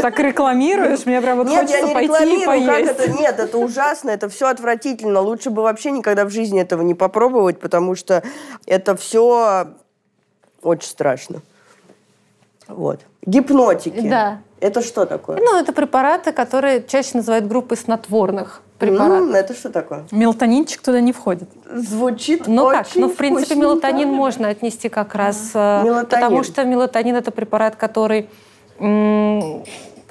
Так 0.02 0.18
рекламируешь, 0.19 1.06
мне 1.06 1.19
прям 1.22 1.40
вот 1.40 1.48
Нет, 1.49 1.69
я 1.69 1.81
хочется 1.81 1.88
не 1.88 1.94
пойти 1.94 2.36
и 2.36 2.40
рекламирую, 2.40 2.65
как 2.65 2.76
поесть. 2.76 2.91
это. 2.91 3.11
Нет, 3.11 3.40
это 3.40 3.57
ужасно, 3.57 4.10
это 4.11 4.30
все 4.30 4.48
отвратительно. 4.48 5.19
Лучше 5.19 5.49
бы 5.49 5.61
вообще 5.61 5.91
никогда 5.91 6.23
в 6.23 6.30
жизни 6.30 6.61
этого 6.61 6.81
не 6.84 6.94
попробовать, 6.95 7.60
потому 7.60 7.95
что 7.95 8.23
это 8.65 8.95
все 8.95 9.68
очень 10.64 10.88
страшно. 10.90 11.41
Вот. 12.69 13.01
Гипнотики. 13.25 14.07
Да. 14.09 14.39
Это 14.61 14.81
что 14.81 15.05
такое? 15.05 15.37
Ну, 15.37 15.57
это 15.59 15.73
препараты, 15.73 16.31
которые 16.31 16.83
чаще 16.83 17.11
называют 17.17 17.47
группой 17.47 17.77
снотворных 17.77 18.61
препаратов. 18.77 19.29
М, 19.29 19.35
это 19.35 19.53
что 19.53 19.69
такое? 19.69 20.05
Мелатонинчик 20.11 20.81
туда 20.81 21.01
не 21.01 21.11
входит. 21.13 21.49
Звучит 21.73 22.47
Ну 22.47 22.63
очень 22.65 22.77
как? 22.77 22.87
Ну, 22.95 23.09
в 23.09 23.15
принципе, 23.15 23.45
вкусненько. 23.55 23.61
мелатонин 23.61 24.09
можно 24.09 24.49
отнести 24.49 24.89
как 24.89 25.15
раз, 25.15 25.51
э, 25.53 25.81
Мелатонин. 25.83 26.07
потому 26.07 26.43
что 26.43 26.63
мелатонин 26.63 27.15
это 27.15 27.31
препарат, 27.31 27.75
который 27.75 28.29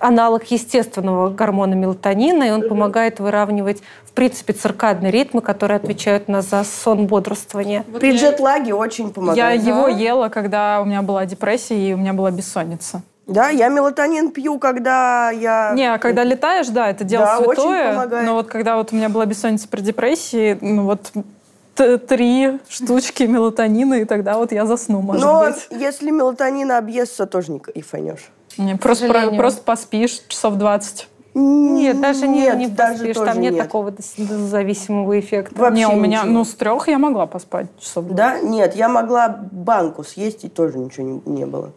аналог 0.00 0.44
естественного 0.50 1.30
гормона 1.30 1.74
мелатонина, 1.74 2.44
и 2.44 2.50
он 2.50 2.68
помогает 2.68 3.20
выравнивать, 3.20 3.82
в 4.04 4.12
принципе, 4.12 4.52
циркадные 4.52 5.10
ритмы, 5.12 5.40
которые 5.40 5.76
отвечают 5.76 6.28
на 6.28 6.42
за 6.42 6.64
сон, 6.64 7.06
бодрствование. 7.06 7.82
При 8.00 8.16
джетлаге 8.16 8.74
очень 8.74 9.06
Я 9.06 9.10
помогает. 9.12 9.62
его 9.62 9.88
ела, 9.88 10.28
когда 10.28 10.80
у 10.80 10.84
меня 10.84 11.02
была 11.02 11.26
депрессия 11.26 11.76
и 11.76 11.92
у 11.92 11.96
меня 11.96 12.12
была 12.12 12.30
бессонница. 12.30 13.02
Да, 13.26 13.50
я 13.50 13.68
мелатонин 13.68 14.30
пью, 14.30 14.58
когда 14.58 15.30
я... 15.30 15.72
Не, 15.74 15.92
а 15.92 15.98
когда 15.98 16.24
летаешь, 16.24 16.68
да, 16.68 16.88
это 16.88 17.04
дело 17.04 17.26
Да, 17.26 17.38
очень 17.40 17.60
святое. 17.60 17.92
помогает. 17.92 18.26
Но 18.26 18.34
вот 18.34 18.46
когда 18.46 18.76
вот 18.76 18.92
у 18.92 18.96
меня 18.96 19.10
была 19.10 19.26
бессонница 19.26 19.68
при 19.68 19.82
депрессии, 19.82 20.56
ну 20.62 20.84
вот 20.84 21.12
три 21.98 22.58
штучки 22.68 23.22
мелатонина, 23.24 23.94
и 23.94 24.04
тогда 24.04 24.36
вот 24.38 24.52
я 24.52 24.66
засну, 24.66 25.00
может 25.00 25.24
Но 25.24 25.44
быть. 25.44 25.68
если 25.70 26.10
мелатонина 26.10 26.78
объестся, 26.78 27.26
тоже 27.26 27.52
не 27.52 27.60
кайфанешь. 27.60 28.30
Не, 28.56 28.76
просто, 28.76 29.08
про- 29.08 29.30
просто 29.30 29.62
поспишь 29.62 30.20
часов 30.28 30.54
20. 30.56 31.08
Нет, 31.34 32.00
даже 32.00 32.26
не, 32.26 32.40
Нет, 32.40 32.56
не 32.56 32.66
даже 32.66 32.98
поспишь, 32.98 33.16
там 33.16 33.40
нет, 33.40 33.54
нет. 33.54 33.62
такого 33.62 33.94
зависимого 34.18 35.20
эффекта. 35.20 35.54
Вообще 35.54 35.78
не, 35.78 35.86
у 35.86 35.94
меня, 35.94 36.20
ничего. 36.22 36.32
ну, 36.32 36.44
с 36.44 36.54
трех 36.54 36.88
я 36.88 36.98
могла 36.98 37.26
поспать 37.26 37.68
часов 37.78 38.06
20. 38.06 38.16
Да? 38.16 38.40
Нет, 38.40 38.74
я 38.74 38.88
могла 38.88 39.28
банку 39.28 40.02
съесть, 40.02 40.44
и 40.44 40.48
тоже 40.48 40.78
ничего 40.78 41.06
не, 41.06 41.22
не 41.26 41.46
было. 41.46 41.70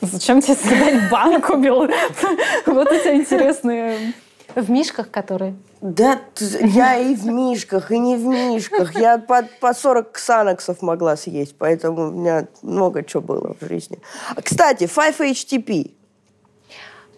Зачем 0.00 0.40
тебе 0.40 0.54
съедать 0.54 1.10
банку, 1.10 1.56
Бел? 1.56 1.88
Вот 2.66 2.92
у 2.92 2.94
тебя 2.98 3.16
интересные... 3.16 4.14
В 4.54 4.70
мишках, 4.70 5.10
которые... 5.10 5.56
Да, 5.84 6.18
я 6.60 6.96
и 6.96 7.14
в 7.14 7.26
мишках, 7.26 7.90
и 7.90 7.98
не 7.98 8.16
в 8.16 8.24
мишках. 8.24 8.94
Я 8.94 9.18
по, 9.18 9.42
по 9.60 9.74
40 9.74 10.12
ксаноксов 10.12 10.80
могла 10.80 11.14
съесть, 11.14 11.56
поэтому 11.58 12.08
у 12.08 12.10
меня 12.10 12.46
много 12.62 13.02
чего 13.02 13.20
было 13.20 13.54
в 13.60 13.66
жизни. 13.66 13.98
Кстати, 14.42 14.84
5-HTP. 14.84 15.90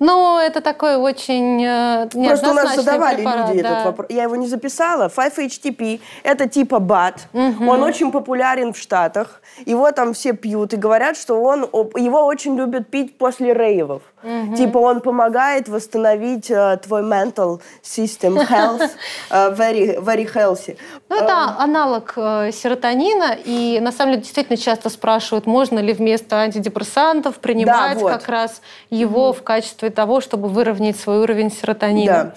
Ну, 0.01 0.39
это 0.39 0.61
такой 0.61 0.97
очень 0.97 1.65
э, 1.65 2.09
Просто 2.11 2.19
у 2.19 2.23
нас 2.25 2.43
неоднозначный 2.43 2.83
задавали 2.83 3.17
препарат, 3.17 3.49
люди 3.49 3.63
да. 3.63 3.69
этот 3.71 3.85
вопрос. 3.85 4.07
Я 4.11 4.25
его 4.25 4.35
не 4.35 4.49
записала. 4.49 5.09
5-HTP– 5.09 6.01
это 6.25 6.49
типа 6.49 6.81
БАД. 6.81 7.29
Он 7.33 7.85
очень 7.85 8.11
популярен 8.11 8.73
в 8.73 8.79
Штатах. 8.79 9.41
Его 9.65 9.93
там 9.93 10.13
все 10.13 10.33
пьют 10.33 10.75
и 10.75 10.77
говорят, 10.77 11.17
что 11.17 11.41
он, 11.41 11.63
его 11.95 12.27
очень 12.27 12.57
любят 12.57 12.91
пить 12.91 13.17
после 13.17 13.55
рейвов. 13.55 14.03
Типа 14.57 14.79
он 14.79 15.01
помогает 15.01 15.69
восстановить 15.69 16.51
э, 16.51 16.79
твой 16.83 17.03
mental 17.03 17.61
system 17.83 18.37
health 18.49 18.91
э, 19.31 19.55
very, 19.55 19.99
very 20.03 20.25
healthy. 20.25 20.77
Ну, 21.09 21.17
это 21.17 21.55
аналог 21.59 22.15
э, 22.17 22.51
серотонина, 22.51 23.37
и 23.45 23.79
на 23.81 23.93
самом 23.93 24.13
деле 24.13 24.23
действительно 24.23 24.57
часто 24.57 24.89
спрашивают, 24.89 25.47
можно 25.47 25.79
ли 25.79 25.93
вместо 25.93 26.37
антидепрессантов 26.37 27.37
принимать 27.37 27.99
вот. 27.99 28.11
как 28.11 28.29
раз 28.29 28.63
его 28.91 29.33
в 29.33 29.43
качестве 29.43 29.91
того, 29.91 30.21
чтобы 30.21 30.49
выровнять 30.49 30.99
свой 30.99 31.19
уровень 31.19 31.53
серотонина. 31.53 32.13
Да. 32.13 32.35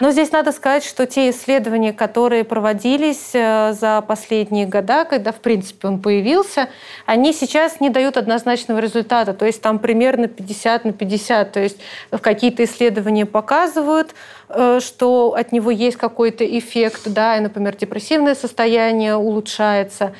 Но 0.00 0.10
здесь 0.10 0.32
надо 0.32 0.52
сказать, 0.52 0.84
что 0.84 1.06
те 1.06 1.30
исследования, 1.30 1.92
которые 1.92 2.44
проводились 2.44 3.30
э, 3.34 3.72
за 3.72 4.02
последние 4.02 4.66
года, 4.66 5.04
когда, 5.04 5.32
в 5.32 5.40
принципе, 5.40 5.88
он 5.88 6.00
появился, 6.00 6.68
они 7.06 7.32
сейчас 7.32 7.80
не 7.80 7.90
дают 7.90 8.16
однозначного 8.16 8.78
результата. 8.78 9.34
То 9.34 9.46
есть 9.46 9.60
там 9.62 9.78
примерно 9.78 10.28
50 10.28 10.84
на 10.84 10.92
50. 10.92 11.52
То 11.52 11.60
есть 11.60 11.78
какие-то 12.20 12.64
исследования 12.64 13.26
показывают, 13.26 14.14
э, 14.48 14.80
что 14.80 15.34
от 15.34 15.52
него 15.52 15.70
есть 15.70 15.96
какой-то 15.96 16.44
эффект, 16.44 17.02
да, 17.06 17.36
и, 17.36 17.40
например, 17.40 17.76
депрессивное 17.76 18.34
состояние 18.34 19.16
улучшается. 19.16 20.14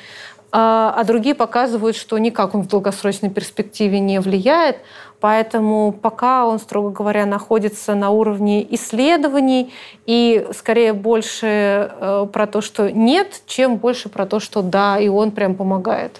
А 0.51 0.93
а 0.95 1.03
другие 1.03 1.33
показывают, 1.33 1.95
что 1.95 2.17
никак 2.17 2.53
он 2.53 2.63
в 2.63 2.67
долгосрочной 2.67 3.29
перспективе 3.29 3.99
не 3.99 4.19
влияет. 4.19 4.77
Поэтому 5.21 5.91
пока 5.91 6.47
он, 6.47 6.59
строго 6.59 6.89
говоря, 6.89 7.27
находится 7.27 7.93
на 7.93 8.09
уровне 8.09 8.65
исследований 8.73 9.71
и 10.07 10.47
скорее 10.57 10.93
больше 10.93 11.91
э, 11.91 12.27
про 12.33 12.47
то, 12.47 12.61
что 12.61 12.91
нет, 12.91 13.43
чем 13.45 13.77
больше 13.77 14.09
про 14.09 14.25
то, 14.25 14.39
что 14.39 14.63
да, 14.63 14.99
и 14.99 15.07
он 15.07 15.29
прям 15.29 15.53
помогает. 15.53 16.19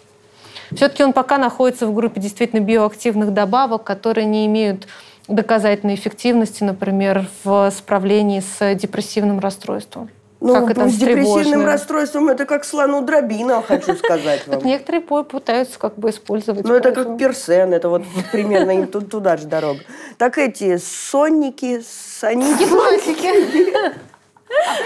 Все-таки 0.71 1.03
он 1.03 1.13
пока 1.13 1.39
находится 1.39 1.87
в 1.87 1.95
группе 1.95 2.21
действительно 2.21 2.59
биоактивных 2.59 3.33
добавок, 3.33 3.83
которые 3.83 4.25
не 4.25 4.45
имеют 4.45 4.87
доказательной 5.27 5.95
эффективности, 5.95 6.63
например, 6.63 7.27
в 7.43 7.71
справлении 7.71 8.39
с 8.39 8.75
депрессивным 8.75 9.39
расстройством. 9.39 10.09
Ну, 10.41 10.55
как 10.55 10.71
это 10.71 10.89
с 10.89 10.95
депрессивным 10.95 11.65
расстройством 11.65 12.27
это 12.29 12.45
как 12.45 12.65
слону 12.65 13.03
дробина, 13.03 13.61
хочу 13.61 13.95
сказать 13.95 14.47
вам. 14.47 14.55
Так 14.55 14.63
некоторые 14.65 15.01
пытаются 15.01 15.77
как 15.77 15.97
бы 15.99 16.09
использовать. 16.09 16.65
Ну, 16.65 16.73
это 16.73 16.91
как 16.91 17.17
персен, 17.17 17.73
это 17.73 17.89
вот 17.89 18.01
примерно 18.31 18.71
им 18.71 18.87
ту- 18.87 19.01
туда 19.01 19.37
же 19.37 19.45
дорога. 19.45 19.81
Так 20.17 20.39
эти 20.39 20.77
сонники, 20.77 21.81
Гипнотики. 22.59 24.10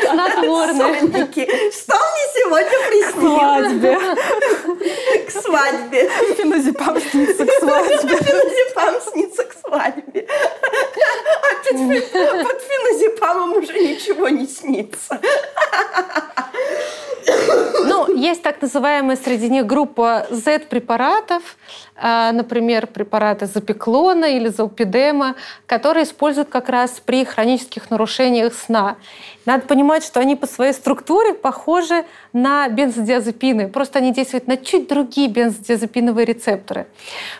Снотворные. 0.10 1.00
сонники. 1.00 1.46
Что 1.72 1.96
мне 1.96 2.26
сегодня 2.36 2.70
Свадьбе. 3.12 3.98
приснилось? 3.98 5.28
К 5.28 5.32
свадьбе. 5.42 6.10
Феназепам 6.38 7.00
снится 7.02 7.46
к 7.46 7.52
свадьбе. 7.60 8.18
Феназепам 8.18 9.02
снится 9.12 9.44
к 9.44 9.54
свадьбе. 9.54 10.28
А 10.28 11.56
под 11.64 11.80
фе- 11.80 12.44
под 12.44 12.62
феназепамом 12.62 13.54
уже 13.54 13.74
ничего 13.80 14.30
не 14.30 14.48
снится. 14.48 15.20
Ну, 17.86 18.14
есть 18.16 18.44
так 18.44 18.62
называемая 18.62 19.16
среди 19.18 19.50
них 19.50 19.66
группа 19.66 20.28
Z-препаратов, 20.30 21.58
а, 21.96 22.32
например, 22.32 22.86
препараты 22.88 23.48
запеклона 23.48 24.26
или 24.26 24.50
залпидема, 24.50 25.36
которые 25.66 26.04
используют 26.04 26.50
как 26.50 26.70
раз 26.70 27.02
при 27.04 27.26
хронических 27.26 27.90
нарушениях 27.90 28.54
сна. 28.54 28.98
Надо 29.46 29.68
понимать, 29.68 30.04
что 30.04 30.20
они 30.20 30.36
по 30.36 30.48
своей 30.48 30.74
структуре 30.74 31.34
похожи 31.34 32.06
на 32.34 32.68
бензодиазепины, 32.68 33.68
просто 33.68 34.00
они 34.00 34.14
действуют 34.14 34.48
на 34.48 34.58
чуть 34.58 34.88
другие 34.88 35.28
бензодиазепиновые 35.28 36.26
рецепторы. 36.26 36.88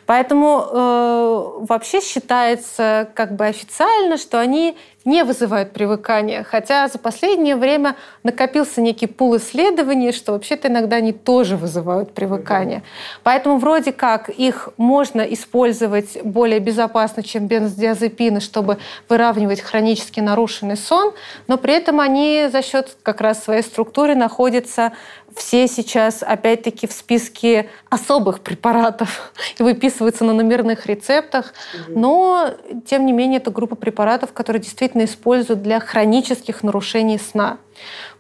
Поэтому 0.06 0.66
э, 0.70 1.66
вообще 1.68 2.02
считается 2.02 3.10
как 3.16 3.36
бы 3.36 3.46
официально, 3.46 4.18
что 4.18 4.40
они 4.40 4.78
не 5.06 5.24
вызывают 5.24 5.72
привыкания, 5.72 6.44
хотя 6.44 6.88
за 6.88 6.98
последнее 6.98 7.56
время 7.56 7.96
накопился 8.24 8.82
некий 8.82 9.06
пул 9.06 9.38
исследований, 9.38 10.12
что 10.12 10.34
вообще-то 10.34 10.68
иногда 10.68 10.98
они 10.98 11.14
тоже 11.14 11.58
вызывают 11.58 12.12
привыкание. 12.12 12.82
Поэтому 13.24 13.58
вроде 13.58 13.92
как 13.92 14.30
их 14.30 14.70
можно 14.78 15.22
использовать 15.22 16.18
более 16.24 16.60
безопасно, 16.60 17.22
чем 17.22 17.46
бензодиазепины, 17.46 18.40
чтобы 18.40 18.80
выравнивать 19.08 19.62
хронически 19.62 20.20
нарушенный 20.20 20.76
сон, 20.76 21.14
но 21.48 21.58
при 21.58 21.76
этом 21.76 22.00
они 22.00 22.50
за 22.52 22.64
счет 22.64 22.98
как 23.04 23.22
раз 23.22 23.44
своей 23.44 23.62
структуры 23.62 24.16
находятся 24.16 24.94
все 25.36 25.68
сейчас, 25.68 26.24
опять-таки, 26.24 26.88
в 26.88 26.94
списке 26.94 27.70
особых 27.90 28.40
препаратов 28.40 29.34
и 29.60 29.64
выписываются 29.64 30.24
на 30.24 30.34
номерных 30.34 30.86
рецептах. 30.86 31.54
Но, 31.88 32.52
тем 32.86 33.06
не 33.06 33.12
менее, 33.12 33.38
это 33.38 33.52
группа 33.52 33.76
препаратов, 33.76 34.32
которые 34.34 34.62
действительно 34.62 35.04
используют 35.04 35.62
для 35.62 35.80
хронических 35.80 36.64
нарушений 36.64 37.20
сна. 37.20 37.58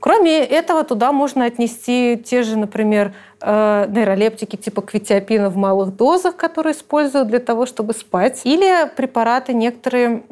Кроме 0.01 0.39
этого, 0.43 0.83
туда 0.83 1.13
можно 1.13 1.45
отнести 1.45 2.21
те 2.23 2.43
же, 2.43 2.57
например, 2.57 3.13
э, 3.41 3.85
нейролептики 3.89 4.57
типа 4.57 4.81
квитиапина 4.81 5.49
в 5.49 5.55
малых 5.55 5.95
дозах, 5.95 6.35
которые 6.35 6.73
используют 6.73 7.29
для 7.29 7.39
того, 7.39 7.65
чтобы 7.65 7.93
спать. 7.93 8.41
Или 8.43 8.89
препараты 8.95 9.53
некоторые 9.53 10.23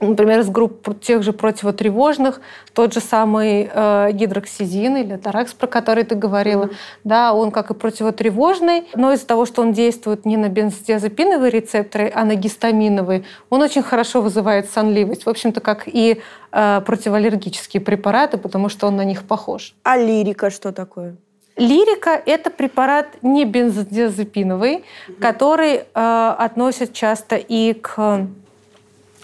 например, 0.00 0.40
из 0.40 0.48
групп 0.48 0.98
тех 1.00 1.22
же 1.22 1.32
противотревожных, 1.32 2.40
тот 2.72 2.92
же 2.94 3.00
самый 3.00 3.70
э, 3.72 4.12
гидроксизин 4.12 4.96
или 4.96 5.16
таракс, 5.16 5.52
про 5.52 5.66
который 5.66 6.04
ты 6.04 6.14
говорила, 6.14 6.64
mm-hmm. 6.64 6.76
да, 7.04 7.32
он 7.32 7.50
как 7.50 7.70
и 7.70 7.74
противотревожный, 7.74 8.84
но 8.94 9.12
из-за 9.12 9.26
того, 9.26 9.46
что 9.46 9.62
он 9.62 9.72
действует 9.72 10.24
не 10.24 10.36
на 10.36 10.48
бензодиазепиновые 10.48 11.50
рецепторы, 11.50 12.10
а 12.14 12.24
на 12.24 12.34
гистаминовые, 12.34 13.24
он 13.50 13.62
очень 13.62 13.82
хорошо 13.82 14.22
вызывает 14.22 14.70
сонливость. 14.70 15.26
В 15.26 15.28
общем-то, 15.28 15.60
как 15.60 15.82
и 15.86 16.20
э, 16.52 16.80
противоаллергические 16.80 17.80
препараты, 17.80 18.38
потому 18.38 18.68
что 18.68 18.86
он 18.86 18.96
на 18.96 19.04
них 19.04 19.24
похож. 19.24 19.74
А 19.82 19.96
лирика 19.96 20.50
что 20.50 20.72
такое? 20.72 21.16
Лирика– 21.56 22.10
это 22.26 22.48
препарат 22.48 23.18
не 23.22 23.44
бензодиазепиновый, 23.44 24.76
mm-hmm. 24.76 25.20
который 25.20 25.74
э, 25.74 26.34
относят 26.38 26.94
часто 26.94 27.36
и 27.36 27.74
к 27.74 28.26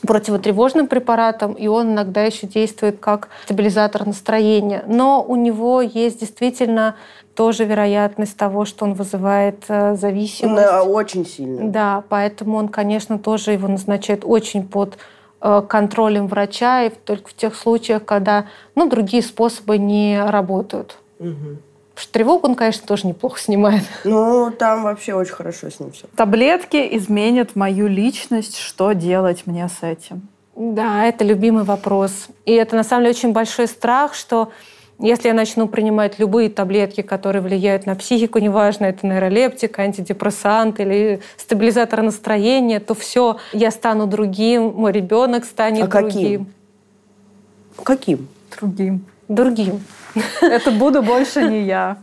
противотревожным 0.03 0.87
препаратом, 0.87 1.53
и 1.53 1.67
он 1.67 1.93
иногда 1.93 2.25
еще 2.25 2.47
действует 2.47 2.99
как 2.99 3.29
стабилизатор 3.45 4.07
настроения. 4.07 4.85
Но 4.87 5.25
у 5.27 5.37
него 5.37 5.81
есть 5.81 6.21
действительно 6.21 6.97
тоже 7.35 7.65
вероятность 7.65 8.37
того, 8.37 8.65
что 8.65 8.85
он 8.85 8.95
вызывает 8.95 9.65
э, 9.69 9.95
зависимость. 9.97 10.65
Да, 10.65 10.83
очень 10.83 11.27
сильно. 11.27 11.71
Да, 11.71 12.05
поэтому 12.09 12.57
он, 12.57 12.69
конечно, 12.69 13.19
тоже 13.19 13.53
его 13.53 13.69
назначает 13.69 14.23
очень 14.25 14.67
под 14.67 14.97
э, 15.41 15.63
контролем 15.69 16.29
врача, 16.29 16.85
и 16.85 16.91
только 16.91 17.29
в 17.29 17.35
тех 17.35 17.55
случаях, 17.55 18.05
когда 18.05 18.47
ну, 18.75 18.89
другие 18.89 19.23
способы 19.23 19.77
не 19.79 20.23
работают. 20.25 20.97
Угу. 21.19 21.59
Что 21.97 22.13
тревогу 22.13 22.47
он, 22.47 22.55
конечно, 22.55 22.87
тоже 22.87 23.07
неплохо 23.07 23.41
снимает. 23.41 23.83
Ну, 24.05 24.51
там 24.51 24.83
вообще 24.83 25.15
очень 25.15 25.33
хорошо 25.33 25.71
с 25.71 25.81
ним 25.81 25.93
все. 25.93 26.07
Таблетки 26.15 26.77
изменят 26.93 27.57
мою 27.57 27.87
личность. 27.87 28.59
Что 28.59 28.93
делать 28.93 29.47
мне 29.47 29.67
с 29.69 29.83
этим? 29.83 30.29
Да, 30.55 31.05
это 31.05 31.25
любимый 31.25 31.65
вопрос. 31.65 32.29
И 32.45 32.53
это, 32.53 32.77
на 32.77 32.85
самом 32.85 33.05
деле, 33.05 33.17
очень 33.17 33.33
большой 33.33 33.67
страх, 33.67 34.15
что 34.15 34.51
если 34.99 35.29
я 35.29 35.35
начну 35.35 35.69
принимать 35.69 36.19
любые 36.19 36.51
таблетки, 36.51 37.01
которые 37.03 37.43
влияют 37.43 37.87
на 37.87 37.95
психику, 37.95 38.39
неважно, 38.39 38.87
это 38.87 39.07
нейролептик, 39.07 39.79
антидепрессант 39.79 40.81
или 40.81 41.21
стабилизатор 41.37 42.03
настроения, 42.03 42.81
то 42.81 42.95
все, 42.95 43.39
я 43.53 43.71
стану 43.71 44.07
другим, 44.07 44.75
мой 44.75 44.93
ребенок 44.93 45.45
станет 45.45 45.85
а 45.85 46.01
другим. 46.01 46.47
Каким? 47.77 47.85
Каким? 47.85 48.29
Другим. 48.59 49.05
Другим. 49.29 49.85
Это 50.41 50.71
буду 50.71 51.03
больше 51.03 51.43
не 51.49 51.63
я. 51.65 51.99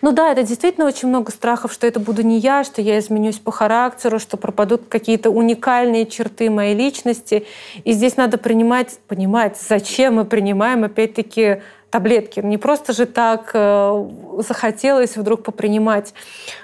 Ну 0.00 0.12
да, 0.12 0.32
это 0.32 0.42
действительно 0.42 0.86
очень 0.86 1.08
много 1.08 1.30
страхов, 1.32 1.72
что 1.72 1.86
это 1.86 1.98
буду 2.00 2.22
не 2.22 2.38
я, 2.38 2.64
что 2.64 2.82
я 2.82 2.98
изменюсь 2.98 3.38
по 3.38 3.50
характеру, 3.50 4.18
что 4.18 4.36
пропадут 4.36 4.82
какие-то 4.88 5.30
уникальные 5.30 6.06
черты 6.06 6.50
моей 6.50 6.74
личности. 6.74 7.46
И 7.84 7.92
здесь 7.92 8.16
надо 8.16 8.36
принимать, 8.38 8.98
понимать, 9.08 9.56
зачем 9.56 10.16
мы 10.16 10.24
принимаем, 10.24 10.84
опять-таки, 10.84 11.62
таблетки. 11.90 12.40
Не 12.40 12.58
просто 12.58 12.92
же 12.92 13.06
так 13.06 13.52
э, 13.54 14.08
захотелось 14.38 15.16
вдруг 15.16 15.44
попринимать. 15.44 16.12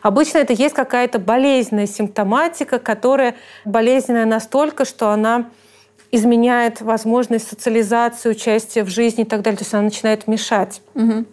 Обычно 0.03 0.39
это 0.39 0.53
есть 0.53 0.75
какая-то 0.75 1.21
болезненная 1.21 1.87
симптоматика, 1.87 2.81
которая 2.81 3.37
болезненная 3.65 4.27
настолько, 4.27 4.85
что 4.85 5.11
она 5.11 5.47
изменяет 6.13 6.81
возможность 6.81 7.49
социализации, 7.49 8.31
участия 8.31 8.85
в 8.85 8.89
жизни 8.89 9.23
и 9.23 9.27
так 9.27 9.43
далее. 9.43 9.59
То 9.59 9.65
есть 9.65 9.75
она 9.75 9.85
начинает 9.85 10.27
мешать. 10.27 10.83
Угу. 10.95 11.25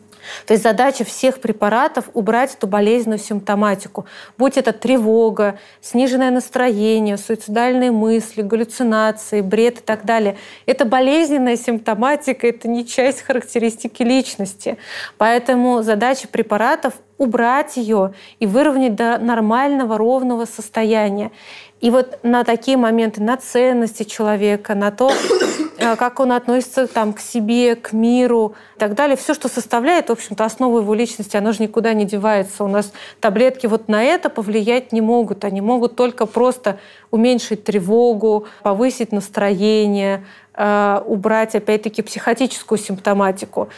То 0.46 0.54
есть 0.54 0.64
задача 0.64 1.04
всех 1.04 1.40
препаратов 1.40 2.10
убрать 2.14 2.56
эту 2.56 2.68
болезненную 2.68 3.20
симптоматику. 3.20 4.06
Будь 4.38 4.58
это 4.58 4.74
тревога, 4.74 5.60
сниженное 5.82 6.32
настроение, 6.32 7.18
суицидальные 7.18 7.92
мысли, 7.92 8.42
галлюцинации, 8.42 9.42
бред 9.42 9.80
и 9.80 9.82
так 9.82 10.06
далее. 10.06 10.38
Это 10.66 10.86
болезненная 10.86 11.58
симптоматика, 11.58 12.48
это 12.48 12.68
не 12.68 12.86
часть 12.86 13.22
характеристики 13.22 14.04
личности. 14.04 14.78
Поэтому 15.18 15.84
задача 15.84 16.28
препаратов 16.28 16.94
убрать 17.18 17.78
ее 17.78 18.14
и 18.40 18.46
выровнять 18.46 18.96
до 18.96 19.18
нормального, 19.18 19.98
ровного 19.98 20.46
состояния. 20.46 21.32
И 21.80 21.92
вот 21.92 22.20
на 22.24 22.44
такие 22.44 22.76
моменты, 22.76 23.22
на 23.22 23.38
ценности 23.38 24.04
человека, 24.04 24.74
на 24.74 24.90
то, 24.90 25.12
э, 25.78 25.96
как 25.96 26.20
он 26.20 26.32
относится 26.32 26.88
там, 26.88 27.14
к 27.14 27.20
себе, 27.20 27.76
к 27.76 27.94
миру 27.94 28.56
и 28.76 28.80
так 28.80 28.96
далее, 28.96 29.16
все, 29.16 29.34
что 29.36 29.48
составляет, 29.48 30.10
в 30.10 30.12
общем-то, 30.12 30.44
основу 30.44 30.80
его 30.80 30.94
личности, 30.96 31.38
оно 31.38 31.52
же 31.52 31.62
никуда 31.62 31.94
не 31.94 32.06
девается. 32.06 32.64
У 32.64 32.68
нас 32.68 32.92
таблетки 33.20 33.68
вот 33.68 33.90
на 33.90 34.04
это 34.04 34.30
повлиять 34.30 34.92
не 34.92 35.02
могут. 35.02 35.46
Они 35.46 35.62
могут 35.62 35.96
только 35.96 36.26
просто 36.26 36.80
уменьшить 37.12 37.64
тревогу, 37.64 38.48
повысить 38.64 39.12
настроение, 39.12 40.26
э, 40.56 41.02
убрать, 41.06 41.54
опять-таки, 41.54 42.02
психотическую 42.02 42.80
симптоматику. 42.80 43.70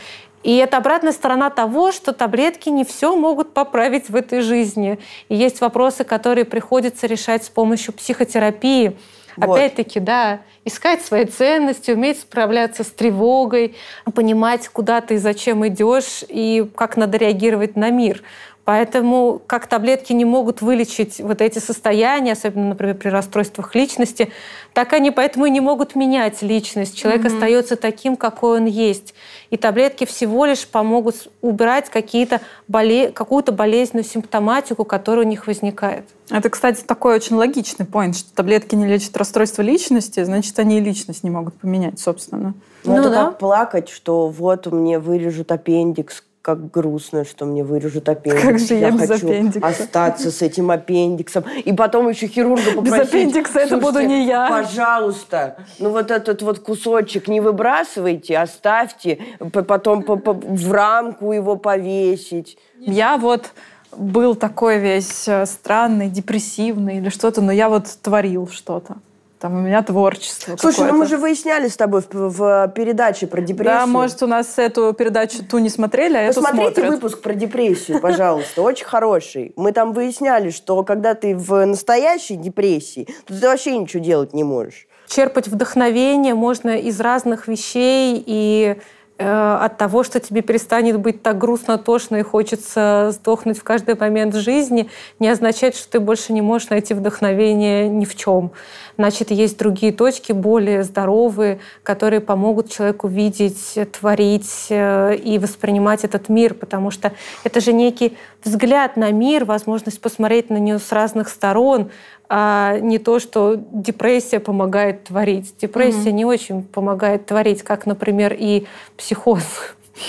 И 0.43 0.55
это 0.55 0.77
обратная 0.77 1.11
сторона 1.11 1.49
того, 1.49 1.91
что 1.91 2.13
таблетки 2.13 2.69
не 2.69 2.85
все 2.85 3.15
могут 3.15 3.53
поправить 3.53 4.09
в 4.09 4.15
этой 4.15 4.41
жизни. 4.41 4.99
И 5.27 5.35
есть 5.35 5.61
вопросы, 5.61 6.03
которые 6.03 6.45
приходится 6.45 7.07
решать 7.07 7.43
с 7.43 7.49
помощью 7.49 7.93
психотерапии. 7.93 8.97
Вот. 9.35 9.55
Опять-таки, 9.55 9.99
да, 9.99 10.41
искать 10.65 11.01
свои 11.01 11.25
ценности, 11.25 11.91
уметь 11.91 12.19
справляться 12.19 12.83
с 12.83 12.87
тревогой, 12.87 13.75
понимать, 14.13 14.67
куда 14.67 15.01
ты 15.01 15.15
и 15.15 15.17
зачем 15.17 15.65
идешь, 15.67 16.23
и 16.27 16.69
как 16.75 16.97
надо 16.97 17.17
реагировать 17.17 17.75
на 17.75 17.89
мир. 17.89 18.23
Поэтому 18.69 19.41
как 19.47 19.65
таблетки 19.65 20.13
не 20.13 20.25
могут 20.25 20.61
вылечить 20.61 21.19
вот 21.21 21.41
эти 21.41 21.57
состояния, 21.57 22.33
особенно, 22.33 22.67
например, 22.69 22.93
при 22.93 23.09
расстройствах 23.09 23.73
личности, 23.73 24.31
так 24.75 24.93
они 24.93 25.09
поэтому 25.09 25.47
и 25.47 25.49
не 25.49 25.59
могут 25.59 25.95
менять 25.95 26.43
личность. 26.43 26.95
Человек 26.95 27.23
mm-hmm. 27.23 27.33
остается 27.33 27.77
таким, 27.77 28.15
какой 28.15 28.59
он 28.59 28.67
есть. 28.67 29.15
И 29.49 29.57
таблетки 29.57 30.05
всего 30.05 30.45
лишь 30.45 30.67
помогут 30.67 31.29
убрать 31.41 31.89
какие-то 31.89 32.41
боле... 32.67 33.09
какую-то 33.09 33.51
болезненную 33.51 34.05
симптоматику, 34.05 34.85
которая 34.85 35.25
у 35.25 35.27
них 35.27 35.47
возникает. 35.47 36.05
Это, 36.29 36.51
кстати, 36.51 36.83
такой 36.83 37.15
очень 37.15 37.37
логичный 37.37 37.87
point, 37.87 38.13
что 38.13 38.31
таблетки 38.35 38.75
не 38.75 38.85
лечат 38.85 39.17
расстройство 39.17 39.63
личности, 39.63 40.23
значит, 40.23 40.59
они 40.59 40.77
и 40.77 40.81
личность 40.81 41.23
не 41.23 41.31
могут 41.31 41.55
поменять, 41.55 41.99
собственно. 41.99 42.53
Ну, 42.83 42.93
ну 42.93 42.99
это 42.99 43.09
да. 43.09 43.25
как 43.25 43.39
плакать, 43.39 43.89
что 43.89 44.27
вот 44.27 44.67
мне 44.67 44.99
вырежут 44.99 45.51
аппендикс, 45.51 46.23
как 46.41 46.71
грустно, 46.71 47.25
что 47.25 47.45
мне 47.45 47.63
вырежут 47.63 48.07
аппендикс. 48.09 48.43
Как 48.43 48.59
же 48.59 48.73
я, 48.75 48.87
я 48.87 48.91
без 48.91 49.07
хочу 49.07 49.27
аппендикса. 49.27 49.67
остаться 49.67 50.31
с 50.31 50.41
этим 50.41 50.71
аппендиксом. 50.71 51.43
И 51.63 51.73
потом 51.73 52.09
еще 52.09 52.27
хирурга 52.27 52.71
попросить. 52.75 52.93
Без 52.93 53.07
аппендикса 53.07 53.59
это 53.59 53.77
буду 53.77 54.01
не 54.01 54.25
я. 54.25 54.47
Пожалуйста, 54.49 55.57
ну 55.79 55.89
вот 55.91 56.11
этот 56.11 56.41
вот 56.41 56.59
кусочек 56.59 57.27
не 57.27 57.41
выбрасывайте, 57.41 58.37
оставьте, 58.37 59.19
потом 59.51 60.03
в 60.03 60.71
рамку 60.71 61.31
его 61.31 61.55
повесить. 61.55 62.57
Я 62.79 63.17
вот 63.17 63.51
был 63.95 64.35
такой 64.35 64.79
весь 64.79 65.27
э, 65.27 65.45
странный, 65.45 66.09
депрессивный 66.09 66.97
или 66.97 67.09
что-то, 67.09 67.41
но 67.41 67.51
я 67.51 67.69
вот 67.69 67.85
творил 68.01 68.47
что-то. 68.47 68.97
Там 69.39 69.55
у 69.55 69.61
меня 69.61 69.81
творчество. 69.83 70.57
Слушай, 70.57 70.91
ну 70.91 70.97
мы 70.97 71.05
же 71.05 71.17
выясняли 71.17 71.69
с 71.69 71.77
тобой 71.77 72.01
в, 72.01 72.29
в 72.29 72.67
передаче 72.75 73.25
про 73.25 73.39
депрессию. 73.39 73.79
Да, 73.79 73.85
может, 73.85 74.21
у 74.21 74.27
нас 74.27 74.57
эту 74.57 74.91
передачу 74.93 75.45
ту 75.45 75.59
не 75.59 75.69
смотрели, 75.69 76.17
а 76.17 76.21
эту 76.23 76.41
Посмотрите 76.41 76.81
смотрят. 76.81 76.93
выпуск 76.95 77.21
про 77.21 77.33
депрессию, 77.33 78.01
пожалуйста, 78.01 78.61
очень 78.61 78.85
хороший. 78.85 79.53
Мы 79.55 79.71
там 79.71 79.93
выясняли, 79.93 80.49
что 80.49 80.83
когда 80.83 81.13
ты 81.13 81.37
в 81.37 81.65
настоящей 81.65 82.35
депрессии, 82.35 83.07
то 83.25 83.39
ты 83.39 83.47
вообще 83.47 83.77
ничего 83.77 84.03
делать 84.03 84.33
не 84.33 84.43
можешь. 84.43 84.87
Черпать 85.07 85.47
вдохновение 85.47 86.35
можно 86.35 86.77
из 86.77 86.99
разных 86.99 87.47
вещей 87.47 88.21
и 88.25 88.75
Э, 88.75 88.75
от 89.19 89.77
того, 89.77 90.03
что 90.03 90.19
тебе 90.19 90.41
перестанет 90.41 90.99
быть 90.99 91.21
так 91.21 91.37
грустно, 91.37 91.77
тошно 91.77 92.17
и 92.17 92.21
хочется 92.21 93.09
сдохнуть 93.11 93.59
в 93.59 93.63
каждый 93.63 93.95
момент 93.95 94.35
жизни, 94.35 94.89
не 95.19 95.27
означает, 95.27 95.75
что 95.75 95.91
ты 95.91 95.99
больше 95.99 96.31
не 96.31 96.41
можешь 96.41 96.69
найти 96.69 96.93
вдохновение 96.93 97.89
ни 97.89 98.05
в 98.05 98.15
чем. 98.15 98.51
Значит, 98.97 99.31
есть 99.31 99.57
другие 99.57 99.93
точки, 99.93 100.31
более 100.31 100.83
здоровые, 100.83 101.59
которые 101.83 102.19
помогут 102.19 102.69
человеку 102.69 103.07
видеть, 103.07 103.77
творить 103.93 104.67
э, 104.69 105.15
и 105.15 105.39
воспринимать 105.39 106.03
этот 106.03 106.27
мир, 106.27 106.53
потому 106.53 106.91
что 106.91 107.13
это 107.43 107.61
же 107.61 107.71
некий 107.71 108.17
взгляд 108.43 108.97
на 108.97 109.11
мир, 109.11 109.45
возможность 109.45 110.01
посмотреть 110.01 110.49
на 110.49 110.57
него 110.57 110.79
с 110.79 110.91
разных 110.91 111.29
сторон, 111.29 111.91
а 112.29 112.77
не 112.79 112.99
то, 112.99 113.19
что 113.19 113.55
депрессия 113.55 114.39
помогает 114.39 115.05
творить. 115.05 115.53
Депрессия 115.59 116.09
mm-hmm. 116.09 116.13
не 116.13 116.25
очень 116.25 116.63
помогает 116.63 117.25
творить, 117.25 117.63
как, 117.63 117.87
например, 117.87 118.35
и 118.37 118.67
психоз. 118.95 119.43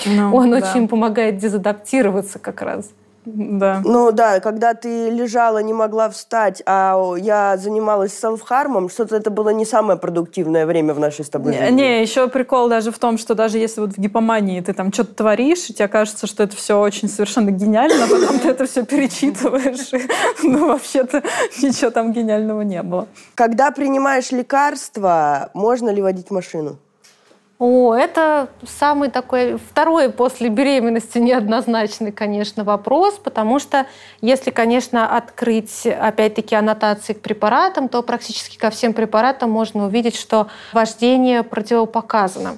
No, 0.06 0.30
ну, 0.30 0.36
Он 0.36 0.50
да. 0.50 0.58
очень 0.58 0.86
помогает 0.86 1.38
дезадаптироваться 1.38 2.38
как 2.38 2.62
раз. 2.62 2.90
Да. 3.24 3.82
Ну 3.84 4.12
да, 4.12 4.40
когда 4.40 4.72
ты 4.72 5.10
лежала, 5.10 5.58
не 5.58 5.72
могла 5.72 6.08
встать, 6.08 6.62
а 6.64 7.14
я 7.18 7.56
занималась 7.58 8.18
селф-хармом, 8.18 8.88
что-то 8.88 9.16
это 9.16 9.30
было 9.30 9.50
не 9.50 9.66
самое 9.66 9.98
продуктивное 9.98 10.64
время 10.64 10.94
в 10.94 10.98
нашей 10.98 11.24
с 11.24 11.28
тобой 11.28 11.52
жизни. 11.52 11.66
Не, 11.66 11.72
не, 11.72 12.02
еще 12.02 12.28
прикол 12.28 12.68
даже 12.68 12.90
в 12.90 12.98
том, 12.98 13.18
что 13.18 13.34
даже 13.34 13.58
если 13.58 13.82
вот 13.82 13.92
в 13.92 13.98
гипомании 13.98 14.60
ты 14.60 14.72
там 14.72 14.92
что-то 14.92 15.14
творишь, 15.14 15.68
и 15.68 15.74
тебе 15.74 15.88
кажется, 15.88 16.26
что 16.26 16.42
это 16.42 16.56
все 16.56 16.80
очень 16.80 17.08
совершенно 17.08 17.50
гениально, 17.50 18.04
а 18.04 18.08
потом 18.08 18.38
ты 18.38 18.48
это 18.48 18.64
все 18.66 18.84
перечитываешь, 18.86 19.92
и, 19.92 20.08
ну 20.42 20.68
вообще-то 20.68 21.22
ничего 21.62 21.90
там 21.90 22.12
гениального 22.12 22.62
не 22.62 22.82
было. 22.82 23.06
Когда 23.34 23.70
принимаешь 23.70 24.30
лекарства, 24.30 25.50
можно 25.52 25.90
ли 25.90 26.00
водить 26.00 26.30
машину? 26.30 26.78
О, 27.60 27.94
это 27.94 28.48
самый 28.66 29.10
такой 29.10 29.58
второй 29.58 30.08
после 30.08 30.48
беременности 30.48 31.18
неоднозначный, 31.18 32.10
конечно, 32.10 32.64
вопрос, 32.64 33.20
потому 33.22 33.58
что 33.58 33.84
если, 34.22 34.50
конечно, 34.50 35.14
открыть, 35.14 35.86
опять-таки, 35.86 36.54
аннотации 36.54 37.12
к 37.12 37.20
препаратам, 37.20 37.90
то 37.90 38.02
практически 38.02 38.56
ко 38.56 38.70
всем 38.70 38.94
препаратам 38.94 39.50
можно 39.50 39.84
увидеть, 39.84 40.16
что 40.16 40.46
вождение 40.72 41.42
противопоказано. 41.42 42.56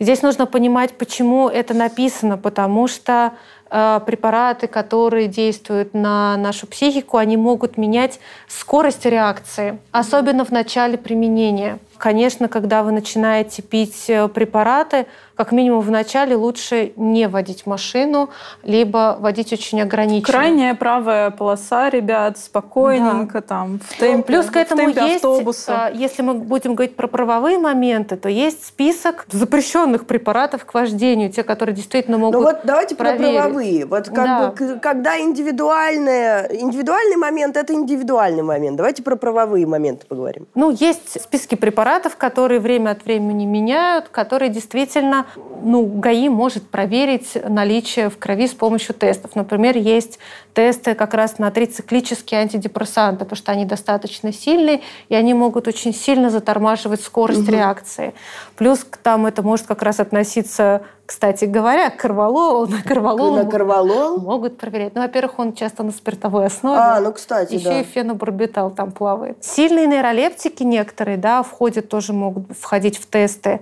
Здесь 0.00 0.20
нужно 0.22 0.46
понимать, 0.46 0.94
почему 0.98 1.48
это 1.48 1.72
написано, 1.72 2.36
потому 2.36 2.88
что 2.88 3.34
э, 3.70 4.00
препараты, 4.04 4.66
которые 4.66 5.28
действуют 5.28 5.94
на 5.94 6.36
нашу 6.36 6.66
психику, 6.66 7.18
они 7.18 7.36
могут 7.36 7.76
менять 7.76 8.18
скорость 8.48 9.06
реакции, 9.06 9.78
особенно 9.92 10.44
в 10.44 10.50
начале 10.50 10.98
применения. 10.98 11.78
Конечно, 12.00 12.48
когда 12.48 12.82
вы 12.82 12.92
начинаете 12.92 13.60
пить 13.60 14.06
э, 14.08 14.26
препараты, 14.28 15.06
как 15.36 15.52
минимум 15.52 15.80
в 15.80 15.90
начале 15.90 16.34
лучше 16.34 16.92
не 16.96 17.28
водить 17.28 17.66
машину, 17.66 18.30
либо 18.62 19.16
водить 19.20 19.52
очень 19.52 19.80
ограниченно. 19.82 20.32
Крайняя 20.32 20.74
правая 20.74 21.30
полоса, 21.30 21.90
ребят, 21.90 22.38
спокойненько 22.38 23.40
да. 23.40 23.40
там, 23.40 23.80
в 23.80 23.98
темпе, 23.98 24.16
ну, 24.16 24.22
Плюс 24.22 24.46
к 24.46 24.56
этому 24.56 24.82
в 24.82 24.84
темпе 24.94 25.00
есть, 25.12 25.24
автобуса. 25.24 25.86
А, 25.86 25.90
если 25.90 26.22
мы 26.22 26.34
будем 26.34 26.74
говорить 26.74 26.96
про 26.96 27.06
правовые 27.06 27.58
моменты, 27.58 28.16
то 28.16 28.30
есть 28.30 28.66
список 28.66 29.26
запрещенных 29.30 30.06
препаратов 30.06 30.64
к 30.64 30.72
вождению, 30.72 31.30
те, 31.30 31.42
которые 31.42 31.74
действительно 31.74 32.16
могут 32.16 32.34
Ну 32.34 32.42
вот 32.42 32.60
давайте 32.64 32.94
проверить. 32.94 33.34
про 33.34 33.42
правовые. 33.42 33.86
Вот 33.86 34.06
как 34.08 34.24
Да. 34.24 34.48
бы, 34.48 34.78
когда 34.78 35.18
индивидуальное, 35.20 36.48
индивидуальный 36.50 37.16
момент, 37.16 37.56
это 37.58 37.74
индивидуальный 37.74 38.42
момент. 38.42 38.76
Давайте 38.76 39.02
про 39.02 39.16
правовые 39.16 39.66
моменты 39.66 40.06
поговорим. 40.06 40.46
Ну, 40.54 40.70
есть 40.70 41.20
списки 41.20 41.54
препаратов, 41.54 41.89
которые 42.16 42.60
время 42.60 42.90
от 42.90 43.04
времени 43.04 43.44
меняют, 43.44 44.08
которые 44.08 44.50
действительно, 44.50 45.26
ну, 45.62 45.84
ГАИ 45.84 46.28
может 46.28 46.68
проверить 46.68 47.36
наличие 47.48 48.10
в 48.10 48.18
крови 48.18 48.46
с 48.46 48.54
помощью 48.54 48.94
тестов. 48.94 49.34
Например, 49.34 49.76
есть 49.76 50.18
тесты 50.54 50.94
как 50.94 51.14
раз 51.14 51.38
на 51.38 51.50
трициклические 51.50 52.40
антидепрессанты, 52.40 53.24
потому 53.24 53.36
что 53.36 53.52
они 53.52 53.64
достаточно 53.64 54.32
сильные, 54.32 54.82
и 55.08 55.14
они 55.14 55.34
могут 55.34 55.68
очень 55.68 55.94
сильно 55.94 56.30
затормаживать 56.30 57.02
скорость 57.02 57.48
реакции. 57.48 58.14
Плюс 58.56 58.86
там 59.02 59.26
это 59.26 59.42
может 59.42 59.66
как 59.66 59.82
раз 59.82 60.00
относиться, 60.00 60.82
кстати 61.06 61.44
говоря, 61.44 61.90
к 61.90 61.96
корвалолу. 61.96 62.66
На 62.70 62.82
корвалол 62.82 63.34
На 63.36 63.44
корвалол? 63.44 64.18
могут 64.20 64.58
проверять. 64.58 64.94
Ну, 64.94 65.02
во-первых, 65.02 65.38
он 65.38 65.54
часто 65.54 65.82
на 65.82 65.90
спиртовой 65.92 66.46
основе. 66.46 66.78
А, 66.80 67.00
ну, 67.00 67.12
кстати, 67.12 67.54
Еще 67.54 67.64
да. 67.64 67.80
и 67.80 67.84
фенобарбитал 67.84 68.70
там 68.70 68.92
плавает. 68.92 69.36
Сильные 69.44 69.86
нейролептики 69.86 70.62
некоторые, 70.62 71.16
да, 71.16 71.42
входят, 71.42 71.88
тоже 71.88 72.12
могут 72.12 72.44
входить 72.58 72.96
в 72.98 73.06
тесты. 73.06 73.60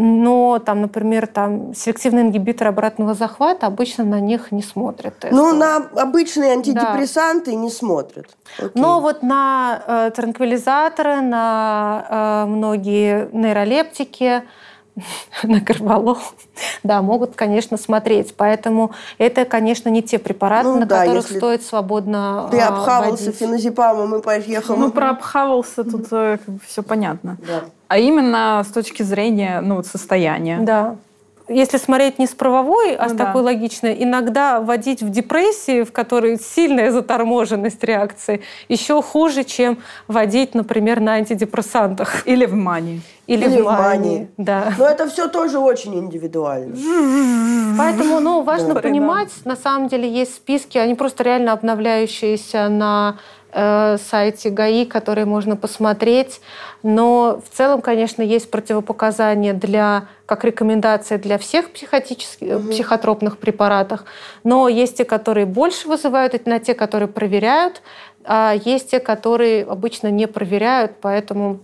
Но 0.00 0.60
там, 0.60 0.82
например, 0.82 1.26
там 1.26 1.74
селективный 1.74 2.22
ингибитор 2.22 2.68
обратного 2.68 3.14
захвата 3.14 3.66
обычно 3.66 4.04
на 4.04 4.20
них 4.20 4.52
не 4.52 4.62
смотрят 4.62 5.18
тесты. 5.18 5.34
Ну, 5.34 5.52
на 5.52 5.78
обычные 5.96 6.52
антидепрессанты 6.52 7.56
не 7.56 7.68
смотрят. 7.68 8.26
Окей. 8.58 8.70
Но 8.76 9.00
вот 9.00 9.24
на 9.24 9.82
э, 9.84 10.10
транквилизаторы, 10.14 11.20
на 11.20 12.06
э, 12.08 12.48
многие 12.48 13.28
нейролептики, 13.32 14.44
на 15.42 15.60
карвалол, 15.60 16.18
да, 16.82 17.02
могут, 17.02 17.34
конечно, 17.34 17.76
смотреть. 17.76 18.34
Поэтому 18.36 18.92
это, 19.18 19.44
конечно, 19.44 19.88
не 19.88 20.02
те 20.02 20.18
препараты, 20.18 20.68
Ну 20.68 20.80
на 20.80 20.86
да, 20.86 21.00
которых 21.00 21.26
стоит 21.26 21.62
свободно 21.62 22.48
Ты 22.50 22.58
а, 22.60 22.68
обхавался 22.68 23.26
водить. 23.26 23.38
феназепамом 23.38 24.16
и 24.16 24.22
поехал. 24.22 24.76
Ну, 24.76 24.90
про 24.90 25.10
обхавался 25.10 25.84
тут 25.84 26.06
все 26.66 26.82
понятно. 26.82 27.36
Да. 27.46 27.64
А 27.88 27.98
именно 27.98 28.62
с 28.68 28.72
точки 28.72 29.02
зрения 29.02 29.60
ну, 29.62 29.76
вот 29.76 29.86
состояния. 29.86 30.58
Да. 30.60 30.96
Если 31.48 31.78
смотреть 31.78 32.18
не 32.18 32.26
с 32.26 32.34
правовой, 32.34 32.94
а 32.94 33.04
Ну 33.04 33.08
с 33.08 33.12
да. 33.12 33.24
такой 33.26 33.42
логичной, 33.42 33.96
иногда 34.02 34.60
водить 34.60 35.02
в 35.02 35.08
депрессии, 35.08 35.82
в 35.82 35.92
которой 35.92 36.38
сильная 36.38 36.90
заторможенность 36.90 37.82
реакции, 37.84 38.42
еще 38.68 39.00
хуже, 39.02 39.44
чем 39.44 39.78
водить, 40.08 40.54
например, 40.54 41.00
на 41.00 41.12
антидепрессантах. 41.12 42.26
Или 42.26 42.44
в 42.44 42.54
мании. 42.54 43.00
Или, 43.26 43.44
Или 43.46 43.60
в 43.60 43.64
в 43.64 43.66
мании. 43.66 43.88
мании. 44.08 44.28
Да. 44.36 44.72
Но 44.78 44.86
это 44.86 45.08
все 45.08 45.28
тоже 45.28 45.58
очень 45.58 45.94
индивидуально. 45.98 46.76
Поэтому, 47.78 48.20
ну, 48.20 48.42
важно 48.42 48.74
Да. 48.74 48.80
понимать, 48.80 49.30
на 49.44 49.56
самом 49.56 49.88
деле 49.88 50.08
есть 50.08 50.34
списки, 50.34 50.78
они 50.78 50.94
просто 50.94 51.22
реально 51.24 51.52
обновляющиеся 51.52 52.68
на 52.68 53.16
э, 53.58 53.96
сайте 53.98 54.50
ГАИ, 54.50 54.84
которые 54.84 55.24
можно 55.24 55.56
посмотреть. 55.56 56.40
Но 56.82 57.42
в 57.44 57.56
целом, 57.56 57.80
конечно, 57.80 58.22
есть 58.22 58.50
противопоказания 58.50 59.52
для, 59.52 60.06
как 60.26 60.44
рекомендация 60.44 61.18
для 61.18 61.38
всех 61.38 61.72
психотических, 61.72 62.70
психотропных 62.70 63.38
препаратов. 63.38 64.04
Но 64.44 64.68
есть 64.68 64.98
те, 64.98 65.04
которые 65.04 65.46
больше 65.46 65.88
вызывают, 65.88 66.34
это 66.34 66.48
на 66.48 66.60
те, 66.60 66.74
которые 66.74 67.08
проверяют, 67.08 67.82
а 68.24 68.54
есть 68.64 68.90
те, 68.90 69.00
которые 69.00 69.64
обычно 69.64 70.08
не 70.08 70.26
проверяют, 70.26 70.92
поэтому 71.00 71.60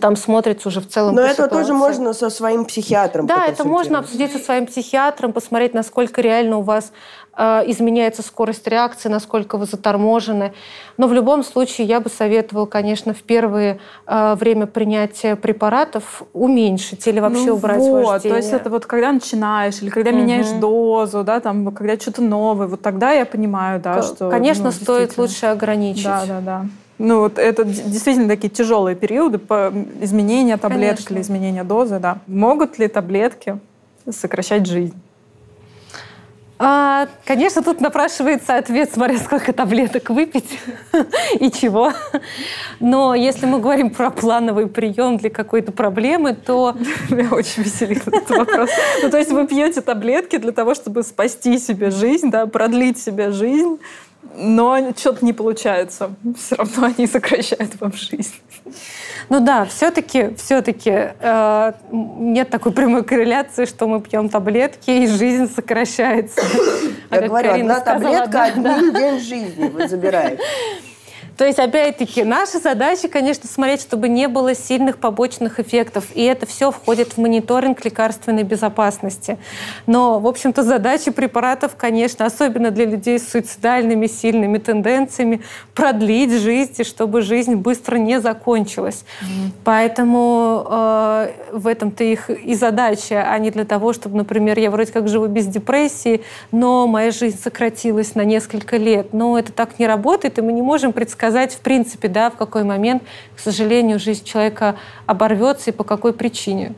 там 0.00 0.16
смотрится 0.16 0.68
уже 0.68 0.80
в 0.80 0.88
целом 0.88 1.14
Но 1.14 1.22
по 1.22 1.26
это 1.26 1.48
тоже 1.48 1.66
ситуации. 1.66 1.72
можно 1.72 2.12
со 2.14 2.30
своим 2.30 2.64
психиатром 2.64 3.26
Да, 3.26 3.46
это 3.46 3.64
можно 3.64 3.98
обсудить 4.00 4.32
со 4.32 4.38
своим 4.38 4.66
психиатром, 4.66 5.32
посмотреть, 5.32 5.74
насколько 5.74 6.20
реально 6.20 6.58
у 6.58 6.62
вас 6.62 6.92
э, 7.36 7.62
изменяется 7.66 8.22
скорость 8.22 8.66
реакции, 8.66 9.08
насколько 9.08 9.56
вы 9.56 9.66
заторможены. 9.66 10.52
Но 10.96 11.06
в 11.06 11.12
любом 11.12 11.44
случае 11.44 11.86
я 11.86 12.00
бы 12.00 12.10
советовала, 12.10 12.66
конечно, 12.66 13.14
в 13.14 13.22
первое 13.22 13.78
э, 14.06 14.34
время 14.34 14.66
принятия 14.66 15.36
препаратов 15.36 16.22
уменьшить 16.32 17.06
или 17.06 17.20
вообще 17.20 17.46
Ну 17.50 17.54
убрать 17.54 17.78
вот, 17.80 18.04
вождение. 18.06 18.30
То 18.30 18.36
есть 18.36 18.52
это 18.52 18.70
вот 18.70 18.86
когда 18.86 19.12
начинаешь, 19.12 19.80
или 19.80 19.90
когда 19.90 20.10
Мгм. 20.10 20.20
меняешь 20.20 20.50
дозу, 20.60 21.22
да, 21.22 21.40
там, 21.40 21.70
когда 21.72 21.96
что-то 21.98 22.22
новое, 22.22 22.66
вот 22.66 22.82
тогда 22.82 23.12
я 23.12 23.26
понимаю, 23.26 23.80
да, 23.80 24.00
К- 24.00 24.04
что... 24.04 24.30
Конечно, 24.30 24.64
ну, 24.64 24.72
стоит 24.72 25.16
лучше 25.18 25.46
ограничить. 25.46 26.04
Да, 26.04 26.24
да, 26.26 26.40
да. 26.40 26.66
Ну, 26.98 27.20
вот 27.20 27.38
это 27.38 27.64
действительно 27.64 28.28
такие 28.28 28.48
тяжелые 28.48 28.94
периоды 28.94 29.38
по 29.38 29.72
изменения 30.00 30.56
таблеток 30.56 31.06
Конечно. 31.06 31.14
или 31.14 31.20
изменения 31.22 31.64
дозы, 31.64 31.98
да. 31.98 32.18
Могут 32.26 32.78
ли 32.78 32.86
таблетки 32.88 33.58
сокращать 34.10 34.66
жизнь? 34.66 34.94
А, 36.56 37.08
конечно, 37.24 37.62
тут 37.62 37.80
напрашивается 37.80 38.56
ответ, 38.56 38.90
смотря 38.94 39.18
сколько 39.18 39.52
таблеток 39.52 40.08
выпить 40.10 40.58
и 41.40 41.50
чего. 41.50 41.92
Но 42.78 43.14
если 43.14 43.46
мы 43.46 43.58
говорим 43.58 43.90
про 43.90 44.10
плановый 44.10 44.68
прием 44.68 45.16
для 45.16 45.30
какой-то 45.30 45.72
проблемы, 45.72 46.34
то 46.34 46.76
Меня 47.10 47.30
очень 47.32 47.64
веселит 47.64 48.06
этот 48.06 48.30
вопрос. 48.30 48.70
Ну, 49.02 49.10
то 49.10 49.18
есть 49.18 49.32
вы 49.32 49.48
пьете 49.48 49.80
таблетки 49.80 50.36
для 50.36 50.52
того, 50.52 50.74
чтобы 50.74 51.02
спасти 51.02 51.58
себе 51.58 51.90
жизнь, 51.90 52.30
да, 52.30 52.46
продлить 52.46 52.98
себе 52.98 53.32
жизнь, 53.32 53.78
но 54.36 54.92
что-то 54.96 55.24
не 55.24 55.32
получается. 55.32 56.10
Все 56.36 56.56
равно 56.56 56.86
они 56.96 57.06
сокращают 57.06 57.80
вам 57.80 57.92
жизнь. 57.92 58.34
Ну 59.28 59.40
да, 59.40 59.64
все-таки, 59.64 60.34
все-таки 60.36 61.12
э, 61.18 61.72
нет 61.90 62.50
такой 62.50 62.72
прямой 62.72 63.04
корреляции, 63.04 63.64
что 63.64 63.86
мы 63.86 64.00
пьем 64.00 64.28
таблетки 64.28 64.90
и 64.90 65.06
жизнь 65.06 65.50
сокращается. 65.54 66.40
А 67.10 67.16
Я 67.16 67.20
как 67.20 67.28
говорю, 67.28 67.50
одна 67.52 67.80
таблетка, 67.80 68.44
один 68.44 68.92
день 68.92 69.20
жизни 69.20 69.68
вы 69.68 69.88
забираете. 69.88 70.42
То 71.36 71.44
есть, 71.44 71.58
опять-таки, 71.58 72.22
наша 72.22 72.60
задача, 72.60 73.08
конечно, 73.08 73.48
смотреть, 73.48 73.80
чтобы 73.80 74.08
не 74.08 74.28
было 74.28 74.54
сильных 74.54 74.98
побочных 74.98 75.58
эффектов. 75.58 76.06
И 76.14 76.22
это 76.22 76.46
все 76.46 76.70
входит 76.70 77.14
в 77.14 77.18
мониторинг 77.18 77.84
лекарственной 77.84 78.44
безопасности. 78.44 79.38
Но, 79.86 80.20
в 80.20 80.26
общем-то, 80.26 80.62
задача 80.62 81.10
препаратов, 81.10 81.72
конечно, 81.76 82.24
особенно 82.24 82.70
для 82.70 82.86
людей 82.86 83.18
с 83.18 83.28
суицидальными 83.28 84.06
сильными 84.06 84.58
тенденциями, 84.58 85.42
продлить 85.74 86.32
жизнь, 86.32 86.74
и 86.78 86.84
чтобы 86.84 87.22
жизнь 87.22 87.56
быстро 87.56 87.96
не 87.96 88.20
закончилась. 88.20 89.04
Поэтому 89.64 90.64
э, 90.68 91.30
в 91.52 91.66
этом-то 91.66 92.04
их 92.04 92.30
и 92.30 92.54
задача, 92.54 93.26
а 93.28 93.38
не 93.38 93.50
для 93.50 93.64
того, 93.64 93.92
чтобы, 93.92 94.16
например, 94.16 94.58
я 94.58 94.70
вроде 94.70 94.92
как 94.92 95.08
живу 95.08 95.26
без 95.26 95.46
депрессии, 95.46 96.22
но 96.52 96.86
моя 96.86 97.10
жизнь 97.10 97.40
сократилась 97.42 98.14
на 98.14 98.24
несколько 98.24 98.76
лет. 98.76 99.12
Но 99.12 99.36
это 99.38 99.52
так 99.52 99.78
не 99.78 99.86
работает, 99.86 100.38
и 100.38 100.42
мы 100.42 100.52
не 100.52 100.62
можем 100.62 100.92
предсказать, 100.92 101.23
предсказать, 101.24 101.54
в 101.54 101.60
принципе, 101.60 102.08
да, 102.08 102.30
в 102.30 102.36
какой 102.36 102.64
момент, 102.64 103.02
к 103.34 103.40
сожалению, 103.40 103.98
жизнь 103.98 104.24
человека 104.24 104.76
оборвется 105.06 105.70
и 105.70 105.72
по 105.72 105.84
какой 105.84 106.12
причине. 106.12 106.74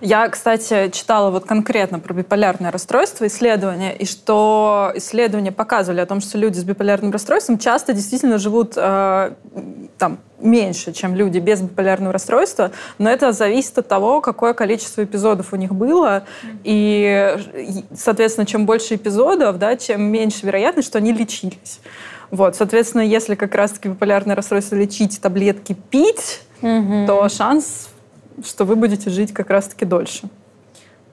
Я, 0.00 0.28
кстати, 0.28 0.90
читала 0.90 1.30
вот 1.30 1.44
конкретно 1.44 1.98
про 1.98 2.14
биполярное 2.14 2.70
расстройство, 2.70 3.26
исследования, 3.26 3.94
и 3.94 4.06
что 4.06 4.92
исследования 4.94 5.52
показывали 5.52 6.00
о 6.00 6.06
том, 6.06 6.20
что 6.20 6.38
люди 6.38 6.58
с 6.58 6.64
биполярным 6.64 7.10
расстройством 7.10 7.58
часто 7.58 7.92
действительно 7.92 8.38
живут 8.38 8.74
э, 8.76 9.32
там 9.98 10.18
меньше, 10.38 10.92
чем 10.92 11.14
люди 11.16 11.38
без 11.38 11.60
биполярного 11.60 12.12
расстройства, 12.12 12.70
но 12.98 13.10
это 13.10 13.32
зависит 13.32 13.76
от 13.78 13.88
того, 13.88 14.20
какое 14.20 14.54
количество 14.54 15.02
эпизодов 15.02 15.52
у 15.52 15.56
них 15.56 15.74
было, 15.74 16.22
и, 16.64 17.36
соответственно, 17.94 18.46
чем 18.46 18.64
больше 18.64 18.94
эпизодов, 18.94 19.58
да, 19.58 19.76
чем 19.76 20.02
меньше 20.02 20.46
вероятность, 20.46 20.88
что 20.88 20.98
они 20.98 21.12
лечились. 21.12 21.80
Вот, 22.30 22.56
соответственно, 22.56 23.02
если 23.02 23.34
как 23.34 23.54
раз-таки 23.54 23.88
биполярное 23.88 24.36
расстройство 24.36 24.76
лечить, 24.76 25.20
таблетки 25.20 25.76
пить, 25.90 26.42
угу. 26.62 27.06
то 27.06 27.28
шанс 27.28 27.88
что 28.44 28.64
вы 28.64 28.76
будете 28.76 29.10
жить 29.10 29.32
как 29.32 29.50
раз-таки 29.50 29.84
дольше. 29.84 30.28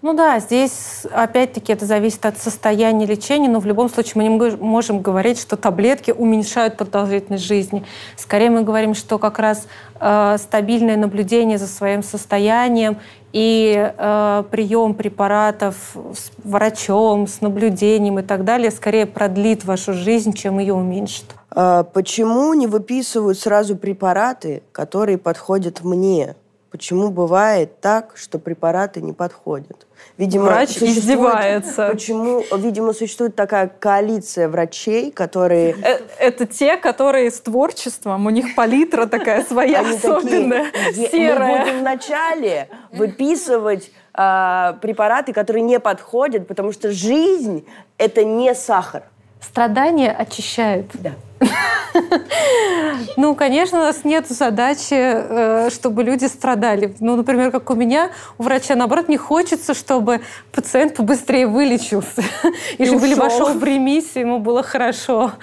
Ну 0.02 0.14
да, 0.14 0.38
здесь 0.40 1.08
опять-таки 1.12 1.74
это 1.74 1.86
зависит 1.88 2.28
от 2.28 2.38
состояния 2.38 3.08
лечения, 3.08 3.50
но 3.50 3.60
в 3.60 3.66
любом 3.66 3.90
случае 3.90 4.14
мы 4.18 4.24
не 4.24 4.58
можем 4.58 5.02
говорить, 5.02 5.40
что 5.40 5.58
таблетки 5.58 6.12
уменьшают 6.12 6.78
продолжительность 6.78 7.44
жизни. 7.44 7.84
Скорее 8.16 8.52
мы 8.52 8.62
говорим, 8.62 8.94
что 8.94 9.18
как 9.18 9.40
раз 9.40 9.68
э, 10.00 10.38
стабильное 10.38 10.96
наблюдение 10.96 11.58
за 11.58 11.66
своим 11.66 12.04
состоянием 12.04 12.98
и 13.36 13.76
э, 13.76 14.44
прием 14.50 14.94
препаратов 14.94 15.76
с 16.14 16.32
врачом, 16.42 17.28
с 17.28 17.42
наблюдением 17.42 18.20
и 18.20 18.22
так 18.22 18.46
далее 18.46 18.72
скорее 18.72 19.06
продлит 19.06 19.66
вашу 19.66 19.92
жизнь, 19.92 20.32
чем 20.32 20.58
ее 20.58 20.74
уменьшит. 20.74 21.26
А 21.52 21.84
почему 21.84 22.54
не 22.54 22.66
выписывают 22.66 23.38
сразу 23.38 23.76
препараты, 23.76 24.64
которые 24.72 25.18
подходят 25.18 25.84
мне? 25.84 26.38
Почему 26.72 27.10
бывает 27.10 27.82
так, 27.82 28.14
что 28.16 28.40
препараты 28.40 29.02
не 29.02 29.12
подходят? 29.12 29.86
Видимо, 30.18 30.46
Врач 30.46 30.78
издевается. 30.78 31.90
Почему, 31.92 32.42
видимо, 32.56 32.94
существует 32.94 33.36
такая 33.36 33.68
коалиция 33.68 34.48
врачей, 34.48 35.12
которые... 35.12 35.76
Это, 35.82 36.04
это 36.20 36.46
те, 36.46 36.78
которые 36.78 37.32
с 37.32 37.42
творчеством, 37.42 38.26
у 38.26 38.30
них 38.30 38.56
палитра 38.56 39.08
такая 39.08 39.44
своя 39.50 39.82
особенная, 39.82 40.68
серая. 41.12 41.58
Мы 41.58 41.66
будем 41.66 41.80
вначале 41.80 42.70
выписывать 42.94 43.92
э, 44.14 44.74
препараты, 44.82 45.34
которые 45.34 45.64
не 45.64 45.80
подходят, 45.82 46.48
потому 46.48 46.72
что 46.72 46.92
жизнь– 46.94 47.68
это 47.98 48.24
не 48.24 48.56
сахар. 48.56 49.04
Страдания 49.42 50.12
очищают. 50.12 50.88
Да. 50.94 51.12
Ну, 53.18 53.36
конечно, 53.36 53.80
у 53.80 53.82
нас 53.82 54.04
нет 54.04 54.28
задачи, 54.28 54.94
э, 54.94 55.70
чтобы 55.70 56.04
люди 56.04 56.26
страдали. 56.26 56.96
Ну, 57.00 57.16
например, 57.16 57.52
как 57.52 57.70
у 57.70 57.76
меня, 57.76 58.10
у 58.38 58.44
врача, 58.44 58.76
наоборот, 58.76 59.10
не 59.10 59.18
хочется, 59.18 59.74
чтобы 59.74 60.22
пациент 60.52 60.96
побыстрее 60.96 61.48
вылечился. 61.48 62.24
И 62.78 62.86
чтобы 62.86 63.14
вошел 63.16 63.54
в 63.54 63.64
ремиссию, 63.64 64.26
ему 64.26 64.40
было 64.40 64.64
хорошо. 64.64 65.34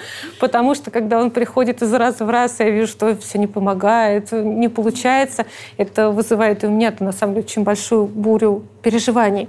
Потому 0.41 0.75
что, 0.75 0.91
когда 0.91 1.21
он 1.21 1.31
приходит 1.31 1.83
из 1.83 1.93
раза 1.93 2.25
в 2.25 2.31
раз, 2.31 2.57
я 2.61 2.71
вижу, 2.71 2.89
что 2.89 3.17
все 3.17 3.39
не 3.39 3.47
помогает, 3.47 4.33
не 4.33 4.69
получается, 4.69 5.47
это 5.77 6.11
вызывает 6.11 6.65
и 6.65 6.67
у 6.67 6.71
меня, 6.71 6.95
на 7.01 7.13
самом 7.13 7.35
деле, 7.35 7.45
очень 7.45 7.63
большую 7.63 8.07
бурю 8.07 8.65
переживаний. 8.83 9.49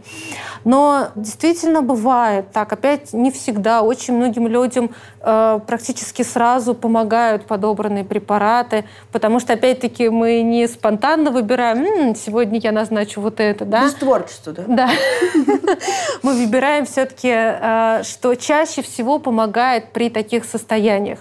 Но 0.63 1.09
действительно 1.15 1.81
бывает 1.81 2.51
так. 2.51 2.71
Опять 2.71 3.13
не 3.13 3.31
всегда. 3.31 3.81
Очень 3.81 4.15
многим 4.15 4.47
людям 4.47 4.91
э, 5.21 5.59
практически 5.67 6.21
сразу 6.21 6.73
помогают 6.73 7.45
подобранные 7.45 8.05
препараты, 8.05 8.85
потому 9.11 9.39
что, 9.39 9.53
опять-таки, 9.53 10.09
мы 10.09 10.41
не 10.41 10.67
спонтанно 10.67 11.31
выбираем, 11.31 11.83
М, 11.83 12.15
сегодня 12.15 12.59
я 12.59 12.71
назначу 12.71 13.21
вот 13.21 13.39
это. 13.39 13.65
Да? 13.65 13.83
Без 13.83 13.93
творчества, 13.93 14.53
да? 14.53 14.63
Да. 14.67 14.89
Мы 16.23 16.33
выбираем 16.33 16.85
все-таки, 16.85 17.31
э, 17.31 18.03
что 18.03 18.35
чаще 18.35 18.81
всего 18.81 19.19
помогает 19.19 19.91
при 19.91 20.09
таких 20.09 20.45
состояниях. 20.45 21.19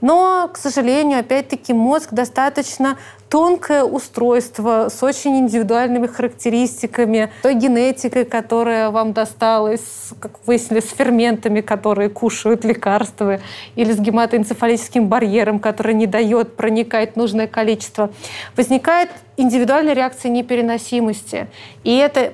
Но, 0.00 0.50
к 0.52 0.58
сожалению, 0.58 1.20
опять-таки 1.20 1.72
мозг 1.72 2.10
достаточно 2.12 2.98
тонкое 3.34 3.82
устройство 3.82 4.88
с 4.88 5.02
очень 5.02 5.36
индивидуальными 5.40 6.06
характеристиками, 6.06 7.32
той 7.42 7.54
генетикой, 7.54 8.24
которая 8.24 8.90
вам 8.90 9.12
досталась, 9.12 10.12
как 10.20 10.38
выяснили, 10.46 10.78
с 10.78 10.90
ферментами, 10.90 11.60
которые 11.60 12.10
кушают 12.10 12.64
лекарства, 12.64 13.40
или 13.74 13.90
с 13.90 13.98
гематоэнцефалическим 13.98 15.08
барьером, 15.08 15.58
который 15.58 15.94
не 15.94 16.06
дает 16.06 16.54
проникать 16.54 17.16
нужное 17.16 17.48
количество. 17.48 18.10
Возникает 18.56 19.10
индивидуальная 19.36 19.94
реакция 19.94 20.30
непереносимости. 20.30 21.48
И 21.82 21.96
это 21.96 22.32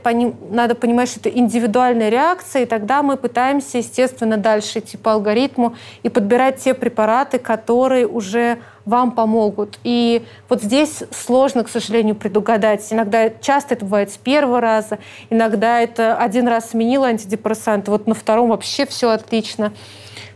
надо 0.51 0.75
понимать, 0.75 1.09
что 1.09 1.21
это 1.21 1.31
индивидуальная 1.31 2.11
реакция, 2.11 2.65
и 2.65 2.67
тогда 2.67 3.03
мы 3.03 3.17
пытаемся, 3.17 3.79
естественно, 3.79 4.37
дальше 4.37 4.81
идти 4.81 4.99
по 4.99 5.13
алгоритму 5.13 5.77
и 6.03 6.11
подбирать 6.11 6.59
те 6.59 6.75
препараты, 6.75 7.39
которые 7.39 8.07
уже 8.07 8.59
вам 8.85 9.13
помогут. 9.13 9.79
И 9.85 10.23
вот 10.49 10.63
здесь 10.63 11.03
сложно, 11.11 11.65
к 11.65 11.69
сожалению, 11.69 12.15
предугадать. 12.15 12.87
Иногда, 12.93 13.31
часто 13.31 13.75
это 13.75 13.85
бывает 13.85 14.11
с 14.11 14.17
первого 14.17 14.61
раза, 14.61 14.99
иногда 15.29 15.81
это 15.81 16.17
один 16.17 16.49
раз 16.49 16.71
сменил 16.71 17.05
антидепрессант, 17.05 17.89
вот 17.89 18.07
на 18.07 18.15
втором 18.15 18.51
вообще 18.51 18.87
все 18.87 19.11
отлично. 19.11 19.73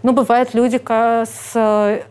Но 0.03 0.13
бывают 0.13 0.55
люди 0.55 0.81
с 0.87 1.53
э, 1.55 2.03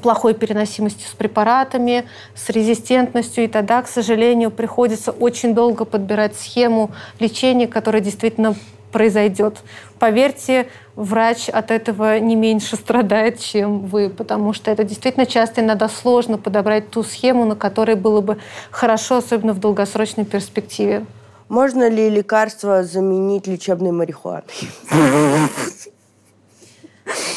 плохой 0.00 0.34
переносимостью 0.34 1.08
с 1.08 1.14
препаратами, 1.14 2.04
с 2.34 2.50
резистентностью, 2.50 3.44
и 3.44 3.48
тогда, 3.48 3.82
к 3.82 3.88
сожалению, 3.88 4.50
приходится 4.50 5.12
очень 5.12 5.54
долго 5.54 5.84
подбирать 5.84 6.36
схему 6.36 6.90
лечения, 7.18 7.66
которая 7.66 8.02
действительно 8.02 8.54
произойдет. 8.96 9.58
Поверьте, 9.98 10.68
врач 10.94 11.50
от 11.50 11.70
этого 11.70 12.18
не 12.18 12.34
меньше 12.34 12.76
страдает, 12.76 13.38
чем 13.38 13.84
вы, 13.84 14.08
потому 14.08 14.54
что 14.54 14.70
это 14.70 14.84
действительно 14.84 15.26
часто 15.26 15.60
иногда 15.60 15.90
сложно 15.90 16.38
подобрать 16.38 16.88
ту 16.88 17.02
схему, 17.02 17.44
на 17.44 17.56
которой 17.56 17.94
было 17.94 18.22
бы 18.22 18.38
хорошо, 18.70 19.18
особенно 19.18 19.52
в 19.52 19.58
долгосрочной 19.60 20.24
перспективе. 20.24 21.04
Можно 21.50 21.90
ли 21.90 22.08
лекарство 22.08 22.84
заменить 22.84 23.46
лечебной 23.46 23.92
марихуаной? 23.92 24.44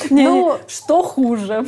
ну, 0.09 0.59
что 0.65 1.03
хуже? 1.03 1.65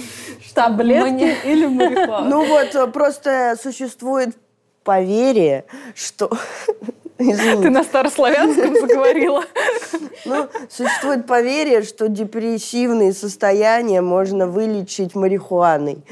Таблетки 0.54 1.36
или 1.46 1.68
марихуана? 1.68 2.30
Ну 2.30 2.46
вот, 2.46 2.94
просто 2.94 3.58
существует 3.62 4.38
поверие, 4.86 5.66
что 5.96 6.32
Извините. 7.22 7.62
Ты 7.62 7.70
на 7.70 7.84
старославянском 7.84 8.76
заговорила. 8.76 9.44
Ну, 10.26 10.48
существует 10.70 11.26
поверье, 11.26 11.84
что 11.84 12.08
депрессивные 12.08 13.14
состояния 13.14 14.02
можно 14.02 14.48
вылечить 14.48 15.16
марихуаной. 15.16 16.04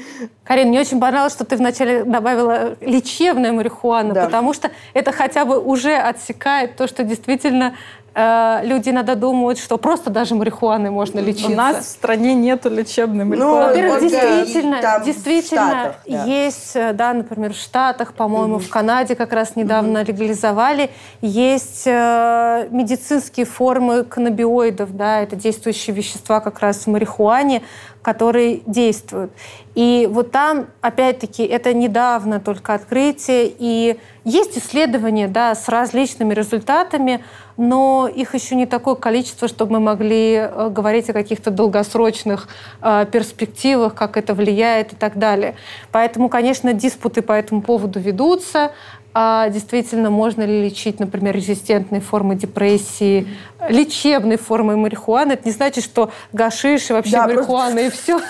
Карин, 0.44 0.68
мне 0.68 0.80
очень 0.80 1.00
понравилось, 1.00 1.32
что 1.32 1.44
ты 1.44 1.56
вначале 1.56 2.02
добавила 2.02 2.76
лечебная 2.80 3.52
марихуана, 3.52 4.14
да. 4.14 4.24
потому 4.24 4.52
что 4.52 4.70
это 4.94 5.12
хотя 5.12 5.44
бы 5.44 5.60
уже 5.60 5.94
отсекает 5.94 6.76
то, 6.76 6.88
что 6.88 7.04
действительно 7.04 7.76
люди 8.14 8.90
иногда 8.90 9.14
думают, 9.14 9.58
что 9.58 9.78
просто 9.78 10.10
даже 10.10 10.34
марихуаной 10.34 10.90
можно 10.90 11.20
лечиться. 11.20 11.52
У 11.52 11.54
нас 11.54 11.76
в 11.78 11.88
стране 11.88 12.34
нету 12.34 12.68
лечебной 12.68 13.24
ну, 13.24 13.30
марихуаны. 13.30 13.60
Ну, 13.60 13.66
Во-первых, 13.68 14.00
действительно, 14.00 14.82
там 14.82 15.02
действительно 15.04 15.68
Штатах, 15.68 15.96
да. 16.06 16.24
есть, 16.24 16.72
э, 16.74 16.92
да, 16.92 17.12
например, 17.12 17.52
в 17.52 17.56
Штатах, 17.56 18.14
по-моему, 18.14 18.56
mm-hmm. 18.56 18.60
в 18.60 18.70
Канаде 18.70 19.14
как 19.14 19.32
раз 19.32 19.56
недавно 19.56 19.98
mm-hmm. 19.98 20.08
легализовали, 20.08 20.90
есть 21.20 21.84
э, 21.86 22.68
медицинские 22.70 23.46
формы 23.46 24.04
каннабиоидов, 24.04 24.96
да, 24.96 25.20
это 25.20 25.36
действующие 25.36 25.94
вещества 25.94 26.40
как 26.40 26.60
раз 26.60 26.78
в 26.78 26.86
марихуане, 26.88 27.62
которые 28.02 28.62
действуют. 28.66 29.30
И 29.74 30.08
вот 30.10 30.32
там, 30.32 30.66
опять-таки, 30.80 31.44
это 31.44 31.72
недавно 31.72 32.40
только 32.40 32.74
открытие, 32.74 33.52
и 33.56 34.00
есть 34.24 34.58
исследования 34.58 35.28
да, 35.28 35.54
с 35.54 35.68
различными 35.68 36.34
результатами, 36.34 37.24
но 37.56 38.08
их 38.08 38.34
еще 38.34 38.54
не 38.54 38.66
такое 38.66 38.94
количество, 38.94 39.46
чтобы 39.46 39.74
мы 39.74 39.80
могли 39.80 40.34
э, 40.34 40.68
говорить 40.70 41.08
о 41.10 41.12
каких-то 41.12 41.50
долгосрочных 41.50 42.48
э, 42.80 43.06
перспективах, 43.12 43.94
как 43.94 44.16
это 44.16 44.34
влияет 44.34 44.92
и 44.92 44.96
так 44.96 45.18
далее. 45.18 45.54
Поэтому, 45.92 46.28
конечно, 46.28 46.72
диспуты 46.72 47.22
по 47.22 47.32
этому 47.32 47.62
поводу 47.62 48.00
ведутся. 48.00 48.72
А 49.12 49.48
действительно, 49.48 50.08
можно 50.08 50.42
ли 50.42 50.62
лечить, 50.62 51.00
например, 51.00 51.34
резистентные 51.34 52.00
формы 52.00 52.36
депрессии 52.36 53.26
лечебной 53.68 54.36
формой 54.36 54.76
марихуаны? 54.76 55.32
Это 55.32 55.42
не 55.46 55.52
значит, 55.52 55.82
что 55.82 56.12
гашиш 56.32 56.90
и 56.90 56.92
вообще 56.92 57.12
да, 57.12 57.26
марихуана 57.26 57.80
просто... 57.80 57.86
и 57.86 57.90
все 57.90 58.20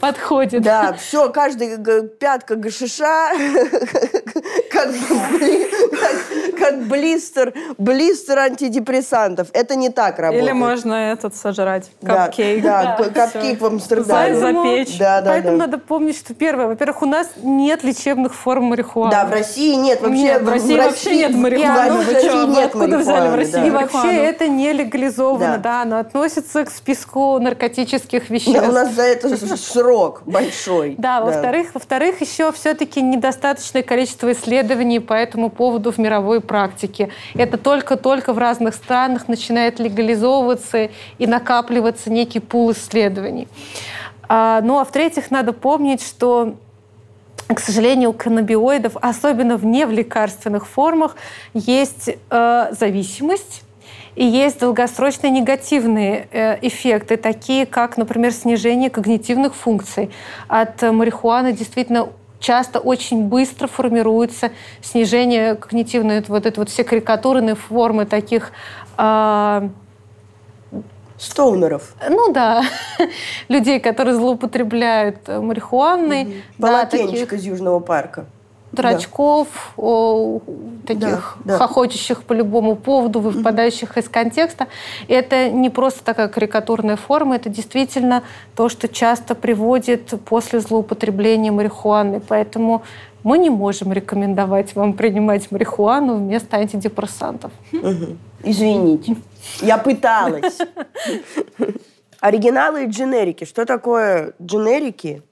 подходит. 0.00 0.62
Да, 0.62 0.94
все, 0.94 1.28
каждая 1.30 1.76
пятка 2.02 2.56
гашиша 2.56 3.30
как, 4.70 4.88
как, 5.08 5.40
как 6.70 6.82
блистер, 6.86 7.54
блистер 7.78 8.38
антидепрессантов. 8.38 9.48
Это 9.52 9.76
не 9.76 9.88
так 9.90 10.18
работает. 10.18 10.44
Или 10.44 10.52
можно 10.52 10.94
этот 11.12 11.34
сожрать, 11.34 11.90
Да, 12.00 12.26
капкейк. 12.26 12.62
Да, 12.62 12.96
п- 12.98 13.10
капкейк 13.10 13.60
в 13.60 13.66
Амстердаме. 13.66 14.34
Запечь. 14.38 14.98
Да, 14.98 15.20
да, 15.20 15.30
Поэтому 15.30 15.58
да. 15.58 15.66
надо 15.66 15.78
помнить, 15.78 16.16
что 16.18 16.34
первое, 16.34 16.66
во-первых, 16.68 17.02
у 17.02 17.06
нас 17.06 17.28
нет 17.42 17.82
лечебных 17.84 18.34
форм 18.34 18.64
марихуаны. 18.64 19.10
Да, 19.10 19.24
в 19.26 19.32
России 19.32 19.74
нет 19.74 20.00
вообще. 20.00 20.18
Нет, 20.22 20.42
в 20.42 20.48
России 20.48 20.76
вообще 20.76 21.16
нет 21.16 21.34
марихуаны. 21.34 21.74
Да, 21.88 21.94
Вы 21.94 22.02
в 22.04 22.12
России 22.12 22.28
вы 22.28 22.46
нет 22.46 22.66
откуда 22.66 22.98
взяли 22.98 23.28
в 23.28 23.34
России 23.34 23.52
да. 23.52 23.66
И 23.66 23.70
марихуану? 23.70 24.06
вообще 24.08 24.24
это 24.24 24.48
не 24.48 24.72
легализовано, 24.72 25.56
Да. 25.56 25.58
да, 25.58 25.82
оно 25.82 25.98
относится 25.98 26.64
к 26.64 26.70
списку 26.70 27.38
наркотических 27.38 28.28
Да, 28.28 28.34
веществ. 28.34 28.68
У 28.68 28.72
нас 28.72 28.92
за 28.92 29.02
это 29.02 29.56
срок 29.56 30.22
большой. 30.26 30.94
Да, 30.98 31.20
во-вторых, 31.20 31.68
во-вторых, 31.74 32.20
еще 32.20 32.52
все-таки 32.52 33.00
недостаточное 33.00 33.82
количество 33.82 34.30
исследований 34.32 35.00
по 35.00 35.14
этому 35.14 35.50
поводу 35.50 35.92
в 35.92 35.98
мировой 35.98 36.40
практике. 36.40 36.57
Это 37.34 37.56
только-только 37.56 38.32
в 38.32 38.38
разных 38.38 38.74
странах 38.74 39.28
начинает 39.28 39.78
легализовываться 39.78 40.90
и 41.18 41.26
накапливаться 41.26 42.10
некий 42.10 42.40
пул 42.40 42.72
исследований. 42.72 43.48
А, 44.28 44.60
ну 44.62 44.78
а 44.78 44.84
в-третьих, 44.84 45.30
надо 45.30 45.52
помнить, 45.52 46.02
что 46.02 46.54
к 47.54 47.60
сожалению, 47.60 48.10
у 48.10 48.12
каннабиоидов, 48.12 48.96
особенно 49.00 49.56
в 49.56 49.64
невлекарственных 49.64 50.66
формах, 50.66 51.16
есть 51.54 52.10
э, 52.30 52.68
зависимость 52.72 53.62
и 54.16 54.24
есть 54.24 54.60
долгосрочные 54.60 55.30
негативные 55.30 56.28
э, 56.30 56.58
эффекты, 56.60 57.16
такие 57.16 57.64
как, 57.64 57.96
например, 57.96 58.32
снижение 58.32 58.90
когнитивных 58.90 59.54
функций. 59.54 60.10
От 60.46 60.82
марихуаны 60.82 61.52
действительно 61.52 62.10
часто 62.40 62.78
очень 62.78 63.24
быстро 63.24 63.66
формируется 63.66 64.52
снижение 64.82 65.54
когнитивной, 65.54 66.22
вот 66.28 66.46
это 66.46 66.60
вот 66.60 66.68
все 66.68 66.84
карикатурные 66.84 67.54
формы 67.54 68.06
таких 68.06 68.52
э, 68.96 69.68
Стоунеров. 71.18 71.94
ну 72.08 72.32
да, 72.32 72.62
людей, 73.48 73.80
которые 73.80 74.14
злоупотребляют 74.14 75.28
э, 75.28 75.40
марихуаной. 75.40 76.44
Да, 76.58 76.68
Полотенчик 76.68 77.10
таких 77.10 77.32
из 77.32 77.44
Южного 77.44 77.80
парка. 77.80 78.26
Дурачков, 78.82 79.48
о, 79.76 80.40
таких 80.86 81.36
Да, 81.44 81.58
да. 81.58 81.58
хохочущих 81.58 82.22
по 82.22 82.32
любому 82.32 82.76
поводу, 82.76 83.20
выпадающих 83.20 83.96
из 83.98 84.08
контекста. 84.08 84.66
И 85.08 85.12
это 85.12 85.50
не 85.50 85.70
просто 85.70 86.04
такая 86.04 86.28
карикатурная 86.28 86.96
форма, 86.96 87.36
это 87.36 87.48
действительно 87.48 88.22
то, 88.56 88.68
что 88.68 88.88
часто 88.88 89.34
приводит 89.34 90.14
после 90.24 90.60
злоупотребления 90.60 91.52
марихуаны. 91.52 92.20
Поэтому 92.20 92.82
мы 93.22 93.38
не 93.38 93.50
можем 93.50 93.92
рекомендовать 93.92 94.74
вам 94.74 94.92
принимать 94.92 95.50
марихуану 95.50 96.16
вместо 96.16 96.56
антидепрессантов. 96.56 97.50
Мгм. 97.72 98.18
Извините. 98.44 99.16
Я 99.60 99.78
пыталась. 99.78 100.58
Оригиналы 102.20 102.84
и 102.84 102.86
дженерики. 102.88 103.44
Что 103.44 103.64
такое 103.64 104.32
дженерики? 104.42 105.22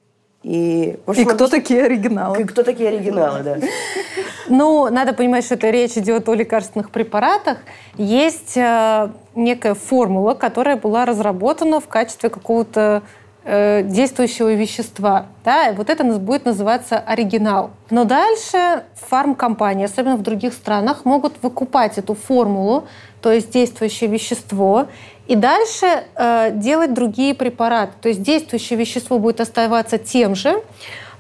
И, 0.47 0.97
И 1.17 1.25
кто 1.25 1.49
такие 1.49 1.87
оригиналы? 1.87 2.43
и 2.43 2.45
кто 2.45 2.63
такие 2.63 2.91
оригиналы, 2.91 3.41
да? 3.43 3.57
Ну, 4.49 4.89
надо 4.91 5.13
понимать, 5.13 5.45
что 5.45 5.55
это 5.55 5.71
речь 5.71 5.97
идет 5.97 6.29
о 6.29 6.35
лекарственных 6.35 6.91
препаратах. 6.91 7.59
Есть 7.97 8.57
э, 8.57 9.09
некая 9.35 9.75
формула, 9.75 10.35
которая 10.35 10.77
была 10.77 11.05
разработана 11.05 11.81
в 11.81 11.89
качестве 11.89 12.31
какого-то 12.31 13.03
э, 13.43 13.83
действующего 13.83 14.53
вещества. 14.55 15.27
Да? 15.45 15.71
И 15.71 15.75
вот 15.75 15.91
это 15.91 16.05
нас- 16.05 16.19
будет 16.19 16.45
называться 16.45 16.97
оригинал. 16.97 17.73
Но 17.91 18.05
дальше 18.05 18.85
фармкомпании, 19.09 19.87
особенно 19.87 20.15
в 20.15 20.23
других 20.23 20.53
странах, 20.53 21.05
могут 21.05 21.43
выкупать 21.43 21.99
эту 21.99 22.15
формулу, 22.15 22.87
то 23.21 23.33
есть 23.33 23.51
действующее 23.51 24.09
вещество, 24.09 24.87
и 25.27 25.35
дальше 25.35 26.05
э, 26.15 26.51
делать 26.53 26.95
другие 26.95 27.35
препараты. 27.35 27.93
То 28.01 28.09
есть 28.09 28.23
действующее 28.23 28.79
вещество 28.79 29.19
будет 29.19 29.41
оставаться 29.41 29.99
тем 29.99 30.35
же, 30.35 30.63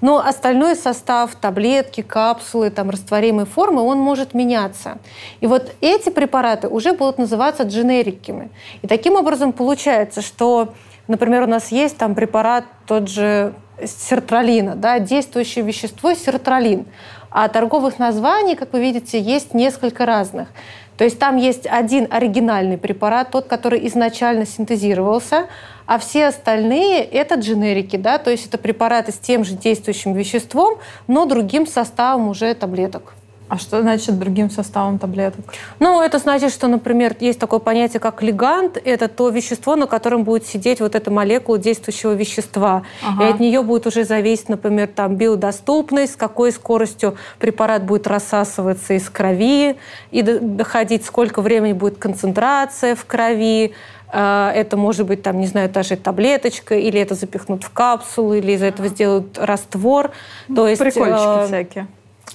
но 0.01 0.19
остальной 0.19 0.77
состав, 0.77 1.35
таблетки, 1.35 2.03
капсулы, 2.03 2.71
там, 2.71 2.91
растворимые 2.91 3.47
формы, 3.47 3.83
он 3.83 3.99
может 3.99 4.35
меняться. 4.35 4.99
И 5.41 5.47
вот 5.47 5.75
эти 5.81 6.11
препараты 6.11 6.69
уже 6.69 6.93
будут 6.93 7.19
называться 7.19 7.63
дженериками. 7.63 8.51
И 8.83 8.87
таким 8.87 9.15
образом 9.15 9.53
получается, 9.53 10.23
что, 10.23 10.75
например, 11.09 11.45
у 11.45 11.47
нас 11.47 11.73
есть 11.73 11.97
там 11.97 12.15
препарат 12.15 12.65
тот 12.87 13.09
же 13.09 13.55
сертралина, 13.85 14.75
да, 14.75 14.99
действующее 14.99 15.65
вещество 15.65 16.15
сертралин. 16.15 16.87
А 17.31 17.49
торговых 17.49 17.99
названий, 17.99 18.55
как 18.55 18.73
вы 18.73 18.81
видите, 18.81 19.21
есть 19.21 19.53
несколько 19.53 20.07
разных. 20.07 20.49
То 20.97 21.05
есть 21.05 21.19
там 21.19 21.37
есть 21.37 21.67
один 21.67 22.09
оригинальный 22.11 22.79
препарат, 22.79 23.31
тот, 23.31 23.47
который 23.47 23.87
изначально 23.89 24.47
синтезировался, 24.47 25.47
а 25.87 25.99
все 25.99 26.27
остальные— 26.27 27.05
это 27.05 27.37
дженерики, 27.37 27.97
да, 27.97 28.19
то 28.19 28.31
есть 28.31 28.47
это 28.47 28.59
препараты 28.59 29.13
с 29.13 29.19
тем 29.19 29.45
же 29.45 29.55
действующим 29.55 30.15
веществом, 30.15 30.79
но 31.07 31.27
другим 31.27 31.67
составом 31.67 32.29
уже 32.29 32.55
таблеток. 32.55 33.15
А 33.49 33.59
что 33.59 33.81
значит 33.81 34.19
другим 34.19 34.51
составом 34.51 34.99
таблеток? 34.99 35.45
Ну, 35.79 36.03
это 36.03 36.19
значит, 36.19 36.53
что, 36.53 36.67
например, 36.67 37.15
есть 37.21 37.39
такое 37.39 37.61
понятие, 37.61 38.01
как 38.01 38.21
лигант. 38.23 38.77
Это 38.85 39.07
то 39.07 39.29
вещество, 39.29 39.77
на 39.77 39.87
котором 39.87 40.25
будет 40.25 40.47
сидеть 40.47 40.81
вот 40.81 40.97
эта 40.97 41.13
молекула 41.13 41.57
действующего 41.57 42.13
вещества. 42.13 42.83
Ага. 43.07 43.25
И 43.25 43.31
от 43.31 43.39
нее 43.41 43.63
будет 43.63 43.87
уже 43.87 44.05
зависеть, 44.05 44.49
например, 44.49 44.89
там, 44.89 45.15
биодоступность, 45.15 46.15
с 46.15 46.17
какой 46.17 46.51
скоростью 46.51 47.17
препарат 47.39 47.85
будет 47.85 48.09
рассасываться 48.09 48.95
из 48.95 49.09
крови 49.09 49.77
и 50.11 50.23
до- 50.23 50.41
доходить, 50.41 51.05
сколько 51.05 51.41
времени 51.41 51.73
будет 51.73 51.99
концентрация 51.99 52.97
в 52.97 53.05
крови. 53.05 53.75
А, 54.09 54.53
Это 54.55 54.77
может 54.77 55.07
быть, 55.07 55.23
там, 55.23 55.39
не 55.41 55.47
знаю, 55.47 55.69
та 55.69 55.83
же 55.83 55.97
таблеточка, 55.97 56.75
или 56.75 57.01
это 57.01 57.15
запихнут 57.15 57.65
в 57.65 57.71
капсулу, 57.71 58.35
или 58.35 58.53
из 58.53 58.63
этого 58.63 58.89
сделают 58.89 59.39
раствор. 59.39 60.11
То 60.55 60.67
есть, 60.67 60.81
Прикольчики 60.81 61.45
э, 61.45 61.47
всякие. 61.47 61.87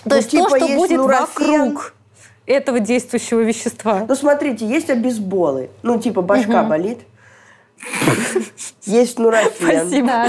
То 0.03 0.09
Ну, 0.09 0.15
есть 0.15 0.29
типа 0.31 0.49
то, 0.49 0.55
что 0.57 0.65
есть 0.65 0.77
будет 0.77 0.97
нурофен. 0.97 1.27
вокруг 1.61 1.93
этого 2.45 2.79
действующего 2.79 3.41
вещества. 3.41 4.05
Ну, 4.07 4.15
смотрите, 4.15 4.65
есть 4.65 4.89
обезболы. 4.89 5.69
Ну, 5.83 5.99
типа, 5.99 6.21
башка 6.21 6.63
болит. 6.63 6.99
Есть 8.85 9.17
нурофен. 9.19 9.51
Спасибо, 9.79 10.27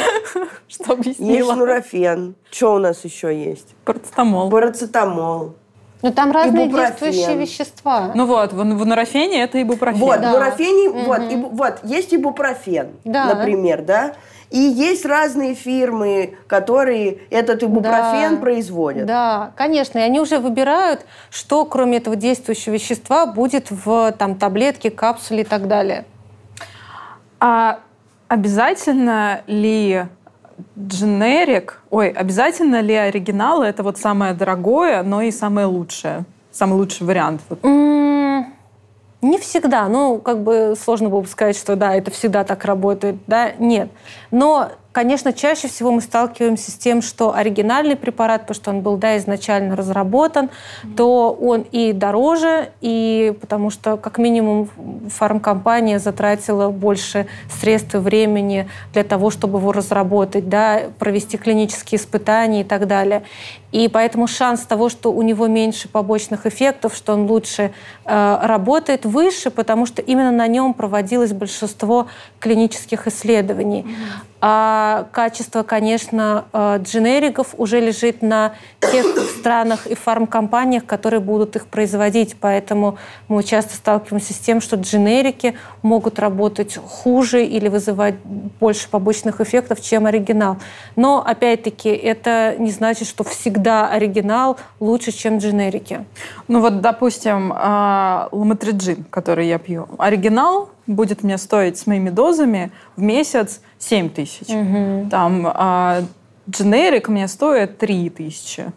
что 0.68 0.94
Есть 0.94 1.00
объяснила. 1.00 1.54
нурофен. 1.54 2.34
Что 2.50 2.74
у 2.74 2.78
нас 2.78 3.04
еще 3.04 3.34
есть? 3.34 3.68
Парацетамол. 3.84 4.50
Парацетамол. 4.50 5.54
Ну 6.00 6.12
там 6.12 6.32
разные 6.32 6.66
Ибупрофен. 6.66 6.90
действующие 6.90 7.36
вещества. 7.36 8.10
Ну 8.14 8.26
вот, 8.26 8.52
в, 8.52 8.56
в 8.56 8.86
нурофене 8.86 9.42
это 9.42 9.62
ибупрофен. 9.62 10.00
Вот, 10.00 10.20
Да. 10.20 10.32
нурофений, 10.32 10.88
Мгм. 10.88 11.04
вот, 11.04 11.20
ибу- 11.20 11.48
вот, 11.50 11.74
есть 11.84 12.12
ибупрофен, 12.12 12.88
Да. 13.04 13.26
например, 13.34 13.82
да? 13.82 14.14
И 14.52 14.58
есть 14.58 15.06
разные 15.06 15.54
фирмы, 15.54 16.34
которые 16.46 17.20
этот 17.30 17.62
ибупрофен 17.62 18.34
Да. 18.34 18.40
производят. 18.40 19.06
Да, 19.06 19.52
конечно. 19.56 19.98
И 19.98 20.02
они 20.02 20.20
уже 20.20 20.38
выбирают, 20.38 21.06
что 21.30 21.64
кроме 21.64 21.96
этого 21.96 22.16
действующего 22.16 22.74
вещества 22.74 23.24
будет 23.24 23.70
в 23.70 24.12
там, 24.12 24.34
таблетке, 24.34 24.90
капсуле 24.90 25.40
и 25.40 25.44
так 25.44 25.68
далее. 25.68 26.04
А 27.40 27.78
обязательно 28.28 29.40
ли 29.46 30.04
дженерик, 30.78 31.80
ой, 31.88 32.10
обязательно 32.10 32.80
ли 32.82 32.94
оригинал 32.94 33.62
это 33.62 33.82
вот 33.82 33.96
самое 33.96 34.34
дорогое, 34.34 35.02
но 35.02 35.22
и 35.22 35.30
самое 35.30 35.66
лучшее, 35.66 36.24
самый 36.50 36.74
лучший 36.74 37.06
вариант? 37.06 37.40
Вот. 37.48 37.58
М, 37.64 38.11
Не 39.22 39.38
всегда. 39.38 39.88
Ну, 39.88 40.18
как 40.18 40.42
бы 40.42 40.74
сложно 40.76 41.08
было 41.08 41.20
бы 41.20 41.28
сказать, 41.28 41.56
что 41.56 41.76
да, 41.76 41.94
это 41.94 42.10
всегда 42.10 42.42
так 42.42 42.64
работает. 42.64 43.16
Да, 43.28 43.52
нет. 43.52 43.88
Но, 44.32 44.72
конечно, 44.92 45.32
чаще 45.32 45.68
всего 45.68 45.90
мы 45.90 46.00
сталкиваемся 46.00 46.70
с 46.70 46.74
тем, 46.74 47.02
что 47.02 47.34
оригинальный 47.34 47.96
препарат, 47.96 48.42
потому 48.42 48.54
что 48.54 48.70
он 48.70 48.80
был 48.82 48.96
да, 48.96 49.16
изначально 49.16 49.74
разработан, 49.74 50.50
то 50.96 51.32
он 51.32 51.62
и 51.72 51.92
дороже, 51.92 52.70
и 52.80 53.34
потому 53.40 53.70
что, 53.70 53.96
как 53.96 54.18
минимум, 54.18 54.68
фармкомпания 55.08 55.98
затратила 55.98 56.68
больше 56.70 57.26
средств 57.50 57.94
и 57.94 57.98
времени 57.98 58.68
для 58.92 59.04
того, 59.04 59.30
чтобы 59.30 59.58
его 59.58 59.72
разработать, 59.72 60.48
да, 60.48 60.82
провести 60.98 61.38
клинические 61.38 61.98
испытания 61.98 62.60
и 62.60 62.64
так 62.64 62.86
далее. 62.86 63.22
И 63.72 63.88
поэтому 63.88 64.26
шанс 64.26 64.60
того, 64.60 64.90
что 64.90 65.10
у 65.10 65.22
него 65.22 65.46
меньше 65.46 65.88
побочных 65.88 66.44
эффектов, 66.44 66.94
что 66.94 67.14
он 67.14 67.26
лучше 67.26 67.72
э, 68.04 68.38
работает, 68.42 69.06
выше, 69.06 69.50
потому 69.50 69.86
что 69.86 70.02
именно 70.02 70.30
на 70.30 70.46
нем 70.46 70.74
проводилось 70.74 71.32
большинство 71.32 72.06
клинических 72.38 73.06
исследований. 73.06 73.86
А 74.44 75.06
качество, 75.12 75.62
конечно, 75.62 76.46
э, 76.52 76.80
дженериков 76.82 77.54
уже 77.58 77.78
лежит 77.78 78.22
на 78.22 78.54
тех 78.80 79.06
странах 79.38 79.86
и 79.86 79.94
фармкомпаниях, 79.94 80.84
которые 80.84 81.20
будут 81.20 81.54
их 81.54 81.68
производить. 81.68 82.34
Поэтому 82.40 82.98
мы 83.28 83.44
часто 83.44 83.76
сталкиваемся 83.76 84.34
с 84.34 84.38
тем, 84.38 84.60
что 84.60 84.74
дженерики 84.74 85.54
могут 85.82 86.18
работать 86.18 86.76
хуже 86.76 87.44
или 87.44 87.68
вызывать 87.68 88.16
больше 88.24 88.88
побочных 88.88 89.40
эффектов, 89.40 89.80
чем 89.80 90.06
оригинал. 90.06 90.56
Но, 90.96 91.24
опять-таки, 91.24 91.90
это 91.90 92.56
не 92.58 92.72
значит, 92.72 93.06
что 93.06 93.22
всегда 93.22 93.88
оригинал 93.90 94.56
лучше, 94.80 95.12
чем 95.12 95.38
дженерики. 95.38 96.04
Ну 96.48 96.60
вот, 96.60 96.80
допустим, 96.80 97.52
а, 97.54 98.28
ламотриджин, 98.32 99.04
который 99.08 99.46
я 99.46 99.60
пью. 99.60 99.86
Оригинал 99.98 100.70
будет 100.86 101.22
мне 101.22 101.38
стоить 101.38 101.78
с 101.78 101.86
моими 101.86 102.10
дозами 102.10 102.72
в 102.96 103.02
месяц 103.02 103.60
7 103.78 104.10
тысяч. 104.10 104.48
Угу. 104.48 105.10
Там 105.10 105.46
а, 105.46 106.02
дженерик 106.48 107.08
мне 107.08 107.28
стоит 107.28 107.78
3 107.78 108.10
тысячи. 108.10 108.72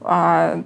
А, 0.00 0.62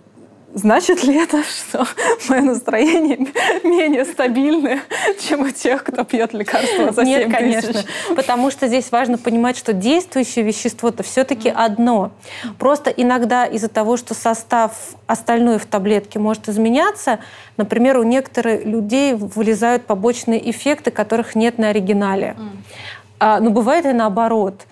Значит 0.57 1.05
ли 1.05 1.15
это, 1.15 1.43
что 1.45 1.87
мое 2.31 2.41
настроение 2.41 3.19
менее 3.63 4.07
стабильное, 4.07 4.81
чем 5.21 5.43
у 5.43 5.51
тех, 5.51 5.85
кто 5.85 6.03
пьет 6.03 6.33
лекарства 6.33 6.93
за 6.93 7.05
7 7.05 7.05
Нет, 7.05 7.31
конечно. 7.31 7.83
Потому 8.17 8.51
что 8.51 8.67
здесь 8.67 8.91
важно 8.91 9.19
понимать, 9.19 9.59
что 9.59 9.75
действующее 9.75 10.47
вещество-то 10.47 11.03
все-таки 11.03 11.51
одно. 11.51 12.11
Просто 12.59 12.89
иногда 12.89 13.45
из-за 13.45 13.69
того, 13.69 13.99
что 13.99 14.15
состав 14.15 14.73
остальной 15.07 15.59
в 15.59 15.67
таблетке 15.67 16.19
может 16.19 16.49
изменяться, 16.49 17.19
например, 17.59 17.99
у 17.99 18.03
некоторых 18.03 18.65
людей 18.65 19.13
вылезают 19.13 19.85
побочные 19.85 20.51
эффекты, 20.51 20.91
которых 20.91 21.35
нет 21.35 21.59
на 21.59 21.69
оригинале. 21.69 22.35
А, 23.19 23.41
но 23.41 23.51
бывает 23.51 23.85
и 23.85 23.93
наоборот. 23.93 24.63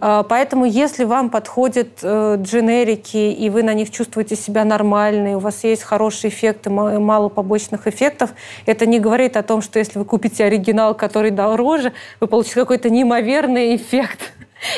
А, 0.00 0.22
поэтому, 0.22 0.64
если 0.64 1.04
вам 1.04 1.30
подходят 1.30 1.98
э, 2.02 2.36
дженерики, 2.40 3.16
и 3.16 3.50
вы 3.50 3.62
на 3.62 3.74
них 3.74 3.90
чувствуете 3.90 4.36
себя 4.36 4.64
нормально, 4.64 5.32
и 5.32 5.34
у 5.34 5.38
вас 5.38 5.64
есть 5.64 5.82
хорошие 5.82 6.30
эффекты, 6.30 6.70
мало 6.70 7.28
побочных 7.28 7.86
эффектов, 7.86 8.30
это 8.66 8.86
не 8.86 8.98
говорит 8.98 9.36
о 9.36 9.42
том, 9.42 9.62
что 9.62 9.78
если 9.78 9.98
вы 9.98 10.04
купите 10.04 10.44
оригинал, 10.44 10.94
который 10.94 11.30
дороже, 11.30 11.92
вы 12.20 12.26
получите 12.26 12.56
какой-то 12.56 12.90
неимоверный 12.90 13.76
эффект. 13.76 14.32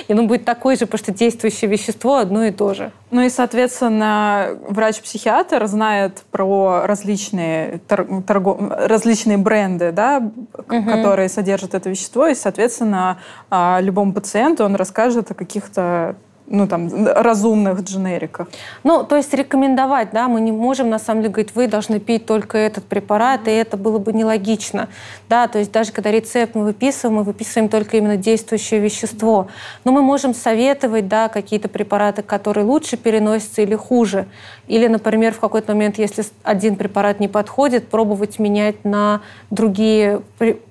И 0.08 0.12
оно 0.12 0.24
будет 0.24 0.44
такое 0.44 0.76
же, 0.76 0.86
потому 0.86 0.98
что 0.98 1.12
действующее 1.12 1.70
вещество 1.70 2.16
одно 2.16 2.44
и 2.44 2.50
то 2.50 2.74
же. 2.74 2.92
Ну 3.10 3.22
и, 3.22 3.28
соответственно, 3.28 4.58
врач-психиатр 4.68 5.66
знает 5.66 6.24
про 6.30 6.86
различные, 6.86 7.80
торгов... 7.88 8.58
различные 8.60 9.38
бренды, 9.38 9.92
да, 9.92 10.18
угу. 10.18 10.84
которые 10.84 11.28
содержат 11.28 11.74
это 11.74 11.88
вещество, 11.88 12.26
и, 12.26 12.34
соответственно, 12.34 13.18
а, 13.50 13.78
любому 13.80 14.12
пациенту 14.12 14.64
он 14.64 14.74
расскажет 14.74 15.30
о 15.30 15.34
каких-то 15.34 16.16
ну, 16.48 16.66
там, 16.68 17.06
разумных 17.06 17.80
дженериках. 17.82 18.48
Ну, 18.84 19.02
то 19.04 19.16
есть 19.16 19.34
рекомендовать, 19.34 20.10
да, 20.12 20.28
мы 20.28 20.40
не 20.40 20.52
можем, 20.52 20.88
на 20.90 20.98
самом 20.98 21.22
деле, 21.22 21.32
говорить, 21.32 21.54
вы 21.54 21.66
должны 21.66 21.98
пить 21.98 22.26
только 22.26 22.58
этот 22.58 22.84
препарат, 22.84 23.48
и 23.48 23.50
это 23.50 23.76
было 23.76 23.98
бы 23.98 24.12
нелогично, 24.12 24.88
да, 25.28 25.48
то 25.48 25.58
есть 25.58 25.72
даже 25.72 25.92
когда 25.92 26.10
рецепт 26.10 26.54
мы 26.54 26.64
выписываем, 26.64 27.16
мы 27.16 27.24
выписываем 27.24 27.68
только 27.68 27.96
именно 27.96 28.16
действующее 28.16 28.80
вещество, 28.80 29.48
но 29.84 29.92
мы 29.92 30.02
можем 30.02 30.34
советовать, 30.34 31.08
да, 31.08 31.28
какие-то 31.28 31.68
препараты, 31.68 32.22
которые 32.22 32.64
лучше 32.64 32.96
переносятся 32.96 33.62
или 33.62 33.74
хуже, 33.74 34.26
или, 34.68 34.86
например, 34.86 35.32
в 35.32 35.40
какой-то 35.40 35.72
момент, 35.72 35.98
если 35.98 36.24
один 36.42 36.76
препарат 36.76 37.20
не 37.20 37.28
подходит, 37.28 37.88
пробовать 37.88 38.38
менять 38.38 38.84
на 38.84 39.20
другие 39.50 40.22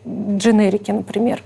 дженерики, 0.08 0.92
например. 0.92 1.42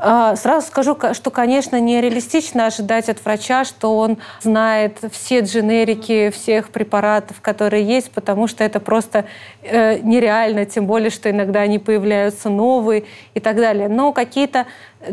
А, 0.00 0.36
сразу 0.36 0.68
скажу, 0.68 0.96
что, 1.12 1.30
конечно, 1.30 1.80
нереалистично 1.80 2.66
ожидать 2.66 3.08
от 3.08 3.24
врача, 3.24 3.64
что 3.64 3.98
он 3.98 4.18
знает 4.40 4.98
все 5.10 5.40
дженерики 5.40 6.30
всех 6.30 6.70
препаратов, 6.70 7.40
которые 7.40 7.84
есть, 7.84 8.12
потому 8.12 8.46
что 8.46 8.62
это 8.62 8.78
просто 8.78 9.24
э, 9.62 9.98
нереально, 9.98 10.66
тем 10.66 10.86
более, 10.86 11.10
что 11.10 11.28
иногда 11.30 11.60
они 11.62 11.80
появляются 11.80 12.48
новые 12.48 13.04
и 13.34 13.40
так 13.40 13.56
далее. 13.56 13.88
Но 13.88 14.12
какие-то 14.12 14.66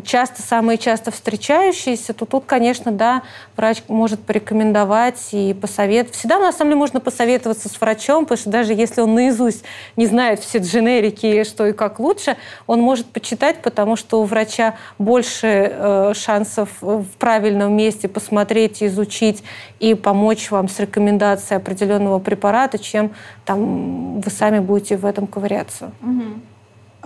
часто, 0.04 0.42
самые 0.42 0.78
часто 0.78 1.12
встречающиеся, 1.12 2.14
то 2.14 2.26
тут, 2.26 2.46
конечно, 2.46 2.92
да, 2.92 3.22
врач 3.56 3.84
может 3.88 4.20
порекомендовать 4.20 5.30
и 5.32 5.54
посоветовать. 5.54 6.18
Всегда, 6.18 6.40
на 6.40 6.52
самом 6.52 6.72
деле, 6.72 6.80
можно 6.80 7.00
посоветоваться 7.00 7.70
с 7.70 7.80
врачом, 7.80 8.26
потому 8.26 8.38
что 8.38 8.50
даже 8.50 8.74
если 8.74 9.02
он 9.02 9.14
наизусть 9.14 9.64
не 9.96 10.08
знает 10.08 10.40
все 10.40 10.60
дженерики, 10.60 11.44
что 11.44 11.68
и 11.68 11.74
как 11.74 12.00
лучше, 12.00 12.36
он 12.68 12.82
может 12.82 13.06
почитать, 13.06 13.62
потому 13.62 13.96
что 13.96 14.22
у 14.22 14.24
врача 14.26 14.76
больше 14.98 15.72
э, 15.72 16.14
шансов 16.16 16.70
в 16.82 17.08
правильном 17.20 17.76
месте 17.76 18.08
посмотреть, 18.08 18.82
изучить 18.82 19.44
и 19.80 19.94
помочь 19.94 20.50
вам 20.50 20.68
с 20.68 20.80
рекомендацией 20.80 21.58
определенного 21.58 22.20
препарата, 22.20 22.80
чем 22.80 23.12
там 23.46 24.20
вы 24.20 24.32
сами 24.32 24.60
будете 24.60 24.98
в 24.98 25.06
этом 25.06 25.28
ковыряться. 25.28 25.92
Угу. 26.02 26.55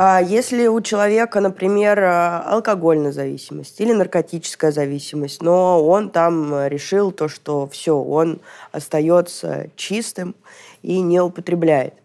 А 0.01 0.21
если 0.21 0.65
у 0.67 0.79
человека, 0.79 1.41
например, 1.41 1.99
э, 1.99 2.37
алкогольная 2.45 3.11
зависимость 3.11 3.81
или 3.81 3.91
наркотическая 3.91 4.71
зависимость, 4.71 5.41
но 5.41 5.85
он 5.85 6.09
там 6.09 6.67
решил 6.67 7.11
то, 7.11 7.27
что 7.27 7.67
все, 7.67 7.97
он 7.97 8.39
остается 8.71 9.67
чистым 9.75 10.35
и 10.83 11.01
не 11.01 11.19
употребляет. 11.19 11.95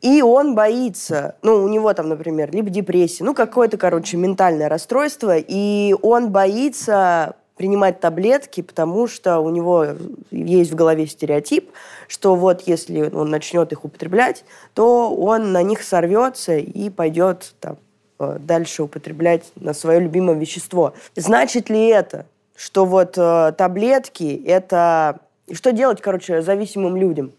И 0.00 0.22
он 0.22 0.54
боится, 0.54 1.36
ну, 1.42 1.62
у 1.62 1.68
него 1.68 1.92
там, 1.92 2.08
например, 2.08 2.50
либо 2.50 2.70
депрессия, 2.70 3.22
ну, 3.22 3.34
какое-то, 3.34 3.76
короче, 3.76 4.16
ментальное 4.16 4.70
расстройство, 4.70 5.36
и 5.36 5.94
он 6.00 6.30
боится 6.30 7.36
принимать 7.56 8.00
таблетки, 8.00 8.62
потому 8.62 9.06
что 9.06 9.38
у 9.38 9.50
него 9.50 9.86
есть 10.30 10.72
в 10.72 10.74
голове 10.74 11.06
стереотип, 11.06 11.70
что 12.08 12.34
вот 12.34 12.62
если 12.66 13.02
он 13.02 13.30
начнет 13.30 13.72
их 13.72 13.84
употреблять, 13.84 14.44
то 14.74 15.14
он 15.14 15.52
на 15.52 15.62
них 15.62 15.82
сорвется 15.82 16.56
и 16.56 16.90
пойдет 16.90 17.54
там, 17.60 17.76
э, 18.18 18.38
дальше 18.40 18.82
употреблять 18.82 19.52
на 19.56 19.72
свое 19.72 20.00
любимое 20.00 20.36
вещество. 20.36 20.94
Значит 21.14 21.70
ли 21.70 21.86
это, 21.86 22.26
что 22.56 22.84
вот 22.84 23.16
э, 23.16 23.52
таблетки 23.56 24.42
это... 24.46 25.20
Что 25.52 25.72
делать, 25.72 26.00
короче, 26.00 26.40
зависимым 26.42 26.96
людям? 26.96 27.30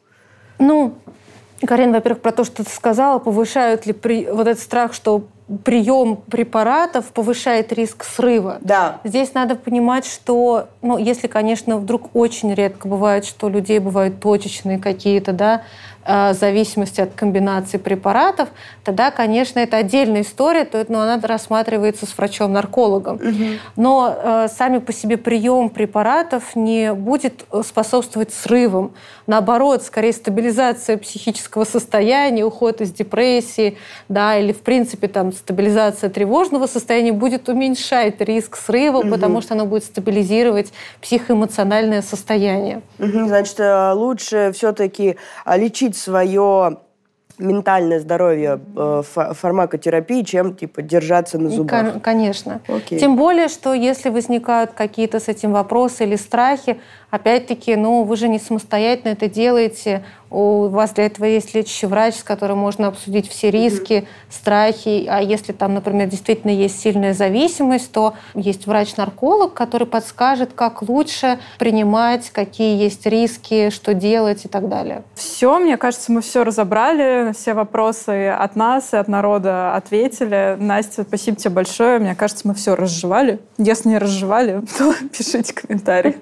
Ну, 0.60 0.94
Карин, 1.66 1.92
во-первых, 1.92 2.22
про 2.22 2.32
то, 2.32 2.44
что 2.44 2.64
ты 2.64 2.70
сказала, 2.70 3.20
повышают 3.20 3.86
ли 3.86 3.94
при... 3.94 4.30
вот 4.30 4.48
этот 4.48 4.62
страх, 4.62 4.94
что 4.94 5.24
прием 5.64 6.18
препаратов 6.18 7.06
повышает 7.08 7.72
риск 7.72 8.04
срыва. 8.04 8.58
Да. 8.62 9.00
Здесь 9.04 9.34
надо 9.34 9.56
понимать, 9.56 10.06
что, 10.06 10.70
ну, 10.82 10.98
если, 10.98 11.28
конечно, 11.28 11.78
вдруг 11.78 12.16
очень 12.16 12.54
редко 12.54 12.88
бывает, 12.88 13.26
что 13.26 13.48
у 13.48 13.50
людей 13.50 13.80
бывают 13.80 14.20
точечные 14.20 14.80
какие-то, 14.80 15.34
да, 15.34 15.62
Э, 16.08 16.34
зависимости 16.34 17.02
от 17.02 17.16
комбинации 17.16 17.78
препаратов, 17.78 18.50
тогда, 18.84 19.10
конечно, 19.10 19.58
это 19.58 19.78
отдельная 19.78 20.22
история, 20.22 20.64
то 20.64 20.86
но 20.88 21.02
она 21.02 21.20
рассматривается 21.20 22.06
с 22.06 22.16
врачом-наркологом. 22.16 23.16
Угу. 23.16 23.46
Но 23.76 24.16
э, 24.16 24.48
сами 24.56 24.78
по 24.78 24.94
себе 24.94 25.18
прием 25.18 25.70
препаратов 25.70 26.56
не 26.56 26.94
будет 26.94 27.46
способствовать 27.64 28.32
срывам. 28.32 28.94
Наоборот, 29.26 29.82
скорее 29.82 30.14
стабилизация 30.14 30.98
психического 30.98 31.64
состояния, 31.64 32.46
уход 32.46 32.82
из 32.82 32.92
депрессии, 32.92 33.78
да, 34.08 34.38
или 34.38 34.54
в 34.54 34.62
принципе 34.62 35.08
там 35.08 35.34
стабилизация 35.34 36.12
тревожного 36.12 36.68
состояния 36.68 37.14
будет 37.14 37.50
уменьшать 37.50 38.22
риск 38.22 38.58
срыва, 38.58 39.00
угу. 39.00 39.10
потому 39.10 39.42
что 39.42 39.56
она 39.56 39.66
будет 39.66 39.86
стабилизировать 39.86 40.72
психоэмоциональное 41.02 42.04
состояние. 42.04 42.84
Угу, 43.00 43.26
значит, 43.26 43.60
э, 43.60 43.92
лучше 43.94 44.52
все-таки 44.54 45.16
а, 45.46 45.58
лечить 45.96 45.98
свое 45.98 46.78
ментальное 47.38 48.00
здоровье 48.00 48.62
э, 48.78 49.02
фармакотерапии, 49.04 50.22
чем 50.24 50.56
типа 50.56 50.82
держаться 50.82 51.38
на 51.38 51.50
зубах. 51.50 52.02
Конечно. 52.02 52.62
Окей. 52.68 52.98
Тем 52.98 53.18
более, 53.18 53.50
что 53.50 53.74
если 53.74 54.10
возникают 54.10 54.72
какие-то 54.72 55.20
с 55.20 55.28
этим 55.28 55.52
вопросы 55.52 56.06
или 56.06 56.16
страхи, 56.16 56.80
опять-таки, 57.10 57.76
ну, 57.76 58.04
вы 58.04 58.16
же 58.16 58.30
не 58.30 58.40
самостоятельно 58.40 59.12
это 59.12 59.28
делаете, 59.28 60.06
у 60.30 60.68
вас 60.68 60.92
для 60.92 61.06
этого 61.06 61.26
есть 61.26 61.54
лечащий 61.54 61.88
врач, 61.88 62.16
с 62.16 62.24
которым 62.24 62.58
можно 62.58 62.88
обсудить 62.88 63.30
все 63.30 63.52
риски, 63.52 63.94
mm-hmm. 63.94 64.08
страхи. 64.30 65.06
А 65.08 65.22
если 65.22 65.54
там, 65.54 65.74
например, 65.74 66.08
действительно 66.10 66.52
есть 66.52 66.80
сильная 66.80 67.14
зависимость, 67.14 67.92
то 67.92 68.14
есть 68.34 68.68
врач-нарколог, 68.68 69.54
который 69.54 69.88
подскажет, 69.88 70.54
как 70.54 70.82
лучше 70.82 71.40
принимать, 71.60 72.30
какие 72.32 72.82
есть 72.82 73.06
риски, 73.06 73.70
что 73.70 73.94
делать 73.94 74.46
и 74.46 74.48
так 74.48 74.70
далее. 74.70 75.04
Все, 75.14 75.58
мне 75.60 75.78
кажется, 75.78 76.12
мы 76.12 76.22
все 76.22 76.44
разобрали, 76.44 77.34
все 77.34 77.54
вопросы 77.54 78.30
от 78.30 78.56
нас 78.56 78.94
и 78.94 78.98
от 78.98 79.08
народа 79.08 79.76
ответили. 79.76 80.58
Настя, 80.60 81.04
спасибо 81.04 81.38
тебе 81.38 81.52
большое. 81.52 82.00
Мне 82.00 82.16
кажется, 82.16 82.48
мы 82.48 82.54
все 82.54 82.76
разжевали. 82.76 83.40
Если 83.58 83.90
не 83.90 83.98
разжевали, 83.98 84.62
то 84.78 84.94
пишите 85.12 85.54
комментарии. 85.54 86.18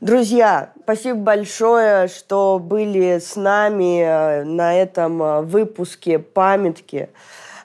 Друзья, 0.00 0.71
спасибо 0.82 1.18
большое, 1.18 2.08
что 2.08 2.58
были 2.58 3.18
с 3.18 3.36
нами 3.36 4.02
э, 4.02 4.44
на 4.44 4.74
этом 4.74 5.22
э, 5.22 5.40
выпуске 5.42 6.18
памятки. 6.18 7.08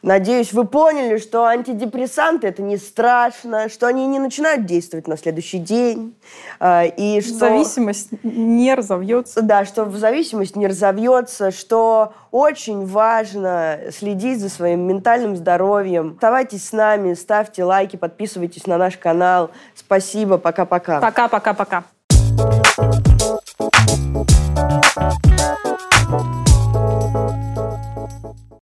Надеюсь, 0.04 0.54
вы 0.54 0.66
поняли, 0.66 1.18
что 1.18 1.46
антидепрессанты 1.46 2.48
это 2.48 2.62
не 2.62 2.78
страшно, 2.78 3.68
что 3.68 3.88
они 3.88 4.06
не 4.06 4.20
начинают 4.20 4.66
действовать 4.66 5.08
на 5.08 5.18
следующий 5.18 5.58
день. 5.58 6.16
Э, 6.60 6.88
и 6.88 7.20
что... 7.22 7.40
Зависимость 7.40 8.10
не 8.24 8.76
разовьется. 8.76 9.42
Да, 9.42 9.66
что 9.66 9.86
в 9.86 9.98
зависимость 9.98 10.56
не 10.56 10.68
разовьется, 10.68 11.52
что 11.52 12.14
очень 12.32 12.86
важно 12.86 13.80
следить 13.92 14.40
за 14.40 14.50
своим 14.50 14.82
ментальным 14.82 15.36
здоровьем. 15.36 16.14
Оставайтесь 16.14 16.68
с 16.68 16.72
нами, 16.72 17.16
ставьте 17.16 17.64
лайки, 17.64 17.96
подписывайтесь 17.96 18.68
на 18.68 18.78
наш 18.78 18.98
канал. 18.98 19.50
Спасибо, 19.76 20.38
пока-пока. 20.38 21.02
Пока-пока-пока. 21.02 21.84
Thank 22.38 23.48